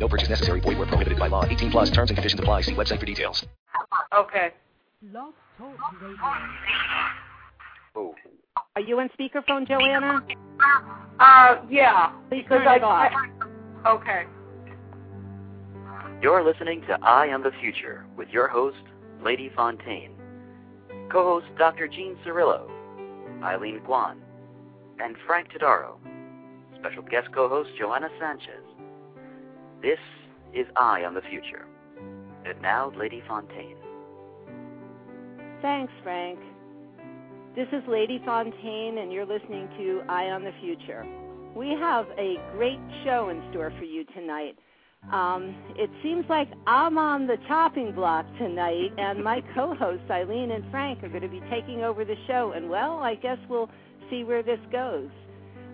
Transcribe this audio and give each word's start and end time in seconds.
No 0.00 0.08
purchase 0.08 0.30
necessary. 0.30 0.60
Void 0.60 0.78
where 0.78 0.86
prohibited 0.86 1.18
by 1.18 1.28
law. 1.28 1.44
18 1.44 1.70
plus 1.70 1.90
terms 1.90 2.10
and 2.10 2.16
conditions 2.16 2.40
apply. 2.40 2.62
See 2.62 2.72
website 2.72 2.98
for 2.98 3.06
details. 3.06 3.44
Okay. 4.16 4.50
Oh, 7.94 8.14
Are 8.76 8.80
you 8.82 8.98
on 8.98 9.10
speakerphone, 9.18 9.68
Joanna? 9.68 10.20
Uh, 11.20 11.56
yeah. 11.68 12.12
Please 12.30 12.42
Because 12.44 12.58
turn 12.60 12.68
I, 12.68 12.76
it 12.76 12.82
off. 12.82 13.12
I- 13.84 13.90
okay. 13.90 14.24
You're 16.22 16.42
listening 16.44 16.80
to 16.82 16.98
I 17.02 17.26
Am 17.26 17.42
the 17.42 17.52
Future 17.60 18.06
with 18.16 18.28
your 18.30 18.48
host, 18.48 18.76
Lady 19.22 19.50
Fontaine. 19.54 20.12
Co-host 21.10 21.46
Dr. 21.58 21.88
Jean 21.88 22.16
Cirillo, 22.24 22.70
Eileen 23.42 23.80
Guan, 23.80 24.16
and 25.02 25.16
Frank 25.26 25.48
Tadaro. 25.50 25.96
Special 26.78 27.02
guest 27.02 27.28
co-host 27.34 27.70
Joanna 27.78 28.08
Sanchez. 28.18 28.64
This 29.82 29.98
is 30.52 30.66
Eye 30.78 31.04
on 31.04 31.14
the 31.14 31.22
Future. 31.30 31.64
And 32.44 32.60
now, 32.60 32.92
Lady 32.98 33.22
Fontaine. 33.26 33.76
Thanks, 35.62 35.92
Frank. 36.02 36.38
This 37.56 37.66
is 37.72 37.82
Lady 37.88 38.20
Fontaine, 38.26 38.98
and 38.98 39.10
you're 39.10 39.24
listening 39.24 39.68
to 39.78 40.02
Eye 40.06 40.26
on 40.26 40.44
the 40.44 40.52
Future. 40.60 41.06
We 41.56 41.70
have 41.80 42.06
a 42.18 42.36
great 42.52 42.78
show 43.04 43.30
in 43.30 43.42
store 43.50 43.72
for 43.78 43.84
you 43.84 44.04
tonight. 44.14 44.58
Um, 45.12 45.56
it 45.76 45.88
seems 46.02 46.26
like 46.28 46.48
I'm 46.66 46.98
on 46.98 47.26
the 47.26 47.38
chopping 47.48 47.92
block 47.92 48.26
tonight, 48.36 48.92
and 48.98 49.24
my 49.24 49.42
co 49.54 49.74
hosts, 49.74 50.10
Eileen 50.10 50.50
and 50.50 50.70
Frank, 50.70 51.02
are 51.02 51.08
going 51.08 51.22
to 51.22 51.28
be 51.28 51.40
taking 51.50 51.80
over 51.80 52.04
the 52.04 52.16
show. 52.26 52.52
And, 52.54 52.68
well, 52.68 52.98
I 52.98 53.14
guess 53.14 53.38
we'll 53.48 53.70
see 54.10 54.24
where 54.24 54.42
this 54.42 54.60
goes. 54.70 55.08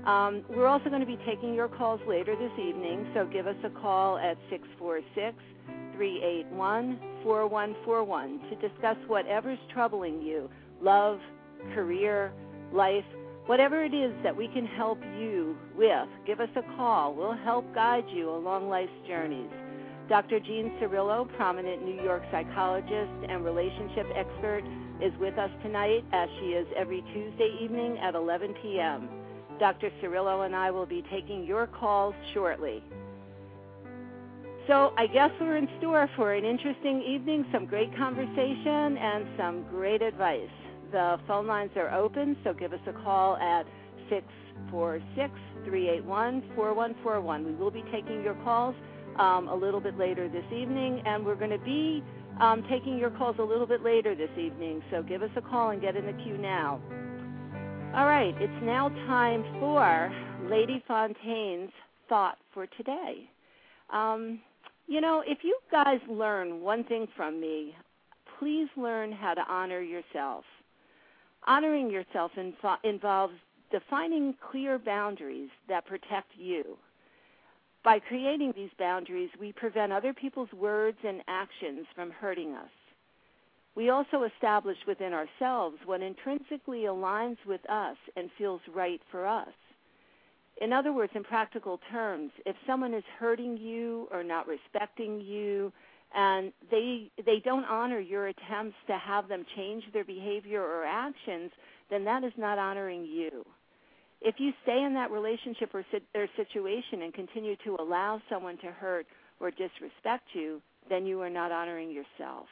Um, 0.07 0.45
we're 0.49 0.69
also 0.69 0.89
going 0.89 1.01
to 1.01 1.07
be 1.07 1.19
taking 1.27 1.53
your 1.53 1.67
calls 1.67 2.01
later 2.07 2.37
this 2.37 2.53
evening, 2.65 3.09
so 3.13 3.27
give 3.27 3.49
us 3.49 3.57
a 3.65 3.71
call 3.71 4.19
at 4.19 4.39
646 4.51 5.37
381 5.97 6.99
4141 7.25 8.41
to 8.51 8.69
discuss 8.69 8.97
whatever's 9.09 9.59
troubling 9.73 10.23
you 10.23 10.49
love, 10.81 11.19
career, 11.75 12.33
life, 12.73 13.05
whatever 13.47 13.83
it 13.83 13.95
is 13.95 14.13
that 14.23 14.37
we 14.37 14.47
can 14.47 14.65
help 14.65 15.01
you 15.19 15.57
with. 15.77 16.09
Give 16.25 16.39
us 16.39 16.51
a 16.55 16.63
call. 16.77 17.13
We'll 17.15 17.37
help 17.37 17.75
guide 17.75 18.05
you 18.13 18.31
along 18.31 18.69
life's 18.69 18.93
journeys. 19.09 19.51
Dr. 20.09 20.39
Jean 20.39 20.71
Cirillo, 20.81 21.27
prominent 21.37 21.85
New 21.85 22.01
York 22.05 22.23
psychologist 22.31 23.11
and 23.29 23.45
relationship 23.45 24.07
expert, 24.15 24.63
is 25.03 25.13
with 25.19 25.37
us 25.37 25.51
tonight, 25.65 26.05
as 26.13 26.29
she 26.39 26.51
is 26.51 26.67
every 26.77 27.03
Tuesday 27.13 27.59
evening 27.61 27.99
at 27.99 28.15
11 28.15 28.55
p.m. 28.63 29.09
Dr. 29.59 29.91
Cirillo 30.03 30.47
and 30.47 30.55
I 30.55 30.71
will 30.71 30.87
be 30.87 31.03
taking 31.11 31.45
your 31.45 31.67
calls 31.67 32.15
shortly. 32.35 32.83
So 34.67 34.93
I 34.97 35.07
guess 35.07 35.31
we're 35.41 35.57
in 35.57 35.69
store 35.79 36.11
for 36.17 36.35
an 36.35 36.45
interesting 36.45 37.01
evening, 37.03 37.47
some 37.53 37.67
great 37.67 37.97
conversation, 37.97 38.97
and 38.97 39.27
some 39.39 39.65
great 39.71 40.03
advice. 40.03 40.51
The 40.91 41.19
phone 41.27 41.47
lines 41.47 41.71
are 41.77 41.93
open, 41.95 42.37
so 42.43 42.53
give 42.53 42.73
us 42.73 42.81
a 42.89 42.93
call 42.93 43.37
at 43.37 43.65
646 44.09 45.33
381 45.65 46.43
4141. 46.57 47.45
We 47.45 47.53
will 47.55 47.71
be 47.71 47.85
taking 47.93 48.23
your 48.23 48.35
calls 48.43 48.75
um, 49.19 49.49
a 49.49 49.55
little 49.55 49.81
bit 49.81 49.97
later 49.97 50.29
this 50.29 50.45
evening, 50.53 51.01
and 51.07 51.25
we're 51.25 51.37
going 51.37 51.51
to 51.51 51.59
be 51.59 52.03
um, 52.41 52.65
taking 52.69 52.99
your 52.99 53.11
calls 53.11 53.37
a 53.39 53.43
little 53.43 53.67
bit 53.67 53.83
later 53.83 54.15
this 54.15 54.31
evening, 54.37 54.83
so 54.91 55.03
give 55.03 55.23
us 55.23 55.31
a 55.37 55.41
call 55.41 55.71
and 55.71 55.81
get 55.81 55.97
in 55.97 56.07
the 56.07 56.13
queue 56.25 56.39
now. 56.39 56.81
All 57.97 58.05
right, 58.05 58.35
it's 58.39 58.63
now 58.63 58.91
time 59.07 59.43
for 59.59 60.13
Lady 60.51 60.85
Fontaine's 60.87 61.71
thought 62.11 62.37
for 62.53 62.67
today. 62.67 63.27
Um, 63.91 64.41
you 64.87 65.01
know, 65.01 65.23
if 65.27 65.39
you 65.43 65.59
guys 65.73 65.99
learn 66.07 66.61
one 66.61 66.85
thing 66.85 67.07
from 67.17 67.41
me, 67.41 67.75
please 68.39 68.69
learn 68.77 69.13
how 69.13 69.33
to 69.33 69.41
honor 69.49 69.81
yourself. 69.81 70.45
Honoring 71.47 71.89
yourself 71.89 72.33
invo- 72.37 72.77
involves 72.85 73.33
defining 73.73 74.35
clear 74.51 74.79
boundaries 74.79 75.49
that 75.67 75.87
protect 75.87 76.29
you. 76.37 76.77
By 77.83 77.99
creating 77.99 78.53
these 78.55 78.69
boundaries, 78.79 79.31
we 79.41 79.53
prevent 79.53 79.95
other 79.95 80.13
people's 80.13 80.53
words 80.53 80.99
and 81.03 81.23
actions 81.29 81.87
from 81.95 82.11
hurting 82.11 82.53
us. 82.57 82.69
We 83.77 83.91
also 83.91 84.23
establish 84.23 84.79
within 84.87 85.13
ourselves 85.13 85.77
what 85.85 86.01
intrinsically 86.01 86.85
aligns 86.85 87.37
with 87.47 87.61
us 87.69 87.97
and 88.17 88.31
feels 88.39 88.63
right 88.75 89.01
for 89.11 89.27
us. 89.27 89.53
In 90.63 90.73
other 90.73 90.95
words, 90.95 91.13
in 91.15 91.23
practical 91.23 91.79
terms, 91.91 92.33
if 92.47 92.57
someone 92.67 92.95
is 92.95 93.05
hurting 93.19 93.59
you 93.59 94.09
or 94.11 94.25
not 94.25 94.49
respecting 94.49 95.21
you, 95.21 95.71
and 96.15 96.53
they 96.71 97.11
they 97.27 97.41
don't 97.45 97.65
honor 97.65 98.01
your 98.01 98.29
attempts 98.29 98.77
to 98.87 98.97
have 98.97 99.29
them 99.29 99.45
change 99.55 99.85
their 99.93 100.05
behavior 100.05 100.63
or 100.63 100.85
actions, 100.85 101.51
then 101.91 102.05
that 102.05 102.25
is 102.25 102.33
not 102.39 102.59
honoring 102.59 103.05
you. 103.05 103.45
If 104.23 104.37
you 104.39 104.53
stay 104.63 104.83
in 104.83 104.95
that 104.95 105.11
relationship 105.11 105.75
or, 105.75 105.85
sit, 105.93 106.03
or 106.15 106.27
situation 106.37 107.03
and 107.03 107.13
continue 107.13 107.57
to 107.67 107.77
allow 107.79 108.23
someone 108.31 108.57
to 108.59 108.69
hurt 108.69 109.07
or 109.41 109.51
disrespect 109.51 110.25
you, 110.33 110.63
then 110.89 111.05
you 111.05 111.21
are 111.21 111.29
not 111.29 111.53
honoring 111.53 111.91
yourself. 111.91 112.47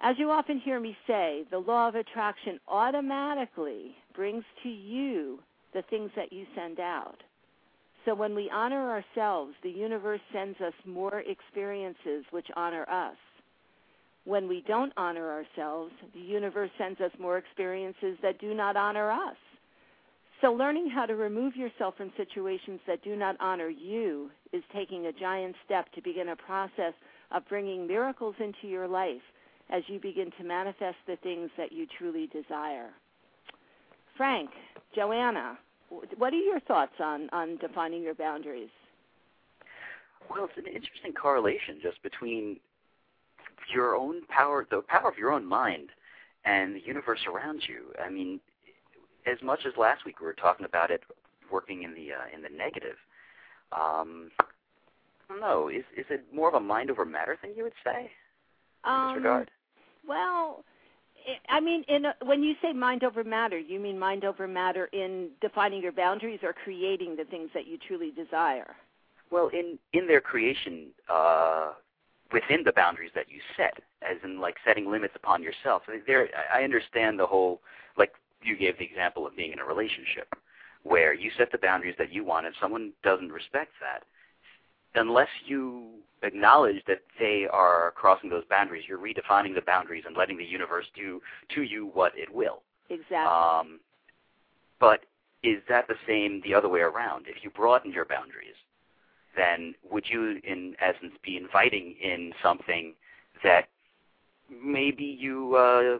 As 0.00 0.16
you 0.18 0.30
often 0.30 0.58
hear 0.58 0.78
me 0.78 0.96
say, 1.06 1.44
the 1.50 1.58
law 1.58 1.88
of 1.88 1.94
attraction 1.94 2.60
automatically 2.68 3.96
brings 4.14 4.44
to 4.62 4.68
you 4.68 5.40
the 5.72 5.82
things 5.82 6.10
that 6.16 6.32
you 6.32 6.46
send 6.54 6.80
out. 6.80 7.22
So 8.04 8.14
when 8.14 8.34
we 8.34 8.50
honor 8.50 8.90
ourselves, 8.90 9.54
the 9.62 9.70
universe 9.70 10.20
sends 10.32 10.60
us 10.60 10.74
more 10.84 11.20
experiences 11.20 12.24
which 12.30 12.46
honor 12.56 12.88
us. 12.88 13.16
When 14.24 14.48
we 14.48 14.62
don't 14.66 14.92
honor 14.96 15.30
ourselves, 15.30 15.92
the 16.14 16.20
universe 16.20 16.70
sends 16.78 17.00
us 17.00 17.10
more 17.18 17.38
experiences 17.38 18.16
that 18.22 18.38
do 18.38 18.54
not 18.54 18.76
honor 18.76 19.10
us. 19.10 19.36
So 20.40 20.52
learning 20.52 20.90
how 20.90 21.06
to 21.06 21.16
remove 21.16 21.56
yourself 21.56 21.96
from 21.96 22.12
situations 22.16 22.80
that 22.86 23.02
do 23.02 23.16
not 23.16 23.36
honor 23.40 23.68
you 23.68 24.30
is 24.52 24.62
taking 24.72 25.06
a 25.06 25.12
giant 25.12 25.56
step 25.64 25.90
to 25.92 26.02
begin 26.02 26.28
a 26.28 26.36
process 26.36 26.92
of 27.30 27.48
bringing 27.48 27.86
miracles 27.86 28.34
into 28.38 28.68
your 28.68 28.86
life 28.86 29.22
as 29.70 29.82
you 29.88 29.98
begin 29.98 30.30
to 30.38 30.44
manifest 30.44 30.96
the 31.06 31.16
things 31.16 31.50
that 31.56 31.72
you 31.72 31.86
truly 31.98 32.28
desire. 32.28 32.90
Frank, 34.16 34.50
Joanna, 34.94 35.58
what 36.16 36.32
are 36.32 36.36
your 36.36 36.60
thoughts 36.60 36.94
on, 37.00 37.28
on 37.32 37.56
defining 37.58 38.02
your 38.02 38.14
boundaries? 38.14 38.70
Well, 40.30 40.44
it's 40.44 40.56
an 40.56 40.66
interesting 40.66 41.12
correlation 41.12 41.78
just 41.82 42.02
between 42.02 42.58
your 43.72 43.94
own 43.96 44.24
power, 44.26 44.66
the 44.70 44.82
power 44.88 45.08
of 45.08 45.18
your 45.18 45.32
own 45.32 45.44
mind, 45.46 45.90
and 46.44 46.74
the 46.74 46.80
universe 46.84 47.20
around 47.32 47.62
you. 47.68 47.92
I 48.04 48.08
mean, 48.10 48.40
as 49.26 49.38
much 49.42 49.60
as 49.66 49.72
last 49.76 50.04
week 50.04 50.20
we 50.20 50.26
were 50.26 50.32
talking 50.32 50.66
about 50.66 50.90
it 50.90 51.02
working 51.50 51.82
in 51.82 51.94
the 51.94 52.12
uh, 52.12 52.34
in 52.34 52.42
the 52.42 52.48
negative. 52.48 52.96
Um, 53.72 54.30
I 54.38 55.32
don't 55.32 55.40
know. 55.40 55.68
Is 55.68 55.84
is 55.96 56.06
it 56.10 56.24
more 56.32 56.48
of 56.48 56.54
a 56.54 56.60
mind 56.60 56.90
over 56.90 57.04
matter 57.04 57.36
thing? 57.40 57.52
You 57.56 57.64
would 57.64 57.72
say 57.84 58.10
in 58.84 58.90
Um, 58.92 59.08
this 59.08 59.16
regard. 59.16 59.50
Well, 60.06 60.64
I- 61.26 61.56
I 61.56 61.60
mean, 61.60 61.82
in 61.88 62.04
a, 62.06 62.14
when 62.24 62.42
you 62.42 62.54
say 62.62 62.72
mind 62.72 63.04
over 63.04 63.24
matter, 63.24 63.58
you 63.58 63.80
mean 63.80 63.98
mind 63.98 64.24
over 64.24 64.46
matter 64.46 64.86
in 64.92 65.30
defining 65.40 65.82
your 65.82 65.92
boundaries 65.92 66.40
or 66.42 66.52
creating 66.52 67.16
the 67.16 67.24
things 67.24 67.50
that 67.54 67.66
you 67.66 67.78
truly 67.78 68.10
desire. 68.12 68.76
Well, 69.30 69.48
in 69.48 69.78
in 69.92 70.06
their 70.06 70.20
creation, 70.20 70.88
uh, 71.08 71.72
within 72.32 72.62
the 72.64 72.72
boundaries 72.72 73.10
that 73.14 73.28
you 73.28 73.40
set, 73.56 73.74
as 74.02 74.16
in 74.22 74.40
like 74.40 74.56
setting 74.64 74.90
limits 74.90 75.14
upon 75.16 75.42
yourself. 75.42 75.82
There, 76.06 76.28
I 76.52 76.62
understand 76.62 77.18
the 77.18 77.26
whole 77.26 77.60
like 77.96 78.14
you 78.42 78.56
gave 78.56 78.78
the 78.78 78.84
example 78.84 79.26
of 79.26 79.36
being 79.36 79.52
in 79.52 79.58
a 79.58 79.64
relationship 79.64 80.34
where 80.84 81.12
you 81.12 81.30
set 81.36 81.50
the 81.50 81.58
boundaries 81.58 81.96
that 81.98 82.12
you 82.12 82.24
want, 82.24 82.46
and 82.46 82.54
someone 82.60 82.92
doesn't 83.02 83.32
respect 83.32 83.72
that, 83.80 84.04
unless 84.98 85.28
you 85.44 85.84
acknowledge 86.22 86.82
that 86.86 87.02
they 87.18 87.46
are 87.52 87.92
crossing 87.96 88.30
those 88.30 88.44
boundaries, 88.48 88.84
you're 88.88 88.98
redefining 88.98 89.54
the 89.54 89.62
boundaries 89.62 90.04
and 90.06 90.16
letting 90.16 90.36
the 90.36 90.44
universe 90.44 90.86
do 90.94 91.20
to 91.54 91.62
you 91.62 91.90
what 91.92 92.12
it 92.16 92.32
will. 92.32 92.62
Exactly. 92.88 93.16
Um, 93.16 93.80
but 94.80 95.04
is 95.42 95.62
that 95.68 95.88
the 95.88 95.96
same 96.06 96.40
the 96.42 96.54
other 96.54 96.68
way 96.68 96.80
around? 96.80 97.26
If 97.28 97.42
you 97.42 97.50
broaden 97.50 97.92
your 97.92 98.04
boundaries, 98.04 98.54
then 99.36 99.74
would 99.90 100.08
you, 100.08 100.40
in 100.44 100.74
essence, 100.80 101.14
be 101.22 101.36
inviting 101.36 101.94
in 102.02 102.32
something 102.42 102.94
that 103.44 103.68
maybe 104.50 105.04
you 105.04 105.54
uh, 105.56 105.98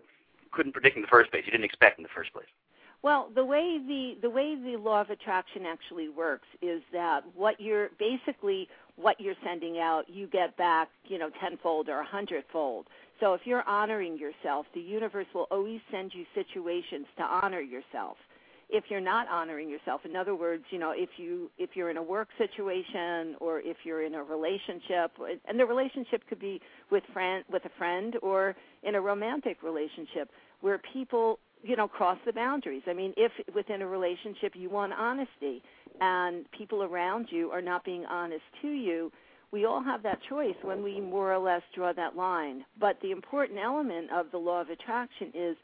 couldn't 0.52 0.72
predict 0.72 0.96
in 0.96 1.02
the 1.02 1.08
first 1.08 1.30
place. 1.30 1.44
You 1.44 1.52
didn't 1.52 1.64
expect 1.64 1.98
in 1.98 2.02
the 2.02 2.08
first 2.14 2.32
place. 2.32 2.46
Well, 3.02 3.30
the 3.34 3.44
way 3.44 3.78
the 3.78 4.16
the 4.22 4.30
way 4.30 4.56
the 4.56 4.76
law 4.78 5.00
of 5.00 5.10
attraction 5.10 5.64
actually 5.66 6.08
works 6.08 6.48
is 6.62 6.82
that 6.92 7.22
what 7.34 7.60
you're 7.60 7.90
basically 7.98 8.68
what 8.96 9.20
you're 9.20 9.34
sending 9.44 9.78
out, 9.78 10.04
you 10.08 10.26
get 10.26 10.56
back, 10.56 10.88
you 11.06 11.18
know, 11.18 11.30
tenfold 11.40 11.88
or 11.88 12.00
a 12.00 12.04
hundredfold. 12.04 12.86
So 13.20 13.34
if 13.34 13.42
you're 13.44 13.66
honoring 13.68 14.18
yourself, 14.18 14.66
the 14.74 14.80
universe 14.80 15.26
will 15.34 15.46
always 15.50 15.80
send 15.90 16.12
you 16.14 16.24
situations 16.34 17.06
to 17.18 17.22
honor 17.22 17.60
yourself. 17.60 18.16
If 18.68 18.84
you're 18.88 19.00
not 19.00 19.28
honoring 19.28 19.70
yourself, 19.70 20.00
in 20.04 20.16
other 20.16 20.34
words, 20.34 20.64
you 20.70 20.78
know, 20.78 20.90
if 20.90 21.10
you 21.18 21.50
if 21.56 21.70
you're 21.74 21.88
in 21.88 21.96
a 21.96 22.02
work 22.02 22.28
situation 22.36 23.36
or 23.38 23.60
if 23.60 23.76
you're 23.84 24.02
in 24.02 24.14
a 24.14 24.24
relationship, 24.24 25.12
and 25.48 25.60
the 25.60 25.64
relationship 25.64 26.26
could 26.28 26.40
be 26.40 26.60
with 26.90 27.04
friend 27.12 27.44
with 27.50 27.64
a 27.64 27.70
friend 27.78 28.16
or 28.22 28.56
in 28.82 28.96
a 28.96 29.00
romantic 29.00 29.62
relationship 29.62 30.30
where 30.62 30.80
people 30.92 31.38
you 31.66 31.76
know 31.76 31.88
cross 31.88 32.18
the 32.24 32.32
boundaries. 32.32 32.82
I 32.86 32.92
mean 32.92 33.12
if 33.16 33.32
within 33.54 33.82
a 33.82 33.86
relationship 33.86 34.54
you 34.54 34.70
want 34.70 34.92
honesty 34.92 35.62
and 36.00 36.50
people 36.52 36.82
around 36.82 37.28
you 37.30 37.50
are 37.50 37.62
not 37.62 37.84
being 37.84 38.04
honest 38.06 38.44
to 38.62 38.68
you 38.68 39.12
we 39.52 39.64
all 39.64 39.82
have 39.82 40.02
that 40.02 40.18
choice 40.28 40.56
when 40.62 40.82
we 40.82 41.00
more 41.00 41.32
or 41.32 41.38
less 41.38 41.62
draw 41.74 41.92
that 41.92 42.16
line. 42.16 42.64
But 42.78 43.00
the 43.00 43.12
important 43.12 43.58
element 43.58 44.10
of 44.12 44.30
the 44.32 44.38
law 44.38 44.60
of 44.60 44.70
attraction 44.70 45.30
is 45.34 45.56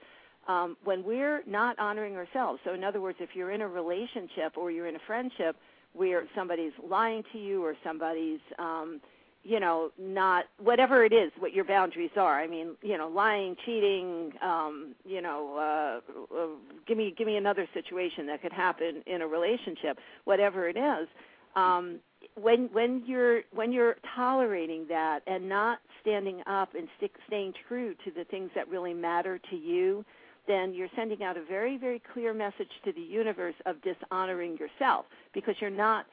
um, 0.49 0.77
when 0.85 1.05
we're 1.05 1.43
not 1.47 1.79
honoring 1.79 2.17
ourselves. 2.17 2.61
So 2.65 2.75
in 2.75 2.85
other 2.85 3.01
words 3.01 3.19
if 3.21 3.31
you're 3.35 3.51
in 3.51 3.61
a 3.61 3.69
relationship 3.69 4.57
or 4.57 4.71
you're 4.71 4.87
in 4.87 4.97
a 4.97 5.05
friendship 5.07 5.57
where 5.93 6.25
somebody's 6.35 6.73
lying 6.83 7.23
to 7.33 7.39
you 7.39 7.65
or 7.65 7.75
somebody's 7.85 8.41
um, 8.59 9.01
you 9.45 9.59
know 9.59 9.91
not 9.99 10.45
whatever 10.59 11.05
it 11.05 11.13
is 11.13 11.33
what 11.39 11.53
your 11.53 11.65
boundaries 11.65 12.11
are. 12.17 12.41
I 12.41 12.47
mean 12.47 12.77
you 12.83 12.97
know 12.97 13.09
lying 13.09 13.57
cheating 13.65 14.33
um 14.43 14.95
you 15.05 15.21
know 15.21 15.57
uh, 15.57 16.35
uh 16.35 16.47
give 16.87 16.97
me 16.97 17.15
give 17.17 17.27
me 17.27 17.37
another 17.37 17.67
situation 17.75 18.27
that 18.27 18.43
could 18.43 18.53
happen 18.53 19.03
in 19.07 19.23
a 19.23 19.27
relationship 19.27 19.99
whatever 20.25 20.69
it 20.69 20.77
is 20.77 21.09
um 21.57 21.99
when 22.35 22.69
when 22.73 23.03
you're 23.07 23.43
when 23.53 23.73
you're 23.73 23.97
tolerating 24.15 24.87
that 24.89 25.21
and 25.27 25.49
not 25.49 25.79
standing 26.01 26.43
up 26.47 26.75
and 26.75 26.89
stick, 26.97 27.13
staying 27.27 27.53
true 27.69 27.95
to 28.05 28.11
the 28.11 28.25
things 28.25 28.51
that 28.55 28.69
really 28.69 28.95
matter 28.95 29.39
to 29.51 29.57
you 29.57 30.05
then 30.49 30.75
you're 30.75 30.89
sending 30.97 31.23
out 31.23 31.37
a 31.37 31.45
very 31.45 31.77
very 31.77 32.01
clear 32.13 32.33
message 32.33 32.71
to 32.85 32.93
the 32.93 33.01
universe 33.01 33.55
of 33.67 33.77
dishonoring 33.83 34.57
yourself 34.57 35.05
because 35.35 35.55
you're 35.61 35.71
not 35.71 36.07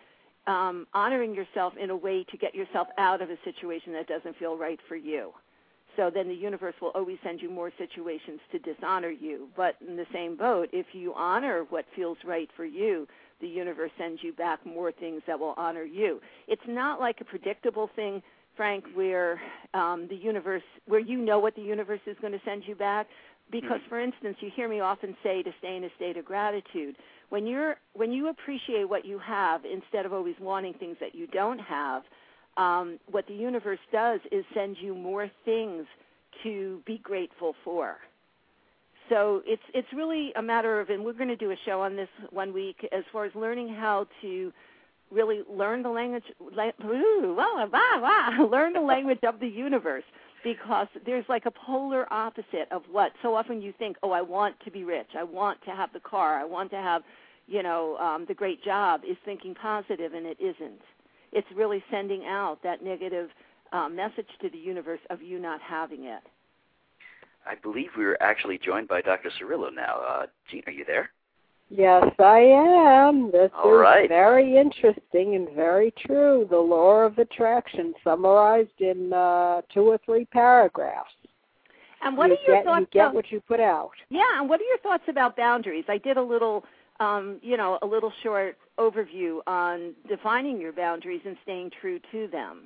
um, 0.47 0.87
honoring 0.93 1.35
yourself 1.35 1.73
in 1.81 1.89
a 1.89 1.95
way 1.95 2.25
to 2.31 2.37
get 2.37 2.55
yourself 2.55 2.87
out 2.97 3.21
of 3.21 3.29
a 3.29 3.37
situation 3.43 3.93
that 3.93 4.07
doesn't 4.07 4.37
feel 4.37 4.57
right 4.57 4.79
for 4.87 4.95
you. 4.95 5.31
So 5.95 6.09
then 6.13 6.27
the 6.29 6.35
universe 6.35 6.75
will 6.81 6.91
always 6.95 7.17
send 7.23 7.41
you 7.41 7.49
more 7.49 7.71
situations 7.77 8.39
to 8.51 8.59
dishonor 8.59 9.09
you. 9.09 9.49
But 9.57 9.75
in 9.85 9.97
the 9.97 10.05
same 10.13 10.37
boat, 10.37 10.69
if 10.71 10.87
you 10.93 11.13
honor 11.13 11.65
what 11.69 11.85
feels 11.95 12.17
right 12.25 12.47
for 12.55 12.65
you, 12.65 13.07
the 13.41 13.47
universe 13.47 13.91
sends 13.97 14.23
you 14.23 14.33
back 14.33 14.65
more 14.65 14.91
things 14.91 15.21
that 15.27 15.39
will 15.39 15.55
honor 15.57 15.83
you. 15.83 16.21
It's 16.47 16.61
not 16.67 16.99
like 16.99 17.19
a 17.21 17.25
predictable 17.25 17.89
thing, 17.95 18.21
Frank, 18.55 18.85
where 18.93 19.41
um, 19.73 20.07
the 20.09 20.15
universe, 20.15 20.63
where 20.85 20.99
you 20.99 21.17
know 21.17 21.39
what 21.39 21.55
the 21.55 21.61
universe 21.61 22.01
is 22.05 22.15
going 22.21 22.33
to 22.33 22.41
send 22.45 22.63
you 22.65 22.75
back. 22.75 23.07
Because, 23.51 23.79
for 23.89 23.99
instance, 23.99 24.37
you 24.41 24.51
hear 24.55 24.69
me 24.69 24.79
often 24.79 25.17
say 25.23 25.41
to 25.41 25.51
stay 25.57 25.75
in 25.75 25.83
a 25.83 25.89
state 25.95 26.17
of 26.17 26.25
gratitude 26.25 26.95
when 27.29 27.45
you're 27.45 27.75
when 27.93 28.11
you 28.11 28.29
appreciate 28.29 28.89
what 28.89 29.05
you 29.05 29.19
have 29.19 29.61
instead 29.65 30.05
of 30.05 30.13
always 30.13 30.35
wanting 30.39 30.73
things 30.73 30.97
that 30.99 31.15
you 31.15 31.27
don't 31.27 31.59
have, 31.59 32.03
um, 32.57 32.99
what 33.09 33.27
the 33.27 33.33
universe 33.33 33.79
does 33.91 34.19
is 34.31 34.43
send 34.53 34.77
you 34.81 34.95
more 34.95 35.29
things 35.45 35.85
to 36.43 36.81
be 36.85 36.99
grateful 37.03 37.55
for. 37.63 37.97
So 39.09 39.41
it's 39.45 39.61
it's 39.73 39.87
really 39.95 40.31
a 40.35 40.41
matter 40.41 40.79
of, 40.79 40.89
and 40.89 41.03
we're 41.03 41.13
going 41.13 41.29
to 41.29 41.35
do 41.35 41.51
a 41.51 41.57
show 41.65 41.81
on 41.81 41.95
this 41.95 42.09
one 42.31 42.53
week 42.53 42.87
as 42.91 43.03
far 43.11 43.25
as 43.25 43.31
learning 43.35 43.69
how 43.69 44.07
to 44.21 44.51
really 45.11 45.41
learn 45.49 45.81
the 45.81 45.89
language, 45.89 46.23
la- 46.39 46.85
ooh, 46.85 47.35
learn 48.51 48.73
the 48.73 48.81
language 48.81 49.19
of 49.27 49.39
the 49.39 49.47
universe 49.47 50.03
because 50.43 50.87
there's 51.05 51.25
like 51.29 51.45
a 51.45 51.51
polar 51.51 52.11
opposite 52.11 52.67
of 52.71 52.83
what 52.91 53.11
so 53.21 53.35
often 53.35 53.61
you 53.61 53.73
think 53.77 53.97
oh 54.03 54.11
i 54.11 54.21
want 54.21 54.55
to 54.63 54.71
be 54.71 54.83
rich. 54.83 55.09
I 55.17 55.23
want 55.23 55.61
to 55.65 55.71
have 55.71 55.91
the 55.93 55.99
car. 55.99 56.39
I 56.39 56.45
want 56.45 56.71
to 56.71 56.77
have 56.77 57.03
you 57.47 57.63
know 57.63 57.97
um 57.97 58.25
the 58.27 58.33
great 58.33 58.63
job 58.63 59.01
is 59.09 59.17
thinking 59.25 59.55
positive 59.55 60.13
and 60.13 60.25
it 60.25 60.37
isn't. 60.39 60.81
It's 61.31 61.47
really 61.55 61.83
sending 61.91 62.25
out 62.25 62.63
that 62.63 62.83
negative 62.83 63.29
uh, 63.71 63.87
message 63.87 64.27
to 64.41 64.49
the 64.49 64.57
universe 64.57 65.01
of 65.11 65.21
you 65.21 65.39
not 65.39 65.61
having 65.61 66.05
it. 66.05 66.23
I 67.45 67.53
believe 67.55 67.89
we're 67.95 68.17
actually 68.19 68.57
joined 68.57 68.87
by 68.87 69.01
dr 69.01 69.29
cirillo 69.39 69.73
now. 69.73 70.01
Uh 70.07 70.25
jean 70.49 70.63
are 70.67 70.71
you 70.71 70.85
there 70.85 71.11
Yes, 71.69 72.03
I 72.17 72.39
am. 72.39 73.31
This 73.31 73.51
All 73.55 73.73
is 73.75 73.79
right. 73.79 74.09
very 74.09 74.57
interesting 74.57 75.35
and 75.35 75.47
very 75.55 75.93
true. 76.05 76.47
The 76.49 76.57
law 76.57 77.01
of 77.01 77.17
attraction, 77.19 77.93
summarized 78.03 78.79
in 78.79 79.13
uh, 79.13 79.61
two 79.73 79.81
or 79.83 79.99
three 80.03 80.25
paragraphs. 80.25 81.11
and 82.01 82.17
what 82.17 82.29
you 82.29 82.35
are 82.35 82.37
your 82.47 82.55
get, 82.57 82.65
thoughts 82.65 82.79
You 82.81 82.87
get 82.91 82.99
about, 83.01 83.13
what 83.15 83.31
you 83.31 83.39
put 83.41 83.59
out. 83.59 83.91
yeah 84.09 84.23
and 84.39 84.49
what 84.49 84.59
are 84.61 84.63
your 84.63 84.79
thoughts 84.79 85.03
about 85.09 85.35
boundaries 85.37 85.83
i 85.89 85.97
did 85.97 86.17
a 86.17 86.21
little 86.21 86.63
um, 86.99 87.39
you 87.43 87.55
know 87.57 87.77
a 87.81 87.85
little 87.85 88.11
short 88.23 88.57
overview 88.79 89.39
on 89.47 89.93
defining 90.07 90.59
your 90.59 90.71
boundaries 90.71 91.21
and 91.25 91.35
staying 91.43 91.69
true 91.81 91.99
to 92.11 92.27
them 92.31 92.61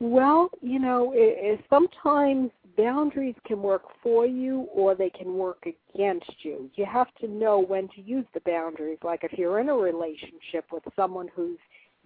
Well, 0.00 0.50
you 0.62 0.78
know, 0.78 1.12
it, 1.14 1.58
it, 1.58 1.64
sometimes 1.68 2.50
boundaries 2.76 3.34
can 3.46 3.62
work 3.62 3.82
for 4.02 4.26
you 4.26 4.66
or 4.74 4.94
they 4.94 5.10
can 5.10 5.34
work 5.34 5.66
against 5.94 6.32
you. 6.42 6.70
You 6.74 6.86
have 6.86 7.08
to 7.20 7.28
know 7.28 7.60
when 7.60 7.88
to 7.88 8.00
use 8.00 8.24
the 8.32 8.40
boundaries. 8.40 8.98
Like 9.04 9.24
if 9.24 9.38
you're 9.38 9.60
in 9.60 9.68
a 9.68 9.74
relationship 9.74 10.64
with 10.72 10.84
someone 10.96 11.28
who's 11.34 11.58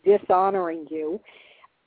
dishonoring 0.04 0.86
you, 0.90 1.20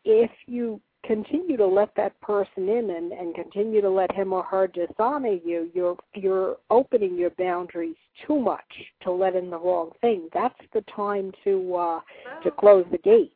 if 0.06 0.32
you 0.46 0.80
continue 1.06 1.58
to 1.58 1.66
let 1.66 1.94
that 1.96 2.20
person 2.22 2.70
in 2.70 2.90
and, 2.90 3.12
and 3.12 3.36
continue 3.36 3.82
to 3.82 3.90
let 3.90 4.12
him 4.14 4.34
or 4.34 4.44
her 4.44 4.68
dishonor 4.68 5.38
you, 5.44 5.70
you're 5.74 5.98
you're 6.14 6.58
opening 6.70 7.18
your 7.18 7.32
boundaries 7.32 7.96
too 8.26 8.40
much 8.40 8.62
to 9.02 9.12
let 9.12 9.36
in 9.36 9.50
the 9.50 9.60
wrong 9.60 9.92
thing. 10.02 10.30
That's 10.34 10.56
the 10.74 10.84
time 10.94 11.32
to 11.44 11.76
uh 11.76 12.00
to 12.44 12.52
close 12.52 12.86
the 12.92 12.98
gates. 12.98 13.34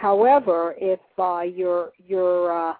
However, 0.00 0.74
if 0.78 1.00
uh, 1.18 1.40
you're 1.40 1.90
you're 2.06 2.70
uh, 2.70 2.74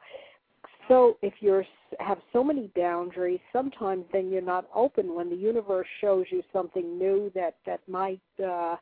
so 0.87 1.17
if 1.21 1.35
you're 1.41 1.65
have 1.99 2.19
so 2.33 2.45
many 2.45 2.71
boundaries, 2.77 3.41
sometimes 3.53 4.05
then 4.13 4.31
you're 4.31 4.41
not 4.41 4.69
open. 4.75 5.15
When 5.15 5.29
the 5.29 5.37
universe 5.37 5.87
shows 6.01 6.27
you 6.31 6.43
something 6.53 6.97
new 6.97 7.33
that 7.35 7.57
that 7.67 7.81
might 7.89 8.21
uh, 8.45 8.77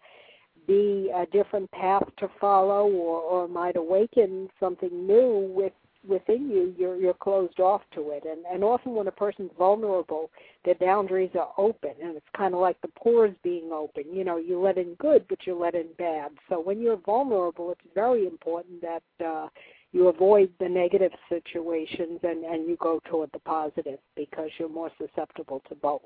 be 0.67 1.11
a 1.15 1.25
different 1.33 1.71
path 1.71 2.03
to 2.19 2.29
follow 2.39 2.87
or 2.87 3.21
or 3.21 3.49
might 3.49 3.77
awaken 3.77 4.49
something 4.61 5.07
new 5.07 5.51
with 5.57 5.73
within 6.09 6.51
you 6.51 6.75
you're 6.79 6.97
you're 6.97 7.15
closed 7.15 7.61
off 7.61 7.83
to 7.95 8.11
it. 8.11 8.25
And 8.25 8.45
and 8.53 8.65
often 8.65 8.95
when 8.95 9.09
a 9.09 9.13
person's 9.13 9.51
vulnerable 9.59 10.31
their 10.65 10.75
boundaries 10.75 11.31
are 11.35 11.53
open 11.59 11.93
and 12.03 12.17
it's 12.17 12.27
kind 12.37 12.55
of 12.55 12.61
like 12.61 12.81
the 12.81 12.89
pores 12.89 13.35
being 13.43 13.71
open. 13.73 14.05
You 14.13 14.25
know 14.25 14.37
you 14.37 14.61
let 14.61 14.79
in 14.79 14.95
good 14.95 15.27
but 15.29 15.47
you 15.47 15.59
let 15.59 15.75
in 15.75 15.89
bad. 15.99 16.33
So 16.49 16.61
when 16.61 16.81
you're 16.81 16.97
vulnerable 16.97 17.71
it's 17.73 17.95
very 17.95 18.27
important 18.27 18.83
that 18.83 19.25
uh 19.25 19.49
you 19.93 20.09
avoid 20.09 20.51
the 20.61 20.69
negative 20.69 21.13
situations 21.29 22.21
and 22.23 22.45
and 22.45 22.69
you 22.69 22.77
go 22.77 23.01
toward 23.09 23.31
the 23.33 23.39
positive 23.41 23.99
because 24.15 24.51
you're 24.59 24.69
more 24.69 24.91
susceptible 24.99 25.63
to 25.69 25.75
both. 25.75 26.03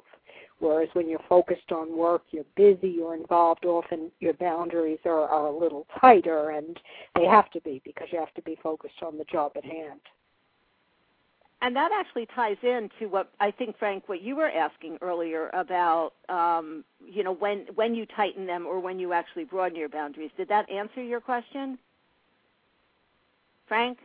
Whereas 0.59 0.89
when 0.93 1.09
you're 1.09 1.25
focused 1.29 1.73
on 1.73 1.97
work 1.97 2.23
you're 2.31 2.45
busy 2.57 2.89
you're 2.89 3.15
involved 3.15 3.65
often 3.65 4.11
your 4.21 4.35
boundaries 4.35 5.01
are, 5.05 5.29
are 5.29 5.47
a 5.47 5.59
little 5.59 5.87
tighter 6.01 6.51
and 6.51 6.79
they 7.17 7.25
have 7.25 7.51
to 7.53 7.61
be 7.63 7.81
because 7.85 8.09
you 8.13 8.19
have 8.19 8.35
to 8.35 8.43
be 8.43 8.59
focused 8.63 9.03
on 9.03 9.19
the 9.19 9.25
job 9.25 9.53
at 9.57 9.65
hand. 9.65 10.01
And 11.63 11.77
that 11.77 11.91
actually 11.93 12.27
ties 12.35 12.57
into 12.63 13.11
what 13.11 13.31
I 13.39 13.51
think, 13.51 13.79
Frank, 13.79 14.09
what 14.09 14.23
you 14.23 14.35
were 14.35 14.51
asking 14.51 14.97
earlier 15.03 15.51
about, 15.53 16.13
um, 16.31 16.85
you 17.05 17.23
know, 17.23 17.35
when 17.35 17.67
when 17.75 17.95
you 17.95 18.07
tighten 18.07 18.47
them 18.47 18.67
or 18.67 18.81
when 18.81 18.99
you 18.99 19.13
actually 19.13 19.45
broaden 19.45 19.77
your 19.77 19.91
boundaries. 19.91 20.31
Did 20.39 20.49
that 20.49 20.71
answer 20.71 21.03
your 21.03 21.21
question, 21.21 21.79
Frank? 23.71 23.99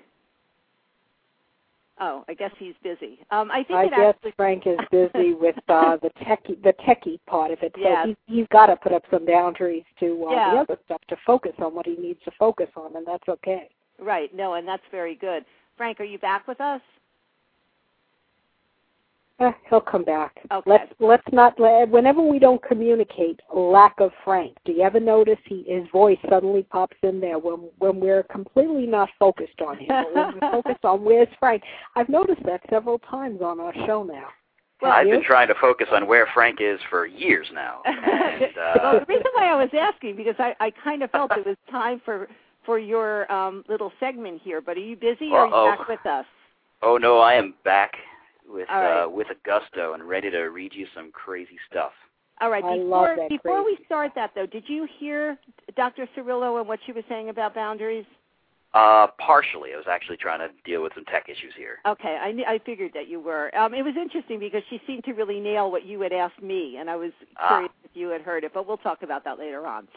Oh, 2.00 2.24
I 2.28 2.36
guess 2.36 2.52
he's 2.60 2.76
busy. 2.84 3.18
Um, 3.32 3.50
I 3.50 3.64
think 3.64 3.80
I 3.80 3.88
guess 3.88 4.14
actually. 4.16 4.34
Frank 4.38 4.68
is 4.68 4.78
busy 4.92 5.34
with 5.34 5.56
uh, 5.68 5.98
the 6.04 6.12
techie 6.22 6.62
the 6.62 6.74
techie 6.88 7.18
part 7.26 7.50
of 7.50 7.58
it. 7.64 7.72
So 7.74 7.82
Yeah. 7.82 8.06
he's, 8.06 8.16
he's 8.28 8.48
got 8.52 8.68
to 8.68 8.76
put 8.76 8.92
up 8.92 9.02
some 9.10 9.26
boundaries 9.26 9.84
to 10.02 10.28
uh, 10.28 10.34
Yeah. 10.34 10.52
the 10.54 10.60
other 10.60 10.78
stuff 10.86 11.02
to 11.08 11.16
focus 11.26 11.54
on 11.58 11.74
what 11.74 11.88
he 11.88 11.96
needs 11.96 12.20
to 12.26 12.32
focus 12.38 12.68
on, 12.76 12.96
and 12.96 13.08
that's 13.08 13.28
okay. 13.28 13.70
Right. 13.98 14.32
No, 14.36 14.54
and 14.54 14.68
that's 14.68 14.84
very 14.92 15.16
good. 15.16 15.46
Frank, 15.78 16.00
are 16.00 16.04
you 16.04 16.20
back 16.20 16.48
with 16.48 16.62
us? 16.62 16.82
Eh, 19.40 19.52
he'll 19.70 19.82
come 19.82 20.06
back. 20.06 20.40
Okay. 20.50 20.70
Let's 20.70 20.94
let's 21.00 21.28
not. 21.34 21.60
let. 21.60 21.90
Whenever 21.90 22.22
we 22.22 22.40
don't 22.40 22.64
communicate, 22.64 23.42
lack 23.54 23.96
of 24.00 24.12
Frank. 24.24 24.56
Do 24.64 24.72
you 24.72 24.84
ever 24.84 25.00
notice 25.00 25.40
he 25.46 25.66
his 25.68 25.86
voice 25.92 26.18
suddenly 26.30 26.64
pops 26.64 26.96
in 27.04 27.20
there 27.20 27.38
when 27.38 27.70
when 27.80 28.00
we're 28.00 28.24
completely 28.24 28.88
not 28.88 29.10
focused 29.20 29.60
on 29.66 29.78
him, 29.78 29.88
but 29.90 30.16
when 30.16 30.34
we're 30.36 30.52
focused 30.64 30.86
on 30.86 31.04
where's 31.04 31.28
Frank? 31.38 31.64
I've 31.98 32.08
noticed 32.08 32.44
that 32.46 32.62
several 32.70 32.98
times 33.00 33.42
on 33.42 33.60
our 33.60 33.74
show 33.86 34.04
now. 34.04 34.28
Well, 34.82 34.92
I've 34.92 35.08
been 35.08 35.24
trying 35.24 35.48
to 35.50 35.56
focus 35.60 35.88
on 35.92 36.08
where 36.08 36.28
Frank 36.34 36.60
is 36.62 36.80
for 36.90 37.06
years 37.06 37.48
now. 37.54 37.82
And, 38.36 38.52
well, 38.58 38.96
uh, 38.96 39.00
the 39.00 39.06
reason 39.08 39.28
why 39.34 39.50
I 39.50 39.56
was 39.56 39.70
asking 39.74 40.18
because 40.18 40.36
I, 40.40 40.54
I 40.60 40.70
kind 40.84 41.04
of 41.04 41.12
felt 41.12 41.32
it 41.38 41.46
was 41.46 41.56
time 41.72 42.02
for 42.04 42.28
for 42.66 42.78
your 42.80 43.32
um, 43.32 43.64
little 43.70 43.94
segment 44.00 44.42
here. 44.44 44.60
But 44.60 44.76
are 44.76 44.82
you 44.82 44.98
busy 44.98 45.30
or 45.32 45.40
are 45.40 45.48
Uh-oh. 45.48 45.72
you 45.72 45.78
back 45.78 45.88
with 45.88 46.06
us? 46.06 46.26
oh 46.82 46.98
no, 46.98 47.20
I 47.20 47.34
am 47.34 47.54
back 47.64 47.94
with 48.48 48.70
All 48.70 48.82
right. 48.82 49.04
uh, 49.04 49.10
with 49.10 49.28
a 49.30 49.36
gusto 49.46 49.94
and 49.94 50.04
ready 50.04 50.30
to 50.32 50.40
read 50.44 50.74
you 50.74 50.88
some 50.96 51.12
crazy 51.12 51.58
stuff. 51.70 51.92
All 52.42 52.50
right. 52.50 52.64
I 52.64 52.76
Before 52.78 52.88
love 53.08 53.18
that 53.18 53.30
before 53.30 53.64
we 53.64 53.78
start 53.86 54.12
that 54.16 54.32
though, 54.36 54.46
did 54.46 54.64
you 54.68 54.88
hear 55.00 55.38
Dr. 55.76 56.08
Cirillo 56.16 56.60
and 56.60 56.68
what 56.68 56.80
she 56.86 56.92
was 56.92 57.04
saying 57.08 57.30
about 57.30 57.56
boundaries? 57.56 58.06
Uh, 58.74 59.08
partially, 59.20 59.70
I 59.74 59.78
was 59.78 59.86
actually 59.90 60.18
trying 60.18 60.40
to 60.40 60.50
deal 60.66 60.84
with 60.84 60.92
some 60.96 61.06
tech 61.06 61.30
issues 61.30 61.54
here. 61.58 61.78
Okay, 61.88 62.18
I, 62.22 62.34
kn- 62.34 62.44
I 62.46 62.60
figured 62.60 62.92
that 62.94 63.08
you 63.08 63.22
were. 63.22 63.56
Um, 63.58 63.74
it 63.74 63.84
was 63.84 63.96
interesting 63.96 64.38
because 64.38 64.64
she 64.70 64.82
seemed 64.86 65.06
to 65.06 65.14
really 65.14 65.40
nail 65.40 65.72
what 65.72 65.86
you 65.86 66.02
had 66.02 66.12
asked 66.12 66.42
me, 66.44 66.76
and 66.78 66.90
I 66.90 66.98
was 66.98 67.12
Ah. 67.38 67.48
curious 67.48 67.72
if 67.86 67.92
you 67.94 68.10
had 68.10 68.22
heard 68.22 68.44
it, 68.44 68.52
but 68.54 68.68
we'll 68.68 68.76
talk 68.76 69.02
about 69.02 69.24
that 69.24 69.40
later 69.40 69.66
on. 69.66 69.88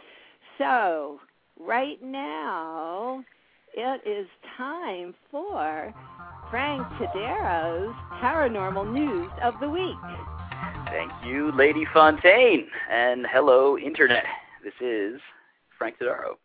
So, 0.58 1.18
right 1.58 2.00
now, 2.00 3.24
it 3.74 4.06
is 4.06 4.26
time 4.56 5.14
for 5.30 5.94
Frank 6.50 6.86
Tadero's 6.98 7.94
Paranormal 8.22 8.92
News 8.92 9.30
of 9.42 9.54
the 9.60 9.68
Week. 9.68 9.96
Thank 10.86 11.12
you, 11.26 11.52
Lady 11.52 11.84
Fontaine, 11.92 12.68
and 12.90 13.26
hello, 13.30 13.78
Internet. 13.78 14.24
This 14.64 14.74
is 14.80 15.20
Frank 15.76 15.96
Tadaro. 15.98 16.36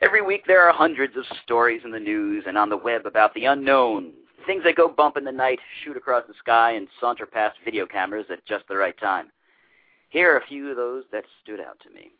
Every 0.00 0.22
week 0.22 0.44
there 0.46 0.66
are 0.66 0.72
hundreds 0.72 1.16
of 1.16 1.24
stories 1.44 1.82
in 1.84 1.90
the 1.90 2.00
news 2.00 2.44
and 2.46 2.56
on 2.56 2.70
the 2.70 2.76
web 2.76 3.04
about 3.04 3.34
the 3.34 3.44
unknown, 3.46 4.12
things 4.46 4.64
that 4.64 4.76
go 4.76 4.88
bump 4.88 5.16
in 5.16 5.24
the 5.24 5.32
night, 5.32 5.58
shoot 5.84 5.96
across 5.96 6.24
the 6.26 6.34
sky, 6.38 6.72
and 6.72 6.88
saunter 7.00 7.26
past 7.26 7.58
video 7.64 7.86
cameras 7.86 8.26
at 8.30 8.46
just 8.46 8.66
the 8.68 8.76
right 8.76 8.98
time. 8.98 9.30
Here 10.08 10.32
are 10.32 10.38
a 10.38 10.46
few 10.46 10.70
of 10.70 10.76
those 10.76 11.04
that 11.12 11.24
stood 11.42 11.60
out 11.60 11.78
to 11.80 11.90
me. 11.90 12.12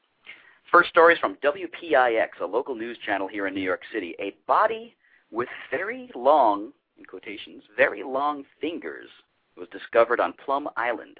First 0.71 0.91
story 0.91 1.15
is 1.15 1.21
from 1.21 1.37
WPIX, 1.43 2.29
a 2.41 2.47
local 2.47 2.77
news 2.77 2.97
channel 3.05 3.27
here 3.27 3.49
in 3.49 3.55
New 3.55 3.61
York 3.61 3.81
City. 3.93 4.15
A 4.21 4.37
body 4.47 4.95
with 5.33 5.49
very 5.69 6.09
long, 6.15 6.73
in 6.97 7.05
quotations, 7.05 7.65
very 7.77 8.05
long 8.05 8.45
fingers 8.61 9.09
was 9.57 9.67
discovered 9.73 10.21
on 10.21 10.33
Plum 10.45 10.69
Island. 10.77 11.19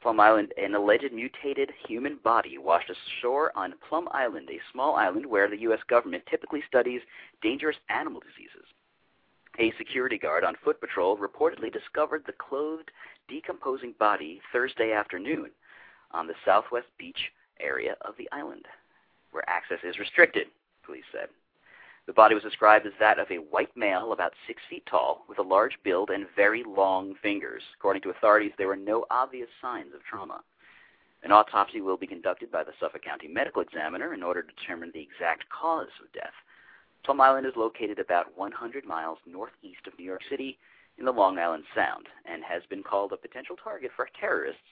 Plum 0.00 0.18
Island, 0.18 0.54
an 0.56 0.74
alleged 0.74 1.12
mutated 1.12 1.70
human 1.86 2.18
body 2.24 2.56
washed 2.56 2.88
ashore 2.88 3.52
on 3.54 3.74
Plum 3.86 4.08
Island, 4.10 4.48
a 4.50 4.72
small 4.72 4.96
island 4.96 5.26
where 5.26 5.50
the 5.50 5.60
U.S. 5.60 5.80
government 5.86 6.22
typically 6.30 6.62
studies 6.66 7.02
dangerous 7.42 7.76
animal 7.90 8.22
diseases. 8.22 8.66
A 9.58 9.76
security 9.76 10.16
guard 10.16 10.44
on 10.44 10.56
foot 10.64 10.80
patrol 10.80 11.18
reportedly 11.18 11.70
discovered 11.70 12.22
the 12.26 12.32
clothed, 12.32 12.90
decomposing 13.28 13.92
body 13.98 14.40
Thursday 14.50 14.92
afternoon 14.92 15.50
on 16.12 16.26
the 16.26 16.34
southwest 16.46 16.86
beach 16.96 17.20
area 17.62 17.96
of 18.02 18.14
the 18.16 18.28
island, 18.32 18.66
where 19.30 19.48
access 19.48 19.78
is 19.82 19.98
restricted, 19.98 20.48
police 20.84 21.04
said. 21.12 21.28
The 22.06 22.12
body 22.12 22.34
was 22.34 22.42
described 22.42 22.86
as 22.86 22.92
that 22.98 23.18
of 23.18 23.30
a 23.30 23.36
white 23.36 23.76
male 23.76 24.12
about 24.12 24.32
six 24.46 24.62
feet 24.68 24.84
tall, 24.86 25.24
with 25.28 25.38
a 25.38 25.42
large 25.42 25.78
build 25.84 26.10
and 26.10 26.26
very 26.34 26.64
long 26.64 27.14
fingers. 27.22 27.62
According 27.78 28.02
to 28.02 28.10
authorities, 28.10 28.52
there 28.58 28.68
were 28.68 28.76
no 28.76 29.06
obvious 29.10 29.48
signs 29.60 29.94
of 29.94 30.02
trauma. 30.02 30.42
An 31.22 31.32
autopsy 31.32 31.80
will 31.80 31.98
be 31.98 32.06
conducted 32.06 32.50
by 32.50 32.64
the 32.64 32.72
Suffolk 32.80 33.02
County 33.02 33.28
Medical 33.28 33.62
Examiner 33.62 34.14
in 34.14 34.22
order 34.22 34.42
to 34.42 34.52
determine 34.54 34.90
the 34.92 35.02
exact 35.02 35.48
cause 35.50 35.92
of 36.02 36.12
death. 36.12 36.32
Plum 37.04 37.20
Island 37.20 37.46
is 37.46 37.56
located 37.56 37.98
about 37.98 38.36
100 38.36 38.84
miles 38.84 39.18
northeast 39.26 39.86
of 39.86 39.98
New 39.98 40.04
York 40.04 40.22
City 40.28 40.58
in 40.98 41.04
the 41.04 41.12
Long 41.12 41.38
Island 41.38 41.64
Sound 41.74 42.08
and 42.24 42.42
has 42.42 42.62
been 42.68 42.82
called 42.82 43.12
a 43.12 43.16
potential 43.16 43.56
target 43.56 43.90
for 43.94 44.08
terrorists 44.18 44.62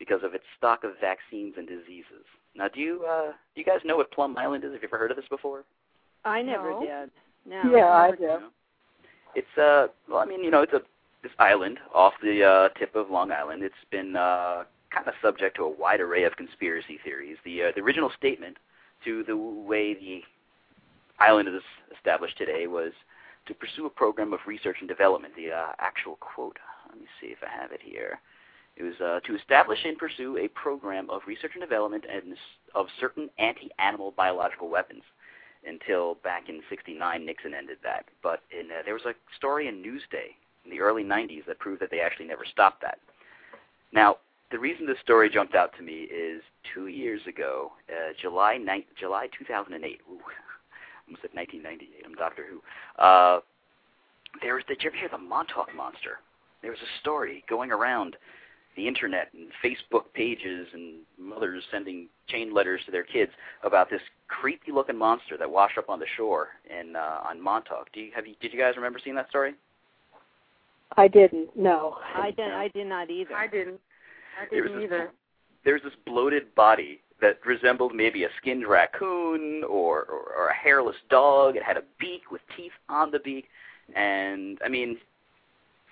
because 0.00 0.24
of 0.24 0.34
its 0.34 0.42
stock 0.58 0.82
of 0.82 0.92
vaccines 1.00 1.54
and 1.56 1.68
diseases. 1.68 2.24
Now, 2.56 2.66
do 2.66 2.80
you 2.80 3.04
uh, 3.08 3.26
do 3.54 3.60
you 3.60 3.64
guys 3.64 3.78
know 3.84 3.96
what 3.96 4.10
Plum 4.10 4.36
Island 4.36 4.64
is? 4.64 4.72
Have 4.72 4.82
you 4.82 4.88
ever 4.88 4.98
heard 4.98 5.12
of 5.12 5.16
this 5.16 5.28
before? 5.30 5.62
I 6.24 6.42
never 6.42 6.70
No. 6.70 6.80
did. 6.80 7.10
No. 7.46 7.62
Yeah, 7.76 7.86
I 7.90 8.10
never 8.10 8.16
do. 8.16 8.22
did. 8.26 8.40
It's 9.36 9.58
uh 9.58 9.86
well 10.08 10.18
I 10.18 10.24
mean, 10.24 10.42
you 10.42 10.50
know, 10.50 10.62
it's 10.62 10.72
a 10.72 10.80
this 11.22 11.30
island 11.38 11.78
off 11.94 12.14
the 12.22 12.42
uh 12.44 12.68
tip 12.78 12.96
of 12.96 13.10
Long 13.10 13.30
Island. 13.30 13.62
It's 13.62 13.74
been 13.92 14.16
uh 14.16 14.64
kind 14.92 15.06
of 15.06 15.14
subject 15.22 15.54
to 15.56 15.62
a 15.64 15.68
wide 15.70 16.00
array 16.00 16.24
of 16.24 16.34
conspiracy 16.36 16.98
theories. 17.04 17.36
The 17.44 17.64
uh, 17.64 17.72
the 17.76 17.80
original 17.82 18.10
statement 18.18 18.56
to 19.04 19.22
the 19.24 19.36
way 19.36 19.94
the 19.94 20.22
island 21.20 21.48
is 21.48 21.62
established 21.96 22.36
today 22.38 22.66
was 22.66 22.92
to 23.46 23.54
pursue 23.54 23.86
a 23.86 23.90
program 23.90 24.32
of 24.32 24.40
research 24.46 24.76
and 24.80 24.88
development. 24.88 25.34
The 25.36 25.52
uh, 25.52 25.66
actual 25.78 26.16
quote, 26.20 26.58
let 26.88 26.98
me 26.98 27.06
see 27.20 27.28
if 27.28 27.38
I 27.42 27.50
have 27.62 27.70
it 27.72 27.80
here. 27.82 28.18
It 28.80 28.84
was 28.84 29.00
uh, 29.04 29.20
to 29.26 29.36
establish 29.36 29.78
and 29.84 29.98
pursue 29.98 30.38
a 30.38 30.48
program 30.48 31.10
of 31.10 31.20
research 31.26 31.50
and 31.52 31.60
development 31.60 32.06
and 32.10 32.34
of 32.74 32.86
certain 32.98 33.28
anti-animal 33.38 34.14
biological 34.16 34.70
weapons 34.70 35.02
until 35.66 36.14
back 36.24 36.48
in 36.48 36.62
69 36.70 37.26
Nixon 37.26 37.52
ended 37.52 37.76
that. 37.82 38.06
But 38.22 38.40
in, 38.50 38.70
uh, 38.70 38.80
there 38.86 38.94
was 38.94 39.04
a 39.04 39.12
story 39.36 39.68
in 39.68 39.82
Newsday 39.82 40.32
in 40.64 40.70
the 40.70 40.80
early 40.80 41.04
90s 41.04 41.44
that 41.46 41.58
proved 41.58 41.82
that 41.82 41.90
they 41.90 42.00
actually 42.00 42.24
never 42.24 42.46
stopped 42.50 42.80
that. 42.80 43.00
Now, 43.92 44.16
the 44.50 44.58
reason 44.58 44.86
this 44.86 44.96
story 45.02 45.28
jumped 45.28 45.54
out 45.54 45.76
to 45.76 45.82
me 45.82 46.08
is 46.08 46.40
two 46.72 46.86
years 46.86 47.20
ago, 47.28 47.72
uh, 47.90 48.14
July 48.18 48.56
ni- 48.56 48.86
July 48.98 49.28
2008. 49.38 50.00
Ooh, 50.08 50.14
almost 51.06 51.22
at 51.22 51.34
1998. 51.34 52.06
I'm 52.06 52.14
Doctor 52.14 52.46
Who. 52.48 52.62
Uh, 53.02 53.40
there 54.40 54.54
was. 54.54 54.64
Did 54.66 54.82
you 54.82 54.88
ever 54.88 54.96
hear 54.96 55.10
the 55.10 55.18
Montauk 55.18 55.68
Monster? 55.76 56.20
There 56.62 56.70
was 56.70 56.80
a 56.80 57.00
story 57.00 57.44
going 57.46 57.70
around 57.70 58.16
the 58.76 58.86
internet 58.86 59.28
and 59.34 59.48
Facebook 59.64 60.04
pages 60.14 60.68
and 60.72 60.96
mothers 61.18 61.62
sending 61.70 62.06
chain 62.28 62.54
letters 62.54 62.80
to 62.86 62.92
their 62.92 63.02
kids 63.02 63.32
about 63.64 63.90
this 63.90 64.00
creepy-looking 64.28 64.96
monster 64.96 65.36
that 65.36 65.50
washed 65.50 65.76
up 65.76 65.88
on 65.88 65.98
the 65.98 66.06
shore 66.16 66.48
in 66.70 66.94
uh, 66.96 67.20
on 67.28 67.40
Montauk. 67.40 67.90
Do 67.92 68.00
you 68.00 68.12
have 68.14 68.26
you? 68.26 68.34
Did 68.40 68.52
you 68.52 68.58
guys 68.58 68.74
remember 68.76 69.00
seeing 69.02 69.16
that 69.16 69.28
story? 69.28 69.54
I 70.96 71.08
didn't. 71.08 71.56
No. 71.56 71.98
I 72.16 72.30
didn't. 72.30 72.52
I 72.52 72.68
did 72.68 72.86
not 72.86 73.10
either. 73.10 73.34
I 73.34 73.46
didn't. 73.46 73.80
I 74.40 74.46
There 74.50 74.62
was 74.62 74.72
didn't 74.72 74.90
this- 74.90 74.92
either. 74.98 75.10
There's 75.64 75.82
this 75.82 75.92
bloated 76.06 76.54
body 76.54 77.00
that 77.20 77.38
resembled 77.44 77.94
maybe 77.94 78.24
a 78.24 78.28
skinned 78.40 78.66
raccoon 78.66 79.62
or, 79.68 80.04
or, 80.04 80.22
or 80.38 80.48
a 80.48 80.54
hairless 80.54 80.96
dog. 81.10 81.54
It 81.54 81.62
had 81.62 81.76
a 81.76 81.82
beak 81.98 82.30
with 82.30 82.40
teeth 82.56 82.72
on 82.88 83.10
the 83.10 83.18
beak, 83.18 83.44
and 83.94 84.58
I 84.64 84.68
mean, 84.70 84.96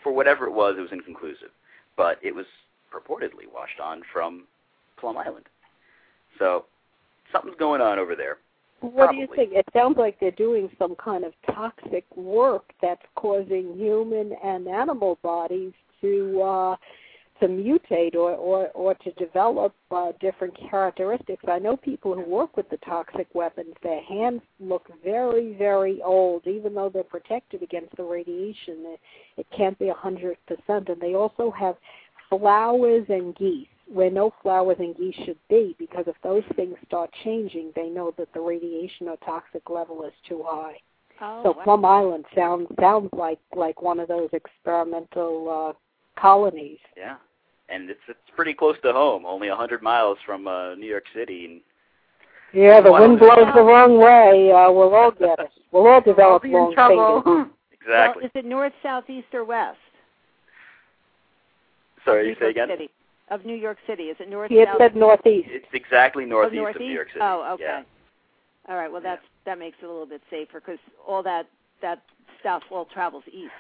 for 0.03 0.11
whatever 0.15 0.47
it 0.47 0.53
was, 0.53 0.77
it 0.79 0.81
was 0.81 0.91
inconclusive. 0.91 1.51
But 1.99 2.19
it 2.23 2.35
was 2.35 2.47
purportedly 2.93 3.53
washed 3.53 3.81
on 3.83 4.03
from 4.13 4.45
Plum 4.99 5.17
Island. 5.17 5.47
So 6.39 6.67
something's 7.33 7.57
going 7.59 7.81
on 7.81 7.99
over 7.99 8.15
there. 8.15 8.39
What 8.81 9.11
do 9.11 9.17
you 9.17 9.27
think? 9.35 9.53
It 9.53 9.67
sounds 9.73 9.99
like 9.99 10.21
they're 10.21 10.31
doing 10.31 10.71
some 10.79 10.95
kind 10.95 11.25
of 11.25 11.33
toxic 11.53 12.05
work 12.17 12.65
that's 12.81 13.03
causing 13.17 13.75
human 13.77 14.33
and 14.45 14.69
animal 14.69 15.19
bodies 15.23 15.73
to 16.01 16.41
uh 16.43 16.77
to 17.41 17.47
mutate 17.47 18.15
or 18.15 18.33
or 18.33 18.69
or 18.69 18.95
to 18.95 19.11
develop 19.13 19.75
uh, 19.91 20.13
different 20.21 20.57
characteristics. 20.71 21.45
I 21.49 21.59
know 21.59 21.77
people 21.77 22.15
who 22.15 22.23
work 22.23 22.57
with 22.57 22.69
the 22.71 22.79
toxic 22.79 23.27
weapons. 23.35 23.75
Their 23.83 24.03
hands 24.03 24.43
look 24.61 24.87
very 25.05 25.55
very 25.55 26.01
old, 26.03 26.47
even 26.47 26.75
though 26.75 26.89
they're 26.89 27.03
protected 27.03 27.63
against 27.63 27.97
the 27.97 28.05
radiation. 28.05 28.77
It, 28.87 29.01
it 29.39 29.47
can't 29.57 29.79
be 29.79 29.89
a 29.89 29.95
hundred 29.95 30.37
percent, 30.47 30.89
and 30.89 31.01
they 31.01 31.15
also 31.15 31.51
have 31.51 31.77
flowers 32.29 33.07
and 33.09 33.35
geese 33.37 33.69
where 33.91 34.11
no 34.11 34.33
flowers 34.43 34.77
and 34.79 34.97
geese 34.97 35.15
should 35.25 35.39
be 35.49 35.75
because 35.79 36.05
if 36.07 36.17
those 36.23 36.43
things 36.57 36.77
start 36.87 37.11
changing, 37.25 37.73
they 37.75 37.89
know 37.89 38.13
that 38.19 38.33
the 38.35 38.41
radiation 38.41 39.09
or 39.09 39.17
toxic 39.19 39.71
level 39.71 40.05
is 40.05 40.13
too 40.29 40.43
high. 40.47 40.77
Oh, 41.21 41.43
so 41.43 41.51
wow. 41.53 41.65
Plum 41.65 41.85
Island 41.85 42.25
sounds 42.35 42.69
sounds 42.79 43.09
like 43.13 43.41
like 43.57 43.83
one 43.83 43.99
of 43.99 44.09
those 44.09 44.29
experimental 44.33 45.75
uh, 45.77 46.21
colonies. 46.21 46.79
Yeah, 46.97 47.17
and 47.69 47.91
it's 47.91 48.01
it's 48.09 48.19
pretty 48.37 48.55
close 48.55 48.77
to 48.83 48.93
home, 48.93 49.27
only 49.27 49.49
a 49.49 49.57
hundred 49.57 49.83
miles 49.83 50.19
from 50.25 50.47
uh, 50.47 50.75
New 50.75 50.87
York 50.87 51.05
City. 51.15 51.47
And 51.47 51.61
Yeah, 52.53 52.81
the 52.81 52.93
Well, 52.93 53.03
wind 53.03 53.19
blows 53.19 53.53
the 53.55 53.63
wrong 53.63 53.99
way. 53.99 54.53
Uh, 54.53 54.71
we'll 54.71 54.95
all 54.95 55.11
get 55.11 55.39
it. 55.41 55.51
We'll 55.73 55.87
all 55.87 55.95
I'll 55.95 56.01
develop 56.03 56.43
be 56.43 56.51
long 56.51 56.69
in 56.71 56.75
trouble. 56.75 57.23
fingers. 57.25 57.47
exactly. 57.73 58.21
Well, 58.23 58.27
is 58.27 58.33
it 58.35 58.45
north, 58.45 58.73
south, 58.83 59.11
east, 59.11 59.29
or 59.33 59.45
west? 59.45 59.79
Sorry, 62.09 62.21
of 62.21 62.27
you 62.27 62.33
New 62.33 62.39
say 62.39 62.45
York 62.45 62.51
again? 62.57 62.69
City. 62.79 62.91
Of 63.31 63.45
New 63.45 63.55
York 63.57 63.79
City, 63.87 64.05
is 64.05 64.17
it 64.21 64.29
north, 64.31 64.49
He 64.51 64.57
had 64.59 64.69
south? 64.69 64.79
said 64.79 64.97
northeast. 64.97 65.49
It's 65.51 65.67
exactly 65.75 66.25
oh, 66.25 66.29
northeast 66.29 66.57
northeast? 66.63 66.77
of 66.81 66.87
New 66.87 66.95
York 66.95 67.09
City. 67.09 67.21
Oh, 67.23 67.51
okay. 67.55 67.65
Yeah. 67.65 67.83
All 68.69 68.77
right. 68.77 68.91
Well, 68.91 69.03
Yeah. 69.03 69.17
that's 69.17 69.27
that 69.45 69.59
makes 69.59 69.77
it 69.83 69.85
a 69.85 69.89
little 69.89 70.07
bit 70.07 70.23
safer 70.31 70.61
because 70.61 70.79
all 71.07 71.23
that 71.23 71.47
that 71.83 72.03
stuff 72.41 72.63
all 72.71 72.85
travels 72.87 73.25
east, 73.31 73.53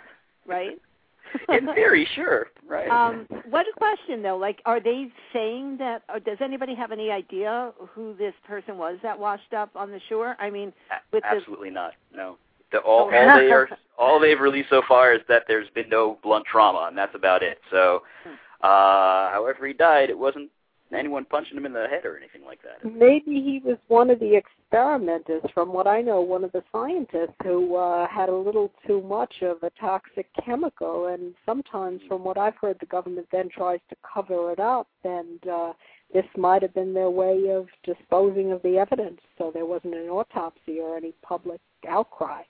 right? 0.47 0.79
In 1.51 1.67
theory, 1.75 2.09
sure, 2.15 2.47
right. 2.67 2.89
Um, 2.89 3.27
what 3.51 3.67
a 3.67 3.73
question 3.79 4.23
though. 4.23 4.39
Like, 4.39 4.63
are 4.65 4.81
they 4.81 5.09
saying 5.33 5.77
that? 5.79 6.03
Or 6.09 6.19
does 6.21 6.39
anybody 6.41 6.75
have 6.75 6.91
any 6.91 7.11
idea 7.11 7.73
who 7.77 8.15
this 8.17 8.33
person 8.47 8.79
was 8.79 8.97
that 9.03 9.19
washed 9.19 9.53
up 9.53 9.71
on 9.77 9.91
the 9.91 10.01
shore? 10.09 10.37
I 10.39 10.49
mean, 10.49 10.73
with 11.13 11.23
absolutely 11.25 11.71
not. 11.71 11.93
No. 12.15 12.39
The, 12.73 12.79
all, 12.79 13.11
all 13.13 13.39
they 13.39 13.51
are, 13.51 13.69
all 13.99 14.21
they've 14.21 14.41
released 14.41 14.71
so 14.71 14.83
far 14.87 15.15
is 15.15 15.21
that 15.29 15.45
there's 15.49 15.69
been 15.71 15.89
no 15.89 16.19
blunt 16.23 16.45
trauma, 16.47 16.87
and 16.89 16.97
that's 16.97 17.15
about 17.15 17.43
it. 17.43 17.59
So, 17.71 18.03
Hmm. 18.25 18.35
uh, 18.63 19.31
however 19.31 19.67
he 19.67 19.73
died, 19.73 20.11
it 20.11 20.19
wasn't 20.19 20.51
anyone 20.93 21.25
punching 21.25 21.57
him 21.57 21.67
in 21.67 21.73
the 21.73 21.87
head 21.87 22.05
or 22.05 22.17
anything 22.17 22.45
like 22.45 22.61
that. 22.63 22.85
Maybe 22.85 23.43
he 23.43 23.61
was 23.65 23.77
one 23.89 24.11
of 24.11 24.21
the 24.21 24.35
experimenters, 24.35 25.43
from 25.53 25.73
what 25.73 25.87
I 25.87 26.01
know, 26.01 26.21
one 26.21 26.45
of 26.45 26.53
the 26.53 26.63
scientists 26.73 27.37
who 27.43 27.77
uh, 27.77 28.07
had 28.09 28.29
a 28.29 28.35
little 28.35 28.73
too 28.87 29.03
much 29.03 29.43
of 29.43 29.63
a 29.63 29.71
toxic 29.79 30.29
chemical. 30.45 31.09
And 31.09 31.35
sometimes, 31.45 32.01
from 32.09 32.25
what 32.25 32.39
I've 32.39 32.57
heard, 32.61 32.79
the 32.81 32.87
government 32.87 33.27
then 33.33 33.49
tries 33.49 33.81
to 33.91 33.97
cover 34.15 34.53
it 34.53 34.61
up. 34.61 34.89
And 35.05 35.47
uh, 35.47 35.73
this 36.13 36.27
might 36.37 36.63
have 36.63 36.75
been 36.75 36.95
their 36.95 37.11
way 37.11 37.51
of 37.51 37.69
disposing 37.85 38.53
of 38.53 38.63
the 38.63 38.79
evidence, 38.79 39.21
so 39.37 39.51
there 39.53 39.67
wasn't 39.67 39.95
an 39.95 40.09
autopsy 40.09 40.81
or 40.81 40.97
any 40.97 41.13
public 41.23 41.61
outcry. 41.89 42.43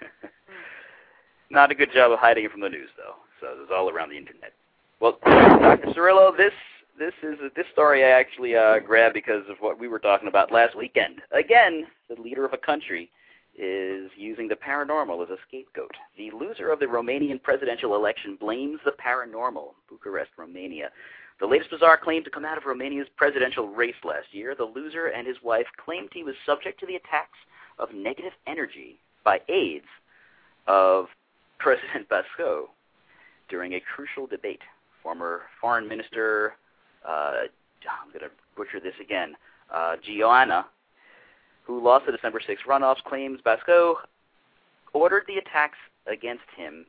Not 1.50 1.70
a 1.70 1.74
good 1.74 1.92
job 1.92 2.12
of 2.12 2.18
hiding 2.18 2.44
it 2.44 2.52
from 2.52 2.60
the 2.60 2.68
news, 2.68 2.90
though. 2.96 3.14
So 3.40 3.48
it 3.48 3.58
was 3.58 3.68
all 3.72 3.90
around 3.90 4.10
the 4.10 4.16
internet. 4.16 4.52
Well, 5.00 5.18
Dr. 5.24 5.92
Cirillo, 5.94 6.36
this 6.36 6.52
this 6.98 7.14
is 7.22 7.38
this 7.54 7.66
story 7.72 8.04
I 8.04 8.08
actually 8.08 8.56
uh, 8.56 8.80
grabbed 8.80 9.14
because 9.14 9.44
of 9.48 9.56
what 9.60 9.78
we 9.78 9.86
were 9.86 10.00
talking 10.00 10.26
about 10.26 10.50
last 10.50 10.76
weekend. 10.76 11.20
Again, 11.30 11.86
the 12.08 12.20
leader 12.20 12.44
of 12.44 12.52
a 12.52 12.58
country 12.58 13.10
is 13.56 14.10
using 14.16 14.48
the 14.48 14.56
paranormal 14.56 15.22
as 15.22 15.30
a 15.30 15.36
scapegoat. 15.46 15.92
The 16.16 16.30
loser 16.32 16.70
of 16.70 16.80
the 16.80 16.86
Romanian 16.86 17.42
presidential 17.42 17.94
election 17.94 18.36
blames 18.40 18.80
the 18.84 18.92
paranormal. 18.92 19.74
Bucharest, 19.88 20.30
Romania. 20.36 20.90
The 21.40 21.46
latest 21.46 21.70
bizarre 21.70 21.96
claim 21.96 22.24
to 22.24 22.30
come 22.30 22.44
out 22.44 22.58
of 22.58 22.64
Romania's 22.64 23.08
presidential 23.16 23.68
race 23.68 23.94
last 24.04 24.26
year. 24.32 24.54
The 24.56 24.64
loser 24.64 25.06
and 25.06 25.26
his 25.26 25.36
wife 25.42 25.66
claimed 25.84 26.08
he 26.12 26.24
was 26.24 26.34
subject 26.44 26.80
to 26.80 26.86
the 26.86 26.96
attacks 26.96 27.38
of 27.78 27.94
negative 27.94 28.32
energy 28.48 28.98
by 29.24 29.40
aides 29.48 29.86
of 30.66 31.06
President 31.58 32.08
Basco 32.08 32.70
during 33.48 33.74
a 33.74 33.80
crucial 33.80 34.26
debate. 34.26 34.60
Former 35.02 35.42
Foreign 35.60 35.88
Minister, 35.88 36.54
uh, 37.06 37.42
I'm 37.88 38.08
going 38.08 38.20
to 38.20 38.30
butcher 38.56 38.80
this 38.80 38.94
again, 39.00 39.34
uh, 39.72 39.96
who 41.64 41.82
lost 41.84 42.06
the 42.06 42.12
December 42.12 42.40
6 42.44 42.62
runoffs, 42.66 43.02
claims 43.04 43.40
Basco 43.44 43.96
ordered 44.92 45.24
the 45.26 45.36
attacks 45.36 45.78
against 46.06 46.44
him. 46.56 46.86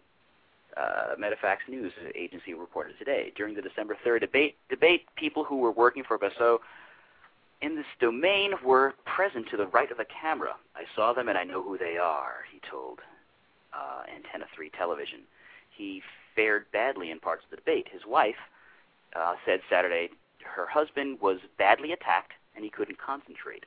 Uh, 0.78 1.16
Mediafax 1.20 1.58
News 1.68 1.92
agency 2.16 2.54
reported 2.54 2.98
today. 2.98 3.34
During 3.36 3.56
the 3.56 3.62
December 3.62 3.98
3rd 4.06 4.22
debate, 4.22 4.56
debate, 4.70 5.06
people 5.16 5.44
who 5.44 5.58
were 5.58 5.72
working 5.72 6.04
for 6.08 6.18
Basco 6.18 6.62
in 7.62 7.76
this 7.76 7.86
domain 8.00 8.54
were 8.64 8.94
present 9.06 9.48
to 9.50 9.58
the 9.58 9.68
right 9.68 9.92
of 9.92 9.98
the 9.98 10.06
camera. 10.06 10.56
I 10.76 10.84
saw 10.96 11.14
them 11.14 11.28
and 11.28 11.38
I 11.38 11.44
know 11.44 11.62
who 11.62 11.78
they 11.78 11.98
are, 11.98 12.46
he 12.52 12.60
told 12.70 13.00
uh, 13.74 14.04
Antena 14.10 14.46
3 14.56 14.70
television. 14.70 15.22
He 15.76 16.02
fared 16.36 16.66
badly 16.72 17.12
in 17.12 17.20
parts 17.20 17.44
of 17.44 17.52
the 17.52 17.58
debate. 17.58 17.88
His 17.92 18.02
wife 18.08 18.40
uh, 19.16 19.36
said 19.46 19.60
Saturday 19.70 20.10
her 20.44 20.66
husband 20.66 21.20
was 21.22 21.40
badly 21.58 21.92
attacked 21.92 22.34
and 22.56 22.64
he 22.64 22.70
couldn't 22.70 22.98
concentrate. 22.98 23.66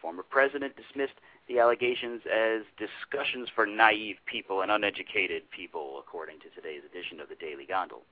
Former 0.00 0.22
president 0.22 0.74
dismissed 0.76 1.18
the 1.48 1.58
allegations 1.58 2.22
as 2.26 2.62
discussions 2.76 3.48
for 3.54 3.66
naive 3.66 4.16
people 4.26 4.62
and 4.62 4.70
uneducated 4.70 5.50
people, 5.50 5.98
according 5.98 6.38
to 6.40 6.50
today's 6.50 6.82
edition 6.84 7.20
of 7.20 7.28
the 7.28 7.34
Daily 7.36 7.66
Gondol. 7.66 8.02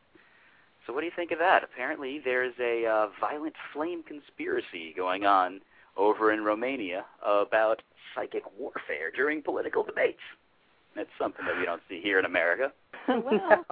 So, 0.86 0.92
what 0.92 1.00
do 1.00 1.06
you 1.06 1.12
think 1.16 1.30
of 1.30 1.38
that? 1.38 1.64
Apparently, 1.64 2.20
there's 2.22 2.54
a 2.60 2.86
uh, 2.86 3.06
violent 3.20 3.54
flame 3.72 4.02
conspiracy 4.02 4.92
going 4.96 5.24
on 5.24 5.60
over 5.96 6.32
in 6.32 6.44
Romania 6.44 7.04
about 7.24 7.80
psychic 8.14 8.42
warfare 8.58 9.10
during 9.14 9.42
political 9.42 9.82
debates. 9.82 10.20
That's 10.94 11.08
something 11.18 11.44
that 11.46 11.58
we 11.58 11.64
don't 11.64 11.82
see 11.88 12.00
here 12.02 12.18
in 12.18 12.24
America. 12.24 12.72
well, 13.08 13.24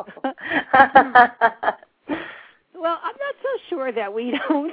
well, 2.75 2.99
I'm 3.03 3.17
not 3.19 3.37
so 3.43 3.59
sure 3.69 3.93
that 3.93 4.13
we 4.13 4.33
don't. 4.49 4.73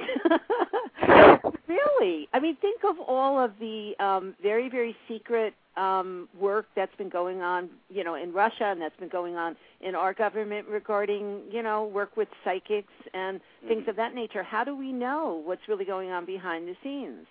really, 1.70 2.28
I 2.32 2.40
mean, 2.40 2.56
think 2.60 2.80
of 2.84 2.96
all 3.06 3.38
of 3.42 3.52
the 3.60 3.94
um, 4.00 4.34
very, 4.42 4.68
very 4.68 4.96
secret 5.08 5.54
um, 5.76 6.28
work 6.38 6.66
that's 6.74 6.94
been 6.96 7.08
going 7.08 7.40
on, 7.42 7.70
you 7.88 8.02
know, 8.04 8.14
in 8.16 8.32
Russia 8.32 8.64
and 8.64 8.80
that's 8.82 8.96
been 8.98 9.08
going 9.08 9.36
on 9.36 9.56
in 9.80 9.94
our 9.94 10.12
government 10.12 10.66
regarding, 10.68 11.42
you 11.50 11.62
know, 11.62 11.84
work 11.86 12.16
with 12.16 12.28
psychics 12.44 12.92
and 13.14 13.40
things 13.68 13.84
Mhm. 13.84 13.88
of 13.88 13.96
that 13.96 14.14
nature. 14.14 14.42
How 14.42 14.64
do 14.64 14.74
we 14.74 14.92
know 14.92 15.42
what's 15.44 15.66
really 15.68 15.84
going 15.84 16.10
on 16.10 16.24
behind 16.24 16.66
the 16.68 16.76
scenes? 16.82 17.26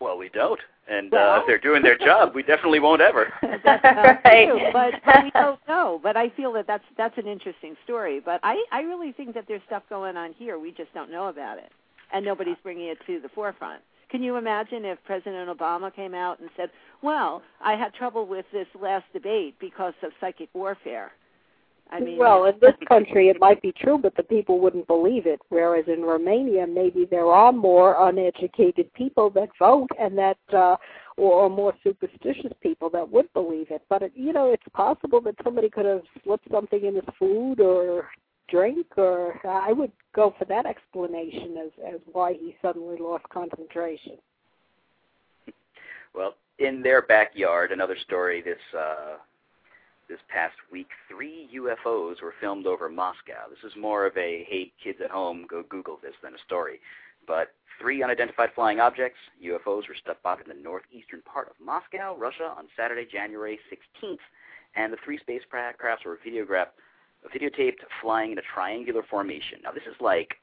Well, 0.00 0.18
we 0.18 0.28
don't. 0.28 0.60
And 0.88 1.14
uh, 1.14 1.38
if 1.40 1.46
they're 1.46 1.58
doing 1.58 1.82
their 1.82 1.96
job, 1.96 2.34
we 2.34 2.42
definitely 2.42 2.80
won't 2.80 3.00
ever. 3.00 3.32
That's 3.64 3.84
Right. 4.24 4.46
true, 4.48 4.60
but, 4.72 4.94
but 5.06 5.22
we 5.22 5.30
don't 5.30 5.60
know. 5.68 6.00
But 6.02 6.16
I 6.16 6.28
feel 6.30 6.52
that 6.54 6.66
that's 6.66 6.84
that's 6.96 7.16
an 7.18 7.26
interesting 7.28 7.76
story. 7.84 8.18
But 8.20 8.40
I 8.42 8.64
I 8.72 8.80
really 8.82 9.12
think 9.12 9.32
that 9.34 9.44
there's 9.46 9.62
stuff 9.66 9.84
going 9.88 10.16
on 10.16 10.32
here. 10.32 10.58
We 10.58 10.72
just 10.72 10.92
don't 10.92 11.10
know 11.10 11.28
about 11.28 11.58
it, 11.58 11.70
and 12.12 12.24
nobody's 12.24 12.56
bringing 12.62 12.88
it 12.88 12.98
to 13.06 13.20
the 13.20 13.28
forefront. 13.28 13.82
Can 14.10 14.22
you 14.22 14.36
imagine 14.36 14.84
if 14.84 14.98
President 15.04 15.48
Obama 15.48 15.94
came 15.94 16.14
out 16.14 16.38
and 16.40 16.50
said, 16.56 16.70
"Well, 17.02 17.42
I 17.64 17.76
had 17.76 17.94
trouble 17.94 18.26
with 18.26 18.44
this 18.52 18.66
last 18.80 19.06
debate 19.12 19.54
because 19.58 19.94
of 20.02 20.12
psychic 20.20 20.50
warfare"? 20.52 21.12
I 21.92 22.00
mean, 22.00 22.16
well, 22.16 22.44
in 22.46 22.54
this 22.60 22.74
country 22.88 23.28
it 23.28 23.38
might 23.38 23.60
be 23.60 23.72
true, 23.72 23.98
but 23.98 24.16
the 24.16 24.22
people 24.22 24.58
wouldn't 24.60 24.86
believe 24.86 25.26
it. 25.26 25.40
Whereas 25.50 25.84
in 25.88 26.02
Romania, 26.02 26.66
maybe 26.66 27.06
there 27.10 27.26
are 27.26 27.52
more 27.52 28.08
uneducated 28.08 28.92
people 28.94 29.30
that 29.30 29.50
vote, 29.58 29.88
and 30.00 30.16
that, 30.18 30.38
uh, 30.52 30.76
or, 31.16 31.32
or 31.32 31.50
more 31.50 31.74
superstitious 31.82 32.52
people 32.62 32.88
that 32.90 33.10
would 33.10 33.32
believe 33.34 33.70
it. 33.70 33.82
But 33.88 34.02
it, 34.02 34.12
you 34.14 34.32
know, 34.32 34.50
it's 34.50 34.62
possible 34.72 35.20
that 35.22 35.34
somebody 35.44 35.68
could 35.68 35.84
have 35.84 36.02
slipped 36.24 36.50
something 36.50 36.84
in 36.84 36.94
his 36.94 37.04
food 37.18 37.60
or 37.60 38.08
drink, 38.52 38.86
or 38.96 39.40
I 39.44 39.72
would 39.72 39.90
go 40.14 40.34
for 40.38 40.44
that 40.44 40.66
explanation 40.66 41.56
as 41.56 41.94
as 41.94 42.00
why 42.12 42.34
he 42.34 42.54
suddenly 42.62 42.98
lost 43.00 43.24
concentration. 43.30 44.18
Well, 46.14 46.34
in 46.58 46.82
their 46.82 47.02
backyard, 47.02 47.72
another 47.72 47.96
story 48.06 48.42
this 48.42 48.58
uh, 48.78 49.16
this 50.08 50.20
past 50.28 50.54
week, 50.70 50.88
three 51.08 51.48
UFOs 51.56 52.20
were 52.22 52.34
filmed 52.40 52.66
over 52.66 52.88
Moscow. 52.88 53.48
This 53.48 53.70
is 53.70 53.76
more 53.80 54.06
of 54.06 54.16
a 54.16 54.46
hey 54.48 54.70
kids 54.82 54.98
at 55.02 55.10
home 55.10 55.46
go 55.48 55.64
Google 55.68 55.98
this 56.02 56.14
than 56.22 56.34
a 56.34 56.44
story. 56.46 56.80
But 57.26 57.54
three 57.80 58.02
unidentified 58.02 58.50
flying 58.54 58.80
objects, 58.80 59.18
UFOs, 59.42 59.88
were 59.88 59.96
spotted 59.96 60.48
in 60.48 60.56
the 60.56 60.62
northeastern 60.62 61.22
part 61.22 61.48
of 61.48 61.54
Moscow, 61.64 62.16
Russia, 62.16 62.52
on 62.56 62.66
Saturday, 62.76 63.06
January 63.10 63.58
16th, 63.72 64.18
and 64.76 64.92
the 64.92 64.98
three 65.04 65.18
spacecrafts 65.18 66.04
were 66.04 66.18
videographed, 66.26 66.76
videotaped 67.28 67.80
flying 68.00 68.32
in 68.32 68.38
a 68.38 68.42
triangular 68.54 69.02
formation. 69.08 69.58
Now 69.62 69.72
this 69.72 69.84
is 69.88 69.96
like 70.00 70.36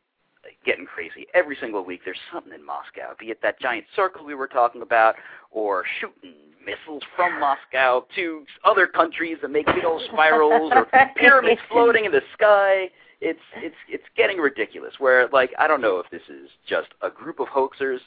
getting 0.66 0.86
crazy. 0.86 1.28
Every 1.34 1.58
single 1.60 1.84
week 1.84 2.02
there's 2.06 2.20
something 2.32 2.54
in 2.54 2.66
Moscow, 2.66 3.14
be 3.20 3.28
it 3.28 3.42
that 3.42 3.60
giant 3.60 3.86
circle 3.96 4.26
we 4.26 4.36
were 4.36 4.48
talking 4.48 4.82
about, 4.82 5.16
or 5.52 5.84
shooting 6.00 6.36
missiles 6.66 7.04
from 7.16 7.40
Moscow 7.40 8.06
to 8.16 8.46
other 8.64 8.88
countries 8.88 9.38
that 9.42 9.50
make 9.50 9.66
big 9.68 9.86
old 9.86 10.02
spirals, 10.12 10.72
or 10.74 10.88
pyramids 11.16 11.62
floating 11.70 12.06
in 12.06 12.12
the 12.12 12.22
sky. 12.34 12.90
It's 13.22 13.40
it's 13.58 13.76
it's 13.90 14.04
getting 14.16 14.38
ridiculous. 14.38 14.94
Where 14.98 15.28
like 15.30 15.52
I 15.60 15.68
don't 15.68 15.82
know 15.82 16.00
if 16.00 16.10
this 16.10 16.22
is 16.30 16.50
just 16.68 16.90
a 17.02 17.10
group 17.10 17.40
of 17.40 17.48
hoaxers 17.48 18.00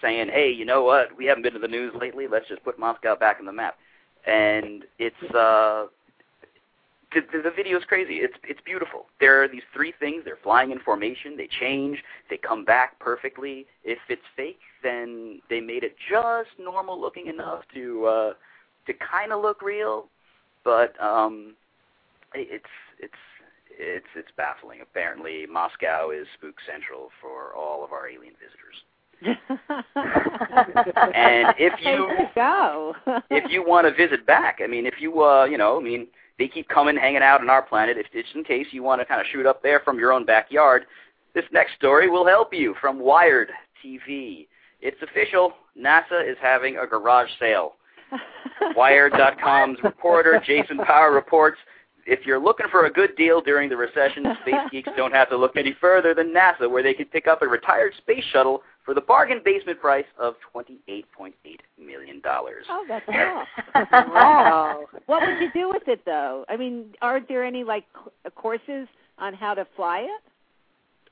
saying, 0.00 0.28
"Hey, 0.28 0.50
you 0.50 0.64
know 0.64 0.82
what? 0.82 1.16
We 1.16 1.26
haven't 1.26 1.42
been 1.42 1.52
to 1.52 1.58
the 1.58 1.68
news 1.68 1.92
lately. 2.00 2.26
Let's 2.26 2.48
just 2.48 2.64
put 2.64 2.78
Moscow 2.78 3.16
back 3.16 3.36
on 3.40 3.46
the 3.46 3.52
map." 3.52 3.76
And 4.26 4.84
it's 4.98 5.34
uh 5.34 5.86
the, 7.14 7.20
the, 7.32 7.42
the 7.44 7.50
video 7.54 7.78
is 7.78 7.84
crazy. 7.84 8.14
It's 8.16 8.34
it's 8.44 8.60
beautiful. 8.64 9.06
There 9.20 9.42
are 9.42 9.48
these 9.48 9.62
three 9.72 9.92
things. 9.98 10.22
They're 10.24 10.38
flying 10.42 10.70
in 10.70 10.78
formation. 10.80 11.36
They 11.36 11.48
change. 11.60 12.02
They 12.30 12.36
come 12.36 12.64
back 12.64 12.98
perfectly. 12.98 13.66
If 13.84 13.98
it's 14.08 14.22
fake, 14.36 14.60
then 14.82 15.40
they 15.48 15.60
made 15.60 15.84
it 15.84 15.96
just 16.10 16.50
normal 16.58 17.00
looking 17.00 17.26
enough 17.28 17.62
to 17.74 18.04
uh, 18.06 18.32
to 18.86 18.92
kind 18.94 19.32
of 19.32 19.40
look 19.42 19.62
real. 19.62 20.06
But 20.64 21.00
um, 21.02 21.54
it- 22.34 22.48
it's 22.50 22.64
it's 22.98 23.14
it's 23.78 24.06
it's 24.14 24.30
baffling. 24.36 24.80
Apparently, 24.82 25.46
Moscow 25.46 26.10
is 26.10 26.26
spook 26.34 26.56
central 26.66 27.10
for 27.20 27.54
all 27.54 27.84
of 27.84 27.92
our 27.92 28.08
alien 28.08 28.34
visitors. 28.40 28.76
And 31.14 31.54
if 31.58 31.72
you 31.80 32.08
There 32.08 32.30
go. 32.34 32.94
if 33.30 33.50
you 33.50 33.64
want 33.66 33.86
to 33.86 33.94
visit 33.94 34.26
back, 34.26 34.60
I 34.62 34.66
mean, 34.66 34.86
if 34.86 34.94
you 35.00 35.22
uh, 35.22 35.44
you 35.44 35.56
know, 35.58 35.78
I 35.78 35.82
mean, 35.82 36.06
they 36.38 36.48
keep 36.48 36.68
coming, 36.68 36.96
hanging 36.96 37.22
out 37.22 37.40
on 37.40 37.50
our 37.50 37.62
planet. 37.62 37.96
If 37.96 38.10
just 38.12 38.34
in 38.34 38.44
case 38.44 38.66
you 38.70 38.82
want 38.82 39.00
to 39.00 39.04
kind 39.04 39.20
of 39.20 39.26
shoot 39.32 39.46
up 39.46 39.62
there 39.62 39.80
from 39.80 39.98
your 39.98 40.12
own 40.12 40.24
backyard, 40.24 40.86
this 41.34 41.44
next 41.52 41.74
story 41.74 42.08
will 42.08 42.26
help 42.26 42.52
you 42.52 42.74
from 42.80 42.98
Wired 42.98 43.50
TV. 43.84 44.46
It's 44.80 45.00
official. 45.02 45.52
NASA 45.78 46.28
is 46.28 46.36
having 46.40 46.78
a 46.78 46.86
garage 46.86 47.30
sale. 47.38 47.74
Wired.com's 48.76 49.78
reporter 49.82 50.40
Jason 50.46 50.78
Paur 50.78 51.12
reports 51.12 51.58
if 52.06 52.26
you're 52.26 52.38
looking 52.38 52.66
for 52.70 52.86
a 52.86 52.90
good 52.90 53.16
deal 53.16 53.40
during 53.40 53.68
the 53.68 53.76
recession, 53.76 54.24
space 54.42 54.54
geeks 54.70 54.90
don't 54.96 55.14
have 55.14 55.30
to 55.30 55.36
look 55.36 55.56
any 55.56 55.74
further 55.80 56.14
than 56.14 56.34
NASA, 56.34 56.70
where 56.70 56.82
they 56.82 56.94
can 56.94 57.06
pick 57.06 57.26
up 57.26 57.42
a 57.42 57.46
retired 57.46 57.94
space 57.98 58.24
shuttle 58.32 58.62
for 58.84 58.94
the 58.94 59.00
bargain 59.00 59.40
basement 59.44 59.80
price 59.80 60.04
of 60.18 60.34
$28.8 60.54 61.32
million. 61.78 62.20
Oh, 62.24 62.84
that's 62.88 63.06
cool. 63.06 63.44
Wow. 64.14 64.84
what 65.06 65.22
would 65.22 65.40
you 65.40 65.50
do 65.52 65.70
with 65.70 65.88
it, 65.88 66.02
though? 66.04 66.44
I 66.48 66.56
mean, 66.56 66.86
aren't 67.02 67.28
there 67.28 67.44
any 67.44 67.64
like 67.64 67.84
courses 68.34 68.86
on 69.18 69.34
how 69.34 69.54
to 69.54 69.66
fly 69.76 70.00
it? 70.00 70.22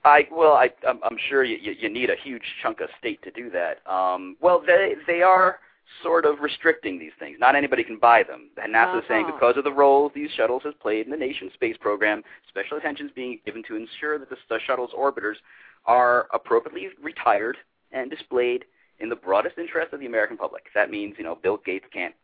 I 0.05 0.27
well, 0.33 0.55
I 0.55 0.69
I'm, 0.87 0.99
I'm 1.05 1.17
sure 1.29 1.45
you, 1.45 1.57
you 1.63 1.75
you 1.79 1.89
need 1.89 2.11
a 2.11 2.17
huge 2.23 2.43
chunk 2.61 2.81
of 2.81 2.89
state 2.99 3.23
to 3.23 3.31
do 3.31 3.51
that. 3.51 3.79
Um, 3.91 4.37
well, 4.41 4.61
they 4.67 4.95
they 5.07 5.23
are 5.23 5.61
sort 6.03 6.25
of 6.25 6.41
restricting 6.41 6.99
these 6.99 7.13
things. 7.21 7.37
Not 7.39 7.55
anybody 7.55 7.85
can 7.85 7.99
buy 7.99 8.23
them. 8.25 8.49
And 8.61 8.75
NASA 8.75 8.99
is 8.99 9.05
saying 9.09 9.27
Uh-huh. 9.27 9.35
because 9.35 9.57
of 9.57 9.65
the 9.65 9.73
role 9.73 10.11
these 10.13 10.31
shuttles 10.37 10.63
has 10.65 10.75
played 10.81 11.05
in 11.05 11.11
the 11.13 11.17
nation's 11.19 11.53
space 11.53 11.77
program, 11.79 12.25
special 12.49 12.79
attention 12.79 13.07
is 13.07 13.13
being 13.15 13.39
given 13.45 13.63
to 13.69 13.77
ensure 13.77 14.19
that 14.19 14.29
the, 14.29 14.37
the 14.49 14.59
shuttle's 14.67 14.91
orbiters 14.93 15.37
are 15.87 16.27
appropriately 16.33 16.89
retired 17.03 17.57
and 17.93 18.11
displayed 18.11 18.65
in 19.01 19.09
the 19.09 19.17
broadest 19.17 19.59
interest 19.59 19.93
of 19.93 20.01
the 20.01 20.07
American 20.07 20.37
public. 20.37 20.65
That 20.75 20.91
means, 20.91 21.15
you 21.19 21.25
know, 21.25 21.35
Bill 21.43 21.59
Gates 21.65 21.87
can't 21.93 22.15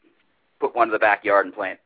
put 0.60 0.74
one 0.74 0.88
in 0.88 0.92
the 0.92 0.98
backyard 0.98 1.46
and 1.46 1.54
plant 1.54 1.78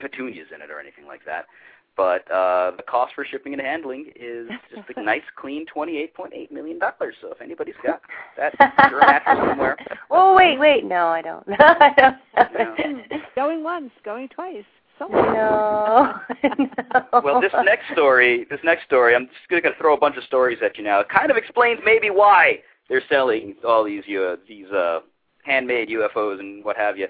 petunias 0.00 0.48
in 0.54 0.62
it 0.62 0.70
or 0.70 0.80
anything 0.80 1.06
like 1.06 1.24
that. 1.26 1.46
But 1.94 2.30
uh, 2.30 2.72
the 2.76 2.82
cost 2.84 3.14
for 3.14 3.24
shipping 3.24 3.52
and 3.52 3.60
handling 3.60 4.12
is 4.16 4.48
just 4.74 4.88
a 4.96 5.02
nice, 5.02 5.22
clean 5.36 5.66
$28.8 5.74 6.50
million. 6.50 6.78
So 6.80 7.30
if 7.30 7.40
anybody's 7.42 7.74
got 7.84 8.00
that 8.38 8.54
under 8.82 9.00
a 9.00 9.06
mattress 9.06 9.48
somewhere, 9.48 9.76
Oh 10.10 10.34
wait, 10.34 10.58
wait, 10.58 10.84
no, 10.84 11.08
I 11.08 11.20
don't. 11.20 11.44
I 11.58 11.92
don't 11.96 12.16
have 12.34 12.50
No. 12.78 13.18
Going 13.34 13.62
once, 13.62 13.90
going 14.04 14.28
twice. 14.28 14.64
No. 15.10 16.14
no. 16.58 17.20
well, 17.22 17.40
this 17.40 17.52
next 17.64 17.84
story, 17.92 18.46
this 18.50 18.60
next 18.64 18.84
story, 18.84 19.14
I'm 19.14 19.26
just 19.26 19.48
going 19.48 19.62
to 19.62 19.78
throw 19.78 19.94
a 19.94 19.98
bunch 19.98 20.16
of 20.16 20.24
stories 20.24 20.58
at 20.64 20.76
you 20.78 20.84
now. 20.84 21.00
It 21.00 21.08
kind 21.08 21.30
of 21.30 21.36
explains 21.36 21.80
maybe 21.84 22.10
why 22.10 22.58
they're 22.88 23.02
selling 23.08 23.54
all 23.66 23.84
these 23.84 24.02
uh, 24.08 24.36
these 24.48 24.66
uh, 24.68 25.00
handmade 25.44 25.88
UFOs 25.88 26.40
and 26.40 26.64
what 26.64 26.76
have 26.76 26.96
you. 26.98 27.08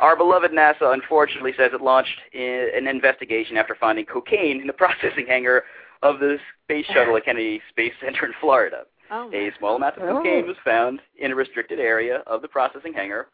Our 0.00 0.16
beloved 0.16 0.50
NASA, 0.52 0.94
unfortunately, 0.94 1.52
says 1.58 1.72
it 1.74 1.82
launched 1.82 2.18
an 2.34 2.86
investigation 2.86 3.56
after 3.58 3.74
finding 3.78 4.06
cocaine 4.06 4.60
in 4.60 4.66
the 4.66 4.72
processing 4.82 5.26
hangar 5.28 5.64
of 6.02 6.18
the 6.18 6.38
space 6.64 6.86
shuttle 6.86 7.16
at 7.16 7.24
Kennedy 7.26 7.60
Space 7.68 7.92
Center 8.02 8.24
in 8.24 8.32
Florida. 8.40 8.84
oh, 9.10 9.30
A 9.34 9.50
small 9.58 9.76
amount 9.76 9.98
of 9.98 10.04
Oh. 10.08 10.12
cocaine 10.16 10.46
was 10.46 10.56
found 10.64 11.00
in 11.18 11.32
a 11.32 11.34
restricted 11.34 11.78
area 11.78 12.22
of 12.26 12.40
the 12.40 12.48
processing 12.48 12.94
hangar. 12.94 13.26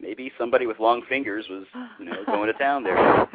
Maybe 0.00 0.30
somebody 0.38 0.66
with 0.66 0.80
long 0.80 1.02
fingers 1.08 1.46
was, 1.48 1.64
you 1.98 2.06
know, 2.06 2.24
going 2.26 2.52
to 2.52 2.58
town 2.58 2.82
there. 2.82 2.96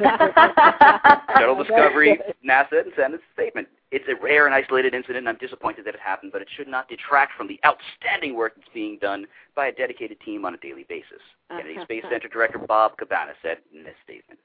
Shuttle 1.38 1.56
Discovery, 1.56 2.18
NASA, 2.48 2.82
and 2.84 2.92
sent 2.96 3.14
a 3.14 3.18
statement. 3.32 3.68
It's 3.90 4.04
a 4.08 4.22
rare 4.22 4.46
and 4.46 4.54
isolated 4.54 4.94
incident, 4.94 5.26
and 5.26 5.28
I'm 5.28 5.38
disappointed 5.38 5.84
that 5.86 5.94
it 5.94 6.00
happened, 6.00 6.32
but 6.32 6.42
it 6.42 6.48
should 6.56 6.68
not 6.68 6.88
detract 6.88 7.32
from 7.36 7.48
the 7.48 7.58
outstanding 7.66 8.36
work 8.36 8.54
that's 8.56 8.68
being 8.72 8.98
done 9.00 9.26
by 9.56 9.66
a 9.66 9.72
dedicated 9.72 10.20
team 10.20 10.44
on 10.44 10.54
a 10.54 10.58
daily 10.58 10.84
basis. 10.88 11.20
Kennedy 11.48 11.78
Space 11.82 12.04
Center 12.10 12.28
Director 12.28 12.58
Bob 12.58 12.96
Cabana 12.98 13.32
said 13.42 13.58
in 13.74 13.82
this 13.82 13.96
statement. 14.04 14.38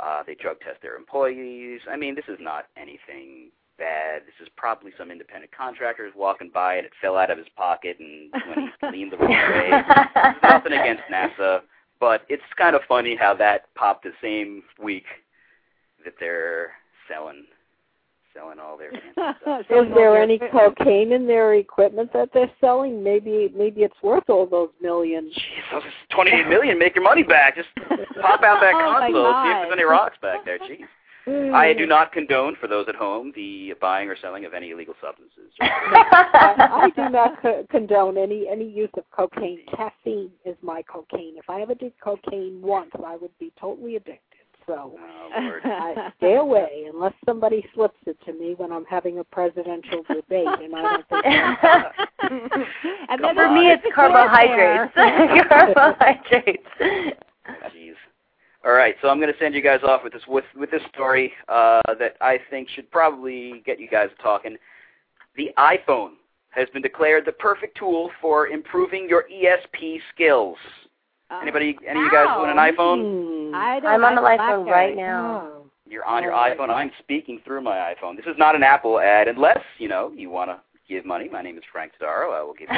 Uh, 0.00 0.22
they 0.26 0.34
drug 0.34 0.58
test 0.60 0.80
their 0.82 0.96
employees. 0.96 1.80
I 1.90 1.96
mean, 1.96 2.14
this 2.14 2.24
is 2.26 2.38
not 2.40 2.66
anything 2.76 3.50
bad. 3.80 4.22
This 4.26 4.46
is 4.46 4.48
probably 4.56 4.92
some 4.96 5.10
independent 5.10 5.50
contractor 5.56 6.04
who's 6.04 6.14
walking 6.14 6.50
by 6.52 6.76
and 6.76 6.86
it 6.86 6.92
fell 7.00 7.16
out 7.16 7.30
of 7.30 7.38
his 7.38 7.48
pocket, 7.56 7.96
and 7.98 8.30
when 8.46 8.70
he 8.92 8.98
leaned 8.98 9.12
the 9.12 9.16
wrong 9.16 9.30
way, 9.30 9.70
nothing 10.42 10.72
against 10.72 11.02
NASA, 11.10 11.62
but 11.98 12.22
it's 12.28 12.42
kind 12.56 12.76
of 12.76 12.82
funny 12.86 13.16
how 13.16 13.34
that 13.34 13.74
popped 13.74 14.04
the 14.04 14.12
same 14.22 14.62
week 14.80 15.06
that 16.04 16.14
they're 16.20 16.72
selling 17.08 17.44
selling 18.32 18.60
all 18.60 18.76
their 18.76 18.92
stuff. 19.12 19.36
Is 19.70 19.86
there 19.94 20.22
any 20.22 20.38
cocaine 20.38 21.12
in 21.12 21.26
their 21.26 21.54
equipment 21.54 22.12
that 22.12 22.28
they're 22.32 22.50
selling? 22.60 23.02
Maybe 23.02 23.52
maybe 23.56 23.80
it's 23.82 24.00
worth 24.02 24.28
all 24.28 24.46
those 24.46 24.70
millions. 24.80 25.34
Jeez, 25.72 25.82
28 26.14 26.48
million, 26.48 26.78
make 26.78 26.94
your 26.94 27.04
money 27.04 27.24
back. 27.24 27.56
Just 27.56 27.68
pop 28.20 28.42
out 28.42 28.60
that 28.60 28.72
Oh, 28.74 28.92
my 28.92 29.10
console, 29.10 29.32
see 29.44 29.50
if 29.50 29.62
there's 29.62 29.72
any 29.72 29.84
rocks 29.84 30.16
back 30.22 30.44
there. 30.44 30.58
Jeez. 30.58 30.86
I 31.26 31.74
do 31.76 31.84
mm. 31.84 31.88
not 31.88 32.12
condone, 32.12 32.56
for 32.60 32.66
those 32.66 32.86
at 32.88 32.94
home, 32.94 33.32
the 33.34 33.74
buying 33.80 34.08
or 34.08 34.16
selling 34.20 34.44
of 34.44 34.54
any 34.54 34.70
illegal 34.70 34.94
substances. 35.00 35.52
I, 35.60 36.90
I 36.90 36.90
do 36.96 37.10
not 37.10 37.40
co- 37.42 37.66
condone 37.70 38.16
any 38.16 38.48
any 38.48 38.68
use 38.68 38.90
of 38.96 39.04
cocaine. 39.10 39.60
Caffeine 39.76 40.30
is 40.44 40.56
my 40.62 40.82
cocaine. 40.82 41.36
If 41.36 41.50
I 41.50 41.60
ever 41.60 41.74
did 41.74 41.92
cocaine 42.02 42.60
once, 42.62 42.90
I 43.06 43.16
would 43.16 43.36
be 43.38 43.52
totally 43.60 43.96
addicted. 43.96 44.22
So 44.66 44.96
Oh, 44.98 45.40
Lord. 45.40 45.62
I 45.64 46.12
stay 46.18 46.36
away 46.36 46.86
unless 46.92 47.14
somebody 47.26 47.64
slips 47.74 47.98
it 48.06 48.16
to 48.24 48.32
me 48.32 48.54
when 48.56 48.72
I'm 48.72 48.84
having 48.84 49.18
a 49.18 49.24
presidential 49.24 50.02
debate, 50.08 50.46
and 50.46 50.74
I 50.74 50.82
don't 50.82 51.08
think. 51.08 51.24
and 53.10 53.20
Come 53.20 53.22
then 53.22 53.34
For 53.34 53.52
me, 53.52 53.70
it's 53.70 53.82
carbohydrates. 53.94 54.94
carbohydrates. 55.48 56.68
Jeez. 57.74 57.94
All 58.62 58.72
right, 58.72 58.94
so 59.00 59.08
I'm 59.08 59.18
going 59.18 59.32
to 59.32 59.38
send 59.38 59.54
you 59.54 59.62
guys 59.62 59.80
off 59.82 60.02
with 60.04 60.12
this 60.12 60.22
with 60.28 60.44
with 60.54 60.70
this 60.70 60.82
story 60.92 61.32
uh, 61.48 61.80
that 61.98 62.16
I 62.20 62.38
think 62.50 62.68
should 62.68 62.90
probably 62.90 63.62
get 63.64 63.80
you 63.80 63.88
guys 63.88 64.10
talking. 64.22 64.56
The 65.36 65.50
iPhone 65.56 66.10
has 66.50 66.68
been 66.70 66.82
declared 66.82 67.24
the 67.24 67.32
perfect 67.32 67.78
tool 67.78 68.10
for 68.20 68.48
improving 68.48 69.08
your 69.08 69.24
ESP 69.32 70.00
skills. 70.12 70.58
Anybody, 71.40 71.78
any 71.88 72.00
of 72.00 72.04
you 72.04 72.10
guys 72.10 72.26
own 72.36 72.50
an 72.50 72.56
iPhone? 72.56 73.54
I 73.54 73.80
don't 73.80 73.92
I'm 73.92 74.04
on 74.04 74.16
the 74.16 74.20
iPhone 74.20 74.66
right 74.66 74.96
now. 74.96 75.42
Oh. 75.44 75.66
You're 75.86 76.04
on 76.04 76.22
your 76.22 76.32
iPhone. 76.32 76.68
I'm 76.68 76.90
speaking 76.98 77.40
through 77.44 77.62
my 77.62 77.94
iPhone. 77.94 78.16
This 78.16 78.26
is 78.26 78.36
not 78.36 78.54
an 78.54 78.62
Apple 78.62 79.00
ad, 79.00 79.26
unless 79.26 79.60
you 79.78 79.88
know 79.88 80.12
you 80.14 80.28
want 80.28 80.50
to 80.50 80.60
give 80.88 81.06
money. 81.06 81.28
My 81.30 81.40
name 81.40 81.56
is 81.56 81.64
Frank 81.72 81.92
Staro. 82.00 82.32
I 82.32 82.42
will 82.42 82.54
give 82.54 82.68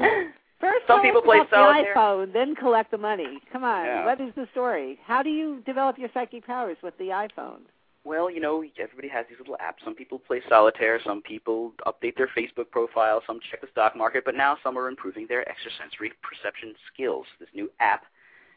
you. 0.00 0.32
First, 0.62 0.86
Some 0.86 1.02
people 1.02 1.20
play 1.22 1.40
solitaire. 1.50 1.92
the 1.92 1.98
iPhone, 2.00 2.32
then 2.32 2.54
collect 2.54 2.92
the 2.92 2.98
money. 2.98 3.40
Come 3.52 3.64
on, 3.64 3.84
Yeah. 3.84 4.04
what 4.06 4.20
is 4.20 4.32
the 4.36 4.46
story? 4.52 5.00
How 5.04 5.20
do 5.20 5.28
you 5.28 5.60
develop 5.66 5.98
your 5.98 6.08
psychic 6.14 6.46
powers 6.46 6.76
with 6.82 6.96
the 6.98 7.08
iPhone? 7.08 7.62
Well, 8.04 8.30
you 8.30 8.38
know, 8.40 8.64
everybody 8.78 9.08
has 9.08 9.26
these 9.28 9.38
little 9.40 9.56
apps. 9.60 9.82
Some 9.84 9.96
people 9.96 10.20
play 10.20 10.40
solitaire. 10.48 11.00
Some 11.02 11.20
people 11.22 11.72
update 11.86 12.16
their 12.16 12.28
Facebook 12.28 12.70
profile. 12.70 13.22
Some 13.26 13.40
check 13.50 13.60
the 13.60 13.66
stock 13.72 13.96
market. 13.96 14.24
But 14.24 14.36
now 14.36 14.56
some 14.62 14.76
are 14.78 14.88
improving 14.88 15.26
their 15.26 15.48
extrasensory 15.48 16.12
perception 16.22 16.74
skills. 16.92 17.26
This 17.40 17.48
new 17.54 17.68
app 17.80 18.04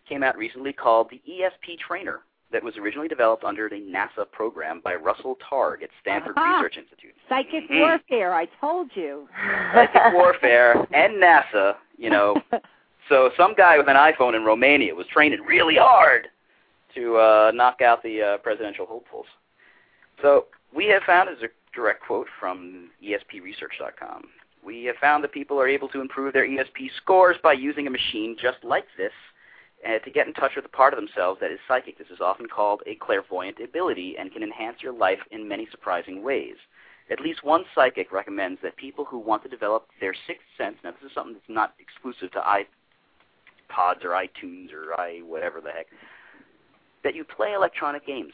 came 0.08 0.22
out 0.24 0.38
recently 0.38 0.74
called 0.74 1.10
the 1.10 1.22
ESP 1.28 1.78
Trainer 1.80 2.22
that 2.52 2.64
was 2.64 2.78
originally 2.78 3.08
developed 3.08 3.44
under 3.44 3.68
the 3.68 3.82
NASA 3.82 4.30
program 4.32 4.80
by 4.84 4.94
Russell 4.96 5.38
Targ 5.38 5.82
at 5.84 5.90
Stanford 6.02 6.34
Aha. 6.38 6.58
Research 6.62 6.78
Institute. 6.78 7.16
Psychic 7.28 7.68
Mhm. 7.68 7.80
warfare. 7.82 8.34
I 8.34 8.46
told 8.62 8.96
you. 8.96 9.28
Psychic 9.74 10.14
warfare 10.14 10.86
and 10.94 11.16
NASA, 11.22 11.76
you 11.98 12.10
know. 12.10 12.36
So 13.08 13.30
some 13.38 13.54
guy 13.54 13.78
with 13.78 13.88
an 13.88 13.96
iPhone 13.96 14.36
in 14.36 14.44
Romania 14.44 14.96
was 14.96 15.06
training 15.08 15.42
really 15.42 15.76
hard 15.76 16.28
to 16.96 17.18
uh, 17.18 17.52
knock 17.54 17.82
out 17.82 18.02
the 18.02 18.22
uh, 18.22 18.38
presidential 18.40 18.86
hopefuls. 18.86 19.28
So 20.22 20.46
we 20.76 20.88
have 20.88 21.04
found, 21.04 21.30
as 21.30 21.38
a 21.44 21.48
direct 21.76 22.02
quote 22.02 22.28
from 22.40 22.90
ESPResearch.com, 23.04 24.24
we 24.66 24.86
have 24.86 24.96
found 24.96 25.24
that 25.24 25.32
people 25.32 25.60
are 25.60 25.68
able 25.68 25.88
to 25.90 26.02
improve 26.02 26.34
their 26.34 26.48
ESP 26.48 26.90
scores 26.98 27.38
by 27.44 27.54
using 27.54 27.86
a 27.86 27.92
machine 27.92 28.36
just 28.42 28.58
like 28.64 28.86
this 28.98 29.12
uh, 29.88 30.00
to 30.00 30.10
get 30.10 30.26
in 30.26 30.34
touch 30.34 30.54
with 30.56 30.66
a 30.66 30.70
part 30.70 30.94
of 30.94 30.98
themselves 30.98 31.40
that 31.42 31.52
is 31.52 31.60
psychic. 31.68 32.00
This 32.00 32.08
is 32.08 32.22
often 32.22 32.48
called 32.48 32.82
a 32.88 32.96
clairvoyant 32.96 33.60
ability 33.64 34.16
and 34.18 34.32
can 34.32 34.42
enhance 34.42 34.78
your 34.82 34.94
life 34.94 35.20
in 35.30 35.48
many 35.48 35.68
surprising 35.70 36.24
ways. 36.24 36.56
At 37.12 37.20
least 37.20 37.44
one 37.44 37.66
psychic 37.76 38.12
recommends 38.12 38.62
that 38.64 38.78
people 38.78 39.06
who 39.06 39.20
want 39.20 39.44
to 39.44 39.50
develop 39.50 39.88
their 40.00 40.16
sixth 40.28 40.48
sense, 40.58 40.78
now 40.84 40.92
this 40.92 41.10
is 41.10 41.14
something 41.14 41.34
that's 41.34 41.46
not 41.48 41.76
exclusive 41.80 42.32
to 42.32 42.40
iPods 42.40 44.04
or 44.04 44.10
iTunes 44.10 44.74
or 44.74 45.00
i 45.00 45.20
whatever 45.20 45.62
the 45.62 45.72
heck, 45.72 45.88
that 47.04 47.16
you 47.16 47.24
play 47.24 47.54
electronic 47.54 48.06
games. 48.08 48.34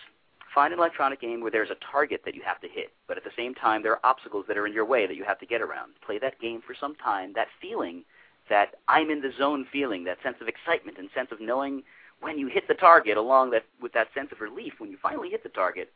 Find 0.56 0.74
an 0.74 0.80
electronic 0.80 1.22
game 1.22 1.42
where 1.42 1.52
there's 1.52 1.70
a 1.70 1.92
target 1.92 2.22
that 2.26 2.36
you 2.36 2.42
have 2.46 2.60
to 2.62 2.68
hit, 2.68 2.92
but 3.08 3.18
at 3.18 3.24
the 3.24 3.32
same 3.38 3.54
time 3.54 3.84
there 3.84 3.92
are 3.92 4.06
obstacles 4.06 4.46
that 4.48 4.58
are 4.58 4.68
in 4.68 4.74
your 4.74 4.86
way 4.86 5.06
that 5.06 5.16
you 5.16 5.24
have 5.24 5.40
to 5.40 5.46
get 5.46 5.62
around. 5.62 5.94
Play 6.06 6.20
that 6.20 6.40
game 6.40 6.62
for 6.66 6.74
some 6.78 6.96
time. 6.96 7.34
That 7.34 7.48
feeling, 7.62 8.04
that 8.50 8.76
I'm 8.88 9.10
in 9.10 9.22
the 9.22 9.32
zone 9.38 9.66
feeling, 9.72 10.04
that 10.06 10.18
sense 10.24 10.38
of 10.42 10.48
excitement 10.48 10.98
and 10.98 11.10
sense 11.16 11.30
of 11.32 11.40
knowing 11.40 11.84
when 12.22 12.38
you 12.38 12.48
hit 12.48 12.68
the 12.68 12.74
target, 12.74 13.18
along 13.18 13.52
that 13.52 13.64
with 13.82 13.94
that 13.94 14.08
sense 14.14 14.32
of 14.32 14.42
relief 14.42 14.74
when 14.78 14.92
you 14.92 14.98
finally 15.02 15.30
hit 15.30 15.44
the 15.44 15.50
target. 15.50 15.92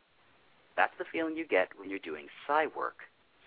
That's 0.76 0.92
the 0.98 1.04
feeling 1.10 1.36
you 1.36 1.46
get 1.46 1.68
when 1.78 1.90
you're 1.90 1.98
doing 1.98 2.26
psi 2.46 2.66
work, 2.76 2.98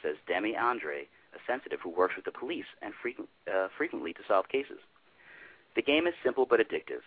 says 0.02 0.16
Demi 0.28 0.56
Andre, 0.56 1.08
a 1.34 1.40
sensitive 1.48 1.80
who 1.82 1.90
works 1.90 2.16
with 2.16 2.26
the 2.26 2.32
police 2.32 2.66
and 2.82 2.94
frequent, 3.02 3.30
uh, 3.48 3.68
frequently 3.78 4.14
to 4.14 4.22
solve 4.28 4.50
cases. 4.50 4.80
The 5.76 5.82
game 5.82 6.08
is 6.08 6.14
simple 6.24 6.46
but 6.50 6.60
addictive. 6.60 7.06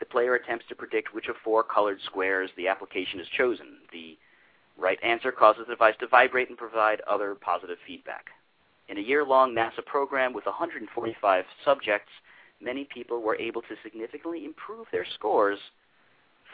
The 0.00 0.06
player 0.06 0.34
attempts 0.34 0.66
to 0.68 0.74
predict 0.74 1.14
which 1.14 1.28
of 1.28 1.36
four 1.44 1.62
colored 1.62 1.98
squares 2.04 2.50
the 2.56 2.68
application 2.68 3.20
has 3.20 3.28
chosen. 3.28 3.78
The 3.92 4.18
right 4.76 4.98
answer 5.04 5.30
causes 5.30 5.64
the 5.68 5.74
device 5.74 5.94
to 6.00 6.08
vibrate 6.08 6.48
and 6.48 6.58
provide 6.58 7.00
other 7.02 7.36
positive 7.36 7.78
feedback. 7.86 8.26
In 8.88 8.98
a 8.98 9.00
year-long 9.00 9.54
NASA 9.54 9.84
program 9.86 10.32
with 10.32 10.46
145 10.46 11.44
subjects, 11.64 12.10
many 12.60 12.84
people 12.84 13.22
were 13.22 13.36
able 13.36 13.62
to 13.62 13.76
significantly 13.82 14.44
improve 14.44 14.86
their 14.90 15.06
scores. 15.14 15.58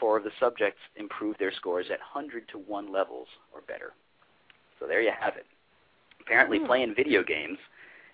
Four 0.01 0.17
of 0.17 0.23
the 0.23 0.31
subjects 0.39 0.79
improved 0.95 1.37
their 1.39 1.53
scores 1.53 1.85
at 1.91 1.99
100 1.99 2.47
to 2.49 2.57
1 2.57 2.91
levels 2.91 3.27
or 3.53 3.61
better. 3.61 3.93
So 4.79 4.87
there 4.87 5.01
you 5.01 5.11
have 5.17 5.35
it. 5.37 5.45
Apparently, 6.19 6.57
Hmm. 6.57 6.65
playing 6.65 6.95
video 6.95 7.23
games 7.23 7.59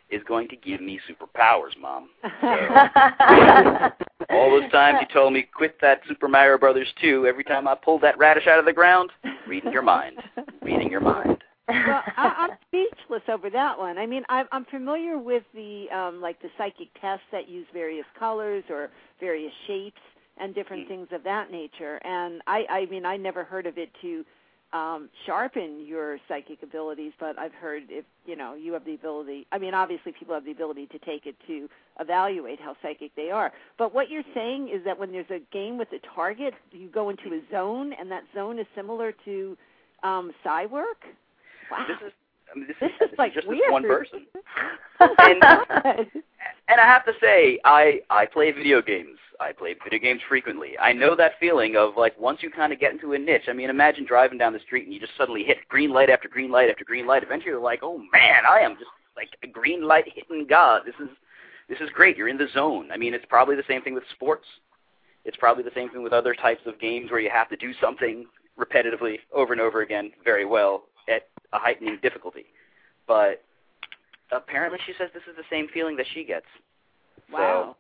is 0.10 0.22
going 0.24 0.50
to 0.50 0.56
give 0.58 0.82
me 0.82 1.00
superpowers, 1.10 1.76
Mom. 1.80 2.10
All 4.30 4.52
those 4.52 4.70
times 4.72 4.98
you 5.02 5.08
told 5.14 5.32
me 5.34 5.44
quit 5.44 5.80
that 5.82 6.02
Super 6.08 6.28
Mario 6.28 6.58
Brothers 6.58 6.94
2, 7.02 7.26
every 7.26 7.44
time 7.46 7.68
I 7.68 7.76
pulled 7.76 8.02
that 8.02 8.18
radish 8.18 8.48
out 8.48 8.60
of 8.60 8.66
the 8.66 8.74
ground, 8.74 9.12
reading 9.48 9.72
your 9.72 9.82
mind, 9.82 10.18
reading 10.62 10.92
your 10.92 11.00
mind. 11.02 11.42
well, 11.70 12.04
I, 12.18 12.18
I'm 12.38 12.50
speechless 12.68 13.24
over 13.30 13.50
that 13.50 13.78
one. 13.78 13.98
I 13.98 14.06
mean, 14.06 14.24
I'm, 14.28 14.48
I'm 14.52 14.66
familiar 14.66 15.18
with 15.18 15.44
the 15.54 15.86
um, 15.94 16.22
like 16.22 16.42
the 16.42 16.50
psychic 16.58 16.90
tests 17.00 17.26
that 17.32 17.48
use 17.48 17.66
various 17.74 18.06
colors 18.20 18.64
or 18.70 18.90
various 19.22 19.54
shapes 19.68 20.02
and 20.40 20.54
different 20.56 20.86
Mm. 20.86 20.88
things 20.88 21.08
of 21.12 21.24
that 21.24 21.52
nature. 21.52 22.00
And 22.04 22.42
I, 22.48 22.66
I 22.70 22.86
mean, 22.88 23.06
I 23.06 23.18
never 23.18 23.44
heard 23.44 23.66
of 23.66 23.78
it 23.78 23.90
to 24.02 24.26
um, 24.74 25.10
sharpen 25.26 25.86
your 25.86 26.20
psychic 26.28 26.62
abilities, 26.62 27.14
but 27.20 27.40
I've 27.40 27.54
heard 27.54 27.84
if 27.90 28.04
you 28.26 28.36
know 28.36 28.54
you 28.54 28.74
have 28.74 28.84
the 28.84 28.96
ability. 28.96 29.48
I 29.54 29.58
mean, 29.58 29.74
obviously, 29.74 30.12
people 30.12 30.34
have 30.34 30.44
the 30.44 30.52
ability 30.52 30.88
to 30.88 31.00
take 31.00 31.26
it 31.26 31.36
to 31.48 31.70
evaluate 32.02 32.60
how 32.60 32.76
psychic 32.82 33.16
they 33.16 33.32
are. 33.32 33.54
But 33.78 33.94
what 33.94 34.10
you're 34.10 34.26
saying 34.34 34.68
is 34.70 34.84
that 34.84 35.00
when 35.00 35.12
there's 35.14 35.30
a 35.30 35.40
game 35.54 35.78
with 35.78 35.88
a 35.94 36.00
target, 36.14 36.54
you 36.72 36.90
go 36.90 37.10
into 37.10 37.34
a 37.34 37.42
zone, 37.50 37.94
and 37.94 38.12
that 38.12 38.24
zone 38.36 38.60
is 38.60 38.66
similar 38.76 39.14
to 39.24 39.58
um, 40.04 40.34
psi 40.44 40.66
work. 40.66 41.06
Wow. 41.72 41.86
This 41.88 42.08
is 42.08 42.14
I 42.54 42.58
mean, 42.60 42.68
this, 42.68 42.78
This 42.80 42.92
is, 43.02 43.12
is 43.14 43.18
like 43.18 43.34
just 43.34 43.48
weird. 43.48 43.62
this 43.62 43.72
one 43.72 43.84
person. 43.84 44.26
and, 45.00 45.44
and 46.68 46.82
I 46.82 46.86
have 46.86 47.06
to 47.06 47.14
say, 47.22 47.60
I 47.64 48.02
I 48.10 48.26
play 48.26 48.52
video 48.52 48.82
games. 48.82 49.18
I 49.40 49.52
play 49.52 49.76
video 49.84 50.00
games 50.00 50.22
frequently. 50.28 50.78
I 50.80 50.94
know 50.94 51.16
that 51.16 51.34
feeling 51.40 51.76
of 51.76 51.96
like 51.96 52.20
once 52.20 52.40
you 52.42 52.50
kind 52.50 52.74
of 52.74 52.80
get 52.80 52.92
into 52.92 53.14
a 53.14 53.20
niche. 53.20 53.44
I 53.48 53.54
mean, 53.54 53.70
imagine 53.70 54.06
driving 54.06 54.38
down 54.38 54.54
the 54.54 54.60
street 54.60 54.86
and 54.86 54.94
you 54.94 55.00
just 55.00 55.16
suddenly 55.18 55.44
hit 55.44 55.58
green 55.70 55.92
light 55.92 56.10
after 56.10 56.28
green 56.28 56.52
light 56.52 56.70
after 56.70 56.84
green 56.84 57.06
light. 57.06 57.24
Eventually, 57.24 57.52
you're 57.52 57.62
like, 57.62 57.82
oh 57.84 57.98
man, 57.98 58.46
I 58.50 58.60
am 58.60 58.74
just 58.74 58.90
like 59.16 59.30
a 59.44 59.48
green 59.48 59.86
light 59.86 60.06
hitting 60.14 60.46
god. 60.48 60.84
This 60.86 60.96
is 61.00 61.10
this 61.70 61.80
is 61.82 61.90
great. 61.94 62.18
You're 62.18 62.30
in 62.30 62.38
the 62.38 62.48
zone. 62.54 62.90
I 62.92 62.98
mean, 62.98 63.14
it's 63.14 63.26
probably 63.28 63.56
the 63.56 63.64
same 63.68 63.82
thing 63.82 63.94
with 63.94 64.04
sports. 64.14 64.46
It's 65.26 65.38
probably 65.38 65.64
the 65.64 65.72
same 65.76 65.90
thing 65.90 66.04
with 66.04 66.14
other 66.14 66.34
types 66.34 66.62
of 66.66 66.80
games 66.80 67.12
where 67.12 67.20
you 67.20 67.30
have 67.30 67.50
to 67.50 67.58
do 67.58 67.74
something 67.82 68.26
repetitively 68.58 69.18
over 69.34 69.52
and 69.52 69.62
over 69.62 69.82
again 69.82 70.12
very 70.24 70.46
well 70.46 70.84
at 71.10 71.28
a 71.54 71.60
heightening 71.60 72.00
difficulty. 72.02 72.46
But 73.08 73.44
apparently, 74.32 74.80
she 74.86 74.94
says 74.98 75.10
this 75.14 75.24
is 75.30 75.36
the 75.36 75.44
same 75.50 75.68
feeling 75.74 75.98
that 75.98 76.06
she 76.14 76.24
gets. 76.24 76.46
Wow. 77.32 77.76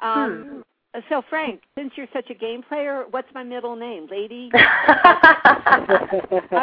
Um, 0.00 0.64
So 1.10 1.22
Frank, 1.28 1.60
since 1.76 1.92
you're 1.96 2.08
such 2.12 2.30
a 2.30 2.34
game 2.34 2.62
player, 2.62 3.04
what's 3.10 3.28
my 3.34 3.42
middle 3.42 3.76
name, 3.76 4.08
lady? 4.10 4.50
I 4.54 5.90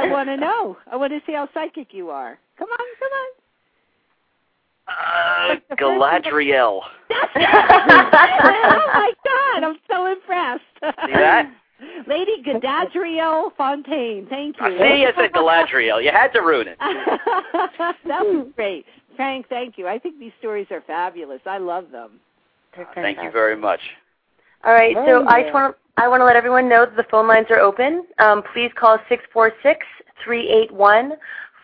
want 0.09 0.29
to 0.29 0.37
know. 0.37 0.77
I 0.91 0.95
want 0.95 1.13
to 1.13 1.19
see 1.25 1.33
how 1.33 1.47
psychic 1.53 1.93
you 1.93 2.09
are. 2.09 2.39
Come 2.57 2.69
on, 2.69 2.77
come 2.99 3.11
on. 3.11 3.27
Uh, 4.87 5.47
What's 5.49 5.61
the 5.69 5.75
first 5.77 5.81
Galadriel. 5.81 6.81
oh 7.09 8.89
my 8.93 9.13
God, 9.23 9.63
I'm 9.63 9.77
so 9.89 10.05
impressed. 10.11 10.63
See 11.07 11.13
that? 11.13 11.51
Lady 12.07 12.41
Gadadriel 12.43 13.55
Fontaine, 13.57 14.27
thank 14.29 14.55
you. 14.59 14.65
I 14.65 14.69
see, 14.77 15.05
I 15.05 15.11
said 15.15 15.33
Galadriel. 15.33 16.03
You 16.03 16.11
had 16.11 16.29
to 16.29 16.39
ruin 16.39 16.67
it. 16.67 16.77
that 16.79 17.95
was 18.07 18.47
great. 18.55 18.85
Frank, 19.15 19.47
thank 19.49 19.77
you. 19.77 19.87
I 19.87 19.99
think 19.99 20.19
these 20.19 20.31
stories 20.39 20.67
are 20.71 20.81
fabulous. 20.85 21.41
I 21.45 21.57
love 21.57 21.91
them. 21.91 22.19
They're 22.75 22.87
Thank 22.93 23.21
you 23.21 23.31
very 23.31 23.55
much. 23.55 23.79
All 24.65 24.73
right, 24.73 24.95
Oh, 24.97 25.05
so 25.05 25.27
I 25.27 25.43
just 25.43 25.53
want 25.53 25.75
to 25.75 26.01
I 26.01 26.07
want 26.09 26.21
to 26.21 26.25
let 26.25 26.35
everyone 26.35 26.67
know 26.67 26.85
that 26.85 26.97
the 26.97 27.05
phone 27.09 27.27
lines 27.27 27.47
are 27.49 27.59
open. 27.59 28.05
Um, 28.19 28.43
please 28.51 28.71
call 28.75 28.97
six 29.07 29.23
four 29.31 29.53
six 29.63 29.85
three 30.23 30.49
eight 30.49 30.71
one 30.71 31.13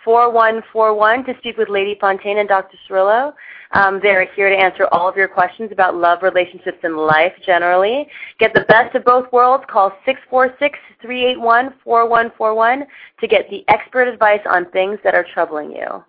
four 0.06 0.32
one 0.32 0.62
four 0.72 0.94
one 0.94 1.26
to 1.26 1.34
speak 1.40 1.58
with 1.58 1.68
Lady 1.68 1.98
Fontaine 2.00 2.38
and 2.38 2.48
Dr. 2.48 2.78
Cirillo. 2.88 3.34
Um, 3.74 4.00
they're 4.02 4.26
here 4.36 4.50
to 4.50 4.56
answer 4.56 4.88
all 4.92 5.10
of 5.10 5.16
your 5.16 5.28
questions 5.28 5.72
about 5.72 5.96
love, 5.96 6.22
relationships, 6.22 6.78
and 6.84 6.96
life 6.96 7.34
generally. 7.46 8.08
Get 8.38 8.54
the 8.54 8.66
best 8.68 8.96
of 8.96 9.04
both 9.04 9.32
worlds. 9.32 9.64
Call 9.68 9.92
six 10.06 10.20
four 10.30 10.56
six 10.60 10.78
three 11.02 11.26
eight 11.26 11.40
one 11.42 11.74
four 11.84 12.08
one 12.08 12.32
four 12.38 12.54
one 12.54 12.86
to 13.20 13.28
get 13.28 13.50
the 13.50 13.66
expert 13.68 14.08
advice 14.08 14.42
on 14.50 14.70
things 14.72 15.00
that 15.04 15.16
are 15.16 15.26
troubling 15.34 15.72
you. 15.72 16.04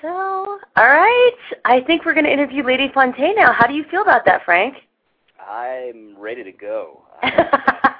So, 0.00 0.08
all 0.08 0.60
right. 0.76 1.32
I 1.64 1.80
think 1.86 2.04
we're 2.04 2.14
going 2.14 2.26
to 2.26 2.32
interview 2.32 2.64
Lady 2.64 2.88
Fontaine 2.94 3.34
now. 3.36 3.52
How 3.52 3.66
do 3.66 3.74
you 3.74 3.84
feel 3.90 4.02
about 4.02 4.24
that, 4.26 4.44
Frank? 4.44 4.74
I'm 5.40 6.16
ready 6.16 6.44
to 6.44 6.52
go. 6.52 7.02
I 7.22 7.30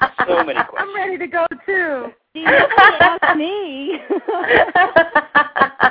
have 0.00 0.12
so 0.28 0.44
many 0.44 0.60
questions. 0.68 0.78
I'm 0.78 0.94
ready 0.94 1.18
to 1.18 1.26
go 1.26 1.46
too. 1.66 2.12
You 2.34 2.46
asked 2.46 3.36
me. 3.36 3.98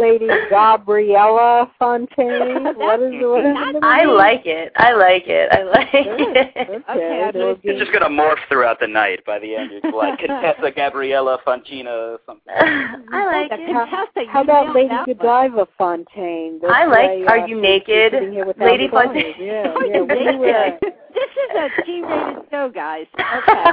Lady 0.00 0.28
Gabriella 0.50 1.70
Fontaine. 1.78 2.64
What 2.76 3.00
is 3.02 3.12
what 3.22 3.44
is 3.44 3.54
the 3.74 3.80
I 3.82 4.04
like 4.04 4.46
it. 4.46 4.72
I 4.76 4.92
like 4.92 5.24
it. 5.26 5.48
I 5.52 5.62
like 5.62 5.92
Good. 5.92 6.36
it. 6.36 6.52
Okay, 6.56 6.76
Okay, 6.90 7.22
I'm 7.26 7.32
there'll 7.32 7.54
gonna- 7.54 7.54
be- 7.56 7.68
It's 7.70 7.78
just 7.80 7.92
going 7.92 8.02
to 8.04 8.08
morph 8.10 8.38
throughout 8.48 8.78
the 8.80 8.86
night 8.86 9.24
by 9.24 9.38
the 9.38 9.54
end. 9.54 9.70
It's 9.72 9.94
like 9.94 10.18
Contessa 10.20 10.70
Gabriella 10.74 11.38
Fontina 11.46 11.86
or 12.14 12.18
something. 12.26 12.52
I 12.56 13.26
like 13.26 13.50
That's 13.50 13.62
it. 13.62 13.72
fantastic. 13.72 14.28
How 14.28 14.42
about 14.42 14.74
Lady 14.74 14.88
that 14.88 15.06
one. 15.08 15.16
Godiva 15.16 15.66
Fontaine? 15.78 16.58
This 16.60 16.70
I 16.72 16.84
like 16.86 17.08
way, 17.10 17.24
Are 17.26 17.38
uh, 17.40 17.46
You 17.46 17.60
Naked? 17.60 18.12
sitting 18.12 18.32
here 18.32 18.46
without 18.46 18.66
Lady. 18.70 18.88
Fontaine. 18.88 19.34
Yeah, 19.38 19.72
Are 19.74 19.86
yeah. 19.86 19.96
you 19.96 20.04
we 20.04 20.14
naked? 20.14 20.38
were- 20.40 20.78
This 21.16 21.30
is 21.32 21.56
a 21.56 21.82
G-rated 21.86 22.50
show, 22.50 22.68
guys. 22.68 23.06
Okay. 23.14 23.64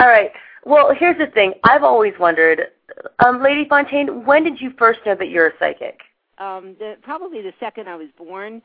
All 0.00 0.08
right. 0.08 0.30
Well, 0.64 0.94
here's 0.94 1.18
the 1.18 1.26
thing. 1.26 1.54
I've 1.64 1.82
always 1.82 2.14
wondered, 2.18 2.68
um, 3.24 3.42
Lady 3.42 3.66
Fontaine, 3.68 4.24
when 4.24 4.44
did 4.44 4.60
you 4.60 4.72
first 4.78 5.00
know 5.06 5.14
that 5.14 5.28
you're 5.28 5.48
a 5.48 5.58
psychic? 5.58 6.00
um, 6.38 6.76
the, 6.78 6.96
probably 7.02 7.42
the 7.42 7.52
second 7.60 7.88
I 7.88 7.96
was 7.96 8.08
born. 8.16 8.62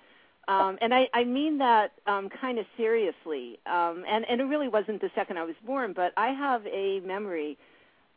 Um, 0.48 0.78
and 0.82 0.94
I, 0.94 1.08
I 1.14 1.24
mean 1.24 1.58
that 1.60 1.94
um, 2.06 2.30
kind 2.30 2.60
of 2.60 2.66
seriously. 2.76 3.60
Um, 3.66 4.04
and, 4.08 4.26
and 4.30 4.42
it 4.42 4.46
really 4.46 4.68
wasn't 4.68 5.02
the 5.02 5.10
second 5.16 5.38
I 5.38 5.44
was 5.44 5.56
born, 5.66 5.94
but 5.94 6.14
I 6.18 6.30
have 6.30 6.66
a 6.68 7.00
memory 7.02 7.58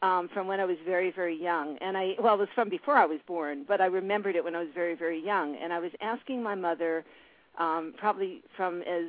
um, 0.03 0.29
from 0.33 0.47
when 0.47 0.59
I 0.61 0.65
was 0.65 0.77
very, 0.85 1.11
very 1.13 1.41
young. 1.41 1.79
And 1.81 1.97
I, 1.97 2.15
well, 2.21 2.35
it 2.35 2.39
was 2.39 2.49
from 2.55 2.69
before 2.69 2.97
I 2.97 3.07
was 3.07 3.21
born, 3.27 3.65
but 3.67 3.81
I 3.81 3.87
remembered 3.87 4.35
it 4.35 4.45
when 4.45 4.57
I 4.57 4.61
was 4.61 4.69
very, 4.75 4.95
very 4.95 5.25
young. 5.25 5.57
And 5.57 5.73
I 5.73 5.79
was 5.79 5.93
asking 6.01 6.43
my 6.43 6.55
mother, 6.55 7.05
um, 7.59 7.95
probably 7.97 8.43
from 8.57 8.83
as 8.83 9.05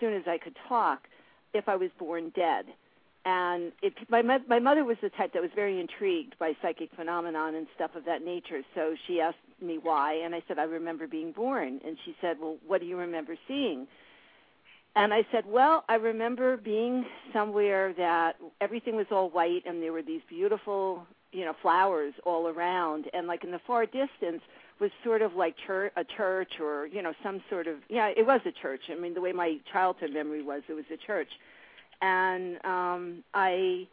soon 0.00 0.14
as 0.14 0.22
I 0.26 0.38
could 0.38 0.56
talk, 0.68 1.08
if 1.52 1.68
I 1.68 1.76
was 1.76 1.90
born 1.98 2.32
dead. 2.34 2.66
And 3.28 3.72
it, 3.82 3.92
my 4.08 4.22
my 4.22 4.60
mother 4.60 4.84
was 4.84 4.98
the 5.02 5.10
type 5.10 5.32
that 5.32 5.42
was 5.42 5.50
very 5.56 5.80
intrigued 5.80 6.38
by 6.38 6.52
psychic 6.62 6.90
phenomenon 6.94 7.56
and 7.56 7.66
stuff 7.74 7.90
of 7.96 8.04
that 8.04 8.24
nature. 8.24 8.62
So 8.76 8.94
she 9.08 9.20
asked 9.20 9.38
me 9.60 9.80
why, 9.82 10.14
and 10.24 10.32
I 10.32 10.44
said 10.46 10.60
I 10.60 10.62
remember 10.62 11.08
being 11.08 11.32
born. 11.32 11.80
And 11.84 11.98
she 12.04 12.14
said, 12.20 12.36
"Well, 12.40 12.56
what 12.64 12.80
do 12.80 12.86
you 12.86 12.96
remember 12.96 13.36
seeing?" 13.48 13.88
And 14.94 15.12
I 15.12 15.26
said, 15.32 15.44
"Well, 15.44 15.84
I 15.88 15.96
remember 15.96 16.56
being 16.56 17.04
somewhere 17.32 17.92
that 17.94 18.36
everything 18.60 18.94
was 18.94 19.06
all 19.10 19.28
white, 19.28 19.64
and 19.66 19.82
there 19.82 19.92
were 19.92 20.02
these 20.02 20.22
beautiful, 20.28 21.04
you 21.32 21.44
know, 21.44 21.54
flowers 21.60 22.14
all 22.24 22.46
around, 22.46 23.10
and 23.12 23.26
like 23.26 23.42
in 23.42 23.50
the 23.50 23.60
far 23.66 23.86
distance." 23.86 24.42
was 24.78 24.90
sort 25.02 25.22
of 25.22 25.32
like 25.32 25.56
church, 25.66 25.90
a 25.96 26.04
church 26.04 26.60
or 26.60 26.86
you 26.88 27.00
know 27.00 27.14
some 27.22 27.42
sort 27.48 27.66
of 27.66 27.76
yeah 27.88 28.08
it 28.08 28.26
was 28.26 28.42
a 28.44 28.52
church 28.52 28.82
i 28.90 28.94
mean 28.94 29.14
the 29.14 29.20
way 29.22 29.32
my 29.32 29.56
childhood 29.72 30.10
memory 30.12 30.42
was 30.42 30.60
it 30.68 30.74
was 30.74 30.84
a 30.92 30.98
church 30.98 31.30
and 32.02 32.64
um 32.64 33.24
i 33.34 33.86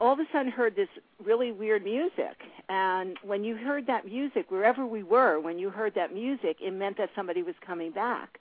all 0.00 0.12
of 0.12 0.20
a 0.20 0.24
sudden 0.32 0.50
heard 0.52 0.76
this 0.76 0.88
really 1.24 1.50
weird 1.50 1.82
music. 1.82 2.36
And 2.68 3.16
when 3.24 3.42
you 3.42 3.56
heard 3.56 3.86
that 3.88 4.06
music 4.06 4.50
wherever 4.50 4.86
we 4.86 5.02
were 5.02 5.40
when 5.40 5.58
you 5.58 5.70
heard 5.70 5.94
that 5.94 6.14
music 6.14 6.58
it 6.60 6.72
meant 6.72 6.96
that 6.98 7.10
somebody 7.16 7.42
was 7.42 7.54
coming 7.66 7.90
back. 7.90 8.38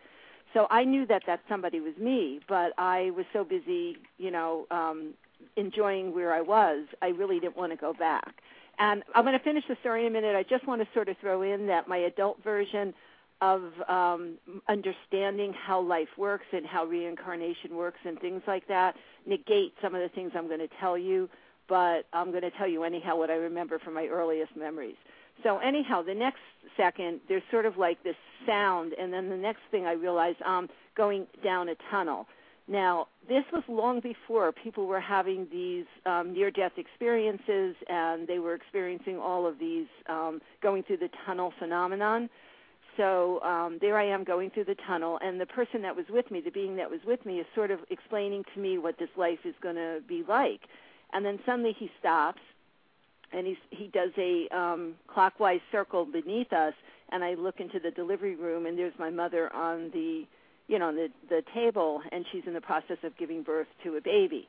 So 0.53 0.67
i 0.69 0.83
knew 0.83 1.05
that 1.07 1.23
that 1.27 1.41
somebody 1.49 1.79
was 1.79 1.95
me 1.97 2.39
but 2.47 2.73
i 2.77 3.11
was 3.15 3.25
so 3.33 3.43
busy 3.43 3.97
you 4.17 4.31
know 4.31 4.65
um 4.71 5.13
enjoying 5.55 6.13
where 6.13 6.33
i 6.33 6.41
was 6.41 6.85
i 7.01 7.07
really 7.07 7.39
didn't 7.39 7.57
want 7.57 7.71
to 7.71 7.77
go 7.77 7.93
back. 7.93 8.35
And 8.79 9.03
i'm 9.15 9.23
going 9.23 9.37
to 9.37 9.43
finish 9.43 9.63
the 9.67 9.77
story 9.81 10.01
in 10.01 10.07
a 10.07 10.11
minute. 10.11 10.35
I 10.35 10.43
just 10.43 10.67
want 10.67 10.81
to 10.81 10.87
sort 10.93 11.09
of 11.09 11.17
throw 11.17 11.41
in 11.41 11.67
that 11.67 11.87
my 11.87 11.97
adult 11.97 12.43
version 12.43 12.93
of 13.41 13.61
um, 13.87 14.37
understanding 14.67 15.53
how 15.53 15.79
life 15.79 16.07
works 16.17 16.45
and 16.51 16.65
how 16.65 16.85
reincarnation 16.85 17.75
works 17.75 17.99
and 18.05 18.19
things 18.19 18.41
like 18.47 18.67
that 18.67 18.95
negate 19.25 19.73
some 19.81 19.93
of 19.93 20.01
the 20.01 20.09
things 20.09 20.31
I'm 20.35 20.47
going 20.47 20.59
to 20.59 20.69
tell 20.79 20.97
you, 20.97 21.29
but 21.69 22.05
I'm 22.13 22.31
going 22.31 22.43
to 22.43 22.51
tell 22.51 22.67
you 22.67 22.83
anyhow 22.83 23.15
what 23.15 23.29
I 23.29 23.35
remember 23.35 23.77
from 23.79 23.93
my 23.93 24.07
earliest 24.07 24.55
memories. 24.55 24.95
So 25.43 25.59
anyhow, 25.59 26.01
the 26.01 26.15
next 26.15 26.39
second 26.75 27.19
there's 27.27 27.43
sort 27.51 27.65
of 27.65 27.77
like 27.77 28.01
this 28.03 28.15
sound, 28.45 28.93
and 28.99 29.13
then 29.13 29.29
the 29.29 29.37
next 29.37 29.61
thing 29.69 29.85
I 29.85 29.91
realized 29.93 30.37
I'm 30.45 30.67
going 30.95 31.27
down 31.43 31.69
a 31.69 31.75
tunnel. 31.91 32.25
Now, 32.67 33.07
this 33.29 33.43
was 33.53 33.63
long 33.69 34.01
before 34.01 34.51
people 34.51 34.87
were 34.87 34.99
having 34.99 35.47
these 35.51 35.85
um, 36.05 36.33
near-death 36.33 36.73
experiences, 36.77 37.75
and 37.87 38.27
they 38.27 38.39
were 38.39 38.55
experiencing 38.55 39.17
all 39.17 39.47
of 39.47 39.57
these 39.57 39.87
um, 40.09 40.41
going 40.61 40.83
through 40.83 40.97
the 40.97 41.09
tunnel 41.25 41.53
phenomenon. 41.59 42.29
So 42.97 43.41
um, 43.43 43.77
there 43.79 43.97
I 43.97 44.05
am 44.05 44.23
going 44.23 44.49
through 44.49 44.65
the 44.65 44.75
tunnel, 44.87 45.19
and 45.23 45.39
the 45.39 45.45
person 45.45 45.81
that 45.83 45.95
was 45.95 46.05
with 46.09 46.29
me, 46.31 46.41
the 46.41 46.51
being 46.51 46.75
that 46.77 46.89
was 46.89 46.99
with 47.05 47.25
me, 47.25 47.39
is 47.39 47.45
sort 47.55 47.71
of 47.71 47.79
explaining 47.89 48.43
to 48.53 48.59
me 48.59 48.77
what 48.77 48.97
this 48.97 49.09
life 49.15 49.39
is 49.45 49.55
going 49.61 49.75
to 49.75 50.01
be 50.07 50.23
like. 50.27 50.61
And 51.13 51.25
then 51.25 51.39
suddenly 51.45 51.75
he 51.77 51.89
stops, 51.99 52.41
and 53.31 53.47
he's, 53.47 53.57
he 53.69 53.87
does 53.87 54.11
a 54.17 54.47
um, 54.55 54.95
clockwise 55.07 55.61
circle 55.71 56.05
beneath 56.05 56.51
us, 56.51 56.73
and 57.09 57.23
I 57.23 57.35
look 57.35 57.59
into 57.59 57.79
the 57.79 57.91
delivery 57.91 58.35
room, 58.35 58.65
and 58.65 58.77
there's 58.77 58.97
my 58.99 59.09
mother 59.09 59.53
on 59.53 59.91
the, 59.93 60.25
you 60.67 60.79
know, 60.79 60.89
on 60.89 60.95
the 60.95 61.09
the 61.29 61.43
table, 61.53 62.01
and 62.11 62.25
she's 62.31 62.43
in 62.45 62.53
the 62.53 62.61
process 62.61 62.97
of 63.03 63.15
giving 63.17 63.43
birth 63.43 63.67
to 63.83 63.95
a 63.95 64.01
baby. 64.01 64.47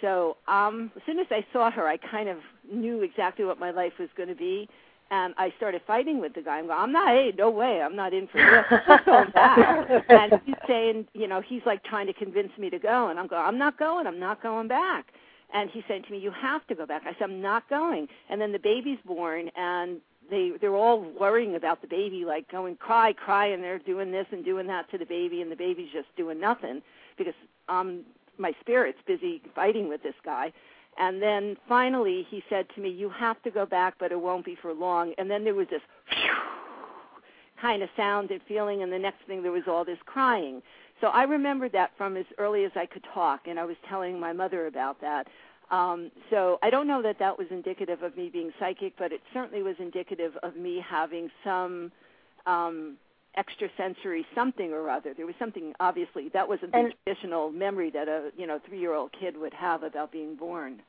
So 0.00 0.36
um, 0.46 0.92
as 0.94 1.02
soon 1.06 1.18
as 1.18 1.26
I 1.30 1.44
saw 1.52 1.70
her, 1.70 1.88
I 1.88 1.96
kind 1.96 2.28
of 2.28 2.38
knew 2.70 3.02
exactly 3.02 3.44
what 3.44 3.58
my 3.58 3.70
life 3.70 3.94
was 3.98 4.08
going 4.16 4.28
to 4.28 4.34
be 4.34 4.68
and 5.10 5.34
I 5.38 5.52
started 5.56 5.82
fighting 5.86 6.20
with 6.20 6.34
the 6.34 6.42
guy. 6.42 6.58
I'm 6.58 6.66
going, 6.66 6.78
I'm 6.78 6.92
not, 6.92 7.08
hey, 7.08 7.32
no 7.36 7.50
way, 7.50 7.80
I'm 7.82 7.94
not 7.96 8.12
in 8.12 8.26
for 8.28 8.38
this. 8.38 8.80
I'm 8.88 9.04
going 9.04 9.30
back. 9.30 10.04
and 10.08 10.32
he's 10.44 10.56
saying, 10.66 11.06
you 11.14 11.28
know, 11.28 11.40
he's 11.40 11.62
like 11.64 11.84
trying 11.84 12.06
to 12.06 12.12
convince 12.12 12.50
me 12.58 12.70
to 12.70 12.78
go, 12.78 13.08
and 13.08 13.18
I'm 13.18 13.26
going, 13.26 13.42
I'm 13.44 13.58
not 13.58 13.78
going, 13.78 14.06
I'm 14.06 14.18
not 14.18 14.42
going 14.42 14.68
back. 14.68 15.06
And 15.54 15.70
he's 15.70 15.84
saying 15.86 16.02
to 16.04 16.12
me, 16.12 16.18
you 16.18 16.32
have 16.32 16.66
to 16.66 16.74
go 16.74 16.86
back. 16.86 17.02
I 17.06 17.12
said, 17.12 17.24
I'm 17.24 17.40
not 17.40 17.68
going. 17.70 18.08
And 18.28 18.40
then 18.40 18.50
the 18.52 18.58
baby's 18.58 18.98
born, 19.06 19.48
and 19.56 20.00
they 20.30 20.52
they're 20.60 20.74
all 20.74 21.04
worrying 21.18 21.54
about 21.54 21.82
the 21.82 21.88
baby, 21.88 22.24
like 22.24 22.50
going 22.50 22.76
cry, 22.76 23.12
cry, 23.12 23.46
and 23.46 23.62
they're 23.62 23.78
doing 23.78 24.10
this 24.10 24.26
and 24.32 24.44
doing 24.44 24.66
that 24.66 24.90
to 24.90 24.98
the 24.98 25.06
baby, 25.06 25.40
and 25.40 25.50
the 25.50 25.56
baby's 25.56 25.92
just 25.92 26.08
doing 26.16 26.40
nothing 26.40 26.82
because 27.16 27.34
um 27.68 28.00
my 28.38 28.52
spirit's 28.60 28.98
busy 29.06 29.40
fighting 29.54 29.88
with 29.88 30.02
this 30.02 30.14
guy. 30.24 30.52
And 30.98 31.20
then 31.20 31.56
finally 31.68 32.26
he 32.30 32.42
said 32.48 32.66
to 32.74 32.80
me, 32.80 32.88
You 32.90 33.10
have 33.10 33.42
to 33.42 33.50
go 33.50 33.66
back, 33.66 33.94
but 33.98 34.12
it 34.12 34.20
won't 34.20 34.44
be 34.44 34.56
for 34.60 34.72
long. 34.72 35.14
And 35.18 35.30
then 35.30 35.44
there 35.44 35.54
was 35.54 35.68
this 35.70 35.82
kind 37.60 37.82
of 37.82 37.88
sound 37.96 38.30
and 38.30 38.40
feeling, 38.48 38.82
and 38.82 38.92
the 38.92 38.98
next 38.98 39.24
thing 39.26 39.42
there 39.42 39.52
was 39.52 39.64
all 39.66 39.84
this 39.84 39.98
crying. 40.06 40.62
So 41.00 41.08
I 41.08 41.24
remembered 41.24 41.72
that 41.72 41.90
from 41.98 42.16
as 42.16 42.24
early 42.38 42.64
as 42.64 42.72
I 42.74 42.86
could 42.86 43.04
talk, 43.12 43.40
and 43.46 43.58
I 43.58 43.64
was 43.64 43.76
telling 43.88 44.18
my 44.18 44.32
mother 44.32 44.66
about 44.66 45.00
that. 45.02 45.26
Um, 45.70 46.10
so 46.30 46.58
I 46.62 46.70
don't 46.70 46.86
know 46.86 47.02
that 47.02 47.18
that 47.18 47.36
was 47.36 47.48
indicative 47.50 48.02
of 48.02 48.16
me 48.16 48.30
being 48.32 48.52
psychic, 48.58 48.94
but 48.98 49.12
it 49.12 49.20
certainly 49.34 49.62
was 49.62 49.74
indicative 49.78 50.32
of 50.42 50.56
me 50.56 50.82
having 50.88 51.28
some 51.44 51.90
um, 52.46 52.96
extrasensory 53.36 54.26
something 54.34 54.72
or 54.72 54.88
other. 54.88 55.14
There 55.14 55.26
was 55.26 55.34
something 55.38 55.74
obviously 55.80 56.28
that 56.30 56.48
wasn't 56.48 56.72
the 56.72 56.92
traditional 57.04 57.50
memory 57.50 57.90
that 57.90 58.08
a 58.08 58.30
you 58.36 58.46
know 58.46 58.60
three 58.66 58.80
year 58.80 58.94
old 58.94 59.12
kid 59.12 59.36
would 59.36 59.54
have 59.54 59.82
about 59.82 60.12
being 60.12 60.34
born. 60.34 60.82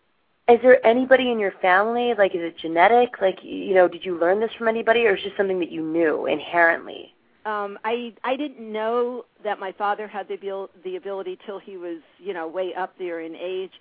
Is 0.50 0.60
there 0.62 0.86
anybody 0.86 1.30
in 1.30 1.40
your 1.40 1.52
family? 1.62 2.14
Like, 2.18 2.34
is 2.34 2.42
it 2.42 2.58
genetic? 2.58 3.20
Like, 3.20 3.40
you 3.44 3.74
know, 3.74 3.90
did 3.90 4.06
you 4.06 4.18
learn 4.18 4.40
this 4.40 4.52
from 4.58 4.70
anybody, 4.70 5.06
or 5.06 5.16
is 5.16 5.20
it 5.20 5.26
just 5.26 5.38
something 5.38 5.60
that 5.60 5.72
you 5.72 5.82
knew 5.82 6.26
inherently? 6.26 7.14
Um, 7.46 7.78
I 7.84 8.14
I 8.24 8.36
didn't 8.38 8.60
know 8.60 9.26
that 9.44 9.60
my 9.60 9.74
father 9.74 10.08
had 10.08 10.28
the 10.28 10.36
abil- 10.36 10.70
the 10.84 10.96
ability 10.96 11.38
till 11.46 11.60
he 11.60 11.78
was 11.78 12.00
you 12.18 12.34
know 12.34 12.48
way 12.48 12.74
up 12.74 12.94
there 12.98 13.20
in 13.22 13.36
age, 13.36 13.74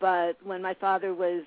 but 0.00 0.36
when 0.44 0.62
my 0.62 0.74
father 0.74 1.12
was 1.12 1.42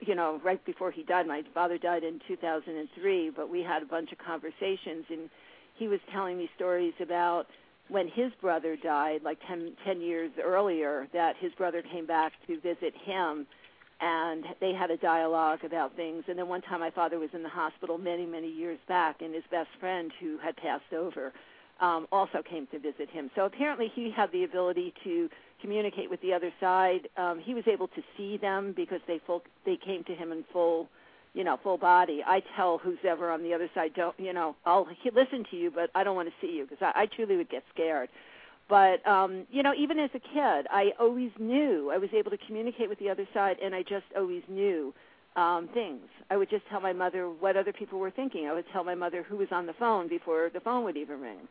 you 0.00 0.14
know 0.14 0.40
right 0.42 0.64
before 0.64 0.90
he 0.90 1.02
died, 1.02 1.26
my 1.26 1.42
father 1.52 1.76
died 1.76 2.02
in 2.02 2.20
2003, 2.26 3.30
but 3.30 3.50
we 3.50 3.62
had 3.62 3.82
a 3.82 3.86
bunch 3.86 4.12
of 4.12 4.18
conversations 4.18 5.04
and 5.10 5.30
he 5.78 5.88
was 5.88 6.00
telling 6.12 6.38
me 6.38 6.48
stories 6.56 6.94
about 7.00 7.46
when 7.88 8.08
his 8.08 8.32
brother 8.40 8.76
died, 8.76 9.20
like 9.22 9.38
ten, 9.46 10.00
years 10.00 10.32
earlier, 10.42 11.08
that 11.12 11.36
his 11.38 11.52
brother 11.52 11.82
came 11.82 12.06
back 12.06 12.32
to 12.46 12.60
visit 12.60 12.94
him 13.04 13.46
and 14.00 14.44
they 14.60 14.72
had 14.74 14.90
a 14.90 14.96
dialogue 14.96 15.64
about 15.64 15.96
things. 15.96 16.24
And 16.28 16.38
then 16.38 16.48
one 16.48 16.60
time 16.60 16.80
my 16.80 16.90
father 16.90 17.18
was 17.18 17.30
in 17.32 17.42
the 17.42 17.48
hospital 17.48 17.96
many, 17.96 18.26
many 18.26 18.50
years 18.50 18.78
back, 18.88 19.22
and 19.22 19.34
his 19.34 19.44
best 19.50 19.70
friend, 19.80 20.12
who 20.20 20.36
had 20.38 20.54
passed 20.56 20.92
over, 20.92 21.32
um, 21.80 22.06
also 22.12 22.42
came 22.42 22.66
to 22.68 22.78
visit 22.78 23.08
him. 23.10 23.30
So 23.34 23.46
apparently 23.46 23.90
he 23.94 24.10
had 24.10 24.30
the 24.32 24.44
ability 24.44 24.92
to 25.04 25.30
communicate 25.62 26.10
with 26.10 26.20
the 26.20 26.34
other 26.34 26.52
side. 26.60 27.08
Um, 27.16 27.40
he 27.40 27.54
was 27.54 27.64
able 27.66 27.88
to 27.88 28.02
see 28.16 28.36
them 28.36 28.74
because 28.76 29.00
they 29.06 29.20
full, 29.26 29.42
they 29.64 29.76
came 29.76 30.04
to 30.04 30.14
him 30.14 30.30
in 30.32 30.44
full 30.52 30.88
you 31.36 31.44
know, 31.44 31.58
full 31.62 31.76
body. 31.76 32.22
I 32.26 32.42
tell 32.56 32.78
who's 32.78 32.98
ever 33.06 33.30
on 33.30 33.42
the 33.42 33.52
other 33.52 33.68
side, 33.74 33.92
don't, 33.94 34.18
you 34.18 34.32
know, 34.32 34.56
I'll 34.64 34.88
listen 35.04 35.44
to 35.50 35.56
you, 35.56 35.70
but 35.70 35.90
I 35.94 36.02
don't 36.02 36.16
want 36.16 36.28
to 36.28 36.34
see 36.40 36.52
you 36.52 36.64
because 36.64 36.78
I, 36.80 37.02
I 37.02 37.06
truly 37.06 37.36
would 37.36 37.50
get 37.50 37.62
scared. 37.72 38.08
But 38.68 39.06
um, 39.06 39.46
you 39.50 39.62
know, 39.62 39.74
even 39.78 39.98
as 39.98 40.10
a 40.14 40.18
kid, 40.18 40.66
I 40.70 40.92
always 40.98 41.30
knew 41.38 41.92
I 41.94 41.98
was 41.98 42.08
able 42.16 42.30
to 42.30 42.38
communicate 42.46 42.88
with 42.88 42.98
the 42.98 43.10
other 43.10 43.28
side, 43.34 43.58
and 43.62 43.74
I 43.74 43.82
just 43.82 44.06
always 44.16 44.42
knew 44.48 44.94
um, 45.36 45.68
things. 45.74 46.00
I 46.30 46.38
would 46.38 46.48
just 46.48 46.66
tell 46.70 46.80
my 46.80 46.94
mother 46.94 47.28
what 47.28 47.56
other 47.56 47.72
people 47.72 47.98
were 47.98 48.10
thinking. 48.10 48.46
I 48.46 48.54
would 48.54 48.64
tell 48.72 48.82
my 48.82 48.94
mother 48.94 49.22
who 49.22 49.36
was 49.36 49.48
on 49.52 49.66
the 49.66 49.74
phone 49.74 50.08
before 50.08 50.50
the 50.52 50.60
phone 50.60 50.84
would 50.84 50.96
even 50.96 51.20
ring. 51.20 51.46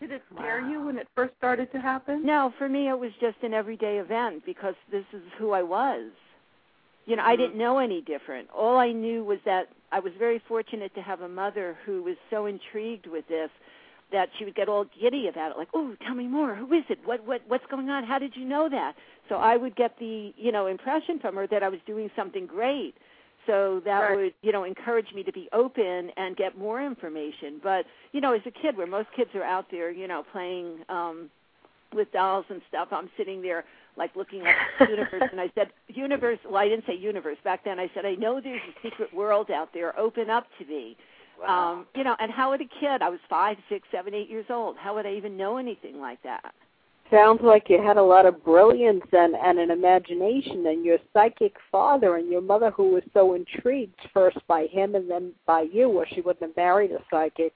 Did 0.00 0.12
it 0.12 0.22
scare 0.34 0.62
wow. 0.62 0.70
you 0.70 0.86
when 0.86 0.98
it 0.98 1.08
first 1.14 1.34
started 1.36 1.70
to 1.72 1.80
happen? 1.80 2.24
No, 2.24 2.52
for 2.58 2.68
me 2.68 2.88
it 2.88 2.98
was 2.98 3.10
just 3.20 3.36
an 3.42 3.52
everyday 3.52 3.98
event 3.98 4.44
because 4.46 4.74
this 4.90 5.04
is 5.12 5.22
who 5.38 5.50
I 5.50 5.62
was. 5.62 6.10
You 7.06 7.16
know, 7.16 7.22
mm-hmm. 7.22 7.30
I 7.30 7.36
didn't 7.36 7.58
know 7.58 7.78
any 7.78 8.00
different. 8.00 8.48
All 8.50 8.78
I 8.78 8.92
knew 8.92 9.24
was 9.24 9.38
that 9.44 9.68
I 9.92 10.00
was 10.00 10.12
very 10.18 10.40
fortunate 10.48 10.94
to 10.94 11.02
have 11.02 11.20
a 11.20 11.28
mother 11.28 11.76
who 11.84 12.02
was 12.02 12.16
so 12.30 12.46
intrigued 12.46 13.06
with 13.06 13.26
this 13.28 13.50
that 14.12 14.28
she 14.38 14.44
would 14.44 14.54
get 14.54 14.68
all 14.68 14.86
giddy 15.00 15.28
about 15.28 15.50
it, 15.50 15.58
like, 15.58 15.68
"Oh, 15.74 15.96
tell 16.06 16.14
me 16.14 16.26
more. 16.26 16.54
Who 16.54 16.72
is 16.72 16.84
it? 16.88 16.98
What 17.04 17.24
what 17.26 17.42
what's 17.48 17.66
going 17.66 17.90
on? 17.90 18.04
How 18.04 18.18
did 18.18 18.36
you 18.36 18.44
know 18.44 18.68
that?" 18.68 18.94
So 19.28 19.36
I 19.36 19.56
would 19.56 19.76
get 19.76 19.98
the 19.98 20.32
you 20.36 20.52
know 20.52 20.66
impression 20.66 21.18
from 21.18 21.34
her 21.36 21.46
that 21.48 21.62
I 21.62 21.68
was 21.68 21.80
doing 21.86 22.10
something 22.14 22.46
great. 22.46 22.94
So 23.46 23.80
that 23.84 24.00
right. 24.00 24.16
would 24.16 24.34
you 24.42 24.52
know 24.52 24.64
encourage 24.64 25.12
me 25.14 25.22
to 25.24 25.32
be 25.32 25.48
open 25.52 26.10
and 26.16 26.36
get 26.36 26.56
more 26.56 26.82
information. 26.82 27.60
But 27.62 27.86
you 28.12 28.20
know, 28.20 28.32
as 28.32 28.42
a 28.46 28.50
kid, 28.50 28.76
where 28.76 28.86
most 28.86 29.08
kids 29.16 29.30
are 29.34 29.44
out 29.44 29.66
there, 29.70 29.90
you 29.90 30.06
know, 30.08 30.24
playing 30.32 30.84
um 30.88 31.30
with 31.92 32.10
dolls 32.12 32.46
and 32.48 32.60
stuff, 32.68 32.88
I'm 32.90 33.10
sitting 33.16 33.42
there 33.42 33.64
like 33.96 34.14
looking 34.16 34.42
at 34.46 34.54
the 34.78 34.90
universe 34.90 35.28
and 35.30 35.40
I 35.40 35.50
said, 35.54 35.68
Universe 35.88 36.38
well 36.44 36.56
I 36.56 36.68
didn't 36.68 36.84
say 36.86 36.94
universe 36.96 37.38
back 37.44 37.64
then, 37.64 37.78
I 37.78 37.90
said, 37.94 38.04
I 38.04 38.14
know 38.14 38.40
there's 38.40 38.60
a 38.60 38.88
secret 38.88 39.12
world 39.14 39.50
out 39.50 39.70
there, 39.72 39.98
open 39.98 40.30
up 40.30 40.46
to 40.58 40.64
me. 40.66 40.96
Wow. 41.40 41.72
Um, 41.72 41.86
you 41.94 42.04
know, 42.04 42.14
and 42.20 42.30
how 42.30 42.50
would 42.50 42.60
a 42.60 42.68
kid 42.80 43.02
I 43.02 43.08
was 43.08 43.20
five, 43.28 43.56
six, 43.68 43.88
seven, 43.90 44.14
eight 44.14 44.30
years 44.30 44.46
old, 44.50 44.76
how 44.76 44.94
would 44.94 45.06
I 45.06 45.14
even 45.14 45.36
know 45.36 45.56
anything 45.56 46.00
like 46.00 46.22
that? 46.22 46.54
Sounds 47.10 47.40
like 47.42 47.68
you 47.68 47.82
had 47.82 47.96
a 47.96 48.02
lot 48.02 48.24
of 48.24 48.42
brilliance 48.44 49.04
and, 49.12 49.34
and 49.34 49.58
an 49.58 49.70
imagination 49.70 50.66
and 50.66 50.84
your 50.84 50.98
psychic 51.12 51.54
father 51.70 52.16
and 52.16 52.30
your 52.30 52.40
mother 52.40 52.70
who 52.70 52.90
was 52.92 53.02
so 53.12 53.34
intrigued 53.34 54.00
first 54.12 54.38
by 54.48 54.66
him 54.66 54.94
and 54.94 55.10
then 55.10 55.32
by 55.46 55.66
you 55.70 55.88
or 55.90 56.06
she 56.12 56.22
wouldn't 56.22 56.42
have 56.42 56.56
married 56.56 56.92
a 56.92 56.98
psychic 57.10 57.52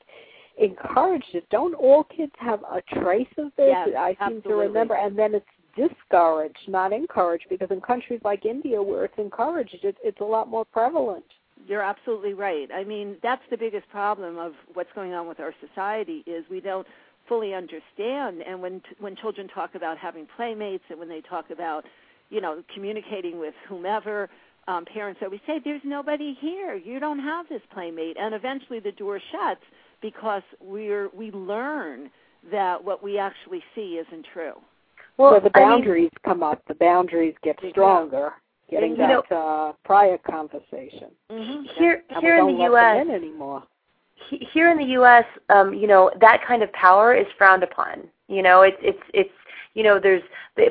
encouraged 0.58 1.34
it. 1.34 1.48
Don't 1.50 1.74
all 1.74 2.04
kids 2.04 2.32
have 2.38 2.62
a 2.64 2.82
trace 3.00 3.28
of 3.38 3.52
this? 3.56 3.68
Yes, 3.68 3.88
I 3.96 4.10
seem 4.10 4.38
absolutely. 4.38 4.50
to 4.50 4.56
remember 4.56 4.94
and 4.96 5.18
then 5.18 5.34
it's 5.34 5.46
discouraged, 5.78 6.64
not 6.68 6.92
encouraged, 6.92 7.46
because 7.48 7.70
in 7.70 7.80
countries 7.80 8.20
like 8.24 8.44
India 8.44 8.82
where 8.82 9.04
it's 9.04 9.18
encouraged, 9.18 9.76
it, 9.82 9.96
it's 10.02 10.20
a 10.20 10.24
lot 10.36 10.48
more 10.48 10.64
prevalent. 10.64 11.24
You're 11.66 11.82
absolutely 11.82 12.34
right. 12.34 12.68
I 12.72 12.84
mean, 12.84 13.16
that's 13.22 13.42
the 13.50 13.56
biggest 13.56 13.88
problem 13.90 14.38
of 14.38 14.52
what's 14.74 14.92
going 14.94 15.12
on 15.12 15.26
with 15.28 15.40
our 15.40 15.54
society 15.66 16.22
is 16.26 16.44
we 16.50 16.60
don't 16.60 16.86
fully 17.28 17.52
understand. 17.54 18.42
And 18.48 18.62
when 18.62 18.80
when 18.98 19.14
children 19.16 19.48
talk 19.48 19.74
about 19.74 19.98
having 19.98 20.26
playmates, 20.36 20.84
and 20.90 20.98
when 20.98 21.08
they 21.08 21.20
talk 21.20 21.50
about, 21.50 21.84
you 22.30 22.40
know, 22.40 22.62
communicating 22.74 23.38
with 23.38 23.54
whomever, 23.68 24.30
um, 24.66 24.84
parents 24.84 25.20
always 25.22 25.40
say, 25.46 25.60
"There's 25.62 25.82
nobody 25.84 26.36
here. 26.40 26.74
You 26.74 27.00
don't 27.00 27.18
have 27.18 27.48
this 27.48 27.62
playmate." 27.74 28.16
And 28.18 28.34
eventually, 28.34 28.80
the 28.80 28.92
door 28.92 29.20
shuts 29.32 29.64
because 30.00 30.42
we're 30.60 31.08
we 31.12 31.30
learn 31.32 32.10
that 32.50 32.82
what 32.82 33.02
we 33.02 33.18
actually 33.18 33.62
see 33.74 33.98
isn't 33.98 34.26
true. 34.32 34.54
Well, 35.18 35.34
so 35.36 35.40
the 35.40 35.50
boundaries 35.50 36.10
I 36.24 36.28
mean, 36.28 36.36
come 36.36 36.42
up. 36.42 36.62
The 36.68 36.74
boundaries 36.74 37.34
get 37.42 37.58
stronger. 37.70 38.32
Getting 38.70 38.92
you 38.92 38.98
know, 38.98 39.22
that 39.28 39.34
uh, 39.34 39.72
prior 39.84 40.18
conversation. 40.18 41.08
Mm-hmm. 41.30 41.62
Here, 41.78 42.02
here 42.20 42.38
in 42.38 42.56
the 42.56 42.62
U.S. 42.64 42.98
In 43.02 43.10
anymore. 43.10 43.64
Here 44.52 44.70
in 44.70 44.78
the 44.78 44.92
U.S., 44.92 45.24
um, 45.48 45.72
you 45.72 45.86
know 45.86 46.10
that 46.20 46.40
kind 46.46 46.62
of 46.62 46.70
power 46.72 47.14
is 47.14 47.26
frowned 47.36 47.62
upon. 47.62 48.08
You 48.28 48.42
know, 48.42 48.62
it's 48.62 48.76
it's 48.82 48.98
it's 49.14 49.30
you 49.74 49.82
know 49.82 49.98
there's 49.98 50.22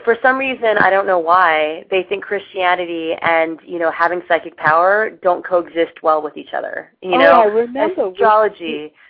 for 0.04 0.16
some 0.22 0.38
reason 0.38 0.78
I 0.80 0.90
don't 0.92 1.08
know 1.08 1.18
why 1.18 1.86
they 1.90 2.04
think 2.08 2.24
Christianity 2.24 3.14
and 3.22 3.60
you 3.66 3.80
know 3.80 3.92
having 3.92 4.22
psychic 4.28 4.56
power 4.58 5.10
don't 5.10 5.44
coexist 5.44 6.04
well 6.04 6.22
with 6.22 6.38
each 6.38 6.54
other. 6.56 6.92
You 7.02 7.16
oh, 7.16 7.18
know, 7.18 7.42
I 7.42 7.46
remember 7.46 8.10
astrology. 8.10 8.94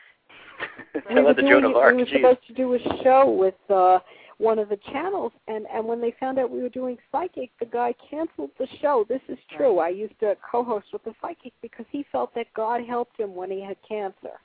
We, 1.07 1.13
we, 1.13 1.21
were 1.21 1.33
doing, 1.35 1.63
we 1.63 1.71
were 1.71 2.05
supposed 2.11 2.47
to 2.47 2.53
do 2.55 2.73
a 2.73 2.79
show 3.03 3.29
with 3.29 3.53
uh 3.69 3.99
one 4.39 4.59
of 4.59 4.69
the 4.69 4.77
channels 4.91 5.31
and 5.47 5.65
and 5.73 5.85
when 5.85 5.99
they 5.99 6.13
found 6.19 6.37
out 6.37 6.49
we 6.49 6.61
were 6.61 6.69
doing 6.69 6.97
psychic 7.11 7.49
the 7.59 7.65
guy 7.65 7.93
canceled 8.09 8.51
the 8.59 8.67
show. 8.81 9.05
This 9.09 9.21
is 9.27 9.37
true. 9.55 9.79
I 9.79 9.89
used 9.89 10.19
to 10.19 10.35
co-host 10.49 10.87
with 10.93 11.03
the 11.03 11.13
psychic 11.21 11.53
because 11.61 11.85
he 11.91 12.05
felt 12.11 12.33
that 12.35 12.47
god 12.55 12.81
helped 12.85 13.19
him 13.19 13.35
when 13.35 13.49
he 13.49 13.61
had 13.61 13.77
cancer 13.87 14.39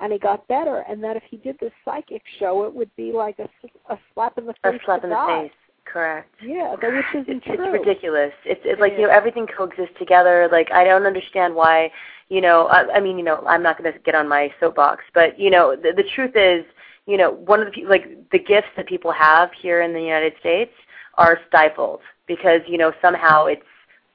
and 0.00 0.12
he 0.12 0.18
got 0.18 0.46
better. 0.48 0.84
And 0.88 1.02
that 1.02 1.16
if 1.16 1.22
he 1.30 1.38
did 1.38 1.56
the 1.60 1.70
psychic 1.84 2.22
show 2.38 2.64
it 2.64 2.74
would 2.74 2.94
be 2.96 3.12
like 3.12 3.38
a, 3.38 3.48
a 3.92 3.98
slap 4.12 4.36
in 4.36 4.46
the 4.46 4.54
face 4.62 4.80
a 4.80 4.84
slap 4.84 5.04
in 5.04 5.10
the 5.10 5.26
face. 5.26 5.52
Correct. 5.86 6.34
Yeah 6.44 6.76
that 6.80 6.92
which 6.92 7.22
isn't 7.22 7.36
it's, 7.46 7.46
true. 7.46 7.74
it's 7.74 7.86
ridiculous. 7.86 8.32
It's 8.44 8.60
it's 8.64 8.80
like 8.80 8.92
you 8.92 9.02
know 9.02 9.10
everything 9.10 9.46
coexists 9.46 9.96
together. 9.98 10.48
Like 10.52 10.70
i 10.72 10.84
don't 10.84 11.06
understand 11.06 11.54
why 11.54 11.90
you 12.28 12.42
know, 12.42 12.66
I, 12.66 12.96
I 12.96 13.00
mean, 13.00 13.16
you 13.16 13.24
know, 13.24 13.42
I'm 13.46 13.62
not 13.62 13.78
going 13.78 13.90
to 13.90 13.98
get 14.00 14.14
on 14.14 14.28
my 14.28 14.52
soapbox, 14.60 15.02
but 15.14 15.38
you 15.40 15.50
know, 15.50 15.74
the, 15.74 15.92
the 15.96 16.04
truth 16.14 16.36
is, 16.36 16.64
you 17.08 17.16
know, 17.16 17.30
one 17.32 17.60
of 17.62 17.72
the 17.74 17.84
like 17.86 18.30
the 18.30 18.38
gifts 18.38 18.68
that 18.76 18.86
people 18.86 19.10
have 19.10 19.50
here 19.60 19.80
in 19.80 19.94
the 19.94 20.00
United 20.00 20.34
States 20.38 20.72
are 21.14 21.40
stifled 21.48 22.00
because 22.26 22.60
you 22.68 22.76
know 22.76 22.92
somehow 23.00 23.46
it's 23.46 23.62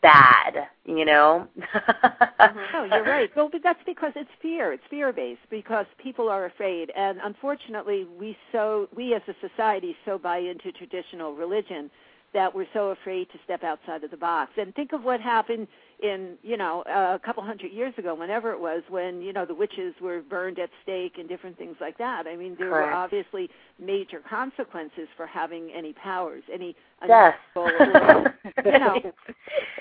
bad, 0.04 0.68
you 0.86 1.04
know. 1.04 1.48
mm-hmm. 1.60 2.74
No, 2.74 2.84
you're 2.96 3.04
right. 3.04 3.32
Well, 3.36 3.50
but 3.52 3.62
that's 3.64 3.80
because 3.84 4.14
it's 4.16 4.30
fear. 4.42 4.72
It's 4.74 4.84
fear 4.92 5.12
based 5.12 5.42
because 5.50 5.88
people 5.98 6.30
are 6.30 6.46
afraid, 6.46 6.92
and 6.96 7.18
unfortunately, 7.24 8.06
we 8.20 8.38
so 8.52 8.88
we 8.96 9.16
as 9.16 9.24
a 9.28 9.34
society 9.42 9.96
so 10.06 10.20
buy 10.20 10.38
into 10.38 10.72
traditional 10.72 11.34
religion 11.34 11.90
that 12.34 12.54
we're 12.54 12.68
so 12.74 12.90
afraid 12.90 13.28
to 13.32 13.40
step 13.44 13.64
outside 13.64 14.04
of 14.04 14.12
the 14.12 14.18
box. 14.18 14.52
And 14.58 14.74
think 14.76 14.94
of 14.94 15.04
what 15.04 15.22
happened 15.22 15.68
in 16.02 16.38
you 16.42 16.58
know 16.58 16.84
a 16.88 17.20
couple 17.24 17.44
hundred 17.44 17.72
years 17.72 17.94
ago, 17.98 18.16
whenever 18.16 18.52
it 18.52 18.60
was, 18.60 18.82
when 18.90 19.22
you 19.22 19.34
know 19.34 19.46
the 19.46 19.56
witches 19.56 19.94
were 20.02 20.22
burned 20.22 20.60
at 20.60 20.70
stake 20.84 21.14
and 21.18 21.28
different 21.30 21.58
things 21.58 21.76
like 21.80 21.98
that. 21.98 22.28
I 22.28 22.36
mean, 22.36 22.56
there 22.58 22.70
Correct. 22.70 22.88
were 22.88 22.94
obviously 22.94 23.50
major 23.80 24.22
consequences 24.28 25.08
for 25.16 25.26
having 25.26 25.72
any 25.76 25.94
powers, 25.94 26.44
any 26.52 26.76
yes. 27.08 27.36
you 27.56 28.80
know, 28.80 28.96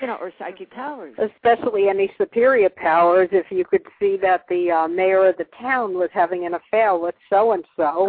you 0.01 0.07
know, 0.07 0.15
or 0.15 0.31
psychic 0.39 0.71
powers. 0.71 1.15
Especially 1.17 1.87
any 1.89 2.11
superior 2.17 2.69
powers. 2.69 3.29
If 3.31 3.47
you 3.51 3.65
could 3.65 3.83
see 3.99 4.17
that 4.21 4.45
the 4.49 4.71
uh, 4.71 4.87
mayor 4.87 5.27
of 5.27 5.37
the 5.37 5.47
town 5.59 5.93
was 5.95 6.09
having 6.13 6.45
an 6.45 6.53
affair 6.53 6.97
with 6.97 7.15
so 7.29 7.51
and 7.51 7.63
so, 7.75 8.07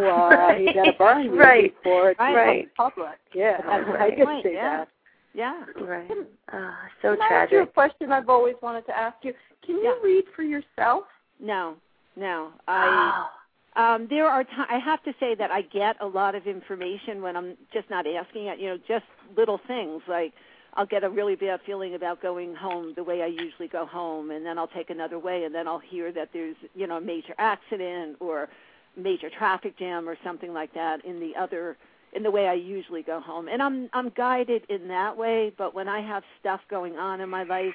he's 0.58 0.74
gonna 0.74 0.92
burn 0.98 1.24
you 1.24 1.38
right. 1.38 1.74
before 1.82 2.10
it's 2.10 2.20
right. 2.20 2.68
public. 2.76 3.18
Yeah, 3.34 3.58
I 3.66 3.80
right. 3.80 4.16
could 4.16 4.28
see 4.42 4.52
yeah. 4.54 4.78
that. 4.78 4.88
Yeah. 5.34 5.64
Right. 5.80 6.10
Uh, 6.52 6.70
so 7.02 7.16
Can 7.16 7.22
I 7.22 7.34
ask 7.42 7.52
you 7.52 7.62
a 7.62 7.66
question 7.66 8.12
I've 8.12 8.28
always 8.28 8.54
wanted 8.62 8.86
to 8.86 8.96
ask 8.96 9.16
you? 9.22 9.34
Can 9.66 9.76
you 9.76 9.84
Yeah. 9.84 10.00
read 10.02 10.24
for 10.34 10.42
yourself? 10.42 11.04
No, 11.40 11.76
no. 12.16 12.52
I 12.68 13.28
um 13.76 14.06
there 14.06 14.28
are 14.28 14.44
ti 14.44 14.62
I 14.68 14.78
have 14.78 15.02
to 15.02 15.12
say 15.18 15.34
that 15.34 15.50
I 15.50 15.62
get 15.62 15.96
a 16.00 16.06
lot 16.06 16.36
of 16.36 16.46
information 16.46 17.20
when 17.20 17.36
I'm 17.36 17.56
just 17.72 17.90
not 17.90 18.06
asking 18.06 18.46
it, 18.46 18.60
you 18.60 18.68
know, 18.68 18.78
just 18.86 19.06
little 19.36 19.58
things 19.66 20.02
like 20.06 20.32
I'll 20.74 20.86
get 20.86 21.02
a 21.02 21.10
really 21.10 21.34
bad 21.34 21.60
feeling 21.66 21.94
about 21.94 22.22
going 22.22 22.54
home 22.54 22.94
the 22.94 23.02
way 23.02 23.22
I 23.22 23.26
usually 23.26 23.68
go 23.68 23.84
home 23.86 24.30
and 24.30 24.46
then 24.46 24.58
I'll 24.58 24.68
take 24.68 24.90
another 24.90 25.18
way 25.18 25.44
and 25.44 25.54
then 25.54 25.66
I'll 25.66 25.78
hear 25.80 26.12
that 26.12 26.30
there's, 26.32 26.56
you 26.74 26.86
know, 26.86 26.96
a 26.98 27.00
major 27.00 27.34
accident 27.38 28.16
or 28.20 28.48
major 28.96 29.30
traffic 29.30 29.76
jam 29.78 30.08
or 30.08 30.16
something 30.22 30.52
like 30.52 30.72
that 30.74 31.04
in 31.04 31.18
the 31.18 31.34
other 31.36 31.76
in 32.14 32.22
the 32.22 32.30
way 32.30 32.46
I 32.46 32.54
usually 32.54 33.02
go 33.02 33.20
home. 33.20 33.48
And 33.48 33.62
I'm 33.62 33.88
I'm 33.92 34.10
guided 34.10 34.62
in 34.68 34.88
that 34.88 35.16
way, 35.16 35.52
but 35.56 35.74
when 35.74 35.88
I 35.88 36.00
have 36.00 36.22
stuff 36.40 36.60
going 36.70 36.96
on 36.96 37.20
in 37.20 37.28
my 37.28 37.42
life, 37.44 37.74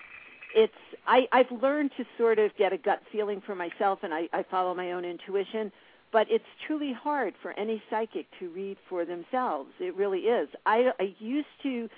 it's 0.55 0.73
I, 1.07 1.27
I've 1.31 1.51
learned 1.51 1.91
to 1.97 2.05
sort 2.17 2.39
of 2.39 2.55
get 2.57 2.73
a 2.73 2.77
gut 2.77 3.01
feeling 3.11 3.41
for 3.45 3.55
myself 3.55 3.99
and 4.03 4.13
I, 4.13 4.29
I 4.33 4.43
follow 4.49 4.73
my 4.73 4.91
own 4.93 5.05
intuition. 5.05 5.71
But 6.11 6.25
it's 6.29 6.45
truly 6.65 6.91
hard 6.91 7.35
for 7.41 7.51
any 7.51 7.83
psychic 7.89 8.25
to 8.39 8.49
read 8.49 8.77
for 8.89 9.05
themselves. 9.05 9.69
It 9.79 9.95
really 9.95 10.21
is. 10.21 10.49
I, 10.65 10.91
I 10.99 11.13
used 11.19 11.47
to 11.63 11.89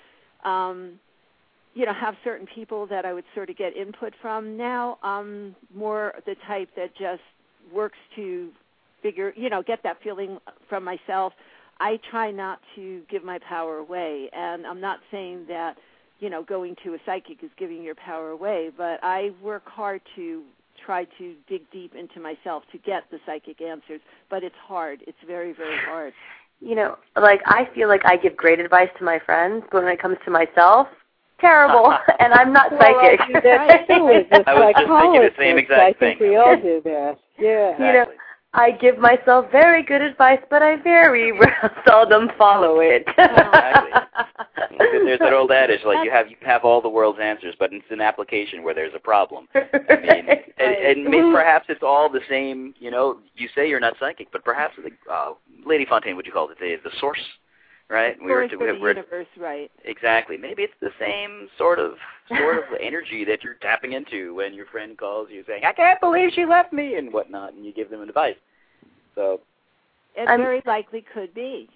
um 0.44 0.98
you 1.74 1.86
know, 1.86 1.94
have 1.94 2.14
certain 2.22 2.46
people 2.54 2.86
that 2.86 3.06
I 3.06 3.14
would 3.14 3.24
sort 3.34 3.48
of 3.48 3.56
get 3.56 3.74
input 3.76 4.12
from. 4.20 4.56
Now 4.56 4.98
I'm 5.02 5.56
more 5.74 6.14
the 6.26 6.36
type 6.46 6.68
that 6.76 6.94
just 6.94 7.22
works 7.72 7.96
to 8.16 8.50
figure, 9.02 9.32
you 9.36 9.48
know, 9.50 9.62
get 9.62 9.82
that 9.82 9.96
feeling 10.02 10.38
from 10.68 10.84
myself. 10.84 11.32
I 11.82 11.98
try 12.08 12.30
not 12.30 12.60
to 12.76 13.02
give 13.10 13.24
my 13.24 13.40
power 13.40 13.78
away, 13.78 14.30
and 14.32 14.64
I'm 14.64 14.80
not 14.80 15.00
saying 15.10 15.46
that, 15.48 15.76
you 16.20 16.30
know, 16.30 16.44
going 16.44 16.76
to 16.84 16.94
a 16.94 16.98
psychic 17.04 17.42
is 17.42 17.50
giving 17.58 17.82
your 17.82 17.96
power 17.96 18.30
away, 18.30 18.70
but 18.76 19.00
I 19.02 19.32
work 19.42 19.64
hard 19.66 20.00
to 20.14 20.42
try 20.86 21.06
to 21.18 21.34
dig 21.48 21.62
deep 21.72 21.96
into 21.96 22.20
myself 22.20 22.62
to 22.70 22.78
get 22.78 23.10
the 23.10 23.18
psychic 23.26 23.60
answers, 23.60 24.00
but 24.30 24.44
it's 24.44 24.54
hard. 24.64 25.02
It's 25.08 25.18
very, 25.26 25.52
very 25.52 25.76
hard. 25.84 26.12
You 26.60 26.76
know, 26.76 26.98
like 27.20 27.40
I 27.46 27.68
feel 27.74 27.88
like 27.88 28.02
I 28.04 28.16
give 28.16 28.36
great 28.36 28.60
advice 28.60 28.90
to 28.98 29.04
my 29.04 29.18
friends, 29.18 29.64
but 29.72 29.82
when 29.82 29.92
it 29.92 30.00
comes 30.00 30.18
to 30.24 30.30
myself, 30.30 30.86
terrible. 31.40 31.98
and 32.20 32.32
I'm 32.32 32.52
not 32.52 32.70
Well, 32.70 32.80
psychic. 32.80 33.20
I 33.20 33.26
do 33.26 33.32
that 33.42 33.86
too 33.88 34.08
as 34.08 34.26
a 34.30 34.48
I 34.48 34.54
was 34.54 34.74
just 34.76 34.86
thinking 34.86 35.22
the 35.22 35.34
same 35.36 35.56
psychologist. 35.56 35.58
exact 35.58 35.96
I 35.96 35.98
think 35.98 36.20
we 36.20 36.36
all 36.36 36.56
do 36.56 36.80
that. 36.84 37.18
Yeah. 37.40 37.72
You 37.78 37.92
know, 37.92 38.06
I 38.54 38.70
give 38.72 38.98
myself 38.98 39.50
very 39.50 39.82
good 39.82 40.02
advice, 40.02 40.40
but 40.50 40.62
I 40.62 40.76
very 40.76 41.32
seldom 41.86 42.30
follow 42.36 42.80
it. 42.80 43.04
Exactly. 43.08 43.90
There's 44.78 45.18
that 45.20 45.32
old 45.32 45.50
adage 45.50 45.80
like 45.84 46.04
you 46.04 46.10
have 46.10 46.30
you 46.30 46.36
have 46.42 46.64
all 46.64 46.80
the 46.80 46.88
world's 46.88 47.18
answers, 47.20 47.54
but 47.58 47.72
it's 47.72 47.84
an 47.90 48.00
application 48.00 48.62
where 48.62 48.74
there's 48.74 48.94
a 48.94 48.98
problem. 48.98 49.46
I 49.54 49.96
mean, 49.96 50.28
and, 50.58 50.74
and 50.74 51.04
maybe 51.04 51.30
perhaps 51.32 51.66
it's 51.68 51.82
all 51.82 52.08
the 52.08 52.20
same. 52.28 52.74
You 52.78 52.90
know, 52.90 53.18
you 53.36 53.48
say 53.54 53.68
you're 53.68 53.80
not 53.80 53.94
psychic, 53.98 54.32
but 54.32 54.44
perhaps 54.44 54.74
the 54.76 54.90
uh, 55.12 55.32
Lady 55.66 55.84
Fontaine, 55.84 56.16
what 56.16 56.26
you 56.26 56.32
call 56.32 56.48
it, 56.50 56.58
the, 56.58 56.76
the 56.82 56.94
source, 56.98 57.20
right? 57.88 58.16
we 58.22 58.30
were 58.30 58.44
for 58.44 58.48
to, 58.48 58.56
the 58.56 58.64
we're- 58.80 58.94
universe, 58.96 59.26
right? 59.38 59.70
exactly. 59.84 60.36
Maybe 60.36 60.62
it's 60.62 60.74
the 60.80 60.92
same 60.98 61.48
sort 61.58 61.78
of 61.78 61.94
sort 62.28 62.56
of 62.58 62.64
energy 62.80 63.24
that 63.26 63.44
you're 63.44 63.54
tapping 63.54 63.92
into 63.92 64.34
when 64.34 64.54
your 64.54 64.66
friend 64.66 64.96
calls 64.96 65.28
you 65.30 65.44
saying, 65.46 65.64
"I 65.64 65.72
can't 65.72 66.00
believe 66.00 66.32
she 66.32 66.46
left 66.46 66.72
me" 66.72 66.94
and 66.94 67.12
whatnot, 67.12 67.52
and 67.52 67.64
you 67.66 67.72
give 67.72 67.90
them 67.90 68.00
advice. 68.00 68.36
So 69.14 69.40
It 70.14 70.28
I'm- 70.28 70.40
very 70.40 70.62
likely 70.64 71.02
could 71.02 71.32
be. 71.34 71.68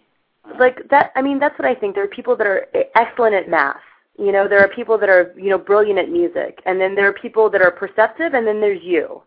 Uh-huh. 0.45 0.55
like 0.61 0.89
that 0.91 1.11
i 1.17 1.21
mean 1.23 1.41
that's 1.41 1.59
what 1.59 1.67
i 1.67 1.75
think 1.75 1.97
there 1.97 2.05
are 2.05 2.09
people 2.09 2.37
that 2.37 2.47
are 2.47 2.69
excellent 2.95 3.35
at 3.35 3.49
math 3.49 3.81
you 4.17 4.31
know 4.31 4.47
there 4.47 4.61
are 4.61 4.69
people 4.69 4.97
that 4.97 5.09
are 5.09 5.35
you 5.37 5.51
know 5.51 5.59
brilliant 5.59 5.99
at 5.99 6.09
music 6.09 6.63
and 6.67 6.81
then 6.81 6.95
there 6.95 7.09
are 7.09 7.13
people 7.13 7.51
that 7.51 7.61
are 7.61 7.73
perceptive 7.73 8.33
and 8.33 8.47
then 8.47 8.61
there's 8.61 8.81
you 8.81 9.21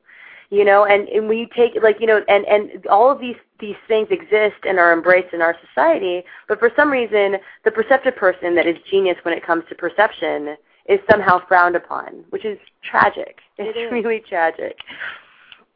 you 0.50 0.64
know 0.66 0.86
and, 0.86 1.08
and 1.10 1.28
we 1.28 1.48
take 1.56 1.72
like 1.82 1.98
you 2.00 2.08
know 2.08 2.22
and 2.28 2.46
and 2.46 2.86
all 2.88 3.12
of 3.12 3.20
these 3.20 3.36
these 3.60 3.76
things 3.88 4.08
exist 4.10 4.58
and 4.68 4.80
are 4.80 4.94
embraced 4.94 5.34
in 5.34 5.42
our 5.42 5.56
society 5.68 6.24
but 6.48 6.60
for 6.60 6.72
some 6.76 6.90
reason 6.90 7.36
the 7.66 7.72
perceptive 7.72 8.16
person 8.16 8.56
that 8.56 8.66
is 8.68 8.76
genius 8.90 9.18
when 9.24 9.34
it 9.34 9.46
comes 9.46 9.64
to 9.70 9.76
perception 9.76 10.56
is 10.88 11.00
somehow 11.10 11.40
frowned 11.48 11.76
upon 11.76 12.24
which 12.30 12.46
is 12.46 12.58
tragic 12.84 13.38
it's 13.58 13.78
It 13.78 13.92
really 13.92 14.22
tragic 14.28 14.78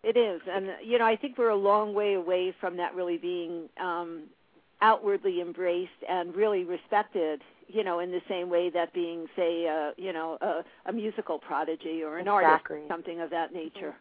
It 0.03 0.17
is, 0.17 0.41
and 0.51 0.67
you 0.83 0.99
know, 0.99 1.05
I 1.05 1.15
think 1.15 1.37
we're 1.37 1.49
a 1.49 1.55
long 1.55 1.93
way 1.93 2.15
away 2.15 2.53
from 2.59 2.75
that 2.77 2.93
really 2.93 3.17
being 3.17 3.69
um, 3.79 4.23
outwardly 4.81 5.39
embraced 5.39 5.91
and 6.09 6.35
really 6.35 6.65
respected. 6.65 7.41
You 7.67 7.85
know, 7.85 7.99
in 7.99 8.11
the 8.11 8.21
same 8.27 8.49
way 8.49 8.69
that 8.71 8.93
being, 8.93 9.27
say, 9.37 9.65
uh, 9.65 9.91
you 9.97 10.11
know, 10.11 10.37
a, 10.41 10.63
a 10.89 10.91
musical 10.91 11.39
prodigy 11.39 12.03
or 12.03 12.17
an 12.17 12.27
Exactly. 12.27 12.75
artist, 12.79 12.89
something 12.89 13.21
of 13.21 13.29
that 13.29 13.53
nature. 13.53 13.95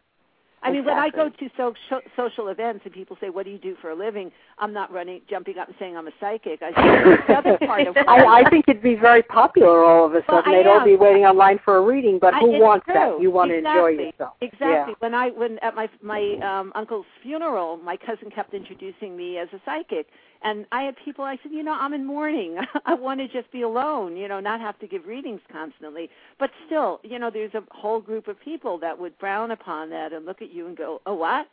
I 0.65 0.71
mean, 0.71 0.85
when 0.85 0.97
I 0.97 1.11
go 1.11 1.29
to 1.29 1.51
so, 1.57 1.75
so, 1.91 2.01
social 2.17 2.49
events 2.49 2.83
and 2.85 2.93
people 2.95 3.17
say, 3.21 3.31
"What 3.31 3.45
do 3.45 3.51
you 3.51 3.59
do 3.59 3.77
for 3.81 3.91
a 3.91 3.95
living?" 3.95 4.31
I'm 4.59 4.73
not 4.73 4.93
running, 4.93 5.21
jumping 5.29 5.59
up 5.59 5.69
and 5.69 5.77
saying 5.79 5.97
I'm 5.97 6.07
a 6.07 6.13
psychic. 6.21 6.61
I 6.63 6.71
say 6.71 7.25
the 7.27 7.35
other 7.39 7.59
part 7.67 7.87
of 7.89 7.97
I, 7.97 8.43
I 8.45 8.51
think 8.51 8.67
it'd 8.69 8.83
be 8.83 8.95
very 8.95 9.23
popular 9.23 9.83
all 9.85 10.07
of 10.07 10.13
a 10.13 10.23
Well, 10.29 10.43
sudden. 10.43 10.53
I 10.55 10.63
They'd 10.63 10.69
all 10.69 10.85
be 10.85 10.97
waiting 10.97 11.25
online 11.25 11.59
for 11.65 11.77
a 11.77 11.81
reading, 11.81 12.19
but 12.21 12.35
I- 12.35 12.41
who 12.41 12.61
wants 12.61 12.85
true. 12.87 12.95
that? 12.95 13.21
You 13.21 13.31
want 13.31 13.51
to 13.51 13.57
enjoy 13.59 13.91
Exactly. 13.93 14.05
yourself. 14.07 14.35
Exactly. 14.41 14.95
When 15.01 15.15
I 15.15 15.29
when 15.31 15.59
at 15.61 15.75
my 15.75 15.89
my 16.01 16.23
um 16.43 16.73
uncle's 16.75 17.07
funeral, 17.23 17.79
my 17.79 17.97
cousin 17.97 18.31
kept 18.31 18.55
introducing 18.55 19.17
me 19.17 19.39
as 19.39 19.49
a 19.53 19.61
psychic, 19.65 20.07
and 20.45 20.67
I 20.73 20.83
had 20.83 20.97
people. 21.05 21.25
I 21.25 21.39
said, 21.43 21.53
you 21.53 21.63
know, 21.63 21.73
I'm 21.73 21.93
in 21.95 22.05
mourning. 22.05 22.59
I 22.87 22.95
want 22.95 23.21
to 23.21 23.29
just 23.29 23.51
be 23.53 23.63
alone. 23.63 24.17
You 24.17 24.29
know, 24.29 24.41
not 24.41 24.61
have 24.61 24.79
to 24.81 24.87
give 24.87 25.07
readings 25.07 25.41
constantly. 25.51 26.11
But 26.39 26.51
still, 26.67 27.01
you 27.03 27.19
know, 27.19 27.31
there's 27.31 27.55
a 27.55 27.63
whole 27.71 28.01
group 28.01 28.29
of 28.29 28.41
people 28.41 28.79
that 28.79 28.99
would 28.99 29.15
frown 29.19 29.51
upon 29.51 29.91
that 29.91 30.13
and 30.13 30.27
look 30.27 30.43
at 30.43 30.53
you 30.53 30.67
and 30.67 30.77
go, 30.77 31.01
oh, 31.07 31.15
what? 31.15 31.47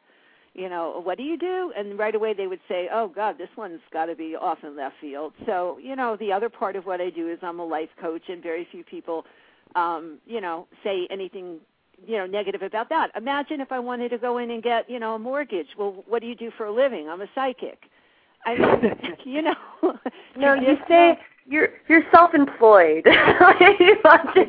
You 0.54 0.68
know, 0.68 1.02
what 1.04 1.18
do 1.18 1.24
you 1.24 1.38
do? 1.38 1.72
And 1.78 1.98
right 1.98 2.16
away 2.16 2.34
they 2.34 2.48
would 2.48 2.60
say, 2.68 2.90
oh 2.92 3.08
God, 3.08 3.38
this 3.38 3.50
one's 3.56 3.82
got 3.94 4.08
to 4.08 4.16
be 4.16 4.36
off 4.36 4.58
in 4.64 4.76
left 4.76 4.96
field. 5.00 5.34
So, 5.46 5.78
you 5.82 5.96
know, 5.96 6.18
the 6.20 6.32
other 6.32 6.50
part 6.50 6.76
of 6.76 6.86
what 6.86 7.00
I 7.00 7.12
do 7.12 7.30
is 7.30 7.38
I'm 7.44 7.60
a 7.60 7.66
life 7.66 7.90
coach, 8.02 8.24
and 8.28 8.42
very 8.42 8.68
few 8.72 8.84
people 8.84 9.26
um, 9.76 10.20
you 10.26 10.42
know, 10.42 10.68
say 10.84 11.08
anything, 11.12 11.60
you 12.06 12.18
know, 12.18 12.26
negative 12.26 12.62
about 12.62 12.90
that. 12.90 13.12
Imagine 13.16 13.62
if 13.62 13.72
I 13.72 13.80
wanted 13.80 14.10
to 14.10 14.18
go 14.18 14.38
in 14.38 14.52
and 14.52 14.64
get, 14.64 14.90
you 14.90 15.00
know, 15.00 15.16
a 15.16 15.20
mortgage. 15.20 15.68
Well, 15.78 16.04
what 16.08 16.22
do 16.22 16.28
you 16.28 16.36
do 16.36 16.52
for 16.58 16.66
a 16.66 16.72
living? 16.72 17.10
I'm 17.10 17.22
a 17.22 17.28
psychic. 17.36 17.84
I 18.46 18.58
mean, 18.58 18.98
you 19.26 19.42
know. 19.42 19.56
no 20.38 20.54
you 20.54 20.78
say 20.88 21.18
you're 21.46 21.70
you're 21.88 22.04
self-employed 22.12 23.06
Exactly. 23.08 24.48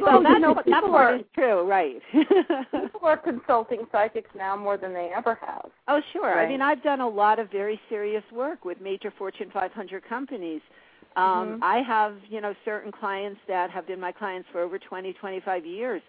Well, 0.00 0.22
that, 0.22 0.40
know, 0.40 0.54
that 0.54 0.64
people 0.64 0.90
part 0.90 1.14
are- 1.14 1.16
is 1.16 1.22
true, 1.34 1.68
right? 1.68 2.00
People 2.12 3.00
are 3.04 3.16
consulting 3.16 3.86
psychics 3.90 4.30
now 4.36 4.56
more 4.56 4.76
than 4.76 4.92
they 4.92 5.10
ever 5.14 5.38
have. 5.40 5.66
oh, 5.88 6.00
sure. 6.12 6.38
I 6.38 6.48
mean, 6.48 6.62
I've 6.62 6.82
done 6.82 7.00
a 7.00 7.08
lot 7.08 7.38
of 7.38 7.50
very 7.50 7.80
serious 7.88 8.22
work 8.32 8.64
with 8.64 8.80
major 8.80 9.12
Fortune 9.16 9.50
500 9.52 10.04
companies. 10.08 10.60
Um, 11.16 11.24
Mhm. 11.24 11.58
I 11.62 11.78
have, 11.82 12.16
you 12.28 12.40
know, 12.40 12.54
certain 12.64 12.92
clients 12.92 13.40
that 13.48 13.70
have 13.70 13.86
been 13.86 14.00
my 14.00 14.12
clients 14.12 14.48
for 14.50 14.60
over 14.60 14.78
20, 14.78 15.12
25 15.14 15.64
years. 15.64 16.02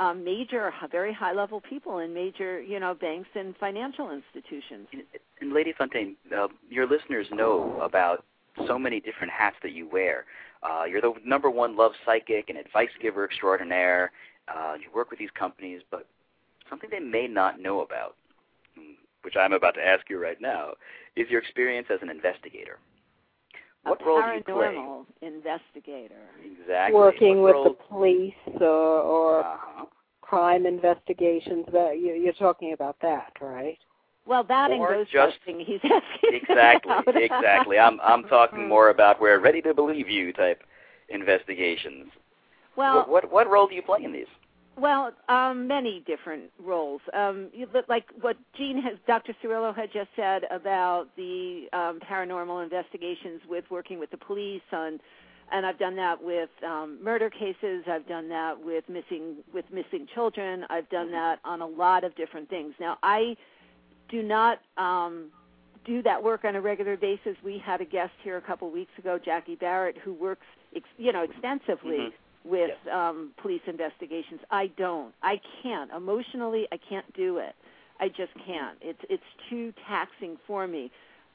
Um, 0.00 0.24
major, 0.24 0.72
very 0.90 1.12
high-level 1.12 1.60
people 1.60 1.98
in 1.98 2.12
major, 2.12 2.60
you 2.60 2.80
know, 2.80 2.94
banks 2.94 3.28
and 3.36 3.56
financial 3.58 4.10
institutions. 4.10 4.88
And, 4.92 5.02
and 5.40 5.52
Lady 5.52 5.72
Fontaine, 5.72 6.16
uh, 6.36 6.48
your 6.68 6.86
listeners 6.88 7.28
know 7.30 7.78
about 7.80 8.24
so 8.66 8.76
many 8.76 8.98
different 8.98 9.32
hats 9.32 9.56
that 9.62 9.72
you 9.72 9.88
wear. 9.88 10.24
Uh, 10.64 10.84
you're 10.84 11.00
the 11.00 11.12
number 11.24 11.48
one 11.48 11.76
love 11.76 11.92
psychic 12.04 12.48
and 12.48 12.58
advice 12.58 12.88
giver 13.00 13.24
extraordinaire, 13.24 14.10
uh, 14.48 14.74
you 14.74 14.88
work 14.94 15.10
with 15.10 15.18
these 15.18 15.30
companies, 15.38 15.82
but 15.90 16.06
something 16.68 16.90
they 16.90 16.98
may 16.98 17.28
not 17.28 17.60
know 17.60 17.80
about, 17.82 18.16
mm, 18.78 18.94
which 19.22 19.36
I'm 19.36 19.52
about 19.52 19.74
to 19.76 19.86
ask 19.86 20.08
you 20.10 20.20
right 20.20 20.40
now, 20.40 20.72
is 21.16 21.28
your 21.30 21.40
experience 21.40 21.86
as 21.90 22.00
an 22.02 22.10
investigator. 22.10 22.78
What 23.84 24.02
a 24.02 24.04
role 24.04 24.22
do 24.22 24.36
you 24.36 24.42
play? 24.44 24.54
paranormal 24.54 25.06
investigator. 25.22 26.22
Exactly. 26.60 26.94
Working 26.98 27.42
what 27.42 27.44
with 27.44 27.54
role, 27.54 27.64
the 27.64 27.84
police 27.88 28.60
or, 28.60 28.66
or 28.68 29.40
uh-huh. 29.40 29.84
crime 30.22 30.66
investigations. 30.66 31.66
That 31.72 31.98
you, 32.00 32.14
you're 32.14 32.32
talking 32.32 32.72
about 32.72 32.96
that, 33.02 33.32
right? 33.40 33.78
Well, 34.26 34.42
that 34.44 34.70
and 34.70 34.80
Or 34.80 34.94
ghost 34.94 35.10
just- 35.12 35.36
busting 35.44 35.60
he's 35.60 35.80
asking 35.84 36.40
Exactly, 36.48 36.92
about. 36.92 37.22
exactly. 37.22 37.78
I'm 37.78 38.00
I'm 38.00 38.24
talking 38.24 38.66
more 38.68 38.88
about 38.88 39.20
where 39.20 39.38
ready 39.38 39.60
to 39.62 39.74
believe 39.74 40.08
you 40.08 40.32
type 40.32 40.62
investigations. 41.10 42.10
well, 42.76 42.96
what, 42.96 43.08
what 43.08 43.30
what 43.32 43.50
role 43.50 43.66
do 43.68 43.74
you 43.74 43.82
play 43.82 44.02
in 44.02 44.12
these? 44.12 44.26
Well, 44.76 45.12
um, 45.28 45.68
many 45.68 46.02
different 46.06 46.50
roles. 46.58 47.00
Um, 47.12 47.48
you, 47.52 47.66
but 47.72 47.88
like 47.88 48.06
what 48.20 48.36
Jean 48.56 48.82
has, 48.82 48.94
Dr. 49.06 49.34
Cirillo 49.42 49.74
had 49.74 49.92
just 49.92 50.08
said 50.16 50.42
about 50.50 51.14
the 51.16 51.68
um, 51.72 52.00
paranormal 52.00 52.62
investigations 52.62 53.40
with 53.48 53.64
working 53.70 53.98
with 53.98 54.10
the 54.10 54.16
police 54.16 54.62
on, 54.72 55.00
and 55.52 55.64
I've 55.64 55.78
done 55.78 55.94
that 55.96 56.22
with 56.22 56.50
um, 56.66 56.98
murder 57.02 57.30
cases. 57.30 57.84
I've 57.86 58.08
done 58.08 58.28
that 58.30 58.60
with 58.64 58.88
missing 58.88 59.36
with 59.52 59.64
missing 59.70 60.08
children. 60.12 60.64
I've 60.70 60.88
done 60.88 61.12
that 61.12 61.38
on 61.44 61.60
a 61.60 61.66
lot 61.66 62.02
of 62.02 62.16
different 62.16 62.50
things. 62.50 62.74
Now, 62.80 62.98
I 63.02 63.36
do 64.08 64.22
not 64.22 64.60
um, 64.76 65.26
do 65.84 66.02
that 66.02 66.22
work 66.22 66.44
on 66.44 66.56
a 66.56 66.60
regular 66.60 66.96
basis. 66.96 67.36
We 67.44 67.58
had 67.58 67.80
a 67.80 67.84
guest 67.84 68.12
here 68.22 68.38
a 68.38 68.40
couple 68.42 68.70
weeks 68.70 68.92
ago, 68.98 69.18
Jackie 69.22 69.54
Barrett, 69.54 69.98
who 69.98 70.14
works, 70.14 70.46
ex- 70.74 70.88
you 70.98 71.12
know, 71.12 71.22
extensively 71.22 71.98
Mhm. 71.98 72.12
With 72.44 72.70
um, 72.92 73.32
police 73.40 73.62
investigations. 73.66 74.40
I 74.50 74.68
don't. 74.76 75.14
I 75.22 75.40
can't. 75.62 75.90
Emotionally, 75.92 76.66
I 76.72 76.78
can't 76.88 77.10
do 77.14 77.38
it. 77.38 77.54
I 78.00 78.08
just 78.08 78.32
can't. 78.46 78.76
It's 78.80 78.98
it's 79.08 79.22
too 79.48 79.72
taxing 79.88 80.36
for 80.46 80.66
me. 80.66 80.90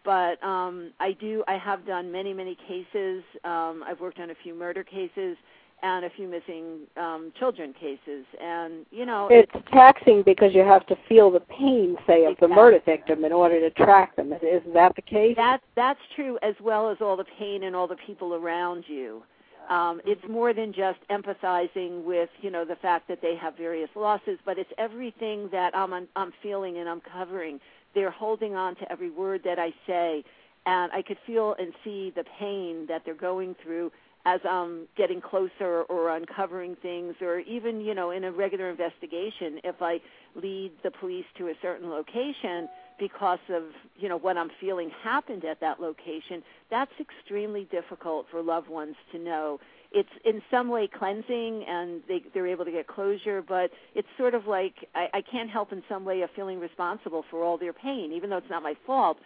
But 0.05 0.41
um, 0.43 0.91
I 0.99 1.11
do. 1.13 1.43
I 1.47 1.57
have 1.57 1.85
done 1.85 2.11
many 2.11 2.33
many 2.33 2.57
cases. 2.67 3.23
Um, 3.43 3.83
I've 3.87 3.99
worked 3.99 4.19
on 4.19 4.29
a 4.29 4.35
few 4.43 4.53
murder 4.53 4.83
cases 4.83 5.37
and 5.81 6.03
a 6.03 6.09
few 6.09 6.27
missing 6.27 6.81
um, 6.97 7.31
children 7.39 7.73
cases. 7.73 8.25
And 8.41 8.85
you 8.91 9.05
know, 9.05 9.27
It's 9.31 9.51
taxing 9.71 10.23
because 10.23 10.53
you 10.53 10.61
have 10.61 10.85
to 10.87 10.97
feel 11.07 11.31
the 11.31 11.39
pain, 11.39 11.97
say, 12.05 12.25
of 12.25 12.35
the 12.39 12.47
murder 12.47 12.79
victim 12.85 13.23
in 13.23 13.31
order 13.31 13.59
to 13.61 13.69
track 13.83 14.15
them. 14.15 14.33
Is, 14.33 14.41
is 14.41 14.73
that 14.73 14.95
the 14.95 15.01
case? 15.01 15.35
That 15.35 15.61
that's 15.75 15.99
true 16.15 16.37
as 16.41 16.55
well 16.61 16.89
as 16.89 16.97
all 17.01 17.17
the 17.17 17.25
pain 17.37 17.63
and 17.63 17.75
all 17.75 17.87
the 17.87 17.97
people 18.05 18.35
around 18.35 18.83
you. 18.87 19.23
Um, 19.69 20.01
it's 20.03 20.27
more 20.27 20.51
than 20.51 20.73
just 20.73 20.97
empathizing 21.11 22.03
with 22.03 22.29
you 22.41 22.49
know 22.49 22.65
the 22.65 22.75
fact 22.75 23.07
that 23.07 23.21
they 23.21 23.35
have 23.35 23.55
various 23.55 23.89
losses, 23.95 24.39
but 24.43 24.57
it's 24.57 24.71
everything 24.77 25.47
that 25.51 25.75
I'm 25.75 26.07
I'm 26.15 26.33
feeling 26.41 26.79
and 26.79 26.89
I'm 26.89 27.01
covering. 27.01 27.59
They're 27.93 28.11
holding 28.11 28.55
on 28.55 28.75
to 28.77 28.91
every 28.91 29.11
word 29.11 29.41
that 29.45 29.59
I 29.59 29.71
say, 29.85 30.23
and 30.65 30.91
I 30.91 31.03
could 31.03 31.17
feel 31.25 31.55
and 31.59 31.71
see 31.83 32.11
the 32.15 32.23
pain 32.39 32.85
that 32.87 33.03
they're 33.05 33.13
going 33.13 33.55
through 33.63 33.91
as 34.25 34.41
I'm 34.43 34.87
getting 34.97 35.21
closer 35.21 35.83
or 35.83 36.15
uncovering 36.15 36.75
things, 36.81 37.15
or 37.21 37.39
even 37.39 37.79
you 37.79 37.93
know 37.93 38.09
in 38.09 38.23
a 38.23 38.31
regular 38.31 38.71
investigation, 38.71 39.59
if 39.63 39.75
I 39.81 40.01
lead 40.35 40.71
the 40.83 40.91
police 40.91 41.25
to 41.37 41.49
a 41.49 41.53
certain 41.61 41.91
location 41.91 42.67
because 42.99 43.39
of 43.49 43.63
you 43.97 44.09
know 44.09 44.17
what 44.17 44.37
I'm 44.37 44.51
feeling 44.59 44.91
happened 45.03 45.45
at 45.45 45.59
that 45.61 45.79
location, 45.79 46.43
that's 46.69 46.91
extremely 46.99 47.67
difficult 47.71 48.27
for 48.29 48.41
loved 48.41 48.69
ones 48.69 48.95
to 49.11 49.19
know. 49.19 49.59
It's 49.91 50.09
in 50.23 50.41
some 50.51 50.69
way 50.69 50.87
cleansing, 50.87 51.65
and 51.67 52.01
they 52.07 52.21
they're 52.33 52.47
able 52.47 52.65
to 52.65 52.71
get 52.71 52.87
closure, 52.87 53.41
but 53.41 53.71
it's 53.95 54.07
sort 54.17 54.35
of 54.35 54.45
like 54.45 54.75
I, 54.93 55.07
I 55.15 55.21
can't 55.21 55.49
help 55.49 55.71
in 55.71 55.81
some 55.89 56.05
way 56.05 56.21
of 56.21 56.29
feeling 56.35 56.59
responsible 56.59 57.23
for 57.31 57.43
all 57.43 57.57
their 57.57 57.73
pain, 57.73 58.11
even 58.13 58.29
though 58.29 58.37
it's 58.37 58.49
not 58.49 58.61
my 58.61 58.75
fault. 58.85 59.17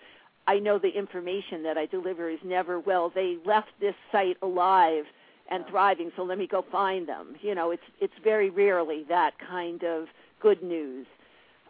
I 0.45 0.59
know 0.59 0.78
the 0.78 0.89
information 0.89 1.63
that 1.63 1.78
I 1.78 1.86
deliver 1.86 2.30
is 2.30 2.39
never 2.43 2.80
well. 2.80 3.11
They 3.13 3.38
left 3.45 3.69
this 3.80 3.95
site 4.11 4.38
alive 4.41 5.05
and 5.49 5.65
thriving, 5.69 6.11
so 6.15 6.24
let 6.24 6.38
me 6.38 6.47
go 6.47 6.65
find 6.71 7.07
them. 7.07 7.36
You 7.41 7.55
know, 7.55 7.71
it's 7.71 7.84
it's 7.99 8.13
very 8.24 8.49
rarely 8.49 9.05
that 9.09 9.32
kind 9.39 9.84
of 9.84 10.05
good 10.41 10.61
news. 10.63 11.05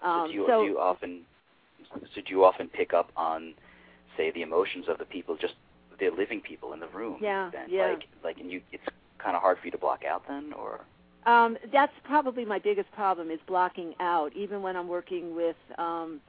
Um, 0.04 0.28
so 0.28 0.28
do 0.28 0.34
you, 0.34 0.45
so 0.47 0.62
do 0.62 0.66
you 0.68 0.80
often 0.80 1.22
so 2.14 2.22
do 2.22 2.30
you 2.30 2.44
often 2.44 2.68
pick 2.68 2.94
up 2.94 3.12
on 3.16 3.54
say 4.18 4.32
the 4.32 4.41
emotions 4.41 4.86
of 4.88 4.98
the 4.98 5.06
people 5.06 5.36
just 5.38 5.56
the 6.00 6.10
living 6.10 6.41
people 6.41 6.74
in 6.74 6.80
the 6.80 6.88
room 6.88 7.18
Yeah, 7.22 7.50
then 7.52 7.70
yeah. 7.70 7.88
like 7.91 8.04
like 8.24 8.38
and 8.39 8.52
you 8.52 8.62
it's 8.72 8.84
kind 9.20 9.36
of 9.36 9.41
hard 9.41 9.58
for 9.60 9.66
you 9.66 9.72
to 9.72 9.78
block 9.78 10.04
out 10.06 10.24
then 10.28 10.54
or 10.54 10.82
Um, 11.26 11.58
that's 11.72 11.94
probably 12.04 12.44
my 12.46 12.60
biggest 12.60 12.91
problem 12.91 13.32
is 13.32 13.39
blocking 13.48 13.94
out. 14.02 14.32
Even 14.36 14.62
when 14.62 14.76
I'm 14.76 14.89
working 14.89 15.36
with, 15.36 15.56
um, 15.78 16.20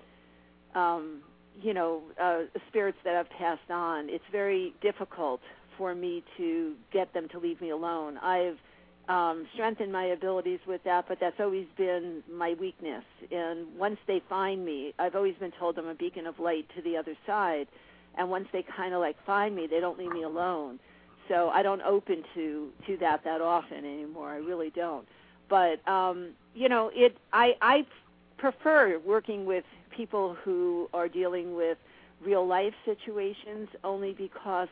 um, 0.75 1.21
you 1.61 1.75
know, 1.75 2.03
uh, 2.23 2.43
spirits 2.69 2.99
that 3.05 3.17
I've 3.17 3.31
passed 3.31 3.71
on, 3.71 4.09
it's 4.09 4.25
very 4.31 4.73
difficult 4.81 5.41
for 5.77 5.95
me 5.95 6.23
to 6.37 6.75
get 6.93 7.12
them 7.12 7.29
to 7.31 7.39
leave 7.41 7.61
me 7.61 7.71
alone. 7.71 8.19
I've 8.19 8.59
um, 9.09 9.46
strengthened 9.55 9.92
my 9.92 10.07
abilities 10.07 10.61
with 10.66 10.82
that, 10.84 11.07
but 11.09 11.18
that's 11.20 11.38
always 11.38 11.66
been 11.76 12.22
my 12.32 12.55
weakness. 12.59 13.05
And 13.30 13.66
once 13.78 13.98
they 14.07 14.22
find 14.28 14.64
me, 14.64 14.94
I've 14.98 15.14
always 15.14 15.34
been 15.36 15.52
told 15.59 15.78
I'm 15.78 15.88
a 15.88 15.94
beacon 15.94 16.26
of 16.26 16.38
light 16.38 16.66
to 16.76 16.82
the 16.82 16.96
other 16.96 17.14
side. 17.26 17.66
And 18.16 18.30
once 18.30 18.46
they 18.52 18.64
kind 18.76 18.94
of 18.94 19.00
like 19.00 19.16
find 19.26 19.55
me, 19.55 19.66
they 19.66 19.80
don't 19.80 19.98
leave 19.98 20.12
me 20.12 20.22
alone 20.22 20.78
so 21.28 21.48
I 21.48 21.62
don't 21.62 21.82
open 21.82 22.22
to 22.34 22.68
to 22.86 22.96
that 22.98 23.24
that 23.24 23.40
often 23.40 23.78
anymore. 23.78 24.30
I 24.30 24.36
really 24.36 24.70
don't. 24.70 25.07
But 25.48 25.86
um, 25.88 26.30
you 26.55 26.68
know, 26.68 26.90
it 26.94 27.16
I 27.32 27.55
I 27.61 27.86
prefer 28.38 28.98
working 29.05 29.46
with 29.46 29.64
people 29.96 30.36
who 30.44 30.88
are 30.92 31.09
dealing 31.09 31.55
with 31.55 31.78
real 32.22 32.46
life 32.46 32.74
situations 32.84 33.68
only 33.82 34.12
because 34.12 34.68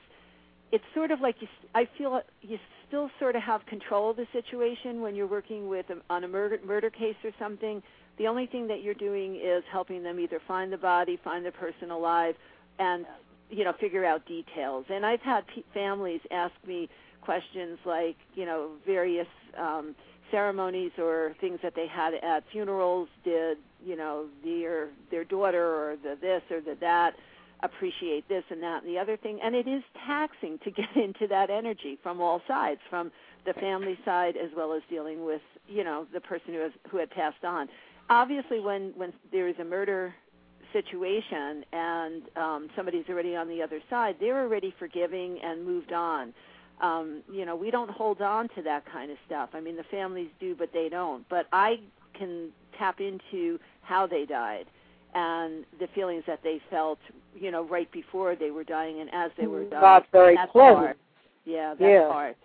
it's 0.72 0.84
sort 0.94 1.10
of 1.10 1.20
like 1.20 1.36
you 1.40 1.48
I 1.74 1.88
feel 1.96 2.20
you 2.42 2.58
still 2.92 3.10
sort 3.18 3.34
of 3.36 3.42
have 3.42 3.64
control 3.64 4.10
of 4.10 4.16
the 4.16 4.26
situation 4.34 5.00
when 5.00 5.14
you're 5.14 5.26
working 5.26 5.66
with 5.66 5.86
on 6.10 6.24
a 6.24 6.28
murder 6.28 6.58
murder 6.66 6.90
case 6.90 7.16
or 7.24 7.30
something. 7.38 7.82
The 8.18 8.26
only 8.26 8.46
thing 8.46 8.68
that 8.68 8.82
you're 8.82 8.92
doing 8.92 9.36
is 9.36 9.64
helping 9.72 10.02
them 10.02 10.20
either 10.20 10.38
find 10.46 10.70
the 10.70 10.76
body, 10.76 11.18
find 11.24 11.44
the 11.46 11.52
person 11.52 11.90
alive, 11.90 12.34
and 12.78 13.06
you 13.50 13.64
know 13.64 13.72
figure 13.78 14.04
out 14.04 14.24
details 14.26 14.86
and 14.88 15.04
i've 15.04 15.20
had 15.20 15.44
pe- 15.46 15.62
families 15.74 16.20
ask 16.30 16.54
me 16.66 16.88
questions 17.20 17.78
like 17.84 18.16
you 18.34 18.46
know 18.46 18.70
various 18.86 19.26
um 19.58 19.94
ceremonies 20.30 20.90
or 20.98 21.34
things 21.40 21.58
that 21.62 21.74
they 21.74 21.86
had 21.86 22.14
at 22.14 22.42
funerals 22.50 23.08
did 23.24 23.58
you 23.84 23.94
know 23.94 24.24
their 24.42 24.88
their 25.10 25.24
daughter 25.24 25.62
or 25.62 25.96
the 26.02 26.16
this 26.20 26.42
or 26.50 26.62
the 26.62 26.74
that 26.80 27.14
appreciate 27.62 28.28
this 28.28 28.44
and 28.50 28.62
that 28.62 28.82
and 28.82 28.92
the 28.92 28.98
other 28.98 29.16
thing 29.16 29.38
and 29.42 29.54
it 29.54 29.68
is 29.68 29.82
taxing 30.06 30.58
to 30.64 30.70
get 30.80 30.94
into 30.96 31.26
that 31.26 31.50
energy 31.50 31.98
from 32.02 32.20
all 32.20 32.40
sides 32.48 32.80
from 32.90 33.10
the 33.46 33.52
family 33.54 33.98
side 34.04 34.36
as 34.36 34.50
well 34.56 34.72
as 34.72 34.82
dealing 34.88 35.24
with 35.24 35.42
you 35.68 35.84
know 35.84 36.06
the 36.12 36.20
person 36.20 36.54
who 36.54 36.60
has 36.60 36.72
who 36.90 36.98
had 36.98 37.10
passed 37.10 37.44
on 37.44 37.68
obviously 38.10 38.60
when 38.60 38.92
when 38.96 39.12
there 39.30 39.48
is 39.48 39.56
a 39.60 39.64
murder 39.64 40.14
situation 40.72 41.64
and 41.72 42.22
um, 42.36 42.68
somebody's 42.74 43.04
already 43.08 43.36
on 43.36 43.48
the 43.48 43.62
other 43.62 43.80
side, 43.90 44.16
they're 44.20 44.40
already 44.40 44.74
forgiving 44.78 45.38
and 45.42 45.64
moved 45.64 45.92
on. 45.92 46.32
Um, 46.80 47.22
you 47.30 47.44
know, 47.44 47.54
we 47.54 47.70
don't 47.70 47.90
hold 47.90 48.20
on 48.20 48.48
to 48.56 48.62
that 48.62 48.84
kind 48.90 49.10
of 49.10 49.18
stuff. 49.26 49.50
I 49.54 49.60
mean, 49.60 49.76
the 49.76 49.84
families 49.84 50.30
do, 50.40 50.56
but 50.56 50.70
they 50.72 50.88
don't. 50.88 51.28
But 51.28 51.46
I 51.52 51.80
can 52.18 52.50
tap 52.78 53.00
into 53.00 53.58
how 53.82 54.06
they 54.06 54.24
died 54.24 54.66
and 55.14 55.64
the 55.78 55.86
feelings 55.94 56.24
that 56.26 56.40
they 56.42 56.60
felt, 56.70 56.98
you 57.34 57.50
know, 57.50 57.64
right 57.64 57.90
before 57.92 58.34
they 58.34 58.50
were 58.50 58.64
dying 58.64 59.00
and 59.00 59.10
as 59.12 59.30
they 59.38 59.46
were 59.46 59.64
dying. 59.64 59.82
Not 59.82 60.06
very 60.12 60.36
that's 60.36 60.52
pleasant. 60.52 60.78
Hard. 60.78 60.96
Yeah, 61.44 61.70
that's 61.70 61.80
Yeah. 61.82 62.12
hard. 62.12 62.36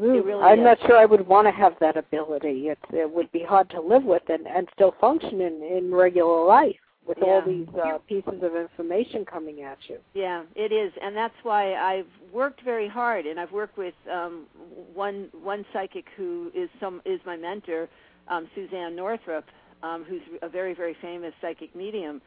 Ooh, 0.00 0.22
really 0.22 0.42
I'm 0.42 0.58
is. 0.58 0.64
not 0.64 0.78
sure 0.86 0.96
I 0.96 1.04
would 1.04 1.26
want 1.26 1.46
to 1.46 1.52
have 1.52 1.74
that 1.80 1.96
ability. 1.96 2.68
It, 2.68 2.78
it 2.92 3.08
would 3.08 3.30
be 3.30 3.44
hard 3.44 3.70
to 3.70 3.80
live 3.80 4.02
with 4.02 4.22
and, 4.28 4.46
and 4.48 4.68
still 4.74 4.94
function 5.00 5.40
in, 5.40 5.62
in 5.62 5.94
regular 5.94 6.44
life 6.44 6.74
with 7.06 7.22
all 7.22 7.42
these 7.46 7.68
uh, 7.80 7.98
pieces 8.08 8.42
of 8.42 8.56
information 8.56 9.24
coming 9.24 9.62
at 9.62 9.78
you. 9.88 9.98
Yeah, 10.14 10.42
it 10.56 10.72
is, 10.72 10.92
and 11.02 11.14
that's 11.14 11.34
why 11.42 11.74
I've 11.74 12.08
worked 12.32 12.62
very 12.62 12.88
hard, 12.88 13.26
and 13.26 13.38
I've 13.38 13.52
worked 13.52 13.76
with 13.76 13.94
um, 14.10 14.46
one 14.94 15.28
one 15.42 15.64
psychic 15.72 16.06
who 16.16 16.50
is 16.54 16.68
some 16.80 17.02
is 17.04 17.20
my 17.26 17.36
mentor, 17.36 17.88
um, 18.28 18.48
Suzane 18.56 18.96
Northrop, 18.96 19.44
um, 19.82 20.04
who's 20.04 20.22
a 20.42 20.48
very 20.48 20.74
very 20.74 20.96
famous 21.00 21.32
psychic 21.40 21.74
medium. 21.74 22.20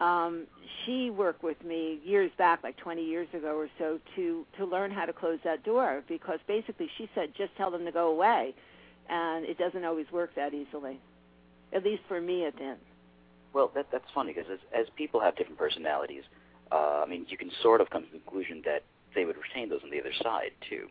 Um, 0.00 0.46
she 0.84 1.10
worked 1.10 1.42
with 1.42 1.62
me 1.62 2.00
years 2.04 2.30
back, 2.38 2.62
like 2.62 2.76
20 2.78 3.04
years 3.04 3.28
ago 3.34 3.54
or 3.54 3.68
so, 3.78 4.00
to 4.16 4.46
to 4.58 4.64
learn 4.64 4.90
how 4.90 5.04
to 5.04 5.12
close 5.12 5.38
that 5.44 5.62
door 5.64 6.02
because 6.08 6.38
basically 6.46 6.88
she 6.96 7.08
said 7.14 7.32
just 7.36 7.54
tell 7.56 7.70
them 7.70 7.84
to 7.84 7.92
go 7.92 8.08
away, 8.10 8.54
and 9.08 9.44
it 9.44 9.58
doesn't 9.58 9.84
always 9.84 10.06
work 10.10 10.34
that 10.36 10.54
easily. 10.54 10.98
At 11.72 11.84
least 11.84 12.02
for 12.08 12.20
me, 12.20 12.44
it 12.44 12.56
didn't. 12.56 12.80
Well, 13.52 13.70
that 13.74 13.86
that's 13.92 14.10
funny 14.14 14.32
because 14.32 14.50
as 14.50 14.58
as 14.72 14.86
people 14.96 15.20
have 15.20 15.36
different 15.36 15.58
personalities, 15.58 16.22
uh, 16.72 17.02
I 17.04 17.06
mean, 17.06 17.26
you 17.28 17.36
can 17.36 17.50
sort 17.62 17.80
of 17.80 17.90
come 17.90 18.04
to 18.04 18.08
the 18.12 18.18
conclusion 18.18 18.62
that 18.64 18.82
they 19.14 19.24
would 19.24 19.36
retain 19.36 19.68
those 19.68 19.80
on 19.82 19.90
the 19.90 20.00
other 20.00 20.12
side 20.22 20.52
too. 20.68 20.88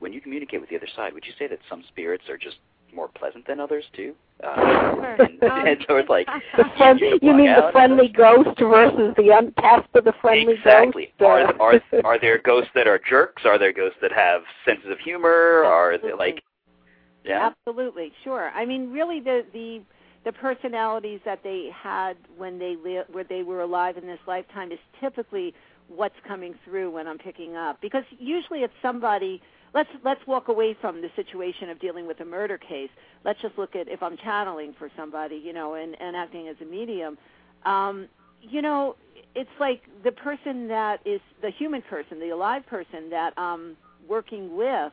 When 0.00 0.12
you 0.12 0.20
communicate 0.20 0.60
with 0.60 0.70
the 0.70 0.76
other 0.76 0.88
side, 0.96 1.12
would 1.14 1.24
you 1.24 1.32
say 1.38 1.46
that 1.46 1.60
some 1.68 1.84
spirits 1.88 2.24
are 2.28 2.38
just 2.38 2.56
more 2.94 3.08
pleasant 3.08 3.46
than 3.46 3.60
others 3.60 3.84
too. 3.94 4.14
Uh, 4.42 4.94
Sure. 4.94 5.16
and, 5.18 5.42
Um, 5.42 5.66
and 5.66 5.84
so 5.88 5.96
it's 5.96 6.08
like 6.08 6.26
The 6.56 6.64
friend, 6.76 6.98
you 7.00 7.18
you 7.22 7.34
mean 7.34 7.52
the 7.54 7.68
friendly 7.72 8.08
ghost 8.16 8.58
versus 8.58 9.14
the 9.16 9.32
un- 9.32 9.52
of 9.94 10.04
the 10.04 10.12
friendly 10.20 10.54
exactly. 10.54 11.12
ghost? 11.18 11.54
Are, 11.60 11.74
are 11.74 11.80
are 12.04 12.18
there 12.18 12.38
ghosts 12.38 12.70
that 12.74 12.86
are 12.86 12.98
jerks? 12.98 13.44
Are 13.44 13.58
there 13.58 13.72
ghosts 13.72 13.98
that 14.02 14.12
have 14.12 14.42
senses 14.64 14.90
of 14.90 14.98
humor? 14.98 15.64
Are 15.64 15.92
they 15.92 16.08
Absolutely. 16.08 16.18
like 16.32 16.42
yeah? 17.24 17.50
Absolutely, 17.66 18.12
sure. 18.24 18.50
I 18.54 18.64
mean, 18.64 18.90
really, 18.90 19.20
the 19.20 19.44
the 19.52 19.82
the 20.24 20.32
personalities 20.32 21.20
that 21.24 21.42
they 21.42 21.70
had 21.74 22.16
when 22.36 22.58
they 22.58 22.76
li- 22.76 23.02
where 23.10 23.24
they 23.24 23.42
were 23.42 23.60
alive 23.62 23.96
in 23.96 24.06
this 24.06 24.18
lifetime 24.26 24.72
is 24.72 24.78
typically 25.00 25.54
what's 25.88 26.14
coming 26.26 26.54
through 26.64 26.90
when 26.90 27.06
I'm 27.06 27.18
picking 27.18 27.56
up. 27.56 27.80
Because 27.80 28.04
usually 28.18 28.60
it's 28.60 28.74
somebody. 28.80 29.42
Let's 29.72 29.88
let's 30.04 30.20
walk 30.26 30.48
away 30.48 30.76
from 30.80 31.00
the 31.00 31.10
situation 31.16 31.70
of 31.70 31.78
dealing 31.80 32.06
with 32.06 32.20
a 32.20 32.24
murder 32.24 32.58
case. 32.58 32.90
Let's 33.24 33.40
just 33.40 33.56
look 33.56 33.76
at 33.76 33.88
if 33.88 34.02
I'm 34.02 34.16
channeling 34.16 34.74
for 34.78 34.90
somebody, 34.96 35.36
you 35.36 35.52
know, 35.52 35.74
and 35.74 35.96
and 36.00 36.16
acting 36.16 36.48
as 36.48 36.56
a 36.60 36.64
medium. 36.64 37.18
Um, 37.64 38.08
you 38.42 38.62
know, 38.62 38.96
it's 39.34 39.50
like 39.60 39.82
the 40.02 40.12
person 40.12 40.68
that 40.68 41.00
is 41.04 41.20
the 41.42 41.50
human 41.50 41.82
person, 41.82 42.18
the 42.18 42.30
alive 42.30 42.66
person 42.66 43.10
that 43.10 43.32
I'm 43.36 43.76
working 44.08 44.56
with 44.56 44.92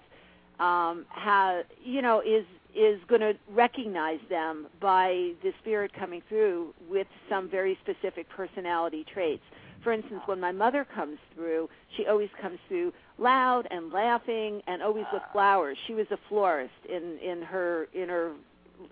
um, 0.60 1.06
has 1.10 1.66
you 1.84 2.02
know 2.02 2.22
is 2.22 2.46
is 2.76 3.00
going 3.08 3.22
to 3.22 3.34
recognize 3.50 4.20
them 4.30 4.68
by 4.80 5.32
the 5.42 5.52
spirit 5.62 5.92
coming 5.94 6.22
through 6.30 6.74
with 6.90 7.08
some 7.28 7.50
very 7.50 7.78
specific 7.82 8.30
personality 8.30 9.04
traits. 9.12 9.42
For 9.88 9.94
instance, 9.94 10.20
when 10.26 10.42
my 10.42 10.52
mother 10.52 10.86
comes 10.94 11.18
through, 11.34 11.70
she 11.96 12.08
always 12.08 12.28
comes 12.42 12.60
through 12.68 12.92
loud 13.18 13.70
and 13.72 13.90
laughing 13.90 14.62
and 14.68 14.84
always 14.84 15.06
with 15.14 15.22
flowers. 15.32 15.78
She 15.88 15.94
was 15.94 16.06
a 16.12 16.18
florist 16.28 16.74
in 16.90 17.18
in 17.24 17.42
her 17.42 17.88
in 17.94 18.10
her 18.10 18.34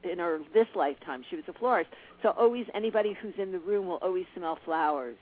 in 0.09 0.19
her 0.19 0.39
this 0.53 0.67
lifetime. 0.73 1.25
She 1.29 1.35
was 1.35 1.43
a 1.49 1.53
florist. 1.59 1.89
So 2.23 2.29
always 2.29 2.65
anybody 2.73 3.13
who's 3.21 3.33
in 3.37 3.51
the 3.51 3.59
room 3.59 3.87
will 3.87 3.97
always 4.01 4.23
smell 4.37 4.57
flowers. 4.63 5.17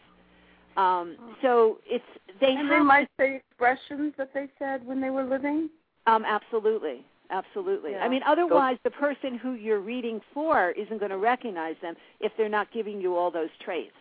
Um, 0.78 1.18
so 1.42 1.80
it's 1.88 2.06
they 2.40 2.50
And 2.52 2.68
have 2.68 2.70
they 2.70 2.84
might 2.84 3.08
say 3.20 3.38
expressions 3.38 4.14
that 4.20 4.32
they 4.32 4.50
said 4.60 4.86
when 4.86 5.02
they 5.02 5.10
were 5.10 5.24
living. 5.24 5.72
um, 6.06 6.24
absolutely, 6.24 7.04
absolutely. 7.32 7.94
Yeah. 7.94 8.06
I 8.06 8.10
mean, 8.10 8.22
otherwise, 8.28 8.78
the 8.84 8.92
person 8.92 9.40
who 9.40 9.54
you're 9.54 9.80
reading 9.80 10.22
for 10.36 10.70
isn't 10.70 11.00
going 11.00 11.10
to 11.10 11.18
recognize 11.18 11.78
them 11.82 11.96
if 12.20 12.32
they're 12.38 12.48
not 12.48 12.72
giving 12.72 13.02
you 13.02 13.16
all 13.16 13.32
those 13.32 13.50
traits. 13.66 13.94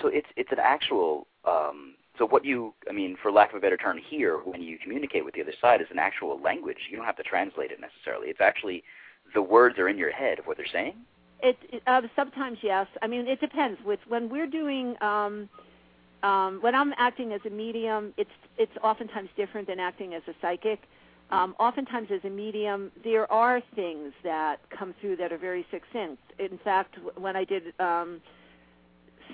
So 0.00 0.08
it's 0.08 0.26
it's 0.36 0.52
an 0.52 0.58
actual. 0.60 1.26
Um, 1.44 1.94
so 2.16 2.26
what 2.26 2.44
you, 2.44 2.72
I 2.88 2.92
mean, 2.92 3.16
for 3.20 3.32
lack 3.32 3.50
of 3.50 3.56
a 3.56 3.60
better 3.60 3.76
term, 3.76 3.98
hear 3.98 4.36
when 4.38 4.62
you 4.62 4.78
communicate 4.78 5.24
with 5.24 5.34
the 5.34 5.42
other 5.42 5.54
side 5.60 5.80
is 5.80 5.88
an 5.90 5.98
actual 5.98 6.40
language. 6.40 6.76
You 6.88 6.96
don't 6.96 7.06
have 7.06 7.16
to 7.16 7.24
translate 7.24 7.72
it 7.72 7.80
necessarily. 7.80 8.28
It's 8.28 8.40
actually 8.40 8.84
the 9.34 9.42
words 9.42 9.78
are 9.78 9.88
in 9.88 9.98
your 9.98 10.12
head 10.12 10.38
of 10.38 10.46
what 10.46 10.56
they're 10.56 10.66
saying. 10.66 10.94
It, 11.42 11.58
it 11.72 11.82
uh, 11.86 12.02
sometimes 12.14 12.58
yes. 12.62 12.86
I 13.02 13.08
mean, 13.08 13.26
it 13.26 13.40
depends. 13.40 13.80
With 13.84 14.00
when 14.08 14.28
we're 14.28 14.46
doing. 14.46 14.96
Um, 15.02 15.48
um, 16.24 16.58
when 16.62 16.74
I'm 16.74 16.94
acting 16.96 17.32
as 17.32 17.42
a 17.46 17.50
medium, 17.50 18.14
it's 18.16 18.30
it's 18.56 18.72
oftentimes 18.82 19.28
different 19.36 19.68
than 19.68 19.78
acting 19.78 20.14
as 20.14 20.22
a 20.26 20.32
psychic. 20.40 20.80
Um, 21.30 21.54
oftentimes, 21.58 22.08
as 22.10 22.20
a 22.24 22.30
medium, 22.30 22.90
there 23.02 23.30
are 23.30 23.60
things 23.74 24.12
that 24.22 24.56
come 24.70 24.94
through 25.00 25.16
that 25.16 25.32
are 25.32 25.38
very 25.38 25.66
succinct. 25.70 26.22
In 26.38 26.58
fact, 26.64 26.96
when 27.16 27.36
I 27.36 27.44
did 27.44 27.78
um, 27.78 28.20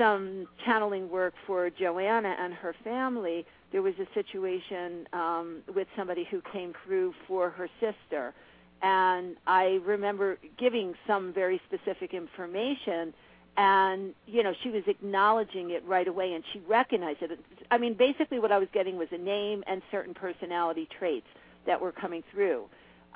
some 0.01 0.47
channeling 0.65 1.11
work 1.11 1.35
for 1.47 1.69
Joanna 1.69 2.35
and 2.41 2.55
her 2.55 2.75
family, 2.83 3.45
there 3.71 3.83
was 3.83 3.95
a 4.01 4.07
situation 4.15 5.07
um, 5.13 5.59
with 5.75 5.87
somebody 5.95 6.27
who 6.31 6.41
came 6.53 6.73
through 6.85 7.13
for 7.29 7.51
her 7.51 7.69
sister, 7.79 8.33
and 8.81 9.37
I 9.47 9.79
remember 9.85 10.39
giving 10.59 10.95
some 11.07 11.35
very 11.35 11.61
specific 11.69 12.15
information 12.15 13.13
and 13.57 14.15
you 14.27 14.45
know 14.45 14.55
she 14.63 14.71
was 14.71 14.85
acknowledging 14.87 15.71
it 15.71 15.85
right 15.85 16.07
away 16.07 16.33
and 16.35 16.45
she 16.53 16.61
recognized 16.61 17.21
it. 17.21 17.39
I 17.71 17.79
mean 17.79 17.95
basically 17.95 18.39
what 18.39 18.53
i 18.53 18.59
was 18.59 18.69
getting 18.73 18.97
was 18.97 19.09
a 19.11 19.19
name 19.19 19.65
and 19.67 19.83
certain 19.91 20.15
personality 20.15 20.89
traits 20.99 21.27
that 21.67 21.81
were 21.81 21.91
coming 21.91 22.23
through 22.33 22.67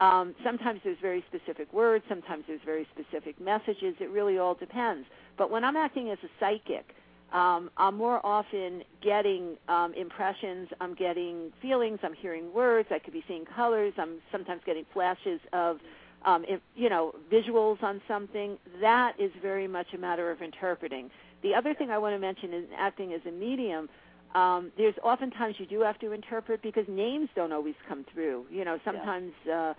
um, 0.00 0.34
sometimes 0.44 0.80
there's 0.84 0.98
very 1.00 1.24
specific 1.28 1.72
words 1.72 2.04
sometimes 2.08 2.44
there's 2.46 2.60
very 2.64 2.86
specific 2.94 3.40
messages. 3.40 3.94
It 4.00 4.10
really 4.10 4.38
all 4.38 4.54
depends. 4.54 5.06
But 5.36 5.50
when 5.50 5.64
i'm 5.64 5.76
acting 5.76 6.10
as 6.10 6.18
a 6.22 6.28
psychic 6.40 6.94
um, 7.32 7.70
i'm 7.76 7.96
more 7.96 8.24
often 8.24 8.82
getting 9.02 9.56
um, 9.68 9.92
impressions. 9.94 10.68
I'm 10.80 10.94
getting 10.94 11.52
feelings. 11.60 11.98
I'm 12.02 12.14
hearing 12.14 12.52
words. 12.52 12.88
I 12.90 12.98
could 12.98 13.12
be 13.12 13.24
seeing 13.26 13.44
colors. 13.44 13.92
I'm 13.98 14.20
sometimes 14.30 14.62
getting 14.64 14.84
flashes 14.92 15.40
of 15.52 15.78
um, 16.24 16.44
if, 16.48 16.60
you 16.74 16.88
know, 16.88 17.12
visuals 17.30 17.82
on 17.82 18.00
something, 18.08 18.56
that 18.80 19.12
is 19.18 19.30
very 19.42 19.68
much 19.68 19.88
a 19.94 19.98
matter 19.98 20.30
of 20.30 20.40
interpreting. 20.40 21.10
The 21.42 21.54
other 21.54 21.74
thing 21.74 21.90
I 21.90 21.98
want 21.98 22.14
to 22.14 22.18
mention 22.18 22.54
in 22.54 22.66
acting 22.76 23.12
as 23.12 23.20
a 23.28 23.30
medium, 23.30 23.88
um, 24.34 24.72
there's 24.76 24.94
oftentimes 25.02 25.56
you 25.58 25.66
do 25.66 25.80
have 25.80 25.98
to 26.00 26.12
interpret 26.12 26.62
because 26.62 26.84
names 26.88 27.28
don't 27.36 27.52
always 27.52 27.76
come 27.88 28.04
through. 28.12 28.46
You 28.50 28.64
know, 28.64 28.78
sometimes 28.84 29.32
uh, 29.50 29.74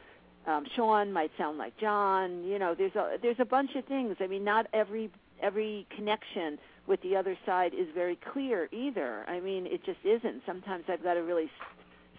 um, 0.47 0.65
Sean 0.75 1.11
might 1.11 1.31
sound 1.37 1.57
like 1.57 1.77
John. 1.77 2.43
You 2.43 2.57
know, 2.59 2.73
there's 2.75 2.95
a 2.95 3.17
there's 3.21 3.39
a 3.39 3.45
bunch 3.45 3.71
of 3.75 3.85
things. 3.85 4.15
I 4.19 4.27
mean, 4.27 4.43
not 4.43 4.67
every 4.73 5.11
every 5.41 5.85
connection 5.95 6.57
with 6.87 7.01
the 7.01 7.15
other 7.15 7.37
side 7.45 7.73
is 7.73 7.87
very 7.93 8.17
clear 8.31 8.69
either. 8.71 9.25
I 9.27 9.39
mean, 9.39 9.65
it 9.65 9.83
just 9.85 9.99
isn't. 10.03 10.43
Sometimes 10.45 10.85
I've 10.87 11.03
got 11.03 11.15
to 11.15 11.21
really 11.21 11.49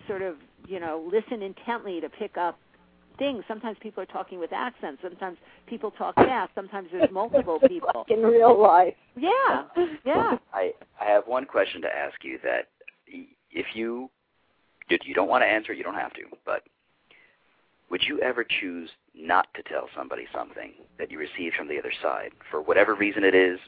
sort 0.07 0.23
of 0.23 0.37
you 0.69 0.79
know 0.79 1.09
listen 1.11 1.43
intently 1.43 2.01
to 2.01 2.09
pick 2.09 2.37
up 2.37 2.59
things. 3.19 3.45
Sometimes 3.49 3.77
people 3.81 4.03
are 4.03 4.07
talking 4.07 4.39
with 4.39 4.53
accents. 4.53 5.03
Sometimes 5.03 5.39
people 5.67 5.91
talk 5.93 6.15
fast. 6.17 6.53
Sometimes 6.55 6.89
there's 6.93 7.11
multiple 7.11 7.59
people. 7.69 7.91
Like 7.95 8.11
in 8.11 8.23
real 8.23 8.61
life. 8.61 8.95
Yeah, 9.17 9.65
yeah. 10.05 10.37
I 10.53 10.73
I 11.01 11.05
have 11.05 11.27
one 11.27 11.45
question 11.45 11.83
to 11.83 11.89
ask 11.89 12.23
you 12.23 12.39
that 12.43 12.69
if 13.07 13.67
you 13.75 14.11
you 14.89 14.99
you 15.05 15.15
don't 15.15 15.29
want 15.29 15.43
to 15.43 15.47
answer, 15.47 15.73
you 15.73 15.83
don't 15.83 15.95
have 15.95 16.13
to, 16.15 16.23
but 16.45 16.63
would 17.91 18.03
you 18.03 18.21
ever 18.21 18.45
choose 18.45 18.91
not 19.15 19.47
to 19.55 19.63
tell 19.63 19.89
somebody 19.97 20.27
something 20.35 20.73
that 20.99 21.11
you 21.11 21.19
received 21.19 21.55
from 21.57 21.69
the 21.69 21.79
other 21.79 21.93
side 22.03 22.31
for 22.51 22.61
whatever 22.61 22.95
reason 22.95 23.25
it 23.25 23.35
is, 23.35 23.59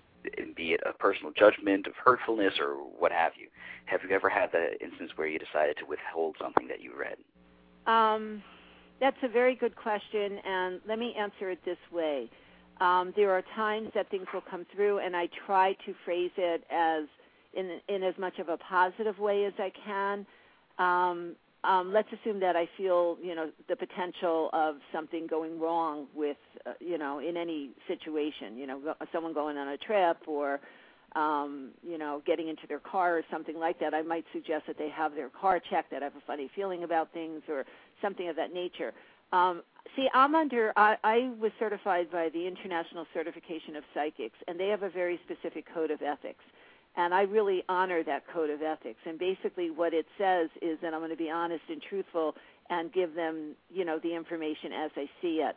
be 0.56 0.72
it 0.72 0.80
a 0.84 0.92
personal 0.92 1.32
judgment 1.36 1.86
of 1.86 1.94
hurtfulness 2.04 2.54
or 2.60 2.74
what 2.74 3.12
have 3.12 3.32
you? 3.38 3.48
Have 3.86 4.00
you 4.02 4.14
ever 4.14 4.28
had 4.28 4.50
the 4.52 4.72
instance 4.84 5.12
where 5.16 5.28
you 5.28 5.38
decided 5.38 5.76
to 5.78 5.86
withhold 5.86 6.36
something 6.40 6.66
that 6.68 6.80
you 6.82 6.92
read? 6.98 7.16
Um, 7.86 8.42
that's 9.00 9.16
a 9.22 9.28
very 9.28 9.54
good 9.54 9.76
question, 9.76 10.38
and 10.44 10.80
let 10.86 10.98
me 10.98 11.14
answer 11.18 11.50
it 11.50 11.58
this 11.64 11.78
way. 11.92 12.28
Um, 12.80 13.12
there 13.16 13.30
are 13.32 13.42
times 13.56 13.90
that 13.94 14.08
things 14.10 14.26
will 14.32 14.42
come 14.48 14.64
through, 14.74 14.98
and 14.98 15.16
I 15.16 15.28
try 15.46 15.74
to 15.86 15.94
phrase 16.04 16.30
it 16.36 16.64
as 16.70 17.04
in 17.54 17.80
in 17.88 18.02
as 18.02 18.14
much 18.18 18.38
of 18.38 18.48
a 18.48 18.56
positive 18.56 19.18
way 19.18 19.44
as 19.46 19.54
I 19.58 19.72
can. 19.84 20.26
Um, 20.78 21.34
um, 21.64 21.92
let's 21.92 22.08
assume 22.12 22.38
that 22.40 22.54
I 22.54 22.68
feel, 22.76 23.18
you 23.20 23.34
know, 23.34 23.50
the 23.68 23.74
potential 23.74 24.48
of 24.52 24.76
something 24.92 25.26
going 25.26 25.58
wrong 25.58 26.06
with, 26.14 26.36
uh, 26.64 26.74
you 26.78 26.98
know, 26.98 27.18
in 27.18 27.36
any 27.36 27.70
situation. 27.88 28.56
You 28.56 28.68
know, 28.68 28.94
someone 29.12 29.34
going 29.34 29.56
on 29.56 29.66
a 29.68 29.76
trip 29.76 30.18
or, 30.28 30.60
um, 31.14 31.70
you 31.82 31.98
know, 31.98 32.22
getting 32.26 32.48
into 32.48 32.66
their 32.66 32.78
car 32.78 33.16
or 33.16 33.22
something 33.30 33.58
like 33.58 33.80
that. 33.80 33.94
I 33.94 34.02
might 34.02 34.24
suggest 34.32 34.66
that 34.66 34.78
they 34.78 34.88
have 34.90 35.14
their 35.14 35.28
car 35.28 35.60
checked. 35.60 35.90
That 35.90 36.02
I 36.02 36.06
have 36.06 36.16
a 36.16 36.26
funny 36.26 36.50
feeling 36.54 36.84
about 36.84 37.12
things 37.12 37.42
or 37.48 37.64
something 38.02 38.28
of 38.28 38.36
that 38.36 38.52
nature. 38.52 38.92
Um, 39.32 39.62
see, 39.96 40.08
I'm 40.14 40.34
under. 40.34 40.72
I, 40.76 40.96
I 41.04 41.30
was 41.38 41.52
certified 41.58 42.10
by 42.10 42.28
the 42.30 42.46
International 42.46 43.06
Certification 43.12 43.76
of 43.76 43.84
Psychics, 43.94 44.38
and 44.46 44.58
they 44.58 44.68
have 44.68 44.82
a 44.82 44.90
very 44.90 45.20
specific 45.24 45.66
code 45.72 45.90
of 45.90 46.02
ethics. 46.02 46.44
And 46.96 47.14
I 47.14 47.22
really 47.22 47.62
honor 47.68 48.02
that 48.02 48.24
code 48.32 48.50
of 48.50 48.62
ethics. 48.62 48.98
And 49.06 49.18
basically, 49.18 49.70
what 49.70 49.94
it 49.94 50.06
says 50.16 50.48
is 50.62 50.78
that 50.82 50.94
I'm 50.94 51.00
going 51.00 51.10
to 51.10 51.16
be 51.16 51.30
honest 51.30 51.62
and 51.68 51.80
truthful 51.80 52.34
and 52.70 52.92
give 52.92 53.14
them, 53.14 53.54
you 53.72 53.84
know, 53.84 53.98
the 53.98 54.14
information 54.14 54.72
as 54.72 54.90
I 54.96 55.08
see 55.22 55.36
it. 55.36 55.56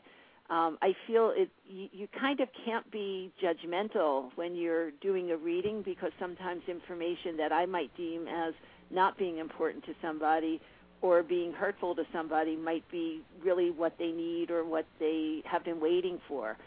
Um, 0.52 0.78
I 0.82 0.93
feel 1.08 1.32
it. 1.34 1.49
You, 1.66 1.88
you 1.93 2.08
kind 2.20 2.41
of 2.41 2.49
can't 2.66 2.89
be 2.91 3.32
judgmental 3.41 4.32
when 4.36 4.54
you're 4.54 4.91
doing 5.02 5.32
a 5.32 5.38
reading 5.38 5.82
because 5.82 6.12
sometimes 6.20 6.62
information 6.68 7.38
that 7.38 7.54
I 7.54 7.66
might 7.66 7.95
deem 7.95 8.28
as 8.28 8.54
not 8.89 9.18
being 9.18 9.38
important 9.38 9.86
to 9.86 9.93
somebody 10.02 10.60
or 11.02 11.24
being 11.24 11.54
hurtful 11.54 11.95
to 11.95 12.04
somebody 12.12 12.58
might 12.58 12.84
be 12.91 13.22
really 13.41 13.72
what 13.72 13.97
they 13.97 14.12
need 14.12 14.52
or 14.52 14.66
what 14.66 14.86
they 14.99 15.41
have 15.45 15.64
been 15.64 15.80
waiting 15.80 16.20
for. 16.28 16.58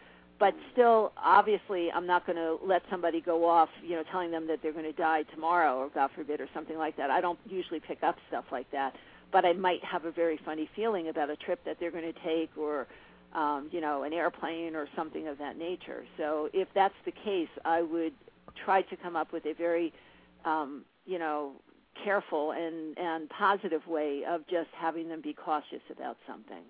But 0.41 0.55
still, 0.73 1.13
obviously, 1.23 1.93
I'm 1.93 2.07
not 2.07 2.27
going 2.27 2.37
to 2.37 2.57
let 2.65 2.83
somebody 2.91 3.21
go 3.21 3.47
off, 3.47 3.69
you 3.83 3.97
know, 3.97 4.03
telling 4.11 4.31
them 4.31 4.47
that 4.49 4.61
they're 4.63 4.73
going 4.73 4.85
to 4.87 4.93
die 4.93 5.25
tomorrow 5.35 5.77
or 5.77 5.91
God 5.91 6.11
forbid 6.17 6.41
or 6.41 6.49
something 6.55 6.79
like 6.79 6.97
that. 6.97 7.11
I 7.11 7.21
don't 7.21 7.39
usually 7.49 7.81
pick 7.81 8.03
up 8.03 8.17
stuff 8.29 8.47
like 8.51 8.69
that, 8.73 8.95
but 9.31 9.45
I 9.45 9.53
might 9.53 9.85
have 9.85 10.07
a 10.07 10.11
very 10.11 10.41
funny 10.43 10.71
feeling 10.75 11.09
about 11.09 11.29
a 11.29 11.37
trip 11.37 11.63
that 11.67 11.77
they're 11.79 11.93
going 11.93 12.13
to 12.13 12.21
take 12.25 12.51
or 12.57 12.89
um, 13.35 13.69
you 13.73 13.81
know, 13.81 14.05
an 14.05 14.13
airplane 14.13 14.75
or 14.77 14.87
something 14.97 15.29
of 15.29 15.39
that 15.39 15.57
nature. 15.59 16.05
So 16.19 16.49
if 16.53 16.69
that's 16.75 16.95
the 17.05 17.13
case, 17.13 17.49
I 17.65 17.83
would 17.83 18.13
try 18.65 18.83
to 18.83 18.97
come 18.97 19.17
up 19.17 19.33
with 19.33 19.45
a 19.47 19.55
very 19.55 19.93
um, 20.45 20.85
you 21.07 21.19
know, 21.19 21.53
careful 22.05 22.53
and 22.53 22.97
and 22.99 23.29
positive 23.31 23.87
way 23.87 24.23
of 24.29 24.47
just 24.49 24.69
having 24.77 25.09
them 25.09 25.21
be 25.21 25.33
cautious 25.33 25.83
about 25.91 26.17
something. 26.27 26.63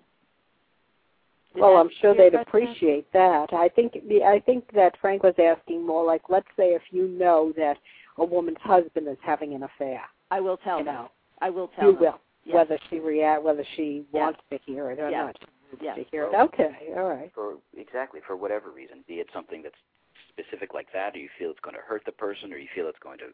Did 1.53 1.61
well, 1.61 1.77
I'm 1.77 1.89
sure 2.01 2.13
they'd 2.15 2.31
question? 2.31 2.47
appreciate 2.63 3.11
that. 3.13 3.53
I 3.53 3.69
think 3.69 3.93
the 4.07 4.23
I 4.23 4.39
think 4.45 4.71
that 4.73 4.95
Frank 4.99 5.23
was 5.23 5.35
asking 5.39 5.85
more 5.85 6.05
like, 6.05 6.23
let's 6.29 6.47
say 6.57 6.69
if 6.73 6.81
you 6.91 7.07
know 7.07 7.53
that 7.57 7.77
a 8.17 8.25
woman's 8.25 8.57
husband 8.61 9.07
is 9.07 9.17
having 9.21 9.53
an 9.53 9.63
affair, 9.63 10.01
I 10.31 10.39
will 10.41 10.57
tell 10.57 10.79
you 10.79 10.85
them. 10.85 10.93
know, 10.95 11.11
I 11.41 11.49
will 11.49 11.69
tell 11.69 11.87
you 11.87 11.93
them. 11.93 12.01
will, 12.01 12.19
Yes. 12.45 12.53
whether 12.55 12.77
she 12.89 12.99
react, 12.99 13.41
whether 13.41 13.63
she 13.75 14.05
Yes. 14.13 14.21
wants 14.21 14.39
to 14.51 14.59
hear 14.65 14.91
it 14.91 14.99
or 14.99 15.09
Yes. 15.09 15.33
not. 15.41 15.49
Yes. 15.81 15.97
To 15.97 16.05
hear 16.11 16.23
it. 16.25 16.35
Okay, 16.35 16.71
all 16.95 17.09
right. 17.09 17.31
for 17.33 17.55
exactly 17.77 18.19
for 18.25 18.35
whatever 18.35 18.71
reason, 18.71 19.03
be 19.07 19.15
it 19.15 19.27
something 19.33 19.61
that's 19.61 19.75
specific 20.29 20.73
like 20.73 20.87
that, 20.93 21.15
or 21.15 21.19
you 21.19 21.29
feel 21.37 21.49
it's 21.51 21.59
going 21.61 21.75
to 21.75 21.81
hurt 21.81 22.03
the 22.05 22.11
person, 22.11 22.51
or 22.53 22.57
you 22.57 22.67
feel 22.73 22.87
it's 22.87 22.99
going 22.99 23.19
to 23.19 23.25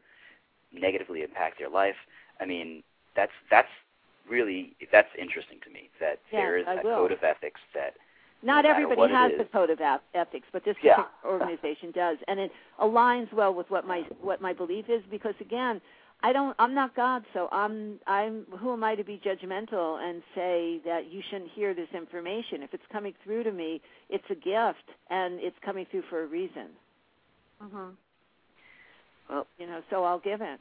negatively 0.74 1.22
impact 1.24 1.60
their 1.60 1.70
life. 1.70 1.96
I 2.40 2.46
mean, 2.46 2.84
that's 3.16 3.32
that's 3.50 3.68
really 4.30 4.76
that's 4.92 5.10
interesting 5.20 5.60
to 5.66 5.70
me 5.70 5.90
that 6.00 6.20
Yeah, 6.32 6.40
there 6.42 6.58
is 6.58 6.66
I 6.68 6.76
a 6.76 6.84
will. 6.84 6.96
code 6.96 7.12
of 7.12 7.24
ethics 7.24 7.60
that 7.74 7.96
Not 8.44 8.66
no 8.66 8.72
everybody 8.72 9.14
has 9.14 9.32
is. 9.34 9.38
the 9.40 9.46
code 9.46 9.70
of 9.70 9.80
ethics, 10.14 10.48
but 10.52 10.64
this 10.64 10.78
Yeah. 10.82 11.06
organization 11.26 11.92
does, 11.92 12.18
and 12.28 12.40
it 12.40 12.52
aligns 12.80 13.32
well 13.34 13.54
with 13.54 13.70
what 13.70 13.86
my 13.86 14.02
what 14.22 14.42
my 14.42 14.54
belief 14.54 14.90
is. 14.90 15.04
Because 15.10 15.36
again, 15.40 15.82
I 16.24 16.34
don't, 16.34 16.56
I'm 16.60 16.76
not 16.76 16.96
God, 16.96 17.24
so 17.34 17.50
I'm, 17.52 18.00
I'm, 18.06 18.46
who 18.60 18.72
am 18.74 18.84
I 18.84 18.94
to 18.96 19.04
be 19.04 19.20
judgmental 19.26 20.00
and 20.08 20.22
say 20.36 20.80
that 20.86 21.12
you 21.12 21.22
shouldn't 21.30 21.50
hear 21.52 21.74
this 21.74 21.90
information? 21.96 22.62
If 22.62 22.74
it's 22.76 22.84
coming 22.92 23.14
through 23.24 23.44
to 23.44 23.52
me, 23.52 23.82
it's 24.10 24.24
a 24.30 24.36
gift, 24.36 24.86
and 25.10 25.40
it's 25.40 25.56
coming 25.66 25.88
through 25.90 26.04
for 26.10 26.24
a 26.24 26.28
reason. 26.28 26.70
Mhm. 27.64 27.96
Well- 29.30 29.48
you 29.58 29.66
know, 29.66 29.82
so 29.90 30.04
I'll 30.04 30.20
give 30.20 30.42
it. 30.42 30.60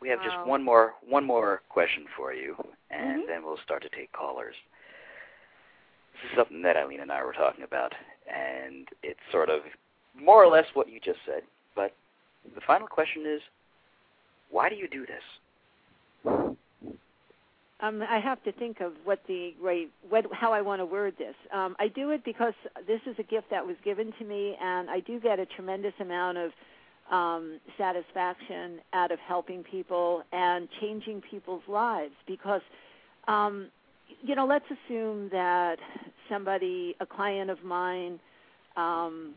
we 0.00 0.08
have 0.08 0.20
Wow. 0.20 0.24
just 0.26 0.46
one 0.46 0.62
more 0.62 0.94
one 1.08 1.24
more 1.24 1.60
question 1.68 2.06
for 2.14 2.32
you, 2.32 2.56
and 2.90 3.22
Mhm. 3.22 3.26
then 3.26 3.42
we'll 3.42 3.56
start 3.56 3.82
to 3.82 3.88
take 3.88 4.12
callers. 4.12 4.54
This 6.12 6.30
is 6.30 6.36
something 6.36 6.62
that 6.62 6.76
Eileen 6.76 7.00
and 7.00 7.10
I 7.10 7.24
were 7.24 7.32
talking 7.32 7.64
about, 7.64 7.92
and 8.28 8.88
it's 9.02 9.18
sort 9.32 9.50
of 9.50 9.64
more 10.14 10.40
or 10.40 10.46
less 10.46 10.72
what 10.76 10.88
you 10.88 11.00
just 11.00 11.24
said. 11.24 11.44
But 11.74 11.96
the 12.54 12.60
final 12.60 12.86
question 12.86 13.26
is, 13.26 13.42
why 14.50 14.68
do 14.68 14.76
you 14.76 14.88
do 14.88 15.06
this? 15.06 15.22
Um, 17.80 18.02
I 18.02 18.18
have 18.18 18.42
to 18.42 18.50
think 18.52 18.80
of 18.80 18.92
what 19.04 19.20
the 19.28 19.54
right, 19.62 19.88
what, 20.08 20.26
how 20.32 20.52
I 20.52 20.62
want 20.62 20.80
to 20.80 20.84
word 20.84 21.14
this. 21.16 21.36
Um, 21.52 21.76
I 21.78 21.86
do 21.86 22.10
it 22.10 22.24
because 22.24 22.54
this 22.88 23.00
is 23.06 23.14
a 23.20 23.22
gift 23.22 23.50
that 23.50 23.64
was 23.64 23.76
given 23.84 24.12
to 24.18 24.24
me, 24.24 24.56
and 24.60 24.90
I 24.90 24.98
do 25.00 25.20
get 25.20 25.38
a 25.38 25.46
tremendous 25.46 25.94
amount 26.00 26.38
of 26.38 26.50
um, 27.10 27.60
satisfaction 27.78 28.80
out 28.92 29.12
of 29.12 29.20
helping 29.20 29.62
people 29.62 30.24
and 30.32 30.68
changing 30.80 31.22
people's 31.30 31.62
lives. 31.68 32.14
Because, 32.26 32.62
um, 33.28 33.68
you 34.22 34.34
know, 34.34 34.44
let's 34.44 34.66
assume 34.66 35.28
that 35.30 35.78
somebody, 36.28 36.96
a 36.98 37.06
client 37.06 37.48
of 37.48 37.62
mine, 37.62 38.18
um, 38.76 39.34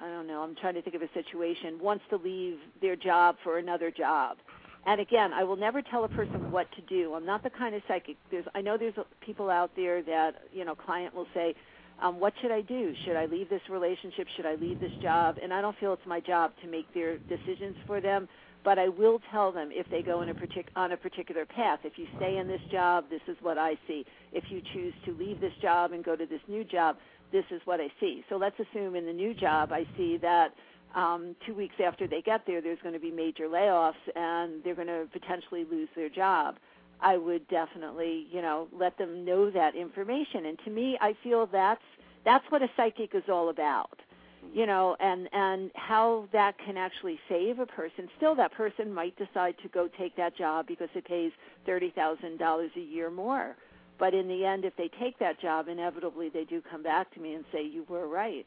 I 0.00 0.08
don't 0.08 0.26
know, 0.26 0.42
I'm 0.42 0.54
trying 0.54 0.74
to 0.74 0.82
think 0.82 0.94
of 0.94 1.02
a 1.02 1.12
situation, 1.12 1.78
wants 1.80 2.04
to 2.10 2.16
leave 2.16 2.58
their 2.80 2.96
job 2.96 3.36
for 3.42 3.58
another 3.58 3.90
job. 3.90 4.38
And 4.86 5.00
again, 5.00 5.32
I 5.32 5.44
will 5.44 5.56
never 5.56 5.82
tell 5.82 6.04
a 6.04 6.08
person 6.08 6.50
what 6.50 6.66
to 6.72 6.82
do. 6.82 7.14
I'm 7.14 7.26
not 7.26 7.42
the 7.42 7.50
kind 7.50 7.74
of 7.74 7.82
psychic. 7.88 8.16
There's, 8.30 8.46
I 8.54 8.60
know 8.60 8.78
there's 8.78 8.94
people 9.20 9.50
out 9.50 9.70
there 9.76 10.02
that 10.02 10.36
you 10.52 10.64
know, 10.64 10.74
client 10.74 11.14
will 11.14 11.26
say, 11.34 11.54
um, 12.00 12.20
"What 12.20 12.32
should 12.40 12.52
I 12.52 12.60
do? 12.60 12.94
Should 13.04 13.16
I 13.16 13.26
leave 13.26 13.50
this 13.50 13.60
relationship? 13.68 14.28
Should 14.36 14.46
I 14.46 14.54
leave 14.54 14.80
this 14.80 14.92
job?" 15.02 15.36
And 15.42 15.52
I 15.52 15.60
don't 15.60 15.76
feel 15.78 15.92
it's 15.92 16.06
my 16.06 16.20
job 16.20 16.52
to 16.62 16.68
make 16.68 16.92
their 16.94 17.18
decisions 17.18 17.76
for 17.86 18.00
them. 18.00 18.28
But 18.64 18.78
I 18.78 18.88
will 18.88 19.20
tell 19.30 19.52
them 19.52 19.70
if 19.72 19.88
they 19.90 20.02
go 20.02 20.22
in 20.22 20.28
a 20.28 20.34
partic- 20.34 20.72
on 20.74 20.92
a 20.92 20.96
particular 20.96 21.44
path. 21.44 21.80
If 21.84 21.98
you 21.98 22.06
stay 22.16 22.38
in 22.38 22.48
this 22.48 22.60
job, 22.70 23.04
this 23.10 23.22
is 23.28 23.36
what 23.40 23.58
I 23.58 23.76
see. 23.86 24.04
If 24.32 24.44
you 24.50 24.60
choose 24.72 24.94
to 25.04 25.14
leave 25.14 25.40
this 25.40 25.54
job 25.60 25.92
and 25.92 26.04
go 26.04 26.16
to 26.16 26.26
this 26.26 26.40
new 26.48 26.64
job, 26.64 26.96
this 27.32 27.44
is 27.50 27.60
what 27.64 27.80
I 27.80 27.88
see. 28.00 28.24
So 28.28 28.36
let's 28.36 28.56
assume 28.58 28.94
in 28.96 29.06
the 29.06 29.12
new 29.12 29.34
job 29.34 29.72
I 29.72 29.84
see 29.96 30.18
that 30.22 30.48
um, 30.94 31.36
two 31.46 31.54
weeks 31.54 31.74
after 31.84 32.06
they 32.06 32.22
get 32.22 32.42
there, 32.46 32.60
there's 32.62 32.78
going 32.82 32.94
to 32.94 33.00
be 33.00 33.10
major 33.10 33.46
layoffs 33.46 33.92
and 34.14 34.62
they're 34.64 34.74
going 34.74 34.88
to 34.88 35.06
potentially 35.12 35.64
lose 35.70 35.88
their 35.94 36.08
job. 36.08 36.56
I 37.00 37.16
would 37.16 37.46
definitely, 37.48 38.26
you 38.32 38.42
know, 38.42 38.68
let 38.72 38.98
them 38.98 39.24
know 39.24 39.50
that 39.50 39.76
information. 39.76 40.46
And 40.46 40.58
to 40.64 40.70
me, 40.70 40.98
I 41.00 41.14
feel 41.22 41.46
that's 41.50 41.82
that's 42.24 42.44
what 42.48 42.62
a 42.62 42.68
psychic 42.76 43.14
is 43.14 43.22
all 43.30 43.50
about, 43.50 43.98
you 44.52 44.66
know, 44.66 44.96
and 44.98 45.28
and 45.32 45.70
how 45.76 46.28
that 46.32 46.56
can 46.64 46.76
actually 46.76 47.20
save 47.28 47.60
a 47.60 47.66
person. 47.66 48.08
Still, 48.16 48.34
that 48.34 48.52
person 48.52 48.92
might 48.92 49.16
decide 49.16 49.54
to 49.62 49.68
go 49.68 49.88
take 49.96 50.16
that 50.16 50.36
job 50.36 50.66
because 50.66 50.88
it 50.94 51.04
pays 51.04 51.30
thirty 51.64 51.90
thousand 51.94 52.38
dollars 52.38 52.70
a 52.76 52.80
year 52.80 53.10
more. 53.10 53.54
But 53.98 54.14
in 54.14 54.28
the 54.28 54.44
end, 54.44 54.64
if 54.64 54.76
they 54.76 54.90
take 55.00 55.18
that 55.18 55.40
job, 55.40 55.68
inevitably 55.68 56.28
they 56.28 56.44
do 56.44 56.62
come 56.70 56.82
back 56.82 57.12
to 57.14 57.20
me 57.20 57.34
and 57.34 57.44
say, 57.52 57.62
"You 57.62 57.84
were 57.88 58.06
right." 58.06 58.46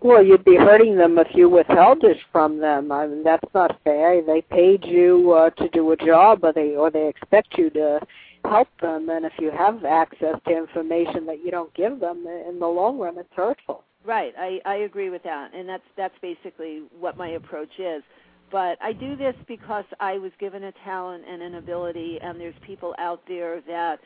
Well, 0.00 0.22
you'd 0.22 0.44
be 0.44 0.56
hurting 0.56 0.96
them 0.96 1.18
if 1.18 1.28
you 1.34 1.48
withheld 1.48 2.02
this 2.02 2.18
from 2.30 2.58
them. 2.58 2.92
I 2.92 3.06
mean, 3.06 3.22
that's 3.22 3.54
not 3.54 3.80
fair. 3.84 4.20
They 4.22 4.42
paid 4.42 4.84
you 4.84 5.32
uh, 5.32 5.50
to 5.50 5.68
do 5.70 5.92
a 5.92 5.96
job, 5.96 6.44
or 6.44 6.52
they 6.52 6.76
or 6.76 6.90
they 6.90 7.08
expect 7.08 7.56
you 7.56 7.70
to 7.70 8.00
help 8.44 8.68
them. 8.80 9.08
And 9.08 9.24
if 9.24 9.32
you 9.38 9.50
have 9.50 9.84
access 9.84 10.36
to 10.46 10.56
information 10.56 11.26
that 11.26 11.44
you 11.44 11.50
don't 11.50 11.72
give 11.74 12.00
them, 12.00 12.26
in 12.26 12.58
the 12.58 12.66
long 12.66 12.98
run, 12.98 13.18
it's 13.18 13.32
hurtful. 13.34 13.84
Right, 14.04 14.34
I, 14.38 14.60
I 14.66 14.74
agree 14.76 15.08
with 15.08 15.22
that, 15.22 15.54
and 15.54 15.66
that's 15.66 15.82
that's 15.96 16.14
basically 16.20 16.82
what 17.00 17.16
my 17.16 17.28
approach 17.30 17.78
is. 17.78 18.02
But 18.50 18.78
I 18.82 18.92
do 18.92 19.16
this 19.16 19.34
because 19.48 19.84
I 20.00 20.18
was 20.18 20.32
given 20.38 20.64
a 20.64 20.72
talent 20.84 21.24
and 21.28 21.42
an 21.42 21.56
ability, 21.56 22.18
and 22.22 22.40
there's 22.40 22.54
people 22.66 22.94
out 22.98 23.22
there 23.26 23.60
that 23.62 23.98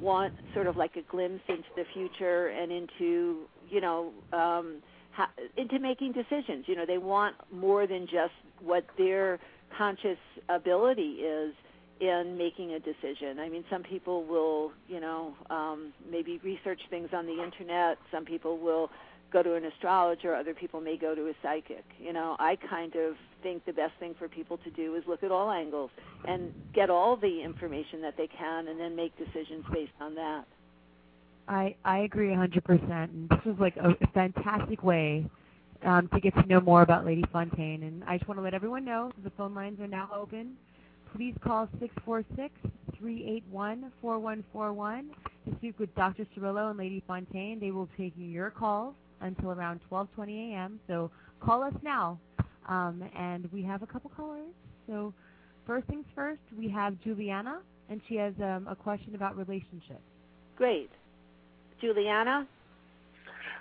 want 0.00 0.32
sort 0.54 0.66
of 0.66 0.76
like 0.76 0.96
a 0.96 1.02
glimpse 1.02 1.42
into 1.48 1.68
the 1.76 1.84
future 1.92 2.48
and 2.48 2.72
into 2.72 3.42
you 3.68 3.80
know 3.80 4.12
um, 4.32 4.82
ha- 5.12 5.30
into 5.56 5.78
making 5.78 6.12
decisions. 6.12 6.64
You 6.66 6.76
know, 6.76 6.86
they 6.86 6.98
want 6.98 7.36
more 7.52 7.86
than 7.86 8.06
just 8.06 8.32
what 8.60 8.84
their 8.98 9.38
conscious 9.76 10.18
ability 10.48 11.20
is 11.22 11.54
in 12.00 12.36
making 12.36 12.72
a 12.72 12.80
decision. 12.80 13.38
I 13.38 13.48
mean, 13.48 13.64
some 13.70 13.82
people 13.82 14.24
will, 14.24 14.72
you 14.88 15.00
know, 15.00 15.34
um, 15.50 15.92
maybe 16.10 16.40
research 16.42 16.80
things 16.90 17.10
on 17.12 17.26
the 17.26 17.42
internet. 17.42 17.98
Some 18.10 18.24
people 18.24 18.58
will 18.58 18.90
go 19.32 19.42
to 19.42 19.54
an 19.54 19.64
astrologer. 19.64 20.34
Other 20.34 20.54
people 20.54 20.80
may 20.80 20.96
go 20.96 21.14
to 21.14 21.28
a 21.28 21.32
psychic. 21.42 21.84
You 21.98 22.12
know, 22.12 22.36
I 22.38 22.56
kind 22.68 22.94
of 22.96 23.14
think 23.42 23.64
the 23.64 23.72
best 23.72 23.94
thing 23.98 24.14
for 24.18 24.28
people 24.28 24.58
to 24.58 24.70
do 24.70 24.94
is 24.94 25.02
look 25.06 25.22
at 25.22 25.32
all 25.32 25.50
angles 25.50 25.90
and 26.26 26.52
get 26.74 26.90
all 26.90 27.16
the 27.16 27.42
information 27.42 28.02
that 28.02 28.16
they 28.16 28.28
can, 28.28 28.68
and 28.68 28.78
then 28.78 28.94
make 28.94 29.12
decisions 29.16 29.64
based 29.72 29.92
on 30.00 30.14
that. 30.14 30.44
I 31.48 31.74
I 31.84 32.00
agree 32.00 32.28
100%. 32.28 32.90
And 32.90 33.28
this 33.28 33.44
was 33.44 33.56
like 33.58 33.76
a, 33.76 33.96
fantastic 34.14 34.82
way 34.82 35.26
um, 35.84 36.08
to 36.08 36.20
get 36.20 36.34
to 36.34 36.46
know 36.46 36.60
more 36.60 36.82
about 36.82 37.04
Lady 37.04 37.24
Fontaine. 37.32 37.82
And 37.82 38.04
I 38.04 38.18
just 38.18 38.28
want 38.28 38.38
to 38.38 38.42
let 38.42 38.54
everyone 38.54 38.84
know 38.84 39.10
the 39.24 39.30
phone 39.30 39.54
lines 39.54 39.80
are 39.80 39.88
now 39.88 40.08
open. 40.14 40.56
Please 41.16 41.34
call 41.44 41.68
646-381-4141 43.02 45.02
to 45.44 45.56
speak 45.56 45.78
with 45.78 45.94
Dr. 45.94 46.26
Cirillo 46.34 46.70
and 46.70 46.78
Lady 46.78 47.02
Fontaine. 47.06 47.60
They 47.60 47.70
will 47.70 47.88
take 47.98 48.14
your 48.16 48.50
calls 48.50 48.94
until 49.22 49.52
around 49.52 49.80
12:20 49.90 50.52
a.m. 50.52 50.80
So 50.86 51.10
call 51.40 51.62
us 51.62 51.74
now. 51.82 52.18
Um, 52.68 53.02
and 53.16 53.50
we 53.52 53.62
have 53.64 53.82
a 53.82 53.86
couple 53.86 54.10
callers. 54.16 54.52
So 54.86 55.12
first 55.66 55.86
things 55.88 56.04
first, 56.14 56.40
we 56.56 56.68
have 56.68 57.00
Juliana, 57.02 57.60
and 57.88 58.00
she 58.08 58.16
has 58.16 58.34
um, 58.40 58.66
a 58.68 58.76
question 58.76 59.14
about 59.14 59.36
relationships. 59.36 60.02
Great, 60.56 60.90
Juliana. 61.80 62.46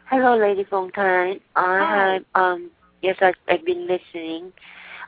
Hello, 0.10 0.38
Lady 0.38 0.66
Fontaine. 0.70 1.40
I 1.56 1.80
have 1.80 2.24
um 2.36 2.72
yes, 3.02 3.18
I've, 3.22 3.36
I've 3.48 3.66
been 3.66 3.88
listening. 3.88 4.52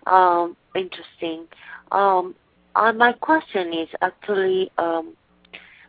Um, 0.08 0.56
interesting. 0.76 1.46
Um, 1.92 2.36
uh, 2.76 2.92
my 2.94 3.14
question 3.14 3.74
is 3.74 3.90
actually 4.02 4.72
um 4.78 5.14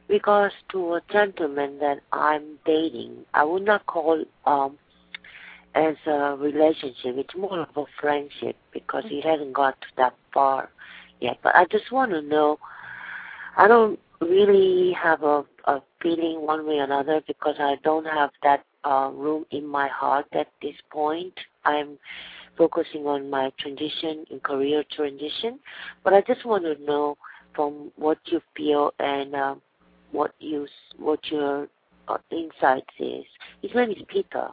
regards 0.08 0.54
to 0.70 0.94
a 0.94 1.00
gentleman 1.10 1.78
that 1.78 2.00
I'm 2.12 2.58
dating. 2.64 3.24
I 3.34 3.44
would 3.44 3.64
not 3.64 3.86
call 3.86 4.24
um 4.46 4.78
as 5.74 5.96
a 6.06 6.36
relationship. 6.36 7.16
It's 7.16 7.36
more 7.36 7.60
of 7.60 7.76
a 7.76 7.84
friendship 8.00 8.56
because 8.72 9.04
he 9.08 9.20
hasn't 9.20 9.52
got 9.52 9.80
to 9.80 9.86
that 9.96 10.14
far 10.32 10.70
yet. 11.20 11.38
But 11.42 11.56
I 11.56 11.64
just 11.66 11.90
want 11.90 12.12
to 12.12 12.22
know. 12.22 12.58
I 13.56 13.68
don't 13.68 13.98
really 14.20 14.92
have 14.92 15.22
a, 15.22 15.44
a 15.64 15.80
feeling 16.02 16.44
one 16.46 16.66
way 16.66 16.78
or 16.78 16.84
another 16.84 17.22
because 17.26 17.56
I 17.58 17.76
don't 17.84 18.06
have 18.06 18.30
that 18.42 18.64
uh, 18.84 19.10
room 19.12 19.46
in 19.50 19.66
my 19.66 19.88
heart 19.88 20.26
at 20.32 20.48
this 20.62 20.74
point. 20.90 21.34
I'm 21.64 21.98
focusing 22.56 23.06
on 23.06 23.30
my 23.30 23.52
transition 23.58 24.24
in 24.30 24.40
career 24.40 24.84
transition, 24.94 25.58
but 26.02 26.12
I 26.12 26.20
just 26.20 26.44
want 26.44 26.64
to 26.64 26.82
know 26.84 27.16
from 27.54 27.92
what 27.96 28.18
you 28.26 28.40
feel 28.56 28.92
and 28.98 29.34
um, 29.34 29.62
what 30.14 30.32
you 30.38 30.66
what 30.96 31.20
your 31.30 31.68
uh, 32.08 32.18
insights 32.30 32.86
is. 32.98 33.24
His 33.62 33.74
name 33.74 33.90
is 33.90 34.02
Peter. 34.08 34.48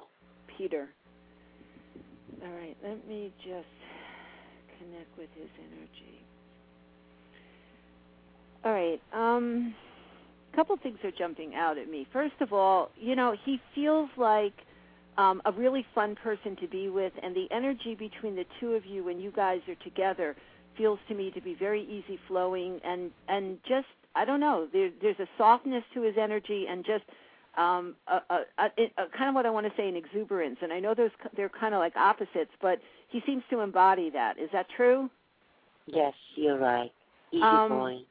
Peter. 0.57 0.89
All 2.43 2.51
right, 2.51 2.75
let 2.83 3.07
me 3.07 3.31
just 3.37 3.67
connect 4.77 5.17
with 5.17 5.29
his 5.35 5.49
energy. 5.59 6.25
All 8.65 8.73
right. 8.73 9.01
Um 9.13 9.75
a 10.51 10.55
couple 10.55 10.75
things 10.81 10.97
are 11.03 11.11
jumping 11.11 11.55
out 11.55 11.77
at 11.77 11.89
me. 11.89 12.05
First 12.11 12.35
of 12.41 12.51
all, 12.51 12.89
you 12.97 13.15
know, 13.15 13.35
he 13.45 13.59
feels 13.73 14.09
like 14.17 14.53
um, 15.17 15.41
a 15.45 15.51
really 15.51 15.85
fun 15.95 16.15
person 16.15 16.57
to 16.57 16.67
be 16.67 16.89
with, 16.89 17.13
and 17.23 17.33
the 17.35 17.47
energy 17.51 17.95
between 17.95 18.35
the 18.35 18.45
two 18.59 18.73
of 18.73 18.85
you 18.85 19.03
when 19.05 19.19
you 19.19 19.31
guys 19.31 19.59
are 19.69 19.75
together 19.83 20.35
feels 20.77 20.99
to 21.07 21.15
me 21.15 21.31
to 21.31 21.41
be 21.41 21.53
very 21.53 21.83
easy 21.83 22.19
flowing 22.27 22.79
and 22.83 23.11
and 23.27 23.57
just 23.67 23.87
I 24.15 24.25
don't 24.25 24.39
know. 24.39 24.67
There, 24.71 24.89
there's 25.01 25.19
a 25.19 25.27
softness 25.37 25.83
to 25.93 26.01
his 26.01 26.15
energy 26.19 26.65
and 26.69 26.85
just 26.85 27.03
um, 27.57 27.95
a, 28.07 28.19
a, 28.33 28.39
a, 28.59 28.65
a 28.97 29.17
kind 29.17 29.29
of 29.29 29.35
what 29.35 29.45
I 29.45 29.49
want 29.49 29.65
to 29.67 29.73
say 29.75 29.87
an 29.87 29.95
exuberance. 29.95 30.57
And 30.61 30.71
I 30.71 30.79
know 30.79 30.93
those 30.93 31.11
they're 31.35 31.49
kind 31.49 31.73
of 31.73 31.79
like 31.79 31.95
opposites, 31.95 32.51
but 32.61 32.79
he 33.09 33.21
seems 33.25 33.43
to 33.49 33.59
embody 33.59 34.09
that. 34.11 34.39
Is 34.39 34.49
that 34.53 34.67
true? 34.75 35.09
Yes, 35.87 36.13
you're 36.35 36.57
right. 36.59 36.91
Easy 37.31 37.43
Um, 37.43 37.69
going. 37.69 38.05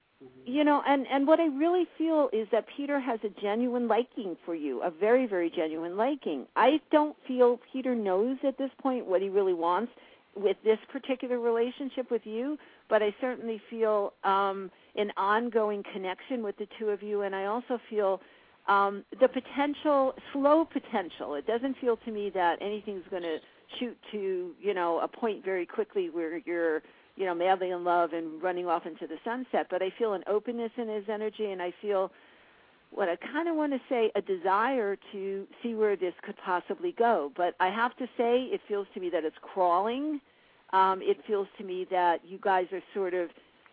You 0.44 0.64
know, 0.64 0.82
and 0.86 1.07
and 1.11 1.26
what 1.26 1.40
I 1.40 1.46
really 1.46 1.86
feel 1.96 2.28
is 2.32 2.46
that 2.53 2.66
Peter 2.76 3.01
has 3.01 3.18
a 3.24 3.30
genuine 3.40 3.88
liking 3.88 4.36
for 4.44 4.55
you, 4.55 4.82
a 4.82 4.90
very 4.90 5.26
very 5.26 5.48
genuine 5.48 5.96
liking. 5.96 6.46
I 6.57 6.80
don't 6.92 7.16
feel 7.26 7.59
Peter 7.72 7.94
knows 7.94 8.36
at 8.46 8.59
this 8.59 8.70
point 8.82 9.07
what 9.07 9.22
he 9.22 9.30
really 9.30 9.55
wants 9.55 9.92
with 10.36 10.59
this 10.62 10.78
particular 10.92 11.38
relationship 11.40 12.11
with 12.11 12.20
you, 12.26 12.59
but 12.90 13.03
I 13.03 13.14
certainly 13.18 13.62
feel 13.70 14.12
um 14.22 14.70
an 14.97 15.12
ongoing 15.16 15.82
connection 15.93 16.43
with 16.43 16.57
the 16.59 16.66
two 16.78 16.88
of 16.88 17.03
you 17.03 17.22
and 17.22 17.34
I 17.34 17.47
also 17.47 17.78
feel 17.88 18.20
um 18.68 19.05
the 19.20 19.28
potential 19.28 20.14
slow 20.32 20.64
potential. 20.64 21.34
It 21.34 21.47
doesn't 21.47 21.76
feel 21.80 21.97
to 21.99 22.11
me 22.11 22.30
that 22.34 22.59
anything's 22.61 23.05
going 23.11 23.22
to 23.22 23.38
shoot 23.78 23.97
to, 24.12 24.51
you 24.61 24.74
know, 24.74 24.99
a 25.01 25.09
point 25.09 25.45
very 25.45 25.64
quickly 25.64 26.11
where 26.11 26.38
you're 26.38 26.82
you 27.16 27.26
know, 27.26 27.34
madly 27.34 27.70
in 27.70 27.84
love 27.84 28.14
and 28.14 28.43
running 28.43 28.66
off 28.66 28.86
into 28.86 29.07
the 29.07 29.16
sunset, 29.24 29.66
but 29.70 29.82
I 29.82 29.93
feel 29.99 30.14
an 30.14 30.22
openness 30.26 30.70
in 30.78 30.88
his 30.88 31.05
energy 31.12 31.51
and 31.51 31.61
I 31.61 31.72
feel 31.82 32.11
what 32.91 33.09
I 33.09 33.16
kind 33.16 33.47
of 33.49 33.57
want 33.57 33.72
to 33.72 33.80
say 33.88 34.11
a 34.14 34.22
desire 34.22 34.97
to 35.12 35.47
see 35.62 35.74
where 35.74 35.97
this 35.97 36.14
could 36.22 36.36
possibly 36.45 36.93
go. 36.99 37.30
But 37.36 37.55
I 37.61 37.68
have 37.68 37.97
to 37.99 38.07
say, 38.16 38.49
it 38.51 38.61
feels 38.66 38.86
to 38.95 39.01
me 39.01 39.11
that 39.11 39.24
it's 39.24 39.36
crawling. 39.43 40.20
Um, 40.72 41.01
it 41.03 41.18
feels 41.26 41.47
to 41.59 41.64
me 41.64 41.86
that 41.91 42.20
you 42.24 42.38
guys 42.38 42.66
are 42.72 42.82
sort 42.95 43.14
of 43.14 43.28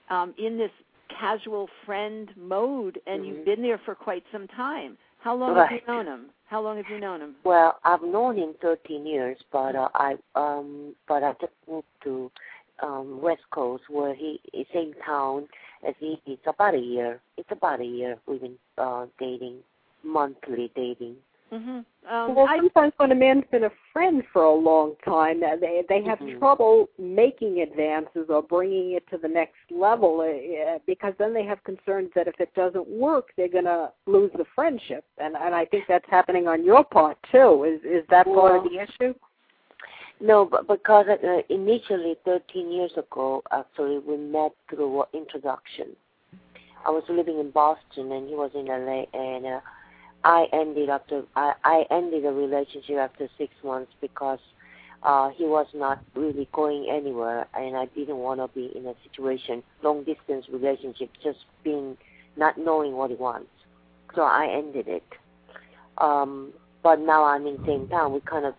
um, 0.09 0.34
in 0.38 0.57
this 0.57 0.72
casual 1.08 1.68
friend 1.86 2.30
mode, 2.38 2.99
and 3.08 3.26
you've 3.26 3.45
been 3.45 3.62
there 3.62 3.80
for 3.86 3.95
quite 3.95 4.24
some 4.32 4.47
time. 4.49 4.97
How 5.20 5.36
long 5.36 5.55
have 5.55 5.72
you 5.72 5.82
known 5.88 6.05
him? 6.05 6.26
How 6.45 6.62
long 6.62 6.78
have 6.78 6.86
you 6.89 6.99
known 6.99 7.22
him? 7.22 7.36
Well, 7.43 7.78
I've 7.84 8.01
known 8.01 8.38
him 8.38 8.53
13 8.62 9.05
years, 9.05 9.38
but 9.51 9.76
uh, 9.76 9.89
I 9.95 10.16
um 10.36 10.95
but 11.08 11.24
I 11.24 11.34
just 11.41 11.53
moved 11.70 11.88
to 12.03 12.32
um 12.82 13.22
West 13.22 13.41
Coast 13.51 13.84
where 13.89 14.14
he 14.16 14.39
is 14.53 14.66
same 14.74 14.93
town 15.05 15.47
as 15.88 15.95
he. 15.99 16.22
It's 16.26 16.41
about 16.45 16.76
a 16.76 16.80
year. 16.80 17.20
It's 17.38 17.51
about 17.51 17.82
a 17.82 17.86
year 17.86 18.18
we've 18.28 18.41
been 18.41 18.58
uh 18.78 19.08
dating, 19.20 19.58
monthly 20.03 20.72
dating. 20.76 21.16
Hmm 21.50 21.80
Um, 22.10 22.36
well, 22.36 22.48
I, 22.48 22.58
sometimes 22.58 22.93
when 22.98 23.12
a 23.12 23.16
man's 23.16 23.43
been 23.52 23.66
a 23.66 23.72
friend 23.91 24.24
for 24.32 24.43
a 24.43 24.54
long 24.54 24.95
time, 25.04 25.43
uh, 25.43 25.58
they 25.58 25.84
they 25.89 26.02
have 26.04 26.20
Mhm. 26.20 26.39
trouble 26.39 26.89
making 26.98 27.62
advances 27.62 28.30
or 28.30 28.41
bringing 28.41 28.91
it 28.93 29.06
to 29.10 29.18
the 29.18 29.28
next 29.28 29.60
level 29.70 30.22
uh, 30.22 30.80
because 30.86 31.14
then 31.18 31.34
they 31.34 31.43
have 31.43 31.62
concerns 31.64 32.10
that 32.16 32.28
if 32.28 32.39
it 32.39 32.54
doesn't 32.54 32.88
work, 32.88 33.34
they're 33.36 33.50
going 33.50 33.66
to 33.66 33.91
lose 34.06 34.32
the 34.38 34.45
friendship, 34.56 35.04
and 35.18 35.36
and 35.36 35.54
I 35.54 35.66
think 35.66 35.86
that's 35.88 36.10
happening 36.10 36.48
on 36.48 36.64
your 36.64 36.84
part 36.84 37.18
too. 37.32 37.66
Is 37.66 37.84
is 37.84 38.08
that 38.08 38.26
part 38.26 38.56
of 38.58 38.64
the 38.72 38.80
issue? 38.80 39.14
No, 40.20 40.45
but 40.45 40.68
because 40.68 41.08
uh, 41.08 41.41
initially 41.50 42.16
13 42.26 42.72
years 42.72 42.91
ago, 42.98 43.43
actually, 43.52 44.00
we 44.00 44.18
met 44.18 44.54
through 44.70 45.04
introduction. 45.14 45.95
I 46.86 46.89
was 46.89 47.04
living 47.10 47.39
in 47.39 47.52
Boston 47.52 48.12
and 48.12 48.28
he 48.28 48.36
was 48.36 48.52
in 48.56 48.66
LA, 48.66 49.06
and 49.14 49.45
uh, 49.45 49.60
I 50.24 50.47
ended 50.51 50.89
up 50.89 51.09
I, 51.36 51.53
I 51.63 51.86
ended 51.91 52.26
a 52.26 52.32
relationship 52.32 52.97
after 52.97 53.30
six 53.38 53.53
months 53.63 53.91
because 54.01 54.39
uh, 55.03 55.30
he 55.30 55.45
was 55.45 55.68
not 55.74 56.01
really 56.15 56.49
going 56.51 56.89
anywhere, 56.89 57.47
and 57.53 57.78
I 57.78 57.86
didn't 57.86 58.18
want 58.18 58.39
to 58.39 58.47
be 58.47 58.72
in 58.76 58.86
a 58.88 58.95
situation 59.03 59.63
long 59.84 60.03
distance 60.03 60.47
relationship, 60.51 61.11
just 61.24 61.39
being 61.63 61.97
not 62.36 62.57
knowing 62.57 62.93
what 62.93 63.09
he 63.09 63.15
wants. 63.15 63.49
So 64.15 64.22
I 64.24 64.47
ended 64.47 64.88
it. 64.88 65.03
Um, 65.97 66.53
but 66.84 66.99
now 66.99 67.26
I'm 67.26 67.45
in 67.47 67.53
the 67.57 67.63
same 67.65 67.88
town. 67.88 68.13
We 68.13 68.22
kind 68.22 68.45
of 68.45 68.55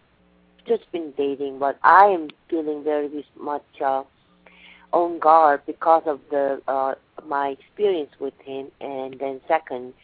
just 0.67 0.91
been 0.93 1.13
dating, 1.17 1.59
but 1.59 1.79
I 1.83 2.07
am 2.07 2.29
feeling 2.51 2.85
very 2.85 3.25
much 3.39 3.65
uh, 3.85 4.05
on 4.93 5.19
guard 5.19 5.63
because 5.67 6.03
of 6.07 6.21
the 6.31 6.61
uh, 6.69 6.95
my 7.27 7.49
experience 7.49 8.11
with 8.21 8.35
him, 8.45 8.69
and 8.81 9.19
then 9.19 9.41
second, 9.49 9.95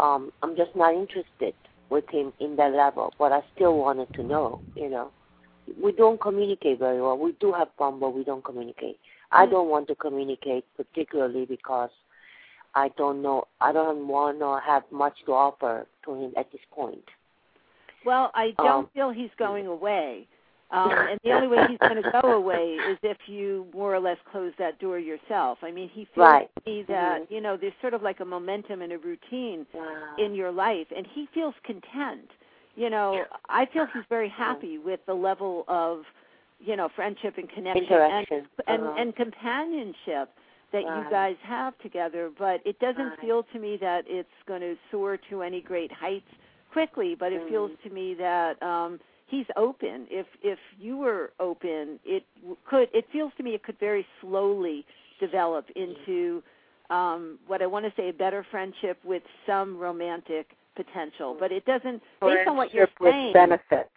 um, 0.00 0.32
I'm 0.42 0.56
just 0.56 0.74
not 0.74 0.94
interested 0.94 1.54
with 1.90 2.08
him 2.10 2.32
in 2.40 2.56
that 2.56 2.72
level. 2.72 3.12
But 3.18 3.32
I 3.32 3.42
still 3.54 3.76
wanted 3.76 4.08
to 4.14 4.22
know, 4.22 4.60
you 4.74 4.88
know, 4.88 5.10
we 5.82 5.92
don't 5.92 6.20
communicate 6.20 6.78
very 6.78 7.00
well. 7.00 7.16
We 7.18 7.32
do 7.40 7.52
have 7.52 7.68
fun, 7.78 8.00
but 8.00 8.14
we 8.14 8.24
don't 8.24 8.44
communicate. 8.44 8.98
I 9.32 9.46
don't 9.46 9.68
want 9.68 9.86
to 9.88 9.94
communicate 9.94 10.64
particularly 10.76 11.44
because 11.46 11.90
I 12.74 12.88
don't 12.96 13.22
know. 13.22 13.44
I 13.60 13.72
don't 13.72 14.08
want 14.08 14.40
to 14.40 14.60
have 14.66 14.82
much 14.90 15.14
to 15.26 15.32
offer 15.32 15.86
to 16.04 16.14
him 16.14 16.32
at 16.36 16.50
this 16.50 16.60
point. 16.72 17.04
Well, 18.04 18.30
I 18.34 18.52
don't 18.58 18.66
Um, 18.86 18.90
feel 18.94 19.10
he's 19.10 19.30
going 19.36 19.66
away. 19.66 20.26
Um, 20.72 20.90
and 21.10 21.18
the 21.24 21.32
only 21.32 21.48
way 21.48 21.66
he's 21.68 21.78
going 21.78 22.02
to 22.02 22.10
go 22.22 22.32
away 22.34 22.76
is 22.86 22.98
if 23.02 23.16
you 23.26 23.66
more 23.74 23.94
or 23.94 24.00
less 24.00 24.18
close 24.30 24.52
that 24.58 24.78
door 24.78 24.98
yourself. 24.98 25.58
I 25.62 25.70
mean, 25.70 25.88
he 25.92 26.06
feels 26.14 26.26
Right. 26.26 26.50
to 26.64 26.70
me 26.70 26.82
that, 26.88 27.22
Mhm. 27.22 27.30
you 27.30 27.40
know, 27.40 27.56
there's 27.56 27.72
sort 27.80 27.94
of 27.94 28.02
like 28.02 28.20
a 28.20 28.24
momentum 28.24 28.82
and 28.82 28.92
a 28.92 28.98
routine 28.98 29.66
Wow. 29.72 30.16
in 30.18 30.34
your 30.34 30.50
life, 30.52 30.86
and 30.96 31.06
he 31.06 31.26
feels 31.34 31.54
content. 31.64 32.30
You 32.76 32.88
know, 32.88 33.24
I 33.48 33.66
feel 33.66 33.86
he's 33.86 34.04
very 34.08 34.28
happy 34.28 34.78
with 34.78 35.04
the 35.06 35.14
level 35.14 35.64
of, 35.66 36.04
you 36.60 36.76
know, 36.76 36.88
friendship 36.94 37.36
and 37.36 37.48
connection 37.48 37.92
and, 37.92 38.26
and, 38.68 38.82
Uh-huh. 38.82 38.94
and 38.96 39.16
companionship 39.16 40.30
that 40.72 40.82
you 40.84 41.04
guys 41.10 41.36
have 41.42 41.76
together. 41.78 42.30
But 42.38 42.60
it 42.64 42.78
doesn't 42.78 43.08
Right. 43.10 43.20
feel 43.20 43.42
to 43.42 43.58
me 43.58 43.76
that 43.78 44.04
it's 44.06 44.28
going 44.46 44.60
to 44.60 44.76
soar 44.90 45.16
to 45.30 45.42
any 45.42 45.60
great 45.60 45.90
heights 45.90 46.30
quickly, 46.72 47.16
but 47.16 47.32
it 47.32 47.40
Mm. 47.42 47.48
feels 47.48 47.70
to 47.82 47.90
me 47.90 48.14
that 48.14 48.62
um 48.62 49.00
he's 49.30 49.46
open. 49.56 50.06
If 50.10 50.26
if 50.42 50.58
you 50.78 50.96
were 50.96 51.32
open, 51.40 51.98
it 52.04 52.24
could 52.68 52.88
it 52.92 53.06
feels 53.12 53.32
to 53.36 53.42
me 53.42 53.54
it 53.54 53.62
could 53.62 53.78
very 53.78 54.06
slowly 54.20 54.84
develop 55.20 55.66
into 55.76 56.42
um 56.90 57.38
what 57.46 57.62
I 57.62 57.66
want 57.66 57.86
to 57.86 57.92
say 57.96 58.08
a 58.08 58.12
better 58.12 58.44
friendship 58.50 58.98
with 59.04 59.22
some 59.46 59.78
romantic 59.78 60.48
potential. 60.76 61.36
But 61.38 61.52
it 61.52 61.64
doesn't 61.64 62.02
based 62.20 62.48
on 62.48 62.56
what 62.56 62.74
you're 62.74 62.88
Friendship 62.98 63.00
with 63.00 63.12
saying. 63.12 63.32
benefits. 63.32 63.90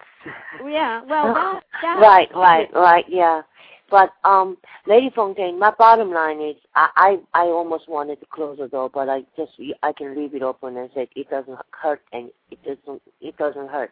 Yeah, 0.65 1.01
well 1.03 1.33
that, 1.33 1.63
that 1.81 1.99
right, 1.99 2.29
right, 2.35 2.69
right, 2.73 3.05
yeah. 3.09 3.41
But 3.89 4.11
um, 4.23 4.57
Lady 4.87 5.11
Fontaine, 5.13 5.59
my 5.59 5.71
bottom 5.77 6.11
line 6.11 6.41
is 6.41 6.55
I, 6.75 7.19
I 7.33 7.41
I 7.41 7.45
almost 7.45 7.87
wanted 7.87 8.19
to 8.21 8.25
close 8.27 8.57
the 8.57 8.67
door, 8.67 8.89
but 8.91 9.09
I 9.09 9.23
just 9.37 9.51
I 9.83 9.91
can 9.91 10.15
leave 10.15 10.33
it 10.33 10.41
open 10.41 10.77
and 10.77 10.89
say 10.95 11.07
it 11.15 11.29
doesn't 11.29 11.59
hurt 11.71 12.01
and 12.11 12.31
it 12.49 12.59
doesn't 12.63 13.01
it 13.21 13.37
doesn't 13.37 13.69
hurt. 13.69 13.91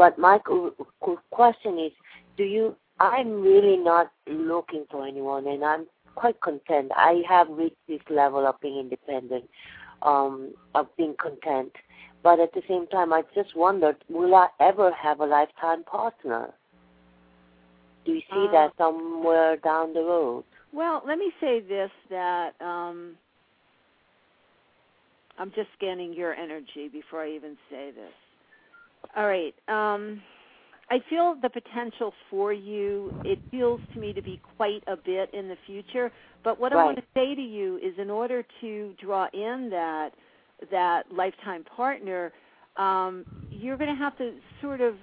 But 0.00 0.18
my 0.18 0.38
qu- 0.38 0.74
qu- 1.04 1.18
question 1.30 1.78
is, 1.78 1.92
do 2.38 2.44
you? 2.44 2.74
I'm 3.00 3.42
really 3.42 3.76
not 3.76 4.10
looking 4.26 4.86
for 4.90 5.06
anyone, 5.06 5.46
and 5.46 5.62
I'm 5.62 5.86
quite 6.14 6.40
content. 6.40 6.90
I 6.96 7.22
have 7.28 7.50
reached 7.50 7.84
this 7.86 8.00
level 8.08 8.46
of 8.46 8.54
being 8.62 8.78
independent, 8.78 9.44
um, 10.00 10.54
of 10.74 10.86
being 10.96 11.14
content. 11.20 11.72
But 12.22 12.40
at 12.40 12.54
the 12.54 12.62
same 12.66 12.86
time, 12.86 13.12
I 13.12 13.24
just 13.34 13.54
wondered, 13.54 13.96
will 14.08 14.34
I 14.34 14.48
ever 14.58 14.90
have 14.92 15.20
a 15.20 15.26
lifetime 15.26 15.84
partner? 15.84 16.48
Do 18.06 18.12
you 18.12 18.22
see 18.32 18.46
Uh, 18.48 18.52
that 18.52 18.72
somewhere 18.78 19.58
down 19.58 19.92
the 19.92 20.00
road? 20.00 20.44
Well, 20.72 21.02
let 21.06 21.18
me 21.18 21.30
say 21.42 21.60
this 21.60 21.90
that 22.08 22.52
um 22.62 23.18
I'm 25.38 25.52
just 25.52 25.68
scanning 25.76 26.14
your 26.14 26.32
energy 26.32 26.88
before 26.88 27.20
I 27.20 27.32
even 27.32 27.58
say 27.68 27.90
this. 27.90 28.16
All 29.16 29.26
right. 29.26 29.54
Um 29.68 30.22
I 30.90 30.98
feel 31.08 31.36
the 31.40 31.48
potential 31.48 32.12
for 32.28 32.52
you. 32.52 33.12
It 33.22 33.38
feels 33.50 33.80
to 33.94 34.00
me 34.00 34.12
to 34.12 34.22
be 34.22 34.40
quite 34.56 34.82
a 34.88 34.96
bit 34.96 35.32
in 35.32 35.48
the 35.48 35.56
future. 35.64 36.10
But 36.42 36.58
what 36.58 36.72
I 36.72 36.76
want 36.84 36.96
to 36.98 37.04
say 37.14 37.34
to 37.34 37.40
you 37.40 37.76
is, 37.76 37.94
in 37.98 38.10
order 38.10 38.44
to 38.60 38.94
draw 39.00 39.28
in 39.32 39.70
that 39.70 40.10
that 40.70 41.04
lifetime 41.12 41.64
partner, 41.64 42.32
um, 42.76 43.24
you're 43.50 43.76
going 43.76 43.94
to 43.94 43.96
have 44.02 44.18
to 44.18 44.34
sort 44.60 44.80
of 44.80 44.94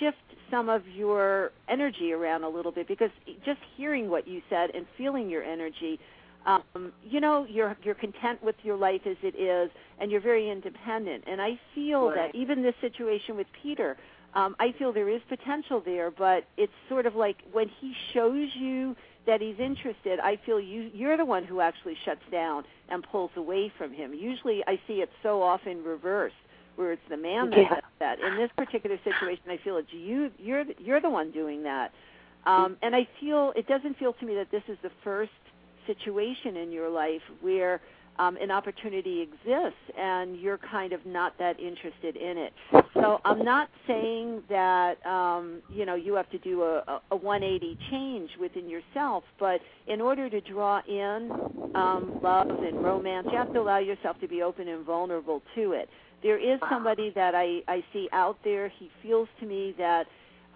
shift 0.00 0.16
some 0.50 0.68
of 0.68 0.86
your 0.88 1.52
energy 1.68 2.12
around 2.12 2.44
a 2.44 2.48
little 2.48 2.72
bit 2.72 2.88
because 2.88 3.10
just 3.44 3.60
hearing 3.76 4.08
what 4.10 4.26
you 4.26 4.42
said 4.50 4.70
and 4.74 4.86
feeling 4.96 5.28
your 5.30 5.42
energy 5.42 5.98
um 6.46 6.92
you 7.02 7.20
know 7.20 7.46
you're 7.48 7.76
you're 7.82 7.94
content 7.94 8.42
with 8.42 8.56
your 8.62 8.76
life 8.76 9.02
as 9.06 9.16
it 9.22 9.34
is 9.38 9.70
and 10.00 10.10
you're 10.10 10.20
very 10.20 10.50
independent 10.50 11.24
and 11.26 11.40
i 11.40 11.58
feel 11.74 12.08
Right. 12.08 12.32
that 12.32 12.34
even 12.38 12.62
this 12.62 12.74
situation 12.80 13.36
with 13.36 13.46
peter 13.62 13.96
um 14.34 14.56
i 14.58 14.72
feel 14.78 14.92
there 14.92 15.08
is 15.08 15.20
potential 15.28 15.82
there 15.84 16.10
but 16.10 16.44
it's 16.56 16.72
sort 16.88 17.06
of 17.06 17.14
like 17.14 17.36
when 17.52 17.68
he 17.80 17.92
shows 18.12 18.48
you 18.54 18.96
that 19.26 19.40
he's 19.40 19.58
interested, 19.58 20.20
I 20.20 20.38
feel 20.46 20.60
you 20.60 20.90
you're 20.94 21.16
the 21.16 21.24
one 21.24 21.44
who 21.44 21.60
actually 21.60 21.96
shuts 22.04 22.22
down 22.30 22.64
and 22.88 23.04
pulls 23.10 23.30
away 23.36 23.72
from 23.76 23.92
him. 23.92 24.14
Usually, 24.14 24.62
I 24.66 24.78
see 24.86 24.94
it 25.02 25.10
so 25.22 25.42
often 25.42 25.82
reversed, 25.82 26.36
where 26.76 26.92
it's 26.92 27.02
the 27.10 27.16
man 27.16 27.50
that 27.50 27.56
Yeah. 27.56 27.68
does 27.74 27.82
that. 27.98 28.20
In 28.20 28.36
this 28.36 28.50
particular 28.56 28.98
situation, 29.02 29.42
I 29.50 29.56
feel 29.58 29.76
it's 29.78 29.92
you. 29.92 30.30
You're 30.38 30.64
you're 30.78 31.00
the 31.00 31.10
one 31.10 31.32
doing 31.32 31.62
that, 31.64 31.92
um, 32.46 32.76
and 32.82 32.94
I 32.94 33.08
feel 33.20 33.52
it 33.56 33.66
doesn't 33.66 33.98
feel 33.98 34.12
to 34.14 34.24
me 34.26 34.34
that 34.36 34.50
this 34.50 34.62
is 34.68 34.78
the 34.82 34.90
first 35.02 35.32
situation 35.86 36.56
in 36.56 36.72
your 36.72 36.88
life 36.88 37.22
where 37.40 37.80
um, 38.18 38.36
an 38.38 38.50
opportunity 38.50 39.20
exists 39.20 39.78
and 39.98 40.38
you're 40.40 40.58
kind 40.58 40.92
of 40.92 41.04
not 41.04 41.38
that 41.38 41.60
interested 41.60 42.16
in 42.16 42.38
it. 42.38 42.52
So 42.94 43.20
I'm 43.24 43.44
not 43.44 43.68
saying 43.86 44.42
that 44.48 45.04
um, 45.06 45.60
you 45.70 45.84
know 45.84 45.94
you 45.94 46.14
have 46.14 46.30
to 46.30 46.38
do 46.38 46.62
a, 46.62 46.78
a 46.88 47.00
a 47.10 47.16
180 47.16 47.76
change 47.90 48.30
within 48.40 48.68
yourself, 48.68 49.24
but 49.38 49.60
in 49.86 50.00
order 50.00 50.30
to 50.30 50.40
draw 50.40 50.80
in 50.88 51.30
um, 51.74 52.20
love 52.22 52.48
and 52.48 52.82
romance, 52.82 53.28
you 53.30 53.36
have 53.36 53.52
to 53.52 53.60
allow 53.60 53.78
yourself 53.78 54.18
to 54.20 54.28
be 54.28 54.42
open 54.42 54.68
and 54.68 54.84
vulnerable 54.84 55.42
to 55.54 55.72
it. 55.72 55.88
There 56.22 56.38
is 56.38 56.58
somebody 56.70 57.12
that 57.14 57.34
I, 57.34 57.60
I 57.68 57.84
see 57.92 58.08
out 58.12 58.38
there. 58.42 58.68
He 58.78 58.90
feels 59.02 59.28
to 59.40 59.46
me 59.46 59.74
that 59.78 60.06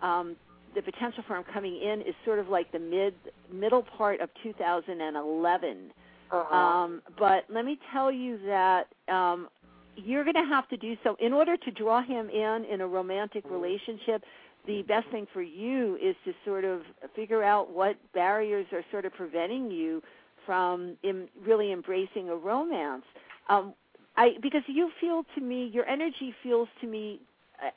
um, 0.03 0.37
the 0.75 0.83
potential 0.83 1.25
for 1.27 1.37
him 1.37 1.45
coming 1.53 1.81
in 1.81 2.01
is 2.03 2.15
sort 2.25 2.39
of 2.39 2.49
like 2.49 2.71
the 2.73 2.79
mid 2.79 3.15
middle 3.53 3.83
part 3.83 4.21
of 4.21 4.31
2011. 4.43 5.93
Uh-huh. 6.33 6.55
Um, 6.55 7.03
but 7.19 7.45
let 7.49 7.65
me 7.65 7.79
tell 7.93 8.13
you 8.13 8.39
that 8.47 8.87
um, 9.09 9.49
you're 9.97 10.25
going 10.25 10.35
to 10.35 10.49
have 10.49 10.69
to 10.69 10.77
do 10.77 10.97
so 11.03 11.17
in 11.21 11.33
order 11.33 11.57
to 11.57 11.71
draw 11.71 12.03
him 12.03 12.29
in 12.31 12.65
in 12.71 12.81
a 12.81 12.87
romantic 12.87 13.45
relationship. 13.51 14.23
The 14.67 14.83
best 14.83 15.09
thing 15.11 15.27
for 15.33 15.43
you 15.43 15.97
is 16.03 16.15
to 16.27 16.33
sort 16.45 16.65
of 16.65 16.83
figure 17.17 17.43
out 17.43 17.73
what 17.73 17.97
barriers 18.13 18.67
are 18.73 18.85
sort 18.91 19.07
of 19.07 19.15
preventing 19.15 19.71
you 19.71 20.03
from 20.45 20.97
em- 21.03 21.29
really 21.45 21.73
embracing 21.73 22.29
a 22.29 22.37
romance. 22.37 23.05
Um, 23.49 23.75
I 24.17 24.33
because 24.43 24.63
you 24.67 24.91
feel 25.01 25.25
to 25.35 25.41
me, 25.41 25.71
your 25.73 25.87
energy 25.87 26.35
feels 26.43 26.69
to 26.83 26.87
me 26.87 27.21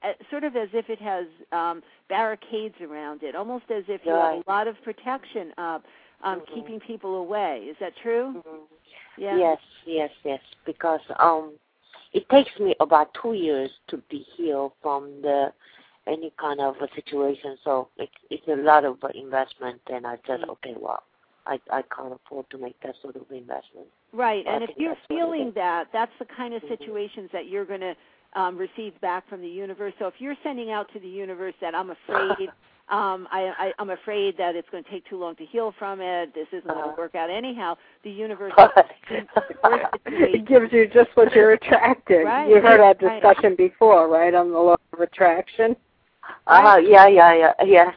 uh, 0.03 0.13
sort 0.29 0.43
of 0.43 0.55
as 0.55 0.69
if 0.73 0.89
it 0.89 0.99
has 0.99 1.25
um, 1.51 1.83
barricades 2.09 2.75
around 2.81 3.23
it, 3.23 3.35
almost 3.35 3.65
as 3.69 3.83
if 3.87 4.01
you 4.05 4.11
have 4.11 4.43
a 4.47 4.49
lot 4.49 4.67
of 4.67 4.75
protection 4.83 5.53
up, 5.57 5.83
um, 6.23 6.41
Mhm. 6.41 6.53
keeping 6.53 6.79
people 6.79 7.15
away. 7.15 7.65
Is 7.69 7.77
that 7.79 7.95
true? 7.97 8.33
Mhm. 8.45 8.67
Yeah. 9.17 9.37
Yes, 9.37 9.59
yes, 9.85 10.11
yes. 10.23 10.41
Because 10.65 11.01
um, 11.19 11.53
it 12.13 12.27
takes 12.29 12.57
me 12.59 12.75
about 12.79 13.13
two 13.13 13.33
years 13.33 13.71
to 13.87 13.97
be 14.09 14.19
healed 14.19 14.73
from 14.81 15.21
the 15.21 15.53
any 16.05 16.31
kind 16.37 16.59
of 16.59 16.75
a 16.81 16.87
situation. 16.95 17.57
So 17.63 17.89
it's 17.97 18.11
it's 18.29 18.47
a 18.47 18.55
lot 18.55 18.85
of 18.85 18.97
investment, 19.13 19.81
and 19.87 20.05
I 20.05 20.17
said, 20.27 20.41
Mm. 20.41 20.49
okay, 20.49 20.75
well, 20.79 21.03
I 21.45 21.59
I 21.69 21.81
can't 21.83 22.13
afford 22.13 22.49
to 22.51 22.57
make 22.57 22.79
that 22.81 22.95
sort 23.01 23.15
of 23.15 23.31
investment. 23.31 23.87
Right. 24.13 24.45
And 24.45 24.63
if 24.63 24.77
you're 24.77 24.93
that's 24.95 25.09
what 25.09 25.15
it 25.15 25.19
feeling 25.19 25.51
that, 25.53 25.87
that's 25.91 26.11
the 26.19 26.25
kind 26.25 26.53
of 26.53 26.61
Mhm. 26.63 26.67
situations 26.69 27.31
that 27.31 27.47
you're 27.47 27.65
going 27.65 27.81
to 27.81 27.95
um, 28.35 28.57
receive 28.57 28.99
back 29.01 29.27
from 29.29 29.41
the 29.41 29.47
universe. 29.47 29.93
So 29.99 30.07
if 30.07 30.15
you're 30.19 30.35
sending 30.43 30.71
out 30.71 30.91
to 30.93 30.99
the 30.99 31.07
universe 31.07 31.53
that 31.61 31.75
I'm 31.75 31.91
afraid, 31.91 32.49
um, 32.89 33.27
I, 33.31 33.51
I, 33.57 33.71
I'm 33.79 33.91
afraid 33.91 34.37
that 34.37 34.55
it's 34.55 34.69
going 34.69 34.83
to 34.83 34.89
take 34.89 35.05
too 35.09 35.17
long 35.17 35.35
to 35.37 35.45
heal 35.45 35.73
from 35.79 36.01
it. 36.01 36.33
This 36.33 36.47
isn't 36.51 36.67
going 36.67 36.79
Uh-huh. 36.79 36.95
to 36.95 37.01
work 37.01 37.15
out 37.15 37.29
anyhow. 37.29 37.75
The 38.03 38.11
universe. 38.11 38.53
it 40.05 40.45
gives 40.47 40.71
you 40.73 40.87
just 40.87 41.09
what 41.15 41.33
you're 41.33 41.51
attracted. 41.53 42.25
Right, 42.25 42.49
You 42.49 42.55
heard 42.61 42.79
our 42.79 42.95
right. 43.01 43.21
discussion 43.21 43.55
before, 43.55 44.07
right, 44.09 44.33
on 44.33 44.51
the 44.51 44.59
law 44.59 44.75
of 44.93 44.99
attraction. 44.99 45.75
Uh, 46.47 46.79
yeah, 46.83 47.07
yeah, 47.07 47.33
yeah, 47.33 47.53
yes. 47.65 47.95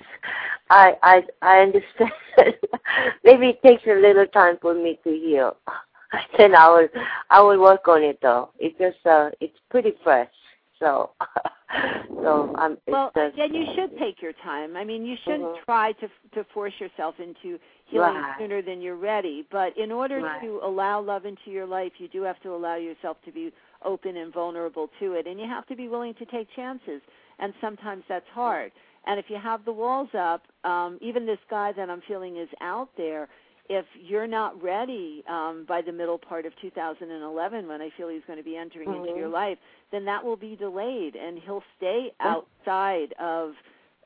I 0.69 0.95
I 1.03 1.23
I 1.43 1.59
understand. 1.61 2.11
Maybe 3.25 3.51
it 3.51 3.63
takes 3.63 3.85
a 3.87 3.95
little 3.95 4.27
time 4.27 4.59
for 4.61 4.75
me 4.75 4.99
to 5.05 5.11
heal. 5.11 5.57
then 6.39 6.55
I 6.55 6.69
will 6.69 6.89
I 7.31 7.41
will 7.41 7.61
work 7.61 7.89
on 7.89 8.03
it 8.03 8.19
though. 8.23 8.51
It's 8.59 8.77
just 8.79 9.05
uh 9.07 9.31
it's 9.41 9.57
pretty 9.71 9.93
fresh. 10.03 10.31
So 10.79 11.11
so 12.23 12.55
I'm 12.57 12.77
Well, 12.87 13.11
just, 13.17 13.37
then 13.37 13.55
you 13.55 13.65
should 13.75 13.99
take 13.99 14.21
your 14.23 14.33
time. 14.45 14.77
I 14.77 14.85
mean, 14.85 15.05
you 15.05 15.17
shouldn't 15.25 15.43
Mhm. 15.43 15.65
try 15.65 15.93
to 15.93 16.09
to 16.35 16.45
force 16.53 16.75
yourself 16.79 17.19
into 17.19 17.59
healing 17.87 18.15
Right. 18.15 18.35
sooner 18.39 18.63
than 18.63 18.81
you're 18.81 18.97
ready. 18.97 19.47
But 19.51 19.77
in 19.77 19.91
order 19.91 20.21
Right. 20.21 20.41
to 20.43 20.61
allow 20.63 21.01
love 21.01 21.25
into 21.25 21.51
your 21.51 21.67
life, 21.67 21.93
you 21.99 22.09
do 22.09 22.23
have 22.23 22.41
to 22.41 22.55
allow 22.55 22.77
yourself 22.77 23.17
to 23.25 23.33
be 23.33 23.53
open 23.83 24.17
and 24.17 24.33
vulnerable 24.33 24.89
to 25.01 25.15
it, 25.15 25.27
and 25.27 25.39
you 25.41 25.47
have 25.47 25.67
to 25.67 25.77
be 25.77 25.89
willing 25.89 26.15
to 26.15 26.25
take 26.27 26.49
chances. 26.51 27.01
And 27.39 27.55
sometimes 27.61 28.05
that's 28.09 28.29
hard. 28.29 28.73
And 29.07 29.21
if 29.21 29.31
you 29.31 29.37
have 29.37 29.65
the 29.65 29.73
walls 29.73 30.13
up, 30.15 30.43
um, 30.65 30.99
even 31.01 31.27
this 31.27 31.39
guy 31.49 31.73
that 31.73 31.89
I'm 31.89 32.01
feeling 32.03 32.37
is 32.37 32.49
out 32.61 32.89
there. 32.97 33.29
If 33.69 33.87
you're 33.95 34.27
not 34.27 34.61
ready 34.63 35.25
um, 35.29 35.65
by 35.69 35.83
the 35.83 35.93
middle 35.93 36.19
part 36.19 36.47
of 36.47 36.53
2011, 36.61 37.67
when 37.67 37.83
I 37.83 37.91
feel 37.97 38.09
he's 38.09 38.23
going 38.27 38.39
to 38.39 38.45
be 38.45 38.57
entering 38.57 38.89
into 38.95 39.09
Mhm. 39.11 39.17
your 39.17 39.29
life, 39.29 39.59
then 39.91 40.05
that 40.05 40.25
will 40.25 40.37
be 40.37 40.57
delayed, 40.57 41.17
and 41.17 41.39
he'll 41.39 41.65
stay 41.77 42.13
outside 42.21 43.13
of, 43.15 43.55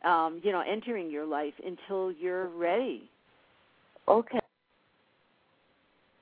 um, 0.02 0.40
you 0.42 0.52
know, 0.52 0.60
entering 0.60 1.10
your 1.10 1.26
life 1.26 1.54
until 1.64 2.10
you're 2.12 2.46
ready. 2.48 3.10
okay. 4.08 4.40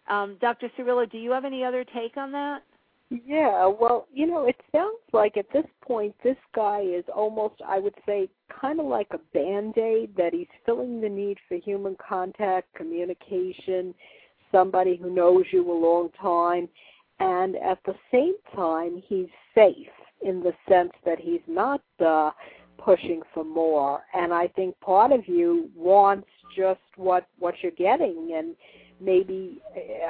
Um, 0.08 0.36
Dr. 0.40 0.68
Cirillo, 0.70 1.08
do 1.10 1.18
you 1.18 1.30
have 1.32 1.44
any 1.44 1.62
other 1.64 1.84
take 1.84 2.16
on 2.16 2.32
that? 2.32 2.62
Yeah, 3.10 3.66
well, 3.66 4.06
you 4.12 4.26
know, 4.26 4.46
it 4.46 4.56
sounds 4.70 4.98
like 5.14 5.38
at 5.38 5.50
this 5.52 5.64
point 5.82 6.14
this 6.22 6.36
guy 6.54 6.80
is 6.80 7.04
almost, 7.14 7.54
I 7.66 7.78
would 7.78 7.94
say, 8.04 8.28
kind 8.60 8.80
of 8.80 8.86
like 8.86 9.08
a 9.12 9.18
band 9.32 9.78
aid 9.78 10.14
that 10.16 10.34
he's 10.34 10.46
filling 10.66 11.00
the 11.00 11.08
need 11.08 11.38
for 11.48 11.56
human 11.56 11.96
contact, 12.06 12.74
communication, 12.74 13.94
somebody 14.52 14.96
who 14.96 15.10
knows 15.10 15.44
you 15.52 15.70
a 15.70 15.72
long 15.72 16.10
time, 16.20 16.68
and 17.18 17.56
at 17.56 17.78
the 17.86 17.94
same 18.12 18.34
time 18.54 19.02
he's 19.06 19.28
safe 19.54 19.88
in 20.20 20.40
the 20.40 20.52
sense 20.68 20.92
that 21.06 21.18
he's 21.18 21.40
not 21.46 21.80
uh, 22.04 22.30
pushing 22.76 23.22
for 23.32 23.44
more. 23.44 24.02
And 24.12 24.34
I 24.34 24.48
think 24.48 24.78
part 24.80 25.12
of 25.12 25.26
you 25.26 25.70
wants 25.74 26.28
just 26.54 26.80
what 26.96 27.26
what 27.38 27.54
you're 27.62 27.72
getting, 27.72 28.34
and 28.36 28.54
maybe 29.00 29.60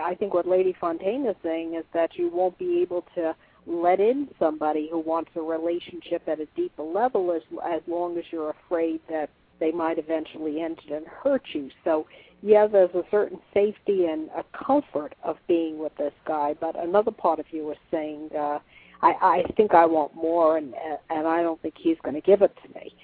I 0.01 0.15
think 0.15 0.35
what 0.35 0.47
Lady 0.47 0.75
Fontaine 0.81 1.27
is 1.27 1.37
saying 1.43 1.75
is 1.75 1.85
that 1.95 2.17
you 2.17 2.31
won't 2.33 2.59
be 2.59 2.81
able 2.83 3.05
to 3.15 3.35
let 3.67 4.01
in 4.01 4.29
somebody 4.39 4.89
who 4.91 4.99
wants 4.99 5.31
a 5.37 5.41
relationship 5.41 6.23
at 6.27 6.41
a 6.41 6.47
deeper 6.57 6.83
level 6.83 7.33
as 7.33 7.43
as 7.65 7.83
long 7.87 8.17
as 8.19 8.25
you're 8.31 8.51
afraid 8.51 9.01
that 9.09 9.31
they 9.61 9.73
might 9.73 9.99
eventually 9.99 10.61
end 10.61 10.79
it 10.87 10.93
and 10.93 11.07
hurt 11.07 11.43
you. 11.53 11.71
So 11.85 12.07
yeah, 12.43 12.67
there's 12.67 12.95
a 12.95 13.03
certain 13.11 13.41
safety 13.53 14.07
and 14.07 14.29
a 14.31 14.45
comfort 14.57 15.15
of 15.25 15.37
being 15.49 15.79
with 15.79 15.95
this 15.97 16.13
guy, 16.27 16.55
but 16.61 16.81
another 16.81 17.11
part 17.11 17.41
of 17.41 17.47
you 17.51 17.71
is 17.73 17.79
saying, 17.91 18.31
uh, 18.37 18.61
I, 19.03 19.13
I 19.21 19.43
think 19.57 19.75
I 19.75 19.87
want 19.87 20.15
more, 20.15 20.57
and 20.57 20.75
and 21.11 21.27
I 21.27 21.43
don't 21.43 21.61
think 21.63 21.75
he's 21.79 21.97
going 22.03 22.15
to 22.15 22.21
give 22.21 22.43
it 22.43 22.57
to 22.63 22.75
me. 22.75 22.95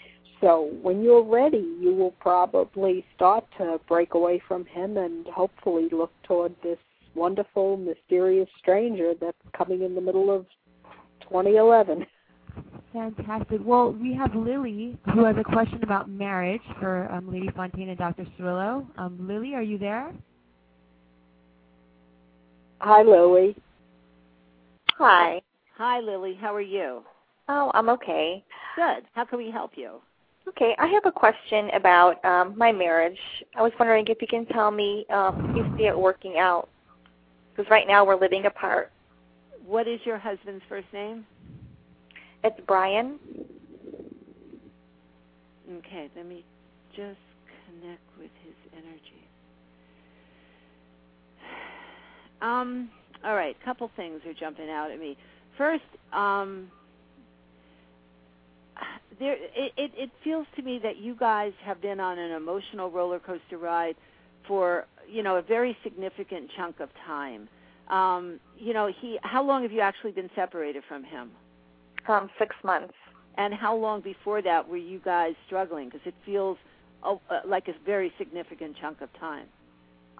So 0.40 0.70
when 0.82 1.02
you're 1.02 1.22
ready, 1.24 1.76
you 1.80 1.94
will 1.94 2.12
probably 2.20 3.04
start 3.14 3.44
to 3.58 3.80
break 3.88 4.14
away 4.14 4.42
from 4.46 4.64
him 4.66 4.96
and 4.96 5.26
hopefully 5.26 5.88
look 5.90 6.12
toward 6.24 6.54
this 6.62 6.78
wonderful, 7.14 7.76
mysterious 7.76 8.48
stranger 8.58 9.12
that's 9.20 9.36
coming 9.56 9.82
in 9.82 9.94
the 9.94 10.00
middle 10.00 10.34
of 10.34 10.46
2011. 11.22 12.06
Fantastic. 12.92 13.60
Well, 13.64 13.92
we 13.92 14.14
have 14.14 14.34
Lily 14.34 14.96
who 15.12 15.24
has 15.24 15.36
a 15.38 15.44
question 15.44 15.82
about 15.82 16.08
marriage 16.08 16.62
for 16.78 17.10
um, 17.10 17.32
Lady 17.32 17.48
Fontaine 17.56 17.88
and 17.88 17.98
Dr. 17.98 18.24
Cirillo. 18.38 18.86
Um, 18.96 19.26
Lily, 19.26 19.54
are 19.54 19.62
you 19.62 19.78
there? 19.78 20.12
Hi, 22.78 23.02
Lily. 23.02 23.56
Hi. 24.98 25.40
Hi, 25.76 26.00
Lily. 26.00 26.38
How 26.40 26.54
are 26.54 26.60
you? 26.60 27.02
Oh, 27.48 27.70
I'm 27.74 27.88
okay. 27.88 28.44
Good. 28.76 29.04
How 29.12 29.24
can 29.24 29.38
we 29.38 29.50
help 29.50 29.72
you? 29.74 30.00
Okay, 30.48 30.76
I 30.78 30.86
have 30.88 31.06
a 31.06 31.12
question 31.12 31.70
about 31.70 32.22
um, 32.24 32.56
my 32.56 32.70
marriage. 32.70 33.18
I 33.56 33.62
was 33.62 33.72
wondering 33.78 34.04
if 34.08 34.20
you 34.20 34.28
can 34.28 34.44
tell 34.46 34.70
me 34.70 35.06
um, 35.10 35.50
if 35.50 35.56
you 35.56 35.76
see 35.76 35.84
it 35.86 35.98
working 35.98 36.38
out. 36.38 36.68
Because 37.50 37.70
right 37.70 37.86
now 37.86 38.04
we're 38.04 38.20
living 38.20 38.46
apart. 38.46 38.92
What 39.64 39.88
is 39.88 40.00
your 40.04 40.18
husband's 40.18 40.62
first 40.68 40.86
name? 40.92 41.24
It's 42.42 42.60
Brian. 42.66 43.18
Okay, 45.78 46.10
let 46.14 46.26
me 46.26 46.44
just 46.90 47.18
connect 47.66 48.02
with 48.18 48.30
his 48.44 48.54
energy. 48.72 49.28
Um, 52.42 52.90
all 53.24 53.34
right, 53.34 53.56
a 53.58 53.64
couple 53.64 53.90
things 53.96 54.20
are 54.26 54.34
jumping 54.34 54.68
out 54.68 54.90
at 54.90 54.98
me. 54.98 55.16
First, 55.56 55.84
um, 56.12 56.70
there 59.18 59.34
it, 59.34 59.72
it, 59.76 59.92
it 59.96 60.10
feels 60.22 60.46
to 60.56 60.62
me 60.62 60.78
that 60.82 60.98
you 60.98 61.14
guys 61.14 61.52
have 61.64 61.80
been 61.80 62.00
on 62.00 62.18
an 62.18 62.32
emotional 62.32 62.90
roller 62.90 63.18
coaster 63.18 63.58
ride 63.58 63.96
for 64.46 64.86
you 65.08 65.22
know 65.22 65.36
a 65.36 65.42
very 65.42 65.76
significant 65.82 66.50
chunk 66.56 66.80
of 66.80 66.88
time. 67.06 67.48
Um, 67.88 68.40
you 68.58 68.72
know, 68.72 68.90
he. 69.00 69.18
How 69.22 69.42
long 69.42 69.62
have 69.62 69.72
you 69.72 69.80
actually 69.80 70.12
been 70.12 70.30
separated 70.34 70.84
from 70.88 71.04
him? 71.04 71.30
Um, 72.08 72.30
six 72.38 72.54
months. 72.64 72.94
And 73.36 73.52
how 73.52 73.74
long 73.74 74.00
before 74.00 74.42
that 74.42 74.68
were 74.68 74.76
you 74.76 75.00
guys 75.04 75.34
struggling? 75.46 75.88
Because 75.88 76.06
it 76.06 76.14
feels 76.24 76.56
a, 77.02 77.16
uh, 77.30 77.40
like 77.44 77.68
a 77.68 77.74
very 77.84 78.12
significant 78.16 78.76
chunk 78.80 79.00
of 79.00 79.08
time? 79.18 79.46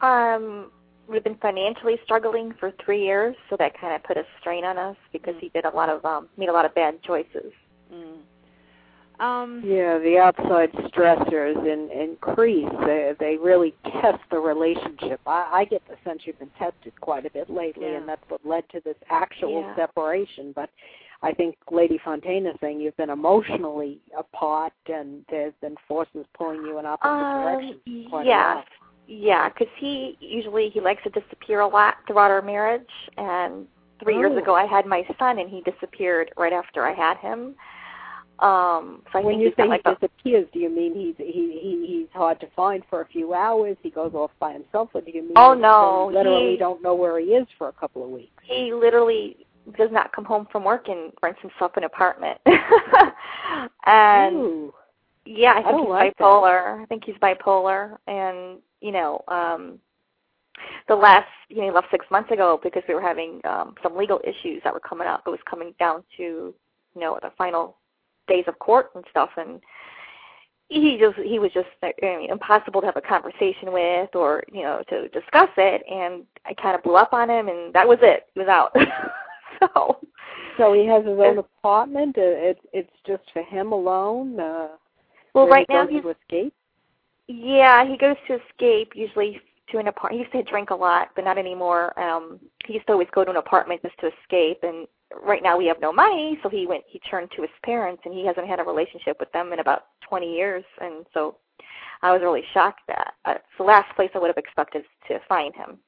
Um, 0.02 0.70
we've 1.08 1.22
been 1.22 1.36
financially 1.36 1.96
struggling 2.04 2.52
for 2.58 2.72
three 2.84 3.04
years, 3.04 3.36
so 3.48 3.56
that 3.58 3.78
kind 3.78 3.94
of 3.94 4.02
put 4.02 4.16
a 4.16 4.24
strain 4.40 4.64
on 4.64 4.78
us 4.78 4.96
because 5.12 5.34
he 5.40 5.48
did 5.50 5.64
a 5.64 5.70
lot 5.70 5.88
of 5.88 6.04
um, 6.04 6.28
made 6.36 6.48
a 6.48 6.52
lot 6.52 6.64
of 6.64 6.74
bad 6.74 7.02
choices. 7.02 7.52
Mm. 7.92 8.18
Um, 9.20 9.62
yeah, 9.64 9.98
the 9.98 10.18
outside 10.18 10.72
stressors 10.72 11.56
in, 11.64 11.88
increase. 11.90 12.68
They, 12.84 13.12
they 13.20 13.36
really 13.36 13.74
test 14.02 14.18
the 14.30 14.38
relationship. 14.38 15.20
I, 15.26 15.48
I 15.52 15.64
get 15.66 15.82
the 15.88 15.96
sense 16.04 16.22
you've 16.24 16.38
been 16.38 16.50
tested 16.58 16.92
quite 17.00 17.24
a 17.24 17.30
bit 17.30 17.48
lately, 17.48 17.86
Yeah. 17.86 17.98
and 17.98 18.08
that's 18.08 18.22
what 18.28 18.44
led 18.44 18.68
to 18.70 18.80
this 18.80 18.96
actual 19.10 19.60
Yeah. 19.62 19.76
separation. 19.76 20.52
But 20.54 20.68
I 21.22 21.32
think 21.32 21.56
Lady 21.70 21.98
Fontaine 22.04 22.44
is 22.46 22.56
saying 22.60 22.80
you've 22.80 22.96
been 22.96 23.10
emotionally 23.10 24.00
apart, 24.18 24.72
and 24.92 25.24
there's 25.30 25.54
been 25.60 25.76
forces 25.86 26.26
pulling 26.36 26.62
you 26.64 26.78
in 26.80 26.86
opposite 26.86 27.08
Um, 27.08 27.42
directions. 27.42 28.26
yeah, 28.26 28.62
yeah, 29.06 29.48
because 29.48 29.68
he 29.76 30.16
usually 30.20 30.70
he 30.70 30.80
likes 30.80 31.02
to 31.04 31.10
disappear 31.10 31.60
a 31.60 31.68
lot 31.68 31.98
throughout 32.06 32.30
our 32.32 32.42
marriage. 32.42 32.90
And 33.16 33.68
three 34.02 34.16
years 34.16 34.32
Oh. 34.34 34.38
ago, 34.38 34.54
I 34.56 34.66
had 34.66 34.86
my 34.86 35.06
son, 35.20 35.38
and 35.38 35.48
he 35.48 35.60
disappeared 35.60 36.32
right 36.36 36.52
after 36.52 36.84
I 36.84 36.92
had 36.92 37.16
him. 37.18 37.54
Um, 38.40 39.02
so 39.12 39.20
I 39.20 39.22
when 39.22 39.38
you 39.40 39.50
got 39.50 39.64
say 39.64 39.68
like 39.68 39.82
he 39.86 39.94
disappears, 39.94 40.48
do 40.52 40.58
you 40.58 40.68
mean 40.68 40.94
he's 40.94 41.14
he, 41.18 41.58
he 41.62 41.86
he's 41.86 42.08
hard 42.12 42.40
to 42.40 42.46
find 42.56 42.82
for 42.90 43.00
a 43.00 43.06
few 43.06 43.32
hours? 43.32 43.76
He 43.82 43.90
goes 43.90 44.12
off 44.14 44.32
by 44.40 44.52
himself, 44.52 44.90
or 44.94 45.00
do 45.02 45.10
you 45.12 45.22
mean 45.22 45.32
Oh, 45.36 45.54
no, 45.54 46.10
literally 46.12 46.52
he- 46.52 46.56
don't 46.56 46.82
know 46.82 46.94
where 46.94 47.18
he 47.20 47.26
is 47.26 47.46
for 47.58 47.68
a 47.68 47.72
couple 47.72 48.02
of 48.04 48.10
weeks? 48.10 48.42
he 48.42 48.72
literally 48.74 49.46
does 49.78 49.90
not 49.92 50.12
come 50.12 50.24
home 50.24 50.46
from 50.52 50.64
work 50.64 50.88
and 50.88 51.12
rents 51.22 51.40
himself 51.40 51.72
an 51.76 51.84
apartment. 51.84 52.38
and 53.86 54.36
Ooh. 54.36 54.74
yeah, 55.24 55.52
I 55.52 55.58
I 55.58 55.62
think 55.62 55.68
don't 55.76 55.80
he's 55.82 55.88
like 55.90 56.16
that. 56.18 56.24
bipolar. 56.24 56.82
I 56.82 56.86
think 56.86 57.04
he's 57.04 57.14
bipolar, 57.16 57.96
and 58.06 58.58
you 58.80 58.92
know, 58.92 59.22
um 59.28 59.78
the 60.88 60.94
last 60.94 61.28
you 61.48 61.58
know 61.58 61.64
he 61.64 61.70
left 61.70 61.88
six 61.90 62.04
months 62.10 62.30
ago 62.30 62.60
because 62.62 62.82
we 62.88 62.94
were 62.94 63.00
having 63.00 63.40
um 63.44 63.74
some 63.82 63.96
legal 63.96 64.20
issues 64.24 64.60
that 64.64 64.72
were 64.72 64.80
coming 64.80 65.06
up. 65.06 65.22
It 65.26 65.30
was 65.30 65.40
coming 65.48 65.74
down 65.78 66.02
to 66.16 66.22
you 66.22 67.00
know 67.00 67.18
the 67.22 67.30
final 67.38 67.76
days 68.28 68.44
of 68.46 68.58
court 68.58 68.90
and 68.94 69.04
stuff, 69.10 69.30
and 69.36 69.60
he 70.68 70.98
just 70.98 71.18
he 71.18 71.38
was 71.38 71.52
just 71.52 71.68
I 71.82 71.92
mean, 72.00 72.30
impossible 72.30 72.80
to 72.80 72.86
have 72.86 72.96
a 72.96 73.00
conversation 73.00 73.72
with 73.72 74.14
or 74.14 74.42
you 74.52 74.62
know 74.62 74.82
to 74.88 75.08
discuss 75.08 75.50
it, 75.56 75.82
and 75.90 76.24
I 76.46 76.54
kind 76.54 76.74
of 76.74 76.82
blew 76.82 76.96
up 76.96 77.12
on 77.12 77.30
him, 77.30 77.48
and 77.48 77.72
that 77.74 77.86
was 77.86 77.98
it. 78.02 78.26
He 78.34 78.40
was 78.40 78.48
out. 78.48 78.74
so 79.60 79.98
So 80.56 80.72
he 80.72 80.86
has 80.86 81.04
his 81.04 81.18
own 81.18 81.38
apartment. 81.38 82.16
Uh, 82.16 82.22
it's 82.22 82.60
it's 82.72 82.92
just 83.06 83.22
for 83.32 83.42
him 83.42 83.72
alone. 83.72 84.38
Uh, 84.38 84.68
well, 85.34 85.48
right 85.48 85.66
he 85.68 85.74
now 85.74 85.86
he's 85.86 86.02
to 86.02 86.10
escape. 86.10 86.54
Yeah, 87.26 87.86
he 87.88 87.96
goes 87.96 88.16
to 88.28 88.38
escape 88.48 88.92
usually 88.94 89.40
to 89.70 89.78
an 89.78 89.88
apartment. 89.88 90.26
He 90.26 90.36
used 90.38 90.46
to 90.46 90.50
drink 90.50 90.70
a 90.70 90.74
lot, 90.74 91.10
but 91.16 91.24
not 91.24 91.38
anymore. 91.38 91.98
Um 91.98 92.38
he 92.66 92.74
used 92.74 92.86
to 92.86 92.92
always 92.92 93.08
go 93.12 93.24
to 93.24 93.30
an 93.30 93.36
apartment 93.36 93.82
just 93.82 93.98
to 93.98 94.10
escape 94.20 94.60
and 94.62 94.86
right 95.22 95.42
now 95.42 95.56
we 95.56 95.66
have 95.66 95.80
no 95.80 95.92
money, 95.92 96.38
so 96.42 96.48
he 96.48 96.66
went 96.66 96.84
he 96.86 96.98
turned 97.00 97.30
to 97.36 97.42
his 97.42 97.50
parents 97.64 98.02
and 98.04 98.14
he 98.14 98.26
hasn't 98.26 98.46
had 98.46 98.60
a 98.60 98.64
relationship 98.64 99.16
with 99.20 99.30
them 99.32 99.52
in 99.52 99.60
about 99.60 99.86
20 100.08 100.32
years 100.32 100.64
and 100.80 101.06
so 101.12 101.36
I 102.02 102.12
was 102.12 102.20
really 102.20 102.42
shocked 102.52 102.82
that 102.88 103.14
uh, 103.24 103.32
it's 103.36 103.44
the 103.56 103.64
last 103.64 103.94
place 103.96 104.10
I 104.14 104.18
would 104.18 104.28
have 104.28 104.36
expected 104.36 104.84
to 105.08 105.20
find 105.26 105.54
him. 105.54 105.78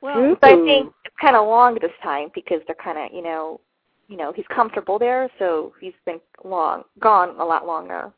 Well, 0.00 0.36
But 0.40 0.52
I 0.52 0.64
think 0.64 0.92
it's 1.04 1.14
kind 1.20 1.34
of 1.34 1.46
long 1.48 1.78
this 1.80 1.90
time 2.02 2.28
because 2.34 2.60
they're 2.66 2.76
kind 2.76 2.98
of, 2.98 3.12
you 3.12 3.22
know, 3.22 3.60
you 4.06 4.16
know, 4.16 4.32
he's 4.32 4.44
comfortable 4.54 4.98
there, 4.98 5.30
so 5.38 5.72
he's 5.80 5.94
been 6.06 6.20
long 6.44 6.84
gone 7.00 7.30
a 7.40 7.44
lot 7.44 7.66
longer. 7.66 8.12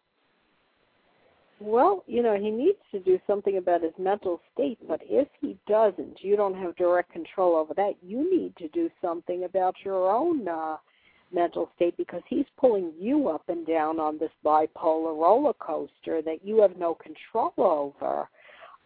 Well, 1.58 2.04
you 2.06 2.22
know, 2.22 2.36
he 2.36 2.50
needs 2.50 2.78
to 2.92 3.00
do 3.00 3.18
something 3.26 3.56
about 3.56 3.82
his 3.82 3.92
mental 3.98 4.40
state, 4.52 4.78
but 4.86 5.00
if 5.04 5.26
he 5.40 5.56
doesn't, 5.66 6.22
you 6.22 6.36
don't 6.36 6.54
have 6.54 6.76
direct 6.76 7.12
control 7.12 7.56
over 7.56 7.72
that. 7.74 7.94
You 8.02 8.30
need 8.30 8.56
to 8.56 8.68
do 8.68 8.90
something 9.00 9.44
about 9.44 9.74
your 9.84 10.10
own 10.10 10.46
uh 10.46 10.76
mental 11.32 11.68
state 11.74 11.96
because 11.96 12.22
he's 12.28 12.44
pulling 12.56 12.92
you 13.00 13.28
up 13.28 13.42
and 13.48 13.66
down 13.66 13.98
on 13.98 14.16
this 14.16 14.30
bipolar 14.44 15.20
roller 15.20 15.52
coaster 15.54 16.22
that 16.22 16.44
you 16.44 16.60
have 16.60 16.76
no 16.76 16.94
control 16.94 17.52
over. 17.56 18.28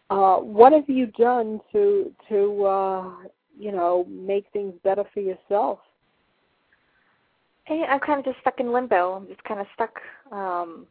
Uh 0.09 0.37
what 0.37 0.73
have 0.73 0.89
you 0.89 1.07
done 1.07 1.59
to 1.71 2.11
to 2.29 2.65
uh 2.65 3.11
you 3.57 3.71
know, 3.71 4.05
make 4.09 4.45
things 4.53 4.73
better 4.83 5.03
for 5.13 5.19
yourself? 5.19 5.79
Hey, 7.65 7.83
I'm 7.87 7.99
kind 7.99 8.19
of 8.19 8.25
just 8.25 8.39
stuck 8.41 8.59
in 8.59 8.71
limbo. 8.73 9.13
I'm 9.13 9.27
just 9.27 9.43
kind 9.43 9.59
of 9.59 9.67
stuck. 9.73 9.99
Um, 10.31 10.87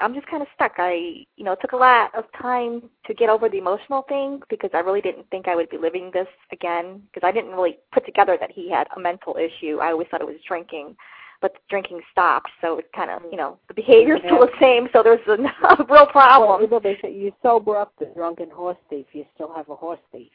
I'm 0.00 0.14
just 0.14 0.26
kind 0.26 0.42
of 0.42 0.48
stuck. 0.54 0.72
I, 0.78 1.26
you 1.36 1.44
know, 1.44 1.52
it 1.52 1.58
took 1.60 1.72
a 1.72 1.76
lot 1.76 2.14
of 2.14 2.24
time 2.40 2.88
to 3.06 3.14
get 3.14 3.28
over 3.28 3.48
the 3.48 3.58
emotional 3.58 4.02
thing 4.08 4.40
because 4.48 4.70
I 4.72 4.78
really 4.78 5.02
didn't 5.02 5.28
think 5.30 5.48
I 5.48 5.56
would 5.56 5.68
be 5.68 5.76
living 5.76 6.10
this 6.12 6.28
again 6.50 7.02
because 7.12 7.26
I 7.26 7.32
didn't 7.32 7.52
really 7.52 7.78
put 7.92 8.06
together 8.06 8.36
that 8.40 8.50
he 8.50 8.70
had 8.70 8.86
a 8.96 9.00
mental 9.00 9.36
issue. 9.36 9.78
I 9.78 9.90
always 9.90 10.08
thought 10.10 10.22
it 10.22 10.26
was 10.26 10.36
drinking, 10.48 10.96
but 11.42 11.52
the 11.52 11.60
drinking 11.68 12.00
stopped. 12.10 12.50
So 12.62 12.78
it 12.78 12.90
kind 12.96 13.10
of, 13.10 13.22
you 13.30 13.36
know, 13.36 13.58
the 13.68 13.74
behavior 13.74 14.16
is 14.16 14.22
still 14.24 14.40
the 14.40 14.52
same. 14.58 14.88
So 14.94 15.02
there's 15.02 15.26
a, 15.28 15.32
a 15.68 15.86
real 15.90 16.06
problem. 16.06 16.70
Well, 16.70 16.80
they 16.80 16.98
say 17.02 17.12
you 17.12 17.32
sober 17.42 17.76
up 17.76 17.92
the 17.98 18.06
drunken 18.06 18.50
horse 18.50 18.78
thief, 18.88 19.06
you 19.12 19.26
still 19.34 19.52
have 19.54 19.68
a 19.68 19.76
horse 19.76 20.00
thief. 20.10 20.32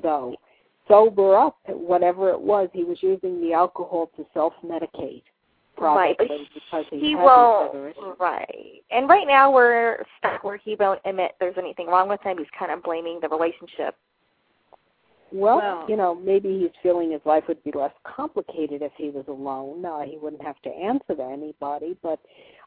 So 0.00 0.36
sober 0.88 1.36
up, 1.36 1.58
whatever 1.66 2.30
it 2.30 2.40
was, 2.40 2.68
he 2.72 2.82
was 2.82 2.98
using 3.02 3.40
the 3.40 3.52
alcohol 3.52 4.10
to 4.16 4.24
self-medicate, 4.32 5.22
Right, 5.80 6.16
but 6.18 6.28
because 6.54 6.84
he, 6.90 7.00
he 7.00 7.14
won't. 7.14 7.72
these 7.72 7.78
other 7.78 7.88
issues. 7.90 8.16
Right. 8.18 8.82
And 8.90 9.08
right 9.08 9.26
now 9.26 9.50
we're 9.52 10.04
stuck 10.18 10.44
where 10.44 10.56
he 10.56 10.76
won't 10.78 11.00
admit 11.04 11.32
there's 11.40 11.56
anything 11.58 11.86
wrong 11.86 12.08
with 12.08 12.20
him. 12.22 12.38
He's 12.38 12.46
kind 12.58 12.72
of 12.72 12.82
blaming 12.82 13.18
the 13.20 13.28
relationship. 13.28 13.94
Well, 15.30 15.58
Well- 15.58 15.84
you 15.88 15.96
know, 15.96 16.14
maybe 16.14 16.58
he's 16.58 16.70
feeling 16.82 17.12
his 17.12 17.20
life 17.24 17.44
would 17.48 17.62
be 17.64 17.72
less 17.74 17.92
complicated 18.04 18.82
if 18.82 18.92
he 18.96 19.10
was 19.10 19.24
alone. 19.28 19.84
Uh, 19.84 20.00
he 20.00 20.18
wouldn't 20.18 20.42
have 20.42 20.60
to 20.62 20.70
answer 20.70 21.14
to 21.14 21.22
anybody. 21.24 21.96
But 22.02 22.18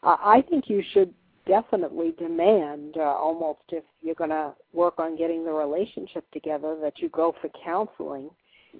uh, 0.03 0.18
I 0.20 0.43
think 0.49 0.70
you 0.70 0.84
should 0.93 1.14
definitely 1.47 2.14
demand, 2.20 2.97
uh, 2.97 3.01
almost 3.01 3.62
if 3.70 3.84
you're 4.01 4.16
going 4.16 4.30
to 4.30 4.53
work 4.74 4.99
on 4.99 5.18
getting 5.18 5.43
the 5.43 5.51
relationship 5.51 6.24
together, 6.32 6.78
that 6.82 6.99
you 6.99 7.09
go 7.09 7.34
for 7.41 7.49
counseling 7.66 8.30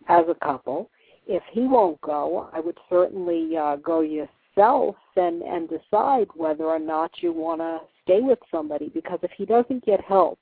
as 0.08 0.26
a 0.30 0.36
couple. 0.46 0.90
If 1.28 1.44
he 1.52 1.62
won't 1.62 2.02
go, 2.02 2.50
I 2.54 2.60
would 2.60 2.78
certainly 2.90 3.56
uh, 3.56 3.78
go 3.78 4.02
yourself 4.02 4.96
and 5.16 5.42
and 5.44 5.70
decide 5.70 6.28
whether 6.36 6.66
or 6.66 6.80
not 6.80 7.12
you 7.22 7.32
want 7.32 7.62
to 7.62 7.80
stay 8.04 8.22
with 8.22 8.40
somebody. 8.52 8.90
Because 8.94 9.20
if 9.22 9.32
he 9.38 9.46
doesn't 9.46 9.86
get 9.86 10.02
help, 10.02 10.40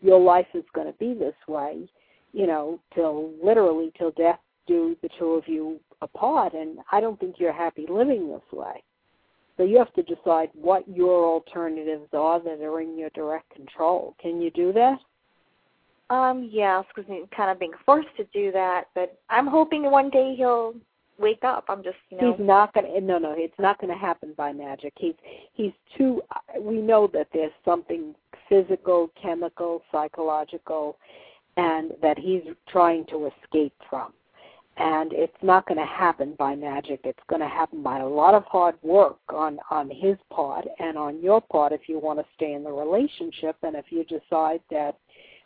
your 0.00 0.20
life 0.20 0.46
is 0.54 0.64
going 0.74 0.86
to 0.86 0.98
be 0.98 1.14
this 1.14 1.34
way 1.46 1.88
you 2.32 2.46
know, 2.46 2.80
till 2.94 3.32
literally 3.42 3.92
till 3.98 4.12
death 4.12 4.38
do 4.66 4.96
the 5.02 5.08
two 5.18 5.30
of 5.30 5.48
you 5.48 5.80
apart 6.02 6.54
and 6.54 6.78
I 6.92 7.00
don't 7.00 7.18
think 7.18 7.36
you're 7.38 7.52
happy 7.52 7.86
living 7.88 8.28
this 8.28 8.52
way. 8.52 8.82
So 9.56 9.64
you 9.64 9.78
have 9.78 9.92
to 9.94 10.02
decide 10.02 10.50
what 10.54 10.88
your 10.88 11.24
alternatives 11.26 12.08
are 12.12 12.40
that 12.40 12.62
are 12.62 12.80
in 12.80 12.98
your 12.98 13.10
direct 13.10 13.50
control. 13.54 14.14
Can 14.20 14.40
you 14.40 14.50
do 14.50 14.72
that? 14.72 14.98
Um, 16.10 16.48
yes, 16.50 16.84
because 16.94 17.10
I'm 17.10 17.26
kind 17.34 17.50
of 17.50 17.58
being 17.58 17.72
forced 17.86 18.08
to 18.16 18.24
do 18.32 18.50
that. 18.52 18.84
But 18.94 19.18
I'm 19.30 19.46
hoping 19.46 19.90
one 19.90 20.10
day 20.10 20.34
he'll 20.36 20.74
wake 21.18 21.44
up. 21.44 21.64
I'm 21.68 21.82
just, 21.82 21.96
you 22.10 22.18
know. 22.18 22.34
He's 22.36 22.44
not 22.44 22.74
going 22.74 22.86
to 22.86 23.00
no 23.00 23.18
no, 23.18 23.34
it's 23.36 23.58
not 23.58 23.80
going 23.80 23.92
to 23.92 23.98
happen 23.98 24.34
by 24.36 24.52
magic. 24.52 24.92
He's 24.98 25.14
he's 25.54 25.72
too 25.96 26.20
we 26.60 26.82
know 26.82 27.08
that 27.12 27.28
there's 27.32 27.52
something 27.64 28.14
physical, 28.48 29.10
chemical, 29.20 29.82
psychological 29.92 30.96
and 31.56 31.92
that 32.02 32.18
he's 32.18 32.42
trying 32.68 33.04
to 33.06 33.30
escape 33.44 33.74
from. 33.88 34.12
And 34.76 35.12
it's 35.12 35.32
not 35.42 35.66
going 35.66 35.78
to 35.78 35.84
happen 35.84 36.34
by 36.38 36.54
magic. 36.54 37.00
It's 37.04 37.18
going 37.28 37.42
to 37.42 37.48
happen 37.48 37.82
by 37.82 37.98
a 37.98 38.06
lot 38.06 38.34
of 38.34 38.44
hard 38.44 38.76
work 38.82 39.18
on 39.28 39.58
on 39.70 39.90
his 39.90 40.16
part 40.32 40.66
and 40.78 40.96
on 40.96 41.22
your 41.22 41.40
part 41.40 41.72
if 41.72 41.82
you 41.86 41.98
want 41.98 42.18
to 42.18 42.24
stay 42.34 42.54
in 42.54 42.64
the 42.64 42.72
relationship 42.72 43.56
and 43.62 43.76
if 43.76 43.86
you 43.90 44.04
decide 44.04 44.60
that 44.70 44.96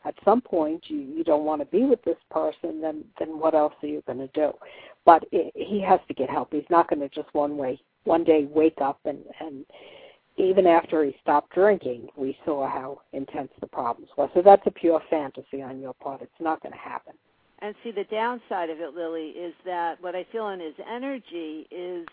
at 0.05 0.15
some 0.25 0.41
point 0.41 0.85
you 0.89 0.99
you 0.99 1.25
don't 1.25 1.45
want 1.45 1.61
to 1.61 1.67
be 1.67 1.85
with 1.85 2.03
this 2.05 2.17
person 2.31 2.81
then 2.81 3.05
then 3.19 3.39
what 3.39 3.55
else 3.55 3.75
are 3.83 3.89
you 3.89 4.03
going 4.07 4.19
to 4.19 4.29
do? 4.29 4.53
But 5.05 5.25
it, 5.33 5.53
he 5.55 5.81
has 5.83 6.01
to 6.09 6.15
get 6.15 6.31
help. 6.31 6.49
He's 6.53 6.65
not 6.71 6.89
going 6.89 7.01
to 7.01 7.09
just 7.09 7.33
one 7.35 7.57
way 7.57 7.81
one 8.05 8.25
day 8.25 8.47
wake 8.51 8.81
up 8.81 9.01
and 9.05 9.19
and 9.41 9.65
even 10.37 10.67
after 10.67 11.05
he 11.05 11.15
stopped 11.23 11.55
drinking, 11.55 12.09
we 12.17 12.37
saw 12.45 12.69
how 12.69 13.01
intense 13.13 13.51
the 13.61 13.69
problems 13.69 14.09
were. 14.17 14.29
So 14.35 14.43
that's 14.43 14.67
a 14.67 14.71
pure 14.71 15.01
fantasy 15.09 15.63
on 15.63 15.81
your 15.81 15.95
part. 15.95 16.23
It's 16.23 16.33
not 16.41 16.61
going 16.61 16.73
to 16.73 16.79
happen. 16.79 17.15
And 17.61 17.75
see, 17.85 17.93
the 17.93 18.05
downside 18.05 18.69
of 18.69 18.81
it, 18.81 18.95
Lily, 18.95 19.29
is 19.29 19.55
that 19.65 20.03
what 20.03 20.17
I 20.17 20.27
feel 20.33 20.49
in 20.49 20.61
his 20.61 20.75
energy 20.93 21.69
is 21.71 22.07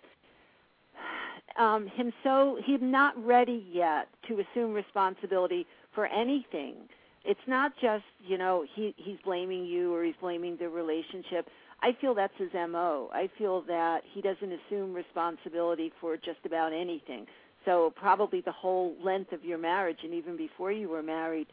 um, 1.58 1.88
him 1.88 2.14
so 2.24 2.60
he's 2.64 2.80
not 2.82 3.22
ready 3.26 3.66
yet 3.72 4.08
to 4.28 4.40
assume 4.40 4.74
responsibility 4.74 5.66
for 5.94 6.06
anything. 6.06 6.76
It's 7.24 7.40
not 7.48 7.74
just 7.82 8.04
you 8.26 8.38
know 8.38 8.66
he 8.76 8.94
he's 8.98 9.18
blaming 9.24 9.66
you 9.66 9.94
or 9.94 10.04
he's 10.04 10.16
blaming 10.22 10.58
the 10.58 10.70
relationship. 10.70 11.48
I 11.84 11.96
feel 12.00 12.14
that's 12.14 12.34
his 12.38 12.50
mo. 12.54 13.10
I 13.14 13.30
feel 13.38 13.62
that 13.64 14.02
he 14.14 14.22
doesn't 14.22 14.52
assume 14.52 14.94
responsibility 14.94 15.92
for 16.00 16.16
just 16.16 16.40
about 16.46 16.74
anything. 16.74 17.26
So 17.66 17.94
probably 17.96 18.42
the 18.42 18.52
whole 18.52 18.96
length 19.04 19.34
of 19.34 19.44
your 19.44 19.58
marriage, 19.58 20.00
and 20.04 20.14
even 20.14 20.36
before 20.36 20.72
you 20.72 20.90
were 20.90 21.04
married, 21.04 21.48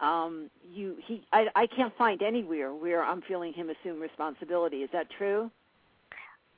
um, 0.00 0.50
you 0.72 0.96
he 1.06 1.24
I, 1.32 1.46
I 1.54 1.66
can't 1.66 1.96
find 1.96 2.22
anywhere 2.22 2.74
where 2.74 3.04
I'm 3.04 3.22
feeling 3.22 3.52
him 3.52 3.70
assume 3.70 4.00
responsibility. 4.00 4.78
Is 4.78 4.90
that 4.92 5.06
true? 5.16 5.50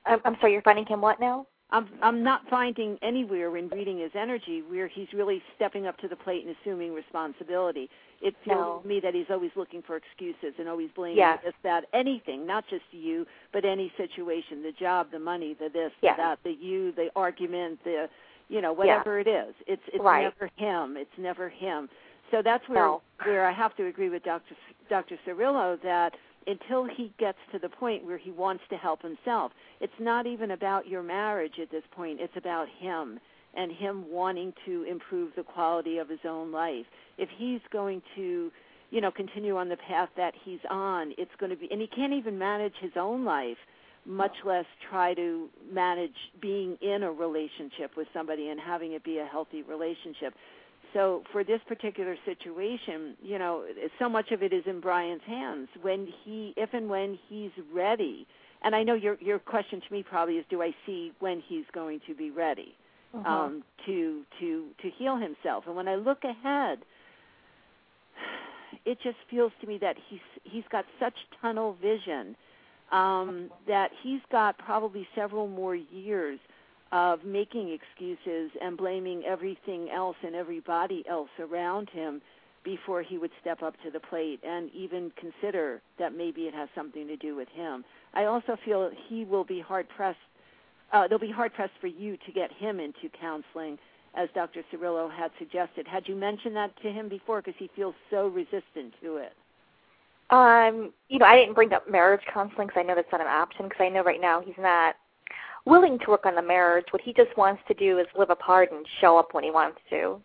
I'm, 0.07 0.21
I'm 0.25 0.37
sorry, 0.41 0.53
you're 0.53 0.63
finding 0.63 0.87
him 0.87 1.01
what 1.01 1.21
now? 1.21 1.47
I'm 1.71 1.89
I'm 2.03 2.23
not 2.23 2.43
finding 2.49 2.99
anywhere 3.03 3.57
in 3.57 3.69
reading 3.69 3.99
his 3.99 4.13
energy 4.15 4.63
where 4.69 4.87
he's 4.87 5.09
really 5.13 5.43
stepping 5.57 5.87
up 5.87 5.99
to 5.99 6.09
the 6.09 6.17
plate 6.17 6.47
and 6.47 6.55
assuming 6.61 6.95
responsibility. 6.95 7.91
It 8.25 8.35
feels 8.43 8.57
No. 8.57 8.81
to 8.83 8.89
me 8.89 9.01
that 9.01 9.15
he's 9.15 9.29
always 9.31 9.51
looking 9.55 9.83
for 9.83 9.97
excuses 9.97 10.55
and 10.59 10.67
always 10.67 10.91
blaming 10.93 11.19
Yes. 11.19 11.43
this, 11.45 11.55
that, 11.63 11.85
anything, 11.93 12.47
not 12.47 12.67
just 12.67 12.87
you, 12.91 13.27
but 13.53 13.67
any 13.67 13.93
situation, 13.99 14.63
the 14.63 14.73
job, 14.73 15.11
the 15.11 15.19
money, 15.19 15.53
the 15.53 15.69
this, 15.69 15.93
Yes. 16.01 16.17
the 16.17 16.23
that, 16.23 16.39
the 16.43 16.53
you, 16.53 16.91
the 16.93 17.11
argument, 17.15 17.85
the 17.85 18.09
you 18.49 18.61
know, 18.61 18.73
whatever 18.75 19.19
it 19.19 19.27
is. 19.27 19.55
It's 19.67 19.83
it's 19.89 20.03
Right. 20.05 20.23
never 20.25 20.51
him. 20.57 20.97
It's 20.99 21.17
never 21.19 21.49
him. 21.49 21.89
So 22.31 22.43
that's 22.43 22.67
where 22.69 22.83
No. 22.87 23.03
where 23.25 23.47
I 23.47 23.53
have 23.53 23.75
to 23.77 23.87
agree 23.87 24.09
with 24.11 24.23
Dr. 24.23 24.55
Dr. 24.89 25.17
Cirillo 25.25 25.81
that 25.83 26.17
until 26.47 26.85
he 26.85 27.13
gets 27.19 27.39
to 27.53 27.59
the 27.59 27.69
point 27.71 28.05
where 28.05 28.19
he 28.19 28.31
wants 28.31 28.67
to 28.69 28.77
help 28.77 29.01
himself, 29.03 29.53
it's 29.81 29.99
not 29.99 30.27
even 30.27 30.51
about 30.53 30.87
your 30.87 31.03
marriage 31.03 31.59
at 31.59 31.71
this 31.71 31.85
point. 31.91 32.21
It's 32.21 32.37
about 32.37 32.69
him 32.69 33.19
and 33.57 33.73
him 33.73 34.05
wanting 34.11 34.53
to 34.67 34.85
improve 34.85 35.33
the 35.37 35.43
quality 35.43 35.99
of 35.99 36.09
his 36.09 36.21
own 36.27 36.53
life. 36.53 36.87
If 37.19 37.29
he's 37.37 37.61
going 37.73 38.03
to, 38.17 38.51
you 38.91 39.01
know, 39.01 39.11
continue 39.11 39.57
on 39.57 39.69
the 39.69 39.77
path 39.77 40.09
that 40.17 40.35
he's 40.45 40.61
on, 40.71 41.13
it's 41.19 41.31
going 41.39 41.51
to 41.51 41.57
be 41.57 41.69
and 41.71 41.81
he 41.81 41.87
can't 41.87 42.13
even 42.13 42.39
manage 42.39 42.75
his 42.81 42.93
own 42.97 43.25
life, 43.25 43.57
much 44.07 44.35
less 44.45 44.67
try 44.91 45.15
to 45.15 45.49
manage 45.73 46.15
being 46.41 46.77
in 46.83 47.03
a 47.03 47.11
relationship 47.11 47.97
with 47.97 48.07
somebody 48.13 48.49
and 48.49 48.61
having 48.61 48.93
it 48.93 49.05
be 49.05 49.19
a 49.19 49.27
healthy 49.27 49.63
relationship. 49.63 50.35
So 50.93 51.23
for 51.33 51.43
this 51.43 51.61
particular 51.67 52.15
situation, 52.25 53.17
you 53.21 53.39
know, 53.39 53.65
so 53.99 54.09
much 54.09 54.31
of 54.31 54.43
it 54.43 54.53
is 54.53 54.63
in 54.67 54.81
Brian's 54.81 55.23
hands. 55.27 55.69
When 55.83 56.07
he, 56.25 56.55
if 56.57 56.71
and 56.73 56.89
when 56.89 57.19
he's 57.29 57.51
ready, 57.73 58.27
and 58.63 58.75
I 58.75 58.83
know 58.83 58.95
your 58.95 59.17
your 59.21 59.39
question 59.39 59.81
to 59.81 59.93
me 59.93 60.05
probably 60.09 60.35
is, 60.35 60.45
do 60.49 60.63
I 60.63 60.71
see 60.87 61.13
when 61.19 61.43
he's 61.49 61.65
going 61.73 62.01
to 62.07 62.15
be 62.15 62.31
ready 62.31 62.75
Mhm. 63.15 63.27
um, 63.27 63.65
to 63.87 64.25
to 64.41 64.69
to 64.83 64.91
heal 64.91 65.17
himself? 65.17 65.67
And 65.67 65.77
when 65.77 65.89
I 65.89 65.95
look 65.95 66.25
ahead, 66.25 66.85
it 68.85 68.99
just 69.01 69.19
feels 69.31 69.53
to 69.61 69.67
me 69.67 69.79
that 69.79 69.97
he's 70.09 70.21
he's 70.45 70.65
got 70.71 70.85
such 70.99 71.15
tunnel 71.41 71.75
vision 71.75 72.37
um, 72.93 73.51
that 73.67 73.91
he's 74.03 74.21
got 74.31 74.59
probably 74.59 75.07
several 75.15 75.49
more 75.49 75.75
years 75.75 76.39
of 76.93 77.25
making 77.25 77.71
excuses 77.71 78.51
and 78.61 78.77
blaming 78.77 79.25
everything 79.25 79.91
else 79.91 80.17
and 80.25 80.35
everybody 80.35 81.05
else 81.09 81.31
around 81.41 81.89
him 81.91 82.21
before 82.65 83.03
he 83.03 83.19
would 83.19 83.33
step 83.41 83.63
up 83.63 83.75
to 83.85 83.91
the 83.91 84.01
plate 84.01 84.41
and 84.47 84.71
even 84.73 85.11
consider 85.19 85.83
that 85.99 86.17
maybe 86.17 86.43
it 86.43 86.55
has 86.55 86.69
something 86.75 87.07
to 87.07 87.17
do 87.17 87.35
with 87.35 87.49
him. 87.49 87.85
I 88.15 88.25
also 88.25 88.57
feel 88.65 88.91
he 89.09 89.25
will 89.25 89.45
be 89.45 89.61
hard 89.61 89.87
pressed. 89.89 90.19
Uh, 90.93 91.09
they'll 91.09 91.19
be 91.19 91.31
hard 91.31 91.53
pressed 91.55 91.73
for 91.81 91.87
you 91.87 92.17
to 92.27 92.33
get 92.33 92.53
him 92.53 92.81
into 92.81 93.09
counseling, 93.21 93.79
as 94.15 94.29
Dr. 94.35 94.63
Cirillo 94.73 95.11
had 95.11 95.31
suggested. 95.39 95.87
Had 95.89 96.09
you 96.09 96.15
mentioned 96.15 96.55
that 96.57 96.71
to 96.83 96.91
him 96.91 97.09
before? 97.09 97.41
Because 97.41 97.59
he 97.59 97.71
feels 97.75 97.95
so 98.11 98.29
resistant 98.29 98.95
to 99.03 99.17
it. 99.17 99.33
Um, 100.31 100.93
you 101.09 101.19
know, 101.19 101.27
I 101.27 101.37
didn't 101.37 101.55
bring 101.55 101.73
up 101.73 101.91
marriage 101.91 102.23
counseling 102.33 102.69
because 102.69 102.81
I 102.81 102.87
know 102.87 102.95
that's 102.95 103.13
not 103.13 103.21
an 103.21 103.27
option 103.27 103.69
because 103.69 103.81
I 103.81 103.89
know 103.89 104.03
right 104.03 104.21
now 104.21 104.41
he's 104.41 104.55
not 104.59 104.97
willing 105.67 105.99
to 105.99 106.11
work 106.11 106.27
on 106.27 106.35
the 106.35 106.43
marriage. 106.43 106.87
What 106.91 107.03
he 107.03 107.13
just 107.13 107.37
wants 107.37 107.63
to 107.69 107.75
do 107.75 107.99
is 107.99 108.07
live 108.17 108.31
apart 108.31 108.71
and 108.73 108.87
show 109.01 109.19
up 109.19 109.29
when 109.33 109.45
he 109.45 109.51
wants 109.51 109.79
to. 109.91 110.21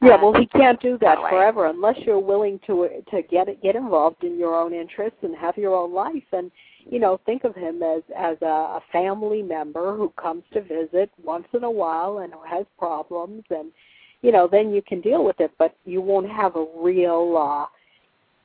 Yeah, 0.00 0.14
Uh, 0.14 0.18
well, 0.22 0.34
he 0.34 0.46
can't 0.46 0.80
do 0.80 0.96
that 0.98 1.20
way. 1.20 1.30
forever 1.30 1.66
unless 1.66 1.98
you're 1.98 2.20
willing 2.20 2.60
to 2.66 2.88
to 3.10 3.22
get 3.22 3.46
get 3.62 3.74
involved 3.74 4.22
in 4.22 4.38
your 4.38 4.54
own 4.54 4.72
interests 4.72 5.18
and 5.22 5.34
have 5.36 5.56
your 5.56 5.74
own 5.74 5.92
life. 5.92 6.24
And 6.32 6.50
you 6.88 6.98
know, 7.00 7.20
think 7.26 7.44
of 7.44 7.54
him 7.54 7.82
as 7.82 8.02
as 8.16 8.36
a, 8.42 8.46
a 8.46 8.82
family 8.92 9.42
member 9.42 9.96
who 9.96 10.10
comes 10.10 10.44
to 10.52 10.60
visit 10.60 11.10
once 11.22 11.46
in 11.52 11.64
a 11.64 11.70
while 11.70 12.18
and 12.18 12.32
who 12.32 12.42
has 12.48 12.64
problems, 12.78 13.42
and 13.50 13.72
you 14.22 14.30
know, 14.30 14.48
then 14.50 14.72
you 14.72 14.82
can 14.82 15.00
deal 15.00 15.24
with 15.24 15.40
it. 15.40 15.50
But 15.58 15.74
you 15.84 16.00
won't 16.00 16.30
have 16.30 16.54
a 16.54 16.66
real 16.76 17.36
uh, 17.36 17.66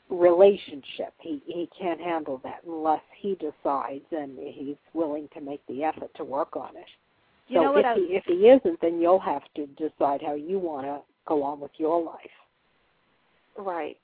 relationship. 0.09 1.13
He 1.19 1.39
he 1.45 1.69
can't 1.79 2.01
handle 2.01 2.41
that 2.43 2.61
unless 2.65 3.03
he 3.19 3.35
decides 3.35 4.05
and 4.11 4.37
he's 4.39 4.77
willing 4.93 5.29
to 5.35 5.41
make 5.41 5.61
the 5.67 5.83
effort 5.83 6.09
to 6.15 6.23
work 6.23 6.55
on 6.55 6.75
it. 6.75 6.85
You 7.47 7.61
so 7.61 7.77
if 7.77 7.85
he 7.95 8.15
if 8.15 8.23
he 8.25 8.47
isn't, 8.47 8.81
then 8.81 8.99
you'll 8.99 9.19
have 9.19 9.43
to 9.55 9.67
decide 9.67 10.21
how 10.21 10.33
you 10.33 10.57
want 10.57 10.87
to 10.87 11.01
go 11.25 11.43
on 11.43 11.59
with 11.59 11.71
your 11.77 12.01
life. 12.01 12.17
Right. 13.57 13.97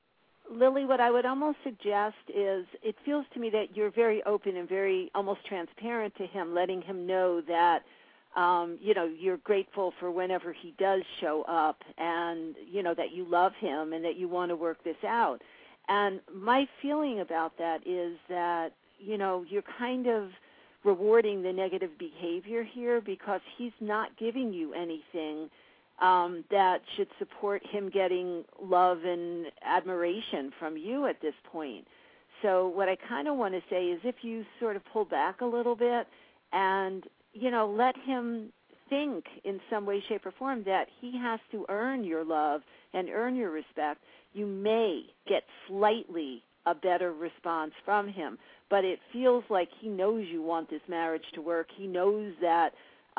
Lily, 0.52 0.86
what 0.86 1.00
I 1.00 1.12
would 1.12 1.26
almost 1.26 1.58
suggest 1.64 2.16
is 2.28 2.66
it 2.82 2.96
feels 3.06 3.26
to 3.34 3.40
me 3.40 3.50
that 3.52 3.76
you're 3.76 3.92
very 3.92 4.24
open 4.24 4.58
and 4.58 4.68
very 4.68 5.12
almost 5.14 5.46
transparent 5.46 6.16
to 6.16 6.26
him, 6.26 6.56
letting 6.56 6.82
him 6.82 7.06
know 7.06 7.42
that 7.48 7.84
um, 8.36 8.78
you 8.82 8.94
know, 8.94 9.06
you're 9.06 9.38
grateful 9.38 9.94
for 10.00 10.12
whenever 10.12 10.54
he 10.54 10.74
does 10.78 11.02
show 11.20 11.44
up 11.48 11.82
and 11.98 12.56
you 12.72 12.84
know 12.84 12.94
that 12.94 13.12
you 13.12 13.26
love 13.28 13.54
him 13.60 13.94
and 13.94 14.06
that 14.06 14.18
you 14.18 14.28
want 14.28 14.50
to 14.50 14.56
work 14.56 14.84
this 14.84 15.04
out. 15.06 15.40
And 15.88 16.20
my 16.34 16.68
feeling 16.82 17.22
about 17.22 17.58
that 17.58 17.86
is 17.88 18.18
that, 18.30 18.70
you 19.00 19.18
know, 19.18 19.44
you're 19.50 19.64
kind 19.80 20.06
of 20.08 20.30
rewarding 20.84 21.42
the 21.42 21.52
negative 21.52 21.90
behavior 21.98 22.64
here 22.64 23.02
because 23.02 23.42
he's 23.58 23.74
not 23.82 24.16
giving 24.18 24.54
you 24.54 24.74
anything 24.74 25.50
um, 26.02 26.44
that 26.50 26.80
should 26.96 27.08
support 27.18 27.62
him 27.70 27.90
getting 27.90 28.44
love 28.62 29.00
and 29.04 29.48
admiration 29.66 30.52
from 30.60 30.78
you 30.78 31.08
at 31.08 31.22
this 31.22 31.34
point. 31.52 31.86
So 32.42 32.68
what 32.70 32.88
I 32.88 32.96
kind 33.08 33.28
of 33.28 33.36
want 33.36 33.54
to 33.54 33.62
say 33.70 33.88
is 33.88 34.00
if 34.04 34.16
you 34.22 34.46
sort 34.60 34.76
of 34.76 34.82
pull 34.94 35.06
back 35.06 35.42
a 35.42 35.46
little 35.46 35.76
bit 35.76 36.08
and 36.54 37.04
you 37.34 37.52
know 37.52 37.70
let 37.70 37.96
him 38.06 38.52
think 38.90 39.26
in 39.44 39.60
some 39.70 39.86
way 39.86 40.02
shape 40.10 40.26
or 40.26 40.32
form 40.32 40.64
that 40.66 40.88
he 41.00 41.18
has 41.18 41.40
to 41.52 41.66
earn 41.70 42.04
your 42.04 42.24
love 42.24 42.62
and 42.94 43.10
earn 43.10 43.36
your 43.36 43.52
respect 43.52 44.00
you 44.34 44.46
may 44.46 45.04
get 45.28 45.44
slightly 45.68 46.42
a 46.66 46.74
better 46.74 47.14
response 47.14 47.72
from 47.86 48.08
him 48.08 48.38
but 48.70 48.84
it 48.84 49.00
feels 49.14 49.44
like 49.50 49.70
he 49.80 49.88
knows 49.88 50.26
you 50.32 50.42
want 50.42 50.70
this 50.70 50.82
marriage 50.90 51.24
to 51.34 51.42
work 51.42 51.68
he 51.78 51.86
knows 51.86 52.34
that 52.42 52.70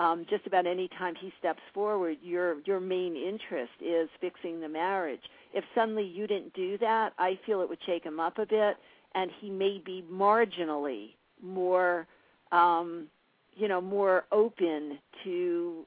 um, 0.01 0.24
just 0.31 0.47
about 0.47 0.66
any 0.66 0.89
time 0.98 1.14
he 1.20 1.31
steps 1.39 1.60
forward, 1.74 2.16
your 2.22 2.60
your 2.64 2.81
main 2.81 3.14
interest 3.16 3.72
is 3.85 4.09
fixing 4.18 4.59
the 4.59 4.68
marriage. 4.68 5.20
If 5.52 5.62
suddenly 5.74 6.05
you 6.05 6.27
didn't 6.27 6.55
do 6.55 6.78
that, 6.78 7.12
I 7.18 7.39
feel 7.44 7.60
it 7.60 7.68
would 7.68 7.78
shake 7.85 8.05
him 8.05 8.18
up 8.18 8.39
a 8.39 8.47
bit, 8.47 8.77
and 9.14 9.31
he 9.40 9.51
may 9.51 9.82
be 9.85 10.02
marginally 10.10 11.10
more, 11.43 12.06
um, 12.51 13.09
you 13.55 13.68
know, 13.68 13.82
more 13.82 14.24
open 14.32 14.98
to, 15.24 15.85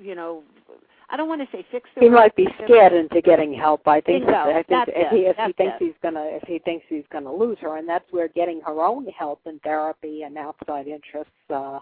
you 0.00 0.14
know, 0.14 0.44
I 1.10 1.16
don't 1.16 1.28
want 1.28 1.40
to 1.40 1.48
say 1.50 1.66
fix 1.72 1.90
the 1.96 2.02
He 2.02 2.08
might 2.08 2.36
be 2.36 2.46
scared 2.62 2.92
into 2.92 3.20
getting 3.22 3.52
help. 3.52 3.88
I 3.88 4.00
think. 4.00 4.24
Bingo. 4.24 4.38
I 4.38 4.52
think 4.52 4.66
That's 4.68 4.90
if 4.94 5.10
he 5.10 5.18
if 5.26 5.36
he 5.36 5.52
thinks 5.54 5.76
it. 5.80 5.84
he's 5.84 5.94
gonna 6.00 6.24
if 6.26 6.46
he 6.46 6.60
thinks 6.60 6.84
he's 6.88 7.08
gonna 7.10 7.34
lose 7.34 7.58
her, 7.62 7.76
and 7.76 7.88
that's 7.88 8.06
where 8.12 8.28
getting 8.28 8.60
her 8.60 8.82
own 8.82 9.06
help 9.06 9.40
and 9.46 9.60
therapy 9.62 10.22
and 10.22 10.38
outside 10.38 10.86
interests 10.86 11.32
uh, 11.50 11.80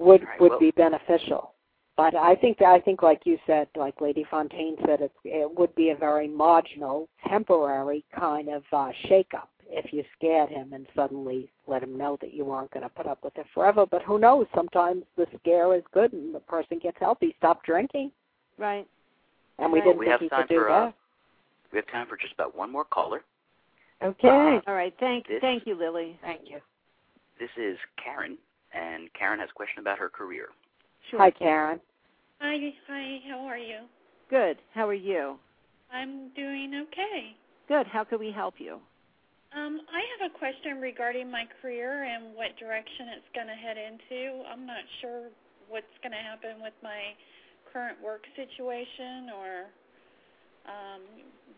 would 0.00 0.24
Right, 0.24 0.40
would 0.40 0.50
well- 0.50 0.58
be 0.58 0.70
beneficial. 0.72 1.52
But 1.96 2.14
I 2.14 2.34
think 2.36 2.56
that, 2.58 2.68
I 2.68 2.80
think 2.80 3.02
like 3.02 3.26
you 3.26 3.38
said, 3.46 3.68
like 3.76 4.00
Lady 4.00 4.24
Fontaine 4.30 4.76
said, 4.86 5.02
it, 5.02 5.12
it 5.24 5.58
would 5.58 5.74
be 5.74 5.90
a 5.90 5.94
very 5.96 6.26
marginal, 6.26 7.08
temporary 7.28 8.02
kind 8.18 8.48
of 8.48 8.62
uh, 8.72 8.90
shakeup 9.04 9.48
if 9.68 9.92
you 9.92 10.02
scared 10.16 10.48
him 10.48 10.72
and 10.72 10.86
suddenly 10.96 11.50
let 11.66 11.82
him 11.82 11.98
know 11.98 12.16
that 12.22 12.32
you 12.32 12.50
aren't 12.50 12.70
going 12.70 12.84
to 12.84 12.88
put 12.88 13.06
up 13.06 13.22
with 13.22 13.36
it 13.36 13.44
forever. 13.52 13.84
But 13.84 14.00
who 14.02 14.18
knows? 14.18 14.46
Sometimes 14.54 15.02
the 15.16 15.26
scare 15.40 15.74
is 15.76 15.82
good 15.92 16.14
and 16.14 16.34
the 16.34 16.40
person 16.40 16.78
gets 16.78 16.96
healthy. 16.98 17.34
Stop 17.36 17.62
drinking. 17.64 18.10
Right. 18.56 18.86
And 19.58 19.70
we 19.70 19.80
Right. 19.80 19.84
didn't 19.84 19.98
We 19.98 20.06
think 20.06 20.12
have 20.12 20.20
he 20.22 20.28
time 20.30 20.40
could 20.46 20.48
do 20.54 20.60
for 20.60 20.70
uh, 20.70 20.84
that. 20.86 20.94
we 21.70 21.76
have 21.76 21.86
time 21.88 22.06
for 22.06 22.16
just 22.16 22.32
about 22.32 22.56
one 22.56 22.70
more 22.72 22.84
caller. 22.84 23.22
Okay. 24.02 24.60
All 24.66 24.74
right. 24.74 24.94
Thank 24.98 25.26
This- 25.28 25.42
thank 25.42 25.66
you, 25.66 25.74
Lily. 25.74 26.18
Thank 26.22 26.48
you. 26.48 26.60
This 27.38 27.50
is 27.58 27.76
Karen, 28.02 28.38
and 28.72 29.12
Karen 29.14 29.40
has 29.40 29.48
a 29.50 29.54
question 29.54 29.80
about 29.80 29.98
her 29.98 30.08
career. 30.08 30.48
Sure. 31.10 31.20
Hi, 31.20 31.30
Karen. 31.30 31.80
Hi, 32.40 32.56
hi. 32.86 33.18
How 33.28 33.40
are 33.46 33.58
you? 33.58 33.80
Good. 34.28 34.58
How 34.74 34.88
are 34.88 34.94
you? 34.94 35.36
I'm 35.92 36.30
doing 36.34 36.86
okay. 36.86 37.36
Good. 37.68 37.86
How 37.86 38.04
can 38.04 38.18
we 38.18 38.30
help 38.30 38.54
you? 38.58 38.80
Um, 39.52 39.80
I 39.90 40.02
have 40.14 40.30
a 40.30 40.38
question 40.38 40.80
regarding 40.80 41.30
my 41.30 41.44
career 41.60 42.04
and 42.04 42.34
what 42.36 42.56
direction 42.56 43.10
it's 43.18 43.26
going 43.34 43.48
to 43.48 43.58
head 43.58 43.76
into. 43.76 44.46
I'm 44.46 44.64
not 44.66 44.84
sure 45.00 45.28
what's 45.68 45.90
going 46.02 46.12
to 46.12 46.22
happen 46.22 46.62
with 46.62 46.74
my 46.82 47.14
current 47.72 47.98
work 48.02 48.22
situation, 48.38 49.30
or 49.34 49.50
um, 50.70 51.02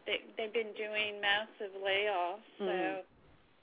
they, 0.08 0.24
they've 0.36 0.52
been 0.52 0.72
doing 0.72 1.20
massive 1.20 1.76
layoffs. 1.84 2.48
So 2.58 2.64
Mhm. 2.64 3.04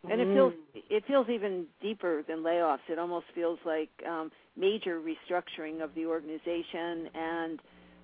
And 0.08 0.22
it 0.22 0.34
feels 0.34 0.54
it 0.74 1.04
feels 1.06 1.28
even 1.30 1.66
deeper 1.82 2.24
than 2.28 2.38
layoffs. 2.38 2.80
It 2.88 2.98
almost 2.98 3.26
feels 3.36 3.60
like 3.66 3.90
um, 4.08 4.32
major 4.56 5.02
restructuring 5.02 5.84
of 5.84 5.94
the 5.94 6.06
organization, 6.06 7.10
and 7.14 7.60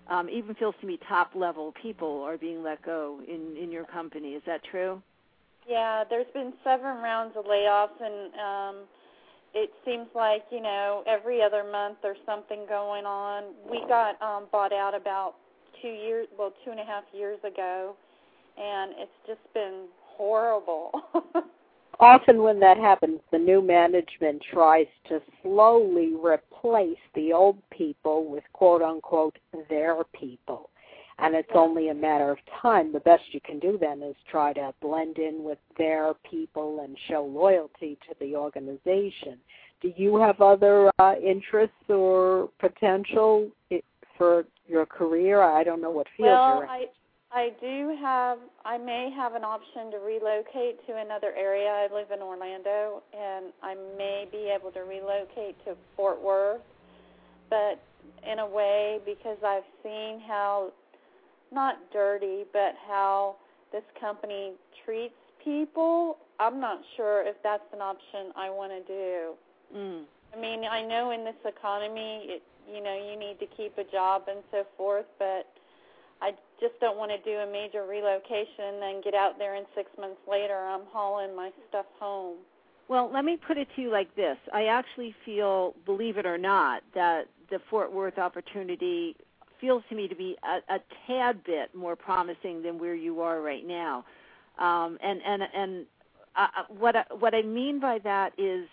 um, 0.08 0.30
even 0.30 0.56
feels 0.56 0.76
to 0.82 0.88
me 0.88 1.00
top 1.08 1.32
level 1.36 1.74
people 1.82 2.22
are 2.24 2.38
being 2.38 2.62
let 2.62 2.84
go 2.84 3.22
in 3.28 3.56
in 3.56 3.72
your 3.72 3.86
company. 3.86 4.34
Is 4.34 4.44
that 4.46 4.62
true? 4.70 5.02
Yeah, 5.68 6.04
there's 6.10 6.28
been 6.34 6.54
seven 6.64 6.98
rounds 6.98 7.36
of 7.38 7.46
layoffs, 7.46 8.00
and 8.00 8.34
um, 8.36 8.84
it 9.54 9.72
seems 9.86 10.08
like 10.14 10.44
you 10.52 10.62
know 10.62 11.02
every 11.08 11.42
other 11.42 11.64
month 11.64 11.98
there's 12.04 12.18
something 12.26 12.66
going 12.68 13.06
on. 13.06 13.54
We 13.72 13.80
got 13.88 14.22
um, 14.22 14.48
bought 14.52 14.74
out 14.74 14.94
about 14.94 15.36
two 15.82 15.88
years, 15.88 16.28
well, 16.38 16.54
two 16.66 16.72
and 16.72 16.80
a 16.80 16.86
half 16.86 17.06
years 17.14 17.40
ago, 17.40 17.96
and 18.58 18.92
it's 18.98 19.12
just 19.26 19.54
been 19.54 19.86
horrible. 20.18 20.92
Often, 22.00 22.42
when 22.42 22.60
that 22.60 22.78
happens, 22.78 23.20
the 23.32 23.38
new 23.38 23.62
management 23.62 24.42
tries 24.52 24.88
to 25.08 25.22
slowly 25.42 26.14
replace 26.14 26.98
the 27.14 27.32
old 27.32 27.58
people 27.70 28.26
with 28.30 28.44
quote 28.54 28.82
unquote 28.82 29.38
their 29.70 30.04
people. 30.14 30.70
And 31.18 31.34
it's 31.34 31.52
only 31.56 31.90
a 31.90 31.94
matter 31.94 32.30
of 32.32 32.38
time. 32.62 32.92
The 32.92 33.00
best 33.00 33.24
you 33.32 33.40
can 33.40 33.60
do 33.60 33.78
then 33.80 34.02
is 34.02 34.16
try 34.30 34.52
to 34.54 34.74
blend 34.82 35.18
in 35.18 35.44
with 35.44 35.60
their 35.78 36.14
people 36.30 36.82
and 36.84 36.98
show 37.08 37.24
loyalty 37.24 37.98
to 38.10 38.16
the 38.20 38.36
organization. 38.36 39.38
Do 39.82 39.94
you 39.96 40.18
have 40.18 40.42
other 40.42 40.92
uh, 41.00 41.16
interests 41.24 41.76
or 41.88 42.50
potential 42.60 43.50
for 44.18 44.46
your 44.68 44.86
career? 44.86 45.42
I 45.42 45.64
don't 45.64 45.82
know 45.82 45.92
what 45.92 46.08
field 46.18 46.30
well, 46.30 46.56
you're 46.56 46.64
in. 46.66 46.70
I 46.70 46.86
I 47.36 47.52
do 47.60 47.98
have 48.02 48.38
I 48.64 48.78
may 48.78 49.12
have 49.14 49.36
an 49.36 49.44
option 49.44 49.92
to 49.92 49.98
relocate 49.98 50.80
to 50.88 50.96
another 50.96 51.34
area. 51.38 51.68
I 51.68 51.94
live 51.94 52.10
in 52.12 52.22
Orlando 52.22 53.04
and 53.14 53.52
I 53.62 53.76
may 53.98 54.26
be 54.32 54.50
able 54.56 54.72
to 54.72 54.80
relocate 54.80 55.58
to 55.66 55.76
Fort 55.98 56.22
Worth. 56.22 56.62
But 57.50 57.84
in 58.26 58.40
a 58.40 58.48
way 58.48 59.00
because 59.06 59.38
I've 59.46 59.68
seen 59.84 60.22
how 60.26 60.72
not 61.52 61.76
dirty, 61.92 62.46
but 62.54 62.76
how 62.88 63.36
this 63.74 63.84
company 64.00 64.54
treats 64.86 65.14
people, 65.44 66.18
I'm 66.40 66.62
not 66.62 66.82
sure 66.96 67.28
if 67.28 67.36
that's 67.44 67.68
an 67.74 67.82
option 67.82 68.32
I 68.36 68.50
want 68.50 68.72
to 68.72 68.82
do. 68.88 69.34
Mm. 69.78 70.04
I 70.36 70.40
mean, 70.40 70.64
I 70.64 70.82
know 70.82 71.12
in 71.12 71.26
this 71.26 71.36
economy, 71.46 72.28
it, 72.28 72.44
you 72.74 72.82
know, 72.82 72.96
you 72.96 73.20
need 73.20 73.40
to 73.40 73.46
keep 73.58 73.78
a 73.78 73.84
job 73.84 74.24
and 74.28 74.40
so 74.52 74.66
forth, 74.78 75.06
but 75.20 75.48
I 76.22 76.32
just 76.60 76.80
don't 76.80 76.98
want 76.98 77.12
to 77.12 77.18
do 77.30 77.38
a 77.38 77.52
major 77.52 77.86
relocation 77.86 78.74
and 78.74 78.82
then 78.82 79.02
get 79.04 79.14
out 79.14 79.38
there 79.38 79.56
and 79.56 79.66
6 79.76 79.90
months 80.00 80.22
later 80.30 80.56
I'm 80.56 80.86
hauling 80.92 81.36
my 81.36 81.52
stuff 81.70 81.86
home. 82.00 82.38
Well, 82.88 83.10
let 83.12 83.26
me 83.26 83.38
put 83.38 83.58
it 83.58 83.68
to 83.76 83.82
you 83.82 83.92
like 83.92 84.16
this. 84.16 84.38
I 84.54 84.66
actually 84.66 85.16
feel, 85.26 85.74
believe 85.86 86.18
it 86.18 86.26
or 86.26 86.38
not, 86.38 86.84
that 86.94 87.24
the 87.50 87.60
Fort 87.70 87.92
Worth 87.92 88.20
opportunity 88.20 89.16
feels 89.60 89.84
to 89.90 89.96
me 89.96 90.08
to 90.08 90.16
be 90.16 90.36
a, 90.44 90.76
a 90.76 90.80
tad 91.08 91.44
bit 91.44 91.74
more 91.74 91.96
promising 91.96 92.62
than 92.62 92.78
where 92.78 92.94
you 92.96 93.22
are 93.22 93.42
right 93.42 93.66
now. 93.66 94.06
Um, 94.60 94.98
and 95.04 95.20
and 95.26 95.44
and 95.54 95.86
uh, 96.36 96.48
what 96.70 96.96
I, 96.96 97.04
what 97.18 97.34
I 97.34 97.42
mean 97.42 97.80
by 97.80 98.00
that 98.04 98.34
is, 98.38 98.68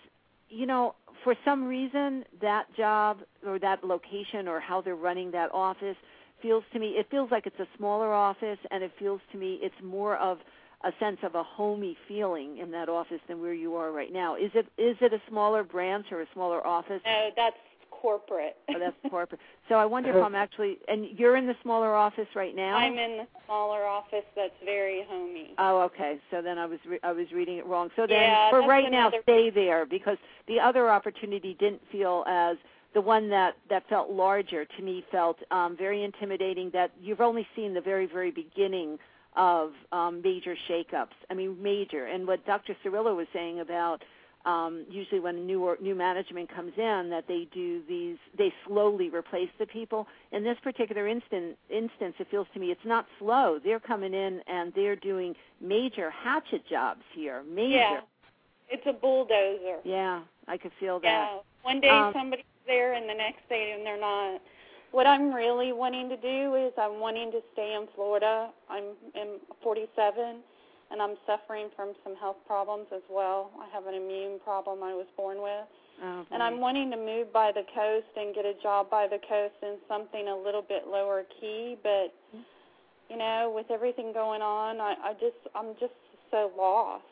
you 0.49 0.65
know, 0.65 0.95
for 1.23 1.35
some 1.43 1.63
reason 1.63 2.25
that 2.41 2.65
job 2.75 3.19
or 3.45 3.57
that 3.59 3.83
location 3.83 4.47
or 4.47 4.59
how 4.59 4.81
they're 4.81 4.95
running 4.95 5.31
that 5.31 5.49
office 5.53 5.95
feels 6.43 6.63
to 6.73 6.79
me 6.79 6.89
it 6.89 7.07
feels 7.09 7.31
like 7.31 7.47
it's 7.47 7.59
a 7.59 7.67
smaller 7.77 8.13
office 8.13 8.59
and 8.69 8.83
it 8.83 8.91
feels 8.99 9.21
to 9.31 9.37
me 9.39 9.57
it's 9.63 9.73
more 9.81 10.17
of 10.17 10.37
a 10.83 10.91
sense 10.99 11.17
of 11.23 11.35
a 11.35 11.43
homey 11.43 11.97
feeling 12.07 12.57
in 12.57 12.69
that 12.71 12.89
office 12.89 13.21
than 13.27 13.41
where 13.41 13.53
you 13.53 13.75
are 13.75 13.91
right 13.91 14.11
now. 14.11 14.35
Is 14.35 14.51
it 14.53 14.67
is 14.77 14.97
it 15.01 15.13
a 15.13 15.21
smaller 15.29 15.63
branch 15.63 16.07
or 16.11 16.21
a 16.21 16.25
smaller 16.33 16.65
office? 16.65 17.01
No, 17.05 17.29
that's 17.35 17.55
corporate. 17.89 18.57
oh, 18.69 18.79
that's 18.79 18.95
corporate. 19.09 19.39
So 19.69 19.75
I 19.75 19.85
wonder 19.85 20.09
if 20.09 20.23
I'm 20.23 20.35
actually 20.35 20.77
and 20.89 21.05
you're 21.17 21.37
in 21.37 21.47
the 21.47 21.55
smaller 21.63 21.95
office 21.95 22.27
right 22.35 22.55
now. 22.55 22.75
I'm 22.75 22.97
in 22.97 23.17
the 23.17 23.27
smaller 23.45 23.85
office 23.85 24.25
that's 24.35 24.53
very 24.65 25.05
homey. 25.07 25.53
Oh, 25.57 25.81
okay. 25.83 26.19
So 26.31 26.41
then 26.41 26.57
I 26.57 26.65
was 26.65 26.79
re- 26.85 26.99
I 27.01 27.13
was 27.13 27.27
reading 27.33 27.57
it 27.57 27.65
wrong. 27.65 27.89
So 27.95 28.05
then 28.05 28.19
yeah, 28.19 28.49
for 28.49 28.61
right 28.61 28.91
now, 28.91 29.09
stay 29.23 29.49
there 29.49 29.85
because 29.85 30.17
the 30.47 30.59
other 30.59 30.89
opportunity 30.89 31.55
didn't 31.59 31.81
feel 31.91 32.25
as 32.27 32.57
the 32.93 33.01
one 33.01 33.29
that 33.29 33.55
that 33.69 33.87
felt 33.89 34.09
larger 34.09 34.65
to 34.65 34.81
me 34.83 35.03
felt 35.11 35.37
um, 35.51 35.75
very 35.77 36.03
intimidating. 36.03 36.69
That 36.71 36.91
you've 37.01 37.21
only 37.21 37.47
seen 37.55 37.73
the 37.73 37.81
very 37.81 38.05
very 38.05 38.31
beginning 38.31 38.97
of 39.35 39.71
um, 39.91 40.21
major 40.23 40.55
shakeups. 40.69 41.15
I 41.29 41.33
mean, 41.33 41.61
major. 41.61 42.05
And 42.05 42.27
what 42.27 42.45
Dr. 42.45 42.75
Cirillo 42.83 43.15
was 43.15 43.27
saying 43.33 43.61
about 43.61 44.03
um, 44.45 44.85
usually 44.89 45.19
when 45.21 45.35
a 45.37 45.39
new 45.39 45.63
or, 45.63 45.77
new 45.81 45.95
management 45.95 46.53
comes 46.53 46.73
in, 46.77 47.09
that 47.09 47.25
they 47.27 47.47
do 47.53 47.81
these, 47.87 48.17
they 48.37 48.53
slowly 48.67 49.09
replace 49.09 49.49
the 49.57 49.65
people. 49.65 50.05
In 50.31 50.43
this 50.43 50.57
particular 50.61 51.07
instant, 51.07 51.57
instance, 51.69 52.15
it 52.19 52.27
feels 52.29 52.47
to 52.53 52.59
me 52.59 52.71
it's 52.71 52.81
not 52.85 53.05
slow. 53.19 53.59
They're 53.63 53.79
coming 53.79 54.13
in 54.13 54.41
and 54.47 54.73
they're 54.75 54.97
doing 54.97 55.33
major 55.61 56.11
hatchet 56.11 56.67
jobs 56.69 57.01
here. 57.15 57.43
Major. 57.43 57.77
Yeah. 57.77 57.99
It's 58.69 58.83
a 58.87 58.93
bulldozer. 58.93 59.79
Yeah, 59.83 60.21
I 60.47 60.57
could 60.57 60.71
feel 60.79 60.99
that. 61.01 61.05
Yeah. 61.05 61.37
One 61.61 61.79
day 61.79 61.89
Um, 61.89 62.13
somebody's 62.13 62.45
there 62.65 62.93
and 62.93 63.09
the 63.09 63.13
next 63.13 63.47
day 63.49 63.73
and 63.75 63.85
they're 63.85 63.99
not. 63.99 64.41
What 64.91 65.07
I'm 65.07 65.33
really 65.33 65.73
wanting 65.73 66.07
to 66.09 66.17
do 66.17 66.55
is 66.55 66.71
I'm 66.77 66.99
wanting 66.99 67.31
to 67.31 67.39
stay 67.53 67.75
in 67.79 67.87
Florida. 67.95 68.51
I'm 68.69 68.93
am 69.15 69.39
47 69.63 70.41
and 70.91 71.01
I'm 71.01 71.15
suffering 71.25 71.69
from 71.75 71.93
some 72.03 72.15
health 72.15 72.37
problems 72.45 72.85
as 72.93 73.01
well. 73.09 73.49
I 73.59 73.67
have 73.73 73.87
an 73.87 73.95
immune 73.95 74.39
problem 74.43 74.83
I 74.83 74.93
was 74.93 75.07
born 75.17 75.41
with. 75.41 75.65
Oh, 76.03 76.25
And 76.31 76.41
I'm 76.41 76.59
wanting 76.59 76.91
to 76.91 76.97
move 76.97 77.31
by 77.33 77.51
the 77.51 77.63
coast 77.73 78.07
and 78.15 78.33
get 78.33 78.45
a 78.45 78.53
job 78.61 78.89
by 78.89 79.07
the 79.07 79.19
coast 79.29 79.55
in 79.61 79.77
something 79.87 80.27
a 80.27 80.35
little 80.35 80.61
bit 80.61 80.87
lower 80.87 81.23
key, 81.39 81.77
but 81.83 82.13
you 83.09 83.17
know, 83.17 83.51
with 83.55 83.67
everything 83.69 84.13
going 84.13 84.41
on, 84.41 84.79
I, 84.79 84.95
I 85.03 85.13
just 85.13 85.37
I'm 85.55 85.73
just 85.79 85.93
so 86.31 86.51
lost. 86.57 87.03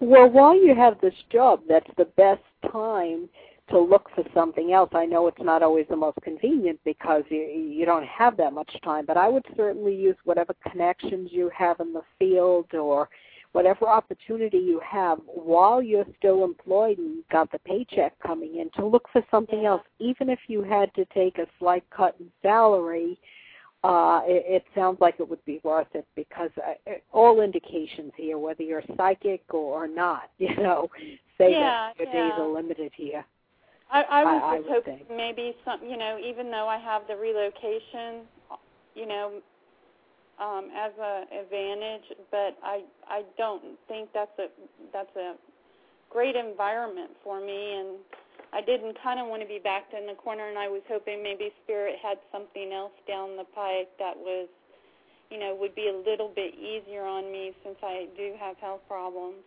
Well, 0.00 0.30
while 0.30 0.54
you 0.54 0.74
have 0.74 1.00
this 1.00 1.14
job, 1.30 1.60
that's 1.68 1.90
the 1.98 2.06
best 2.16 2.42
time 2.72 3.28
to 3.70 3.80
look 3.80 4.08
for 4.14 4.24
something 4.34 4.72
else. 4.72 4.90
I 4.92 5.06
know 5.06 5.26
it's 5.28 5.40
not 5.40 5.62
always 5.62 5.86
the 5.88 5.96
most 5.96 6.18
convenient 6.22 6.80
because 6.84 7.22
you 7.28 7.38
you 7.40 7.86
don't 7.86 8.06
have 8.06 8.36
that 8.36 8.52
much 8.52 8.70
time, 8.82 9.06
but 9.06 9.16
I 9.16 9.28
would 9.28 9.44
certainly 9.56 9.94
use 9.94 10.16
whatever 10.24 10.54
connections 10.70 11.30
you 11.32 11.50
have 11.56 11.80
in 11.80 11.92
the 11.92 12.02
field 12.18 12.74
or 12.74 13.08
whatever 13.52 13.88
opportunity 13.88 14.58
you 14.58 14.80
have 14.88 15.18
while 15.26 15.82
you're 15.82 16.06
still 16.18 16.44
employed 16.44 16.98
and 16.98 17.24
got 17.32 17.50
the 17.50 17.58
paycheck 17.60 18.12
coming 18.20 18.58
in 18.58 18.70
to 18.76 18.86
look 18.86 19.08
for 19.12 19.22
something 19.30 19.64
else. 19.66 19.82
Even 19.98 20.28
if 20.28 20.38
you 20.46 20.62
had 20.62 20.94
to 20.94 21.04
take 21.06 21.38
a 21.38 21.46
slight 21.58 21.84
cut 21.90 22.14
in 22.20 22.26
salary 22.42 23.18
uh 23.82 24.20
it, 24.26 24.44
it 24.46 24.64
sounds 24.74 24.98
like 25.00 25.14
it 25.18 25.28
would 25.28 25.42
be 25.46 25.58
worth 25.64 25.86
it 25.94 26.06
because 26.14 26.50
uh, 26.58 26.90
all 27.12 27.40
indications 27.40 28.12
here 28.14 28.36
whether 28.36 28.62
you're 28.62 28.82
psychic 28.94 29.42
or 29.54 29.88
not 29.88 30.24
you 30.38 30.54
know 30.56 30.90
say 31.38 31.52
Yeah, 31.52 31.92
that 31.96 31.98
your 31.98 32.12
days 32.12 32.32
are 32.38 32.52
limited 32.52 32.92
here 32.94 33.24
I, 33.92 34.02
I 34.02 34.24
was 34.24 34.42
I- 34.42 34.46
I 34.46 34.56
just 34.58 34.68
would 34.68 34.84
hoping 34.86 35.16
maybe 35.16 35.56
some, 35.64 35.80
you 35.82 35.96
know, 35.96 36.18
even 36.18 36.50
though 36.50 36.68
I 36.68 36.78
have 36.78 37.02
the 37.08 37.16
relocation, 37.16 38.26
you 38.94 39.06
know, 39.06 39.40
um, 40.40 40.70
as 40.74 40.92
a 40.98 41.24
advantage, 41.42 42.16
but 42.30 42.56
I 42.64 42.82
I 43.06 43.22
don't 43.36 43.62
think 43.88 44.08
that's 44.14 44.32
a 44.38 44.48
that's 44.92 45.14
a 45.16 45.34
great 46.08 46.34
environment 46.36 47.10
for 47.22 47.40
me, 47.40 47.74
and 47.74 47.98
I 48.52 48.60
didn't 48.62 48.96
kind 49.02 49.20
of 49.20 49.28
want 49.28 49.42
to 49.42 49.48
be 49.48 49.60
backed 49.62 49.92
in 49.94 50.06
the 50.06 50.14
corner, 50.14 50.48
and 50.48 50.58
I 50.58 50.68
was 50.68 50.82
hoping 50.88 51.22
maybe 51.22 51.52
Spirit 51.64 51.96
had 52.02 52.18
something 52.32 52.72
else 52.72 52.92
down 53.06 53.36
the 53.36 53.44
pike 53.54 53.90
that 53.98 54.16
was, 54.16 54.48
you 55.30 55.38
know, 55.38 55.54
would 55.60 55.74
be 55.74 55.88
a 55.88 56.10
little 56.10 56.32
bit 56.34 56.54
easier 56.54 57.04
on 57.04 57.30
me 57.30 57.52
since 57.62 57.76
I 57.82 58.08
do 58.16 58.34
have 58.40 58.56
health 58.58 58.80
problems. 58.88 59.44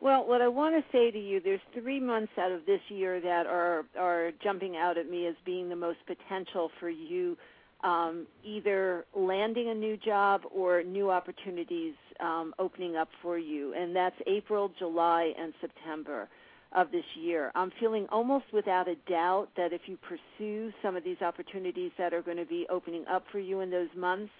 Well, 0.00 0.26
what 0.26 0.40
I 0.40 0.48
want 0.48 0.74
to 0.74 0.92
say 0.92 1.10
to 1.10 1.18
you, 1.18 1.40
there's 1.40 1.60
three 1.74 2.00
months 2.00 2.32
out 2.38 2.52
of 2.52 2.64
this 2.64 2.80
year 2.88 3.20
that 3.20 3.46
are 3.46 3.84
are 3.98 4.30
jumping 4.42 4.76
out 4.76 4.96
at 4.96 5.10
me 5.10 5.26
as 5.26 5.34
being 5.44 5.68
the 5.68 5.76
most 5.76 5.98
potential 6.06 6.70
for 6.80 6.88
you, 6.88 7.36
um, 7.84 8.26
either 8.42 9.04
landing 9.14 9.68
a 9.68 9.74
new 9.74 9.98
job 9.98 10.42
or 10.54 10.82
new 10.82 11.10
opportunities 11.10 11.94
um, 12.20 12.54
opening 12.58 12.96
up 12.96 13.08
for 13.20 13.38
you, 13.38 13.74
and 13.74 13.94
that's 13.94 14.16
April, 14.26 14.70
July, 14.78 15.32
and 15.38 15.52
September 15.60 16.28
of 16.72 16.90
this 16.92 17.04
year. 17.20 17.50
I'm 17.54 17.72
feeling 17.78 18.06
almost 18.10 18.46
without 18.52 18.88
a 18.88 18.94
doubt 19.08 19.48
that 19.56 19.72
if 19.72 19.82
you 19.86 19.98
pursue 19.98 20.72
some 20.82 20.96
of 20.96 21.04
these 21.04 21.20
opportunities 21.20 21.90
that 21.98 22.14
are 22.14 22.22
going 22.22 22.36
to 22.36 22.46
be 22.46 22.66
opening 22.70 23.04
up 23.06 23.24
for 23.30 23.38
you 23.38 23.60
in 23.60 23.70
those 23.70 23.88
months, 23.96 24.32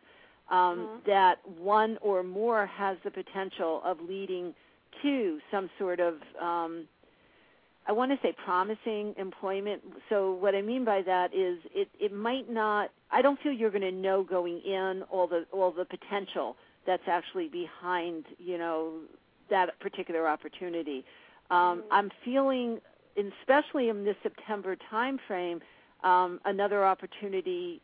um, 0.51 1.01
that 1.07 1.37
one 1.59 1.99
or 2.01 2.23
more 2.23 2.67
has 2.67 2.97
the 3.05 3.11
potential 3.11 3.83
of 3.85 3.99
leading 4.01 4.55
to 5.03 5.39
some 5.51 5.71
sort 5.79 6.01
of 6.01 6.15
um, 6.41 6.87
I 7.87 7.93
want 7.93 8.13
to 8.13 8.19
say 8.23 8.35
promising 8.45 9.15
employment. 9.19 9.83
So 10.09 10.35
what 10.35 10.55
I 10.55 10.63
mean 10.63 10.85
by 10.85 11.03
that 11.03 11.35
is 11.35 11.59
it 11.75 11.89
it 11.99 12.13
might 12.13 12.51
not 12.51 12.91
I 13.11 13.23
don't 13.23 13.41
feel 13.41 13.53
you're 13.53 13.71
going 13.71 13.83
to 13.83 13.93
know 13.93 14.23
going 14.23 14.61
in 14.61 15.03
all 15.11 15.27
the 15.27 15.45
all 15.53 15.73
the 15.73 15.85
potential 15.85 16.57
that's 16.87 17.03
actually 17.07 17.49
behind, 17.49 18.25
you 18.39 18.59
know, 18.59 18.93
that 19.51 19.79
particular 19.81 20.29
opportunity. 20.29 21.05
Um, 21.51 21.83
I'm 21.91 22.11
feeling, 22.25 22.79
especially 23.17 23.89
in 23.89 24.05
this 24.05 24.17
September 24.23 24.77
time 24.91 25.19
frame, 25.27 25.61
um, 26.05 26.41
another 26.45 26.87
opportunity 26.87 27.83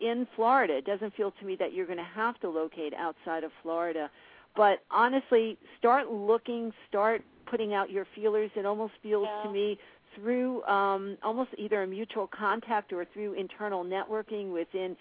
in 0.00 0.26
Florida. 0.36 0.76
It 0.76 0.84
doesn't 0.84 1.14
feel 1.14 1.32
to 1.32 1.46
me 1.46 1.56
that 1.58 1.72
you're 1.72 1.86
going 1.86 1.98
to 1.98 2.04
have 2.04 2.38
to 2.40 2.50
locate 2.50 2.92
outside 2.94 3.42
of 3.42 3.50
Florida. 3.62 4.10
But 4.56 4.82
honestly, 4.90 5.58
start 5.78 6.10
looking, 6.10 6.72
start 6.88 7.22
putting 7.46 7.74
out 7.74 7.90
your 7.90 8.06
feelers. 8.14 8.50
It 8.56 8.66
almost 8.66 8.94
feels 9.02 9.28
Yeah. 9.28 9.42
to 9.42 9.48
me 9.50 9.78
through 10.14 10.64
um, 10.64 11.18
almost 11.22 11.50
either 11.58 11.82
a 11.82 11.86
mutual 11.86 12.26
contact 12.26 12.92
or 12.92 13.04
through 13.04 13.34
internal 13.34 13.84
networking 13.84 14.52
within 14.52 14.96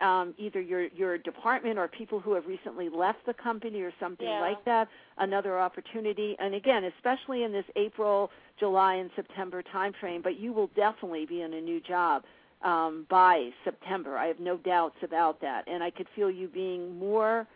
um, 0.00 0.32
either 0.38 0.60
your 0.62 0.86
your 0.86 1.18
department 1.18 1.78
or 1.78 1.86
people 1.86 2.20
who 2.20 2.32
have 2.32 2.46
recently 2.46 2.88
left 2.88 3.18
the 3.26 3.34
company 3.34 3.82
or 3.82 3.92
something 4.00 4.26
Yeah. 4.26 4.40
like 4.40 4.64
that. 4.64 4.88
Another 5.18 5.58
opportunity, 5.58 6.36
and 6.38 6.54
again, 6.54 6.84
especially 6.84 7.42
in 7.42 7.52
this 7.52 7.66
April, 7.76 8.30
July, 8.58 8.94
and 8.94 9.10
September 9.14 9.62
timeframe. 9.62 10.22
But 10.22 10.38
you 10.38 10.52
will 10.54 10.68
definitely 10.68 11.26
be 11.26 11.42
in 11.42 11.52
a 11.52 11.60
new 11.60 11.80
job 11.80 12.24
um, 12.62 13.06
by 13.10 13.50
September. 13.64 14.16
I 14.16 14.26
have 14.26 14.40
no 14.40 14.56
doubts 14.56 14.96
about 15.02 15.40
that, 15.42 15.68
and 15.68 15.82
I 15.82 15.90
could 15.90 16.06
feel 16.16 16.30
you 16.30 16.48
being 16.48 16.98
more. 16.98 17.46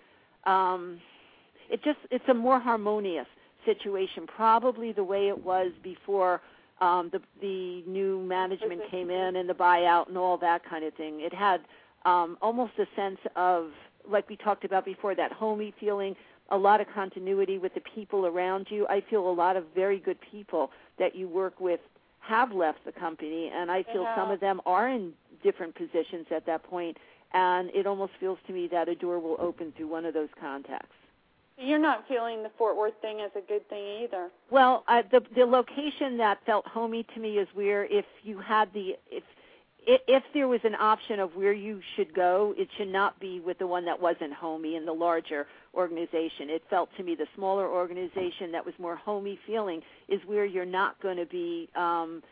Um, 0.44 1.00
it 1.70 1.82
just 1.82 1.98
it's 2.10 2.28
a 2.28 2.34
more 2.34 2.60
harmonious 2.60 3.26
situation, 3.64 4.26
probably 4.26 4.92
the 4.92 5.04
way 5.04 5.28
it 5.28 5.44
was 5.44 5.72
before 5.82 6.40
um, 6.80 7.10
the 7.12 7.20
the 7.40 7.82
new 7.86 8.20
management 8.22 8.82
came 8.90 9.10
in 9.10 9.36
and 9.36 9.48
the 9.48 9.54
buyout 9.54 10.08
and 10.08 10.18
all 10.18 10.36
that 10.38 10.62
kind 10.68 10.84
of 10.84 10.94
thing. 10.94 11.20
It 11.20 11.32
had 11.32 11.60
um, 12.04 12.36
almost 12.42 12.72
a 12.78 12.86
sense 12.96 13.18
of 13.36 13.70
like 14.08 14.28
we 14.28 14.36
talked 14.36 14.64
about 14.64 14.84
before 14.84 15.14
that 15.14 15.32
homey 15.32 15.72
feeling, 15.80 16.14
a 16.50 16.56
lot 16.56 16.80
of 16.80 16.86
continuity 16.94 17.58
with 17.58 17.72
the 17.74 17.80
people 17.94 18.26
around 18.26 18.66
you. 18.70 18.86
I 18.88 19.02
feel 19.08 19.28
a 19.28 19.32
lot 19.32 19.56
of 19.56 19.64
very 19.74 19.98
good 19.98 20.18
people 20.30 20.70
that 20.98 21.14
you 21.14 21.28
work 21.28 21.58
with 21.58 21.80
have 22.20 22.52
left 22.52 22.84
the 22.84 22.92
company, 22.92 23.50
and 23.54 23.70
I 23.70 23.82
feel 23.82 24.06
some 24.16 24.30
of 24.30 24.40
them 24.40 24.60
are 24.66 24.88
in 24.88 25.12
different 25.42 25.74
positions 25.74 26.26
at 26.34 26.46
that 26.46 26.62
point, 26.62 26.96
and 27.32 27.70
it 27.74 27.86
almost 27.86 28.12
feels 28.18 28.38
to 28.46 28.52
me 28.52 28.68
that 28.72 28.88
a 28.88 28.94
door 28.94 29.18
will 29.18 29.36
open 29.38 29.72
through 29.76 29.88
one 29.88 30.06
of 30.06 30.14
those 30.14 30.30
contacts. 30.40 30.94
You're 31.56 31.78
not 31.78 32.04
feeling 32.08 32.42
the 32.42 32.50
Fort 32.58 32.76
Worth 32.76 32.94
thing 33.00 33.20
as 33.20 33.30
a 33.36 33.46
good 33.46 33.68
thing 33.68 34.02
either. 34.04 34.28
Well, 34.50 34.84
uh, 34.88 35.02
the 35.10 35.20
the 35.36 35.44
location 35.44 36.16
that 36.18 36.38
felt 36.44 36.66
homey 36.66 37.06
to 37.14 37.20
me 37.20 37.38
is 37.38 37.48
where 37.54 37.84
if 37.84 38.04
you 38.22 38.38
had 38.38 38.72
the 38.72 38.96
if 39.10 39.22
i- 39.88 40.00
if 40.08 40.24
there 40.32 40.48
was 40.48 40.60
an 40.64 40.74
option 40.74 41.20
of 41.20 41.36
where 41.36 41.52
you 41.52 41.80
should 41.94 42.12
go, 42.12 42.54
it 42.56 42.68
should 42.76 42.88
not 42.88 43.20
be 43.20 43.38
with 43.38 43.58
the 43.58 43.66
one 43.66 43.84
that 43.84 44.00
wasn't 44.00 44.32
homey 44.32 44.74
in 44.74 44.84
the 44.84 44.92
larger 44.94 45.46
organization. 45.74 46.50
It 46.50 46.62
felt 46.70 46.88
to 46.96 47.02
me 47.04 47.14
the 47.14 47.28
smaller 47.36 47.68
organization 47.68 48.50
that 48.52 48.64
was 48.64 48.74
more 48.78 48.96
homey 48.96 49.38
feeling 49.46 49.80
is 50.08 50.20
where 50.26 50.44
you're 50.44 50.64
not 50.66 51.00
going 51.00 51.18
to 51.18 51.26
be 51.26 51.68
um 51.76 52.22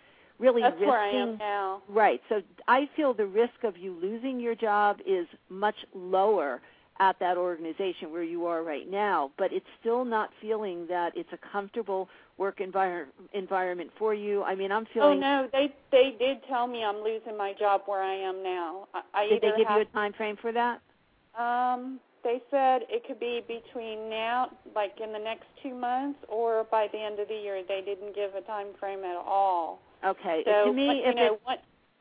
really 0.40 0.62
That's 0.62 0.72
risking 0.74 0.88
where 0.88 0.98
I 0.98 1.10
am 1.10 1.36
now. 1.38 1.82
Right. 1.88 2.20
So 2.28 2.42
I 2.66 2.86
feel 2.96 3.14
the 3.14 3.26
risk 3.26 3.62
of 3.62 3.78
you 3.78 3.92
losing 4.02 4.40
your 4.40 4.56
job 4.56 5.00
is 5.06 5.28
much 5.48 5.76
lower 5.94 6.60
at 7.02 7.18
that 7.18 7.36
organization 7.36 8.12
where 8.12 8.22
you 8.22 8.46
are 8.46 8.62
right 8.62 8.88
now, 8.88 9.32
but 9.36 9.52
it's 9.52 9.66
still 9.80 10.04
not 10.04 10.30
feeling 10.40 10.86
that 10.88 11.12
it's 11.16 11.28
a 11.32 11.38
comfortable 11.52 12.08
work 12.38 12.58
envir- 12.60 13.06
environment 13.32 13.90
for 13.98 14.14
you. 14.14 14.44
I 14.44 14.54
mean, 14.54 14.70
I'm 14.70 14.86
feeling. 14.94 15.18
Oh 15.18 15.20
no, 15.20 15.48
they 15.52 15.74
they 15.90 16.14
did 16.16 16.38
tell 16.48 16.68
me 16.68 16.84
I'm 16.84 17.02
losing 17.02 17.36
my 17.36 17.54
job 17.58 17.82
where 17.86 18.02
I 18.02 18.14
am 18.14 18.42
now. 18.42 18.86
I, 18.94 19.00
I 19.14 19.28
Did 19.30 19.42
they 19.42 19.48
give 19.56 19.66
have, 19.66 19.80
you 19.80 19.82
a 19.82 19.92
time 19.92 20.12
frame 20.12 20.36
for 20.40 20.52
that? 20.52 20.80
Um, 21.36 21.98
they 22.22 22.40
said 22.52 22.82
it 22.88 23.02
could 23.04 23.18
be 23.18 23.42
between 23.48 24.08
now, 24.08 24.50
like 24.76 24.94
in 25.02 25.12
the 25.12 25.18
next 25.18 25.46
two 25.60 25.74
months, 25.74 26.20
or 26.28 26.64
by 26.70 26.86
the 26.92 27.00
end 27.00 27.18
of 27.18 27.26
the 27.26 27.34
year. 27.34 27.64
They 27.66 27.82
didn't 27.84 28.14
give 28.14 28.36
a 28.36 28.42
time 28.42 28.68
frame 28.78 29.02
at 29.02 29.16
all. 29.16 29.80
Okay. 30.06 30.42
So 30.44 30.66
to 30.66 30.72
me, 30.72 30.86
but, 30.86 30.96
you 30.96 31.10
if 31.10 31.16
know, 31.16 31.34
it, 31.34 31.40
one 31.42 31.58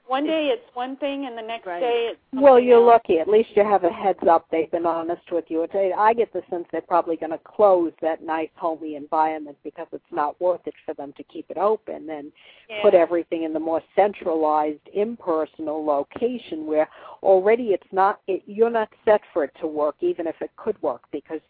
one 0.07 0.26
day 0.26 0.48
it's 0.53 0.76
one 0.76 0.98
thing, 0.98 1.26
and 1.26 1.38
the 1.38 1.41
next 1.41 1.65
Right. 1.65 1.80
day 1.80 2.07
it's 2.11 2.19
Well, 2.34 2.60
you're 2.60 2.78
else. 2.78 3.03
lucky. 3.03 3.19
At 3.19 3.28
least 3.28 3.56
you 3.56 3.64
have 3.64 3.84
a 3.84 3.90
heads 3.90 4.26
up. 4.28 4.48
They've 4.49 4.72
been 4.72 4.86
honest 4.86 5.32
with 5.32 5.49
you. 5.52 5.68
I 5.98 6.14
get 6.14 6.32
the 6.32 6.41
sense 6.49 6.65
they're 6.72 6.82
probably 6.82 7.18
going 7.18 7.32
to 7.32 7.38
close 7.40 7.91
that 8.02 8.22
nice, 8.23 8.49
homey 8.56 8.95
environment 8.95 9.57
because 9.64 9.88
it's 9.91 10.11
not 10.11 10.40
worth 10.40 10.65
it 10.65 10.73
for 10.86 10.94
them 10.94 11.14
to 11.14 11.23
keep 11.23 11.49
it 11.49 11.57
open 11.57 12.10
and 12.10 12.32
Yeah. 12.69 12.82
put 12.82 12.94
everything 12.94 13.44
in 13.44 13.53
the 13.53 13.60
more 13.60 13.82
centralized, 13.95 14.88
impersonal 14.94 15.84
location 15.84 16.65
where 16.65 16.90
already 17.22 17.73
it's 17.73 17.91
not. 17.91 18.22
It, 18.28 18.44
you're 18.45 18.69
not 18.69 18.90
set 19.03 19.22
for 19.34 19.44
it 19.44 19.53
to 19.56 19.68
work, 19.68 19.95
even 19.99 20.26
if 20.28 20.41
it 20.41 20.56
could 20.56 20.82
work, 20.82 21.03
because 21.11 21.41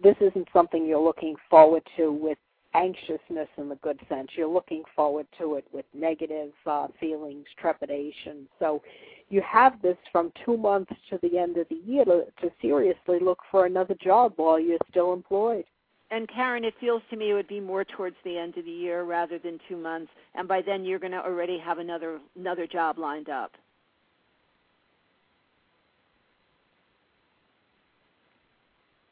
this 0.00 0.16
isn't 0.20 0.48
something 0.52 0.86
you're 0.86 1.00
looking 1.00 1.36
forward 1.50 1.82
to 1.96 2.12
with 2.12 2.38
anxiousness 2.84 3.48
in 3.56 3.68
the 3.68 3.78
good 3.86 3.98
sense. 4.08 4.28
You're 4.36 4.54
looking 4.58 4.82
forward 4.96 5.26
to 5.38 5.56
it 5.56 5.66
with 5.72 5.86
negative 5.92 6.52
uh, 6.66 6.88
feelings, 7.00 7.46
trepidation. 7.60 8.36
So 8.58 8.82
you 9.28 9.42
have 9.42 9.82
this 9.82 9.96
from 10.12 10.32
two 10.44 10.56
months 10.56 10.92
to 11.10 11.18
the 11.22 11.38
end 11.38 11.56
of 11.58 11.66
the 11.68 11.80
year 11.84 12.04
to, 12.04 12.24
to 12.40 12.50
seriously 12.62 13.18
look 13.20 13.40
for 13.50 13.66
another 13.66 13.96
job 14.02 14.34
while 14.36 14.60
you're 14.60 14.78
still 14.90 15.12
employed. 15.12 15.64
and 16.10 16.28
Karen, 16.28 16.64
it 16.64 16.74
feels 16.80 17.02
to 17.10 17.16
me 17.16 17.30
it 17.30 17.34
would 17.34 17.48
be 17.48 17.60
more 17.60 17.84
towards 17.84 18.16
the 18.24 18.38
end 18.38 18.56
of 18.56 18.64
the 18.64 18.70
year 18.70 19.04
rather 19.04 19.38
than 19.38 19.58
two 19.68 19.76
months, 19.76 20.10
and 20.34 20.48
by 20.48 20.62
then 20.62 20.84
you're 20.84 20.98
going 20.98 21.12
to 21.12 21.24
already 21.30 21.58
have 21.58 21.78
another 21.78 22.12
another 22.36 22.66
job 22.66 22.98
lined 22.98 23.28
up. 23.28 23.52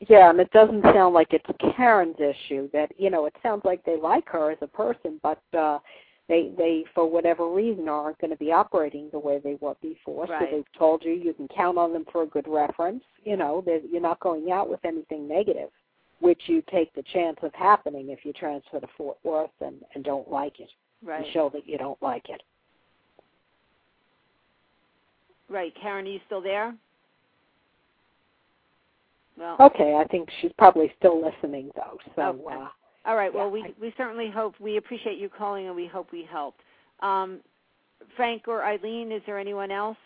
Yeah, 0.08 0.30
and 0.30 0.38
it 0.38 0.50
doesn't 0.52 0.82
sound 0.84 1.14
like 1.14 1.32
it's 1.32 1.74
Karen's 1.76 2.16
issue. 2.18 2.68
That 2.72 2.92
you 2.96 3.10
know, 3.10 3.26
it 3.26 3.34
sounds 3.42 3.62
like 3.64 3.84
they 3.84 3.96
like 3.96 4.28
her 4.28 4.50
as 4.52 4.58
a 4.60 4.66
person, 4.66 5.20
but 5.22 5.42
uh, 5.56 5.78
they 6.28 6.52
they 6.56 6.84
for 6.94 7.08
whatever 7.10 7.50
reason 7.50 7.88
aren't 7.88 8.18
going 8.18 8.30
to 8.30 8.36
be 8.36 8.52
operating 8.52 9.08
the 9.10 9.18
way 9.18 9.40
they 9.42 9.56
were 9.60 9.74
before. 9.82 10.26
Right. 10.26 10.48
So 10.50 10.56
they've 10.56 10.78
told 10.78 11.04
you 11.04 11.12
you 11.12 11.34
can 11.34 11.48
count 11.48 11.78
on 11.78 11.92
them 11.92 12.04
for 12.12 12.22
a 12.22 12.26
good 12.26 12.46
reference. 12.48 13.02
You 13.24 13.36
know, 13.36 13.64
you're 13.66 14.00
not 14.00 14.20
going 14.20 14.50
out 14.50 14.70
with 14.70 14.84
anything 14.84 15.26
negative, 15.26 15.70
which 16.20 16.42
you 16.46 16.62
take 16.70 16.94
the 16.94 17.04
chance 17.12 17.38
of 17.42 17.52
happening 17.54 18.10
if 18.10 18.24
you 18.24 18.32
transfer 18.32 18.80
to 18.80 18.88
Fort 18.96 19.18
Worth 19.24 19.50
and 19.60 19.76
and 19.94 20.04
don't 20.04 20.30
like 20.30 20.60
it. 20.60 20.70
Right. 21.04 21.24
And 21.24 21.32
show 21.32 21.50
that 21.52 21.68
you 21.68 21.78
don't 21.78 22.00
like 22.02 22.28
it. 22.28 22.42
Right, 25.48 25.72
Karen, 25.80 26.06
are 26.06 26.10
you 26.10 26.20
still 26.26 26.40
there? 26.40 26.74
Well, 29.38 29.56
Okay, 29.60 29.94
I 29.94 30.04
think 30.08 30.28
she's 30.40 30.52
probably 30.58 30.92
still 30.98 31.20
listening 31.22 31.70
though. 31.76 31.98
So. 32.16 32.22
Okay. 32.46 32.54
Uh, 32.56 32.68
All 33.04 33.16
right. 33.16 33.32
Well, 33.32 33.46
Yeah, 33.56 33.64
we 33.66 33.74
we 33.88 33.94
certainly 33.96 34.30
hope 34.30 34.54
we 34.60 34.76
appreciate 34.78 35.18
you 35.18 35.28
calling, 35.28 35.66
and 35.66 35.76
we 35.76 35.86
hope 35.86 36.10
we 36.12 36.24
helped. 36.30 36.60
Um, 37.00 37.40
Frank 38.16 38.48
or 38.48 38.64
Eileen, 38.64 39.12
is 39.12 39.22
there 39.26 39.38
anyone 39.38 39.70
else? 39.70 39.96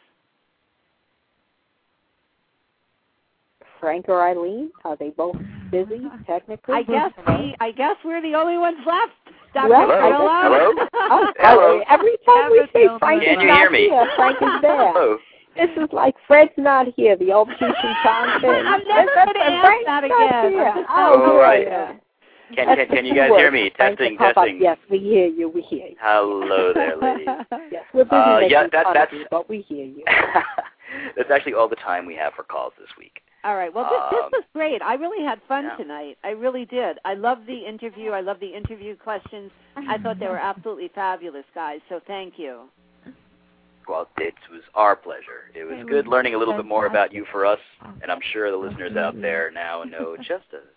Frank 3.81 4.09
or 4.09 4.27
Eileen? 4.28 4.70
Are 4.85 4.97
they 4.97 5.11
both 5.11 5.36
busy 5.70 6.02
technically? 6.27 6.74
I 6.74 6.82
guess 6.82 7.12
we 7.27 7.55
I 7.61 7.70
guess 7.73 7.97
we're 8.05 8.20
the 8.23 8.35
only 8.35 8.59
ones 8.59 8.78
left. 8.86 9.12
Dr. 9.55 9.69
Well, 9.69 9.89
Hello. 9.89 10.73
Oh, 11.12 11.32
Hello. 11.39 11.82
Every 11.89 12.16
time 12.24 12.51
we 12.52 12.61
say 12.73 12.85
feel 12.86 12.98
Frank 13.01 13.24
Can 13.24 13.39
is 13.39 13.43
you 13.43 13.48
not 13.48 13.59
hear 13.59 13.70
me? 13.70 13.89
here, 13.89 14.09
Frank 14.16 14.36
is 14.40 14.48
there. 14.62 14.93
Oh, 14.97 15.19
This 15.57 15.71
is 15.77 15.89
like 15.93 16.15
Fred's 16.27 16.53
not 16.57 16.87
here, 16.97 17.17
the 17.17 17.33
old 17.33 17.49
Cheech 17.49 17.63
and 17.63 17.97
Chong 18.03 18.41
thing. 18.41 18.51
I'm 18.51 18.87
never 18.87 19.11
gonna 19.15 19.39
ask 19.39 19.65
Frank's 19.67 19.87
that 19.87 20.05
again. 20.05 20.53
here. 20.53 20.75
Oh, 20.89 21.33
All 21.33 21.39
right. 21.39 21.67
yeah. 21.67 21.93
can, 22.55 22.77
can, 22.77 22.87
can 22.89 23.05
you 23.07 23.15
guys 23.15 23.31
hear 23.37 23.51
me? 23.51 23.71
for 23.71 23.77
Testing, 23.79 24.17
up. 24.21 24.35
testing. 24.35 24.59
Yes, 24.61 24.79
we 24.91 24.99
hear 24.99 25.27
you. 25.27 25.49
We 25.49 25.63
hear 25.63 25.87
you. 25.89 25.97
Hello 26.01 26.73
there, 26.73 26.97
ladies. 26.97 27.27
Yes, 27.73 27.85
we're 27.93 28.05
busy 28.05 28.17
Uh, 28.17 28.35
making 28.41 28.51
yeah, 28.51 28.63
that- 28.73 28.85
fun 28.85 28.95
that's- 28.95 29.13
of 29.13 29.19
you, 29.19 29.27
but 29.31 29.49
we 29.49 29.61
hear 29.63 29.85
you. 29.85 30.05
That's 31.17 31.31
actually 31.31 31.55
all 31.55 31.69
the 31.69 31.77
time 31.77 32.05
we 32.05 32.17
have 32.17 32.33
for 32.35 32.43
calls 32.43 32.73
this 32.77 32.89
week. 32.99 33.21
All 33.45 33.55
right. 33.55 33.73
Well, 33.73 33.85
this, 33.85 34.01
this 34.11 34.25
Um, 34.25 34.31
was 34.33 34.45
great. 34.53 34.83
I 34.83 34.95
really 34.95 35.25
had 35.25 35.41
fun 35.47 35.65
yeah. 35.65 35.77
tonight. 35.77 36.19
I 36.25 36.31
really 36.31 36.65
did. 36.65 36.99
I 37.05 37.15
loved 37.15 37.47
the 37.47 37.59
interview. 37.65 38.11
I 38.11 38.21
loved 38.21 38.41
the 38.41 38.53
interview 38.55 38.97
questions. 38.97 39.53
I 39.77 39.99
thought 39.99 40.19
they 40.19 40.27
were 40.27 40.37
absolutely 40.37 40.91
fabulous, 40.93 41.45
guys. 41.55 41.79
So 41.89 42.01
thank 42.09 42.41
you. 42.41 42.63
Well, 43.91 44.09
it 44.19 44.35
was 44.53 44.62
our 44.77 44.95
pleasure. 44.95 45.51
It 45.53 45.65
was 45.65 45.85
good 45.89 46.07
learning 46.07 46.35
a 46.35 46.39
little 46.39 46.55
bit 46.55 46.65
more 46.65 46.87
about 46.87 47.12
you 47.12 47.27
for 47.33 47.45
us, 47.45 47.59
and 48.03 48.11
I'm 48.11 48.21
sure 48.33 48.51
the 48.53 48.57
listeners 48.57 48.97
out 48.97 49.21
there 49.21 49.51
now 49.51 49.83
know 49.83 50.17
just 50.17 50.45
a 50.53 50.59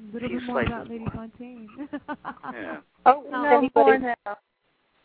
A 0.00 0.12
little 0.12 0.28
few 0.28 0.40
bit 0.40 0.48
more 0.48 0.62
about 0.62 0.86
slices 0.86 0.90
Lady 0.90 0.98
more. 1.00 1.10
Fontaine. 1.10 1.68
yeah. 2.52 2.76
Oh, 3.06 3.24
No, 3.30 3.44
if 3.44 3.76
anybody, 3.76 4.14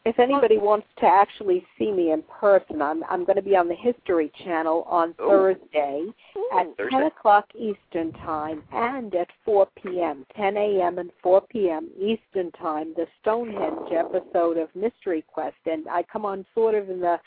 if 0.06 0.20
anybody 0.20 0.58
wants 0.58 0.86
to 1.00 1.06
actually 1.06 1.66
see 1.80 1.92
me 1.92 2.12
in 2.12 2.22
person, 2.24 2.82
I'm 2.82 3.04
I'm 3.06 3.24
going 3.24 3.38
to 3.38 3.42
be 3.42 3.56
on 3.56 3.70
the 3.70 3.76
History 3.76 4.32
Channel 4.44 4.84
on 4.88 5.16
Ooh. 5.22 5.28
Thursday 5.30 6.08
at 6.56 6.78
Thursday. 6.78 6.92
10 6.92 7.04
o'clock 7.04 7.46
Eastern 7.56 8.12
Time 8.14 8.62
and 8.74 9.16
at 9.16 9.30
4 9.46 9.68
p.m., 9.82 10.26
10 10.36 10.58
a.m. 10.58 11.00
and 11.00 11.12
4 11.24 11.42
p.m. 11.50 11.90
Eastern 11.98 12.52
Time, 12.52 12.94
the 12.98 13.08
Stonehenge 13.22 13.92
episode 13.98 14.58
of 14.58 14.68
Mystery 14.76 15.24
Quest. 15.26 15.56
And 15.66 15.88
I 15.88 16.04
come 16.04 16.26
on 16.26 16.46
sort 16.54 16.76
of 16.76 16.90
in 16.90 17.00
the 17.00 17.18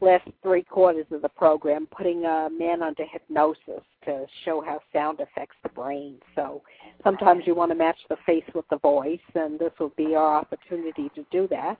last 0.00 0.28
three 0.42 0.62
quarters 0.62 1.06
of 1.10 1.22
the 1.22 1.28
program, 1.28 1.86
putting 1.90 2.24
a 2.24 2.48
man 2.50 2.82
under 2.82 3.04
hypnosis 3.04 3.82
to 4.04 4.26
show 4.44 4.60
how 4.60 4.80
sound 4.92 5.20
affects 5.20 5.56
the 5.62 5.68
brain. 5.70 6.16
So 6.34 6.62
sometimes 7.02 7.44
you 7.46 7.54
want 7.54 7.70
to 7.70 7.74
match 7.76 7.96
the 8.08 8.16
face 8.26 8.44
with 8.54 8.66
the 8.68 8.78
voice, 8.78 9.18
and 9.34 9.58
this 9.58 9.72
will 9.80 9.92
be 9.96 10.14
our 10.14 10.36
opportunity 10.36 11.10
to 11.14 11.24
do 11.30 11.48
that. 11.48 11.78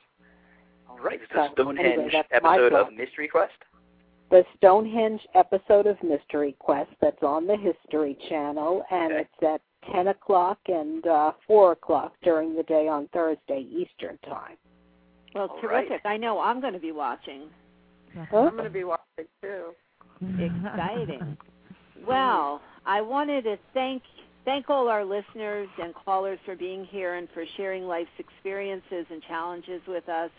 All 0.88 0.98
right, 0.98 1.20
it's 1.22 1.30
So, 1.34 1.40
a 1.42 1.50
Stonehenge 1.52 2.14
anyway, 2.14 2.22
episode 2.30 2.72
of. 2.72 2.92
Mystery 2.92 3.28
Quest. 3.28 3.52
The 4.30 4.44
Stonehenge 4.56 5.20
episode 5.34 5.86
of 5.86 6.02
Mystery 6.02 6.56
Quest 6.58 6.90
that's 7.00 7.22
on 7.22 7.46
the 7.46 7.56
History 7.56 8.16
Channel, 8.28 8.82
and 8.90 9.12
Okay. 9.12 9.20
it's 9.40 9.42
at 9.42 9.60
10 9.92 10.08
o'clock 10.08 10.58
and 10.66 11.06
uh, 11.06 11.32
4 11.46 11.72
o'clock 11.72 12.14
during 12.22 12.56
the 12.56 12.62
day 12.64 12.88
on 12.88 13.08
Thursday 13.12 13.60
Eastern 13.70 14.18
Time. 14.26 14.56
Well, 15.34 15.48
All 15.48 15.60
terrific. 15.60 15.90
right. 16.04 16.14
I 16.14 16.16
know 16.16 16.40
I'm 16.40 16.60
going 16.60 16.72
to 16.72 16.78
be 16.80 16.92
watching. 16.92 17.48
Huh? 18.16 18.36
I'm 18.36 18.52
going 18.52 18.64
to 18.64 18.70
be 18.70 18.84
watching 18.84 19.26
too. 19.42 19.72
Exciting. 20.22 21.36
Well, 22.06 22.60
I 22.84 23.00
wanted 23.00 23.42
to 23.44 23.56
thank 23.74 24.02
thank 24.44 24.70
all 24.70 24.86
our 24.86 25.04
listeners 25.04 25.66
and 25.82 25.92
callers 25.92 26.38
for 26.44 26.54
being 26.54 26.84
here 26.84 27.14
and 27.14 27.26
for 27.34 27.44
sharing 27.56 27.84
life's 27.84 28.10
experiences 28.18 29.06
and 29.10 29.20
challenges 29.26 29.80
with 29.88 30.08
us. 30.08 30.30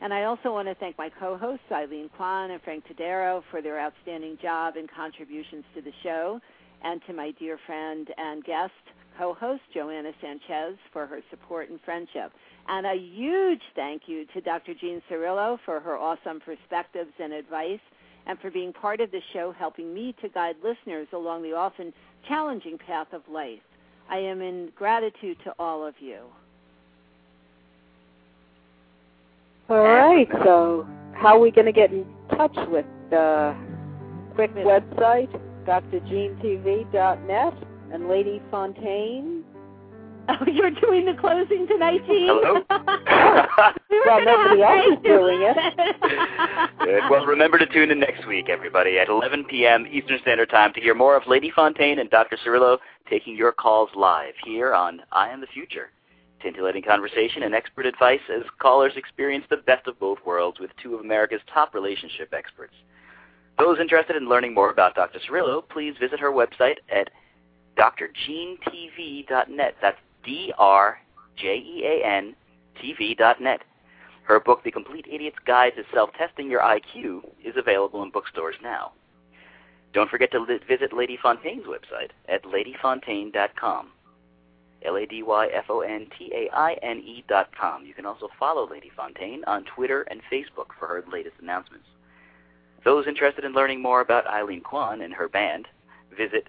And 0.00 0.14
I 0.14 0.24
also 0.24 0.52
want 0.52 0.68
to 0.68 0.74
thank 0.76 0.96
my 0.98 1.10
co-hosts 1.18 1.64
Eileen 1.72 2.10
Kwan 2.16 2.52
and 2.52 2.62
Frank 2.62 2.84
Todaro 2.86 3.42
for 3.50 3.60
their 3.60 3.80
outstanding 3.80 4.38
job 4.40 4.76
and 4.76 4.88
contributions 4.88 5.64
to 5.74 5.82
the 5.82 5.90
show, 6.04 6.38
and 6.84 7.00
to 7.08 7.12
my 7.12 7.32
dear 7.40 7.58
friend 7.66 8.06
and 8.16 8.44
guest 8.44 8.72
co-host 9.16 9.62
Joanna 9.72 10.12
Sanchez 10.20 10.76
for 10.92 11.06
her 11.06 11.20
support 11.30 11.70
and 11.70 11.80
friendship. 11.84 12.32
And 12.68 12.86
a 12.86 12.94
huge 12.94 13.62
thank 13.74 14.02
you 14.06 14.26
to 14.34 14.40
Dr. 14.40 14.74
Jean 14.74 15.00
Cirillo 15.10 15.58
for 15.64 15.80
her 15.80 15.96
awesome 15.96 16.40
perspectives 16.40 17.12
and 17.20 17.32
advice 17.32 17.80
and 18.26 18.38
for 18.40 18.50
being 18.50 18.72
part 18.72 19.00
of 19.00 19.10
the 19.12 19.20
show, 19.32 19.54
helping 19.56 19.94
me 19.94 20.14
to 20.20 20.28
guide 20.28 20.56
listeners 20.62 21.06
along 21.12 21.42
the 21.42 21.52
often 21.52 21.92
challenging 22.26 22.76
path 22.76 23.06
of 23.12 23.22
life. 23.30 23.60
I 24.08 24.18
am 24.18 24.42
in 24.42 24.70
gratitude 24.76 25.38
to 25.44 25.54
all 25.58 25.86
of 25.86 25.94
you. 26.00 26.20
All 29.68 29.78
right, 29.78 30.28
so 30.44 30.86
how 31.12 31.36
are 31.36 31.40
we 31.40 31.50
going 31.50 31.66
to 31.66 31.72
get 31.72 31.90
in 31.90 32.06
touch 32.30 32.56
with 32.68 32.86
the 33.10 33.54
quick 34.34 34.54
website, 34.54 35.28
drjeantv.net, 35.66 37.54
and 37.92 38.08
Lady 38.08 38.42
Fontaine? 38.50 39.44
Oh, 40.28 40.44
you're 40.44 40.72
doing 40.72 41.06
the 41.06 41.14
closing 41.14 41.68
tonight, 41.68 42.04
Jean? 42.04 42.26
Hello? 42.26 42.54
we 43.90 44.02
Well, 44.06 44.24
nobody 44.24 44.60
else 44.60 44.98
is 44.98 45.04
doing 45.04 45.38
it. 45.40 47.06
Well, 47.08 47.24
remember 47.26 47.58
to 47.58 47.66
tune 47.66 47.92
in 47.92 48.00
next 48.00 48.26
week, 48.26 48.48
everybody, 48.48 48.98
at 48.98 49.08
11 49.08 49.44
p.m. 49.44 49.86
Eastern 49.86 50.18
Standard 50.22 50.50
Time 50.50 50.72
to 50.72 50.80
hear 50.80 50.96
more 50.96 51.16
of 51.16 51.28
Lady 51.28 51.52
Fontaine 51.54 52.00
and 52.00 52.10
Dr. 52.10 52.36
Cirillo 52.44 52.78
taking 53.08 53.36
your 53.36 53.52
calls 53.52 53.88
live 53.94 54.34
here 54.44 54.74
on 54.74 55.00
Eye 55.12 55.30
on 55.30 55.40
the 55.40 55.46
Future. 55.46 55.90
Scintillating 56.42 56.82
conversation 56.82 57.44
and 57.44 57.54
expert 57.54 57.86
advice 57.86 58.20
as 58.28 58.42
callers 58.58 58.94
experience 58.96 59.44
the 59.48 59.58
best 59.58 59.86
of 59.86 59.96
both 60.00 60.18
worlds 60.26 60.58
with 60.58 60.72
two 60.82 60.96
of 60.96 61.02
America's 61.02 61.40
top 61.54 61.72
relationship 61.72 62.34
experts. 62.34 62.74
Those 63.60 63.78
interested 63.78 64.16
in 64.16 64.28
learning 64.28 64.54
more 64.54 64.70
about 64.70 64.96
Dr. 64.96 65.20
Cirillo, 65.20 65.62
please 65.68 65.94
visit 66.00 66.18
her 66.18 66.32
website 66.32 66.78
at 66.90 67.10
drjeantv.net. 67.76 69.76
That's 69.80 69.98
D-R-J-E-A-N 70.24 72.34
TV.net. 72.82 73.60
Her 74.24 74.40
book, 74.40 74.64
The 74.64 74.72
Complete 74.72 75.06
Idiot's 75.10 75.38
Guide 75.46 75.72
to 75.76 75.84
Self-Testing 75.94 76.50
Your 76.50 76.60
IQ, 76.60 77.20
is 77.44 77.54
available 77.56 78.02
in 78.02 78.10
bookstores 78.10 78.56
now. 78.62 78.92
Don't 79.92 80.10
forget 80.10 80.32
to 80.32 80.40
li- 80.40 80.58
visit 80.68 80.92
Lady 80.92 81.16
Fontaine's 81.22 81.66
website 81.66 82.10
at 82.28 82.42
ladyfontaine.com. 82.42 83.92
L-A-D-Y-F-O-N-T-A-I-N-E 84.84 87.24
dot 87.28 87.48
com. 87.58 87.86
You 87.86 87.94
can 87.94 88.04
also 88.04 88.28
follow 88.38 88.70
Lady 88.70 88.90
Fontaine 88.94 89.42
on 89.46 89.64
Twitter 89.64 90.02
and 90.02 90.20
Facebook 90.30 90.66
for 90.78 90.86
her 90.86 91.02
latest 91.10 91.36
announcements. 91.40 91.86
Those 92.84 93.06
interested 93.06 93.44
in 93.44 93.52
learning 93.52 93.80
more 93.80 94.00
about 94.00 94.26
Eileen 94.26 94.60
Kwan 94.60 95.00
and 95.00 95.14
her 95.14 95.28
band, 95.28 95.66
visit 96.16 96.48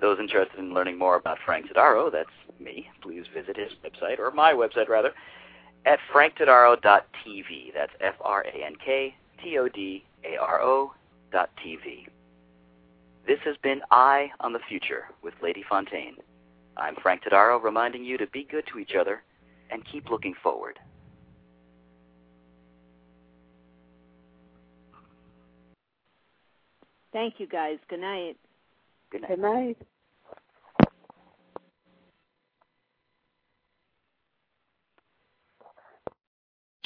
Those 0.00 0.20
interested 0.20 0.60
in 0.60 0.72
learning 0.72 0.96
more 0.96 1.16
about 1.16 1.38
Frank 1.44 1.66
Todaro, 1.68 2.12
that's 2.12 2.30
me, 2.60 2.88
please 3.02 3.24
visit 3.34 3.56
his 3.56 3.72
website, 3.84 4.20
or 4.20 4.30
my 4.30 4.52
website 4.52 4.88
rather, 4.88 5.12
at 5.84 5.98
franktodaro.tv. 6.14 7.74
That's 7.74 7.92
F-R-A-N-K-T-O-D-A-R-O 8.00 8.54
dot 11.32 11.50
TV. 11.64 12.06
This 13.26 13.38
has 13.44 13.56
been 13.62 13.80
Eye 13.90 14.30
on 14.40 14.52
the 14.52 14.60
Future 14.68 15.06
with 15.22 15.34
Lady 15.42 15.64
Fontaine. 15.68 16.16
I'm 16.76 16.94
Frank 17.02 17.24
Todaro 17.24 17.60
reminding 17.62 18.04
you 18.04 18.16
to 18.18 18.26
be 18.28 18.44
good 18.44 18.64
to 18.72 18.78
each 18.78 18.94
other 18.94 19.22
and 19.70 19.84
keep 19.84 20.10
looking 20.10 20.34
forward. 20.42 20.78
Thank 27.12 27.34
you, 27.38 27.46
guys. 27.46 27.78
Good 27.88 28.00
night. 28.00 28.36
Good 29.10 29.22
night. 29.22 29.28
Good 29.30 29.40
night. 29.40 29.76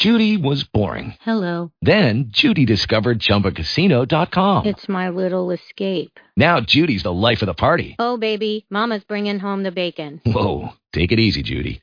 Judy 0.02 0.36
was 0.36 0.64
boring. 0.64 1.14
Hello. 1.20 1.70
Then 1.80 2.26
Judy 2.30 2.64
discovered 2.64 3.20
ChumbaCasino.com. 3.20 4.66
It's 4.66 4.88
my 4.88 5.10
little 5.10 5.52
escape. 5.52 6.18
Now 6.36 6.60
Judy's 6.60 7.04
the 7.04 7.12
life 7.12 7.40
of 7.40 7.46
the 7.46 7.54
party. 7.54 7.94
Oh, 8.00 8.16
baby, 8.16 8.66
Mama's 8.68 9.04
bringing 9.04 9.38
home 9.38 9.62
the 9.62 9.70
bacon. 9.70 10.20
Whoa, 10.26 10.70
take 10.92 11.12
it 11.12 11.20
easy, 11.20 11.44
Judy. 11.44 11.82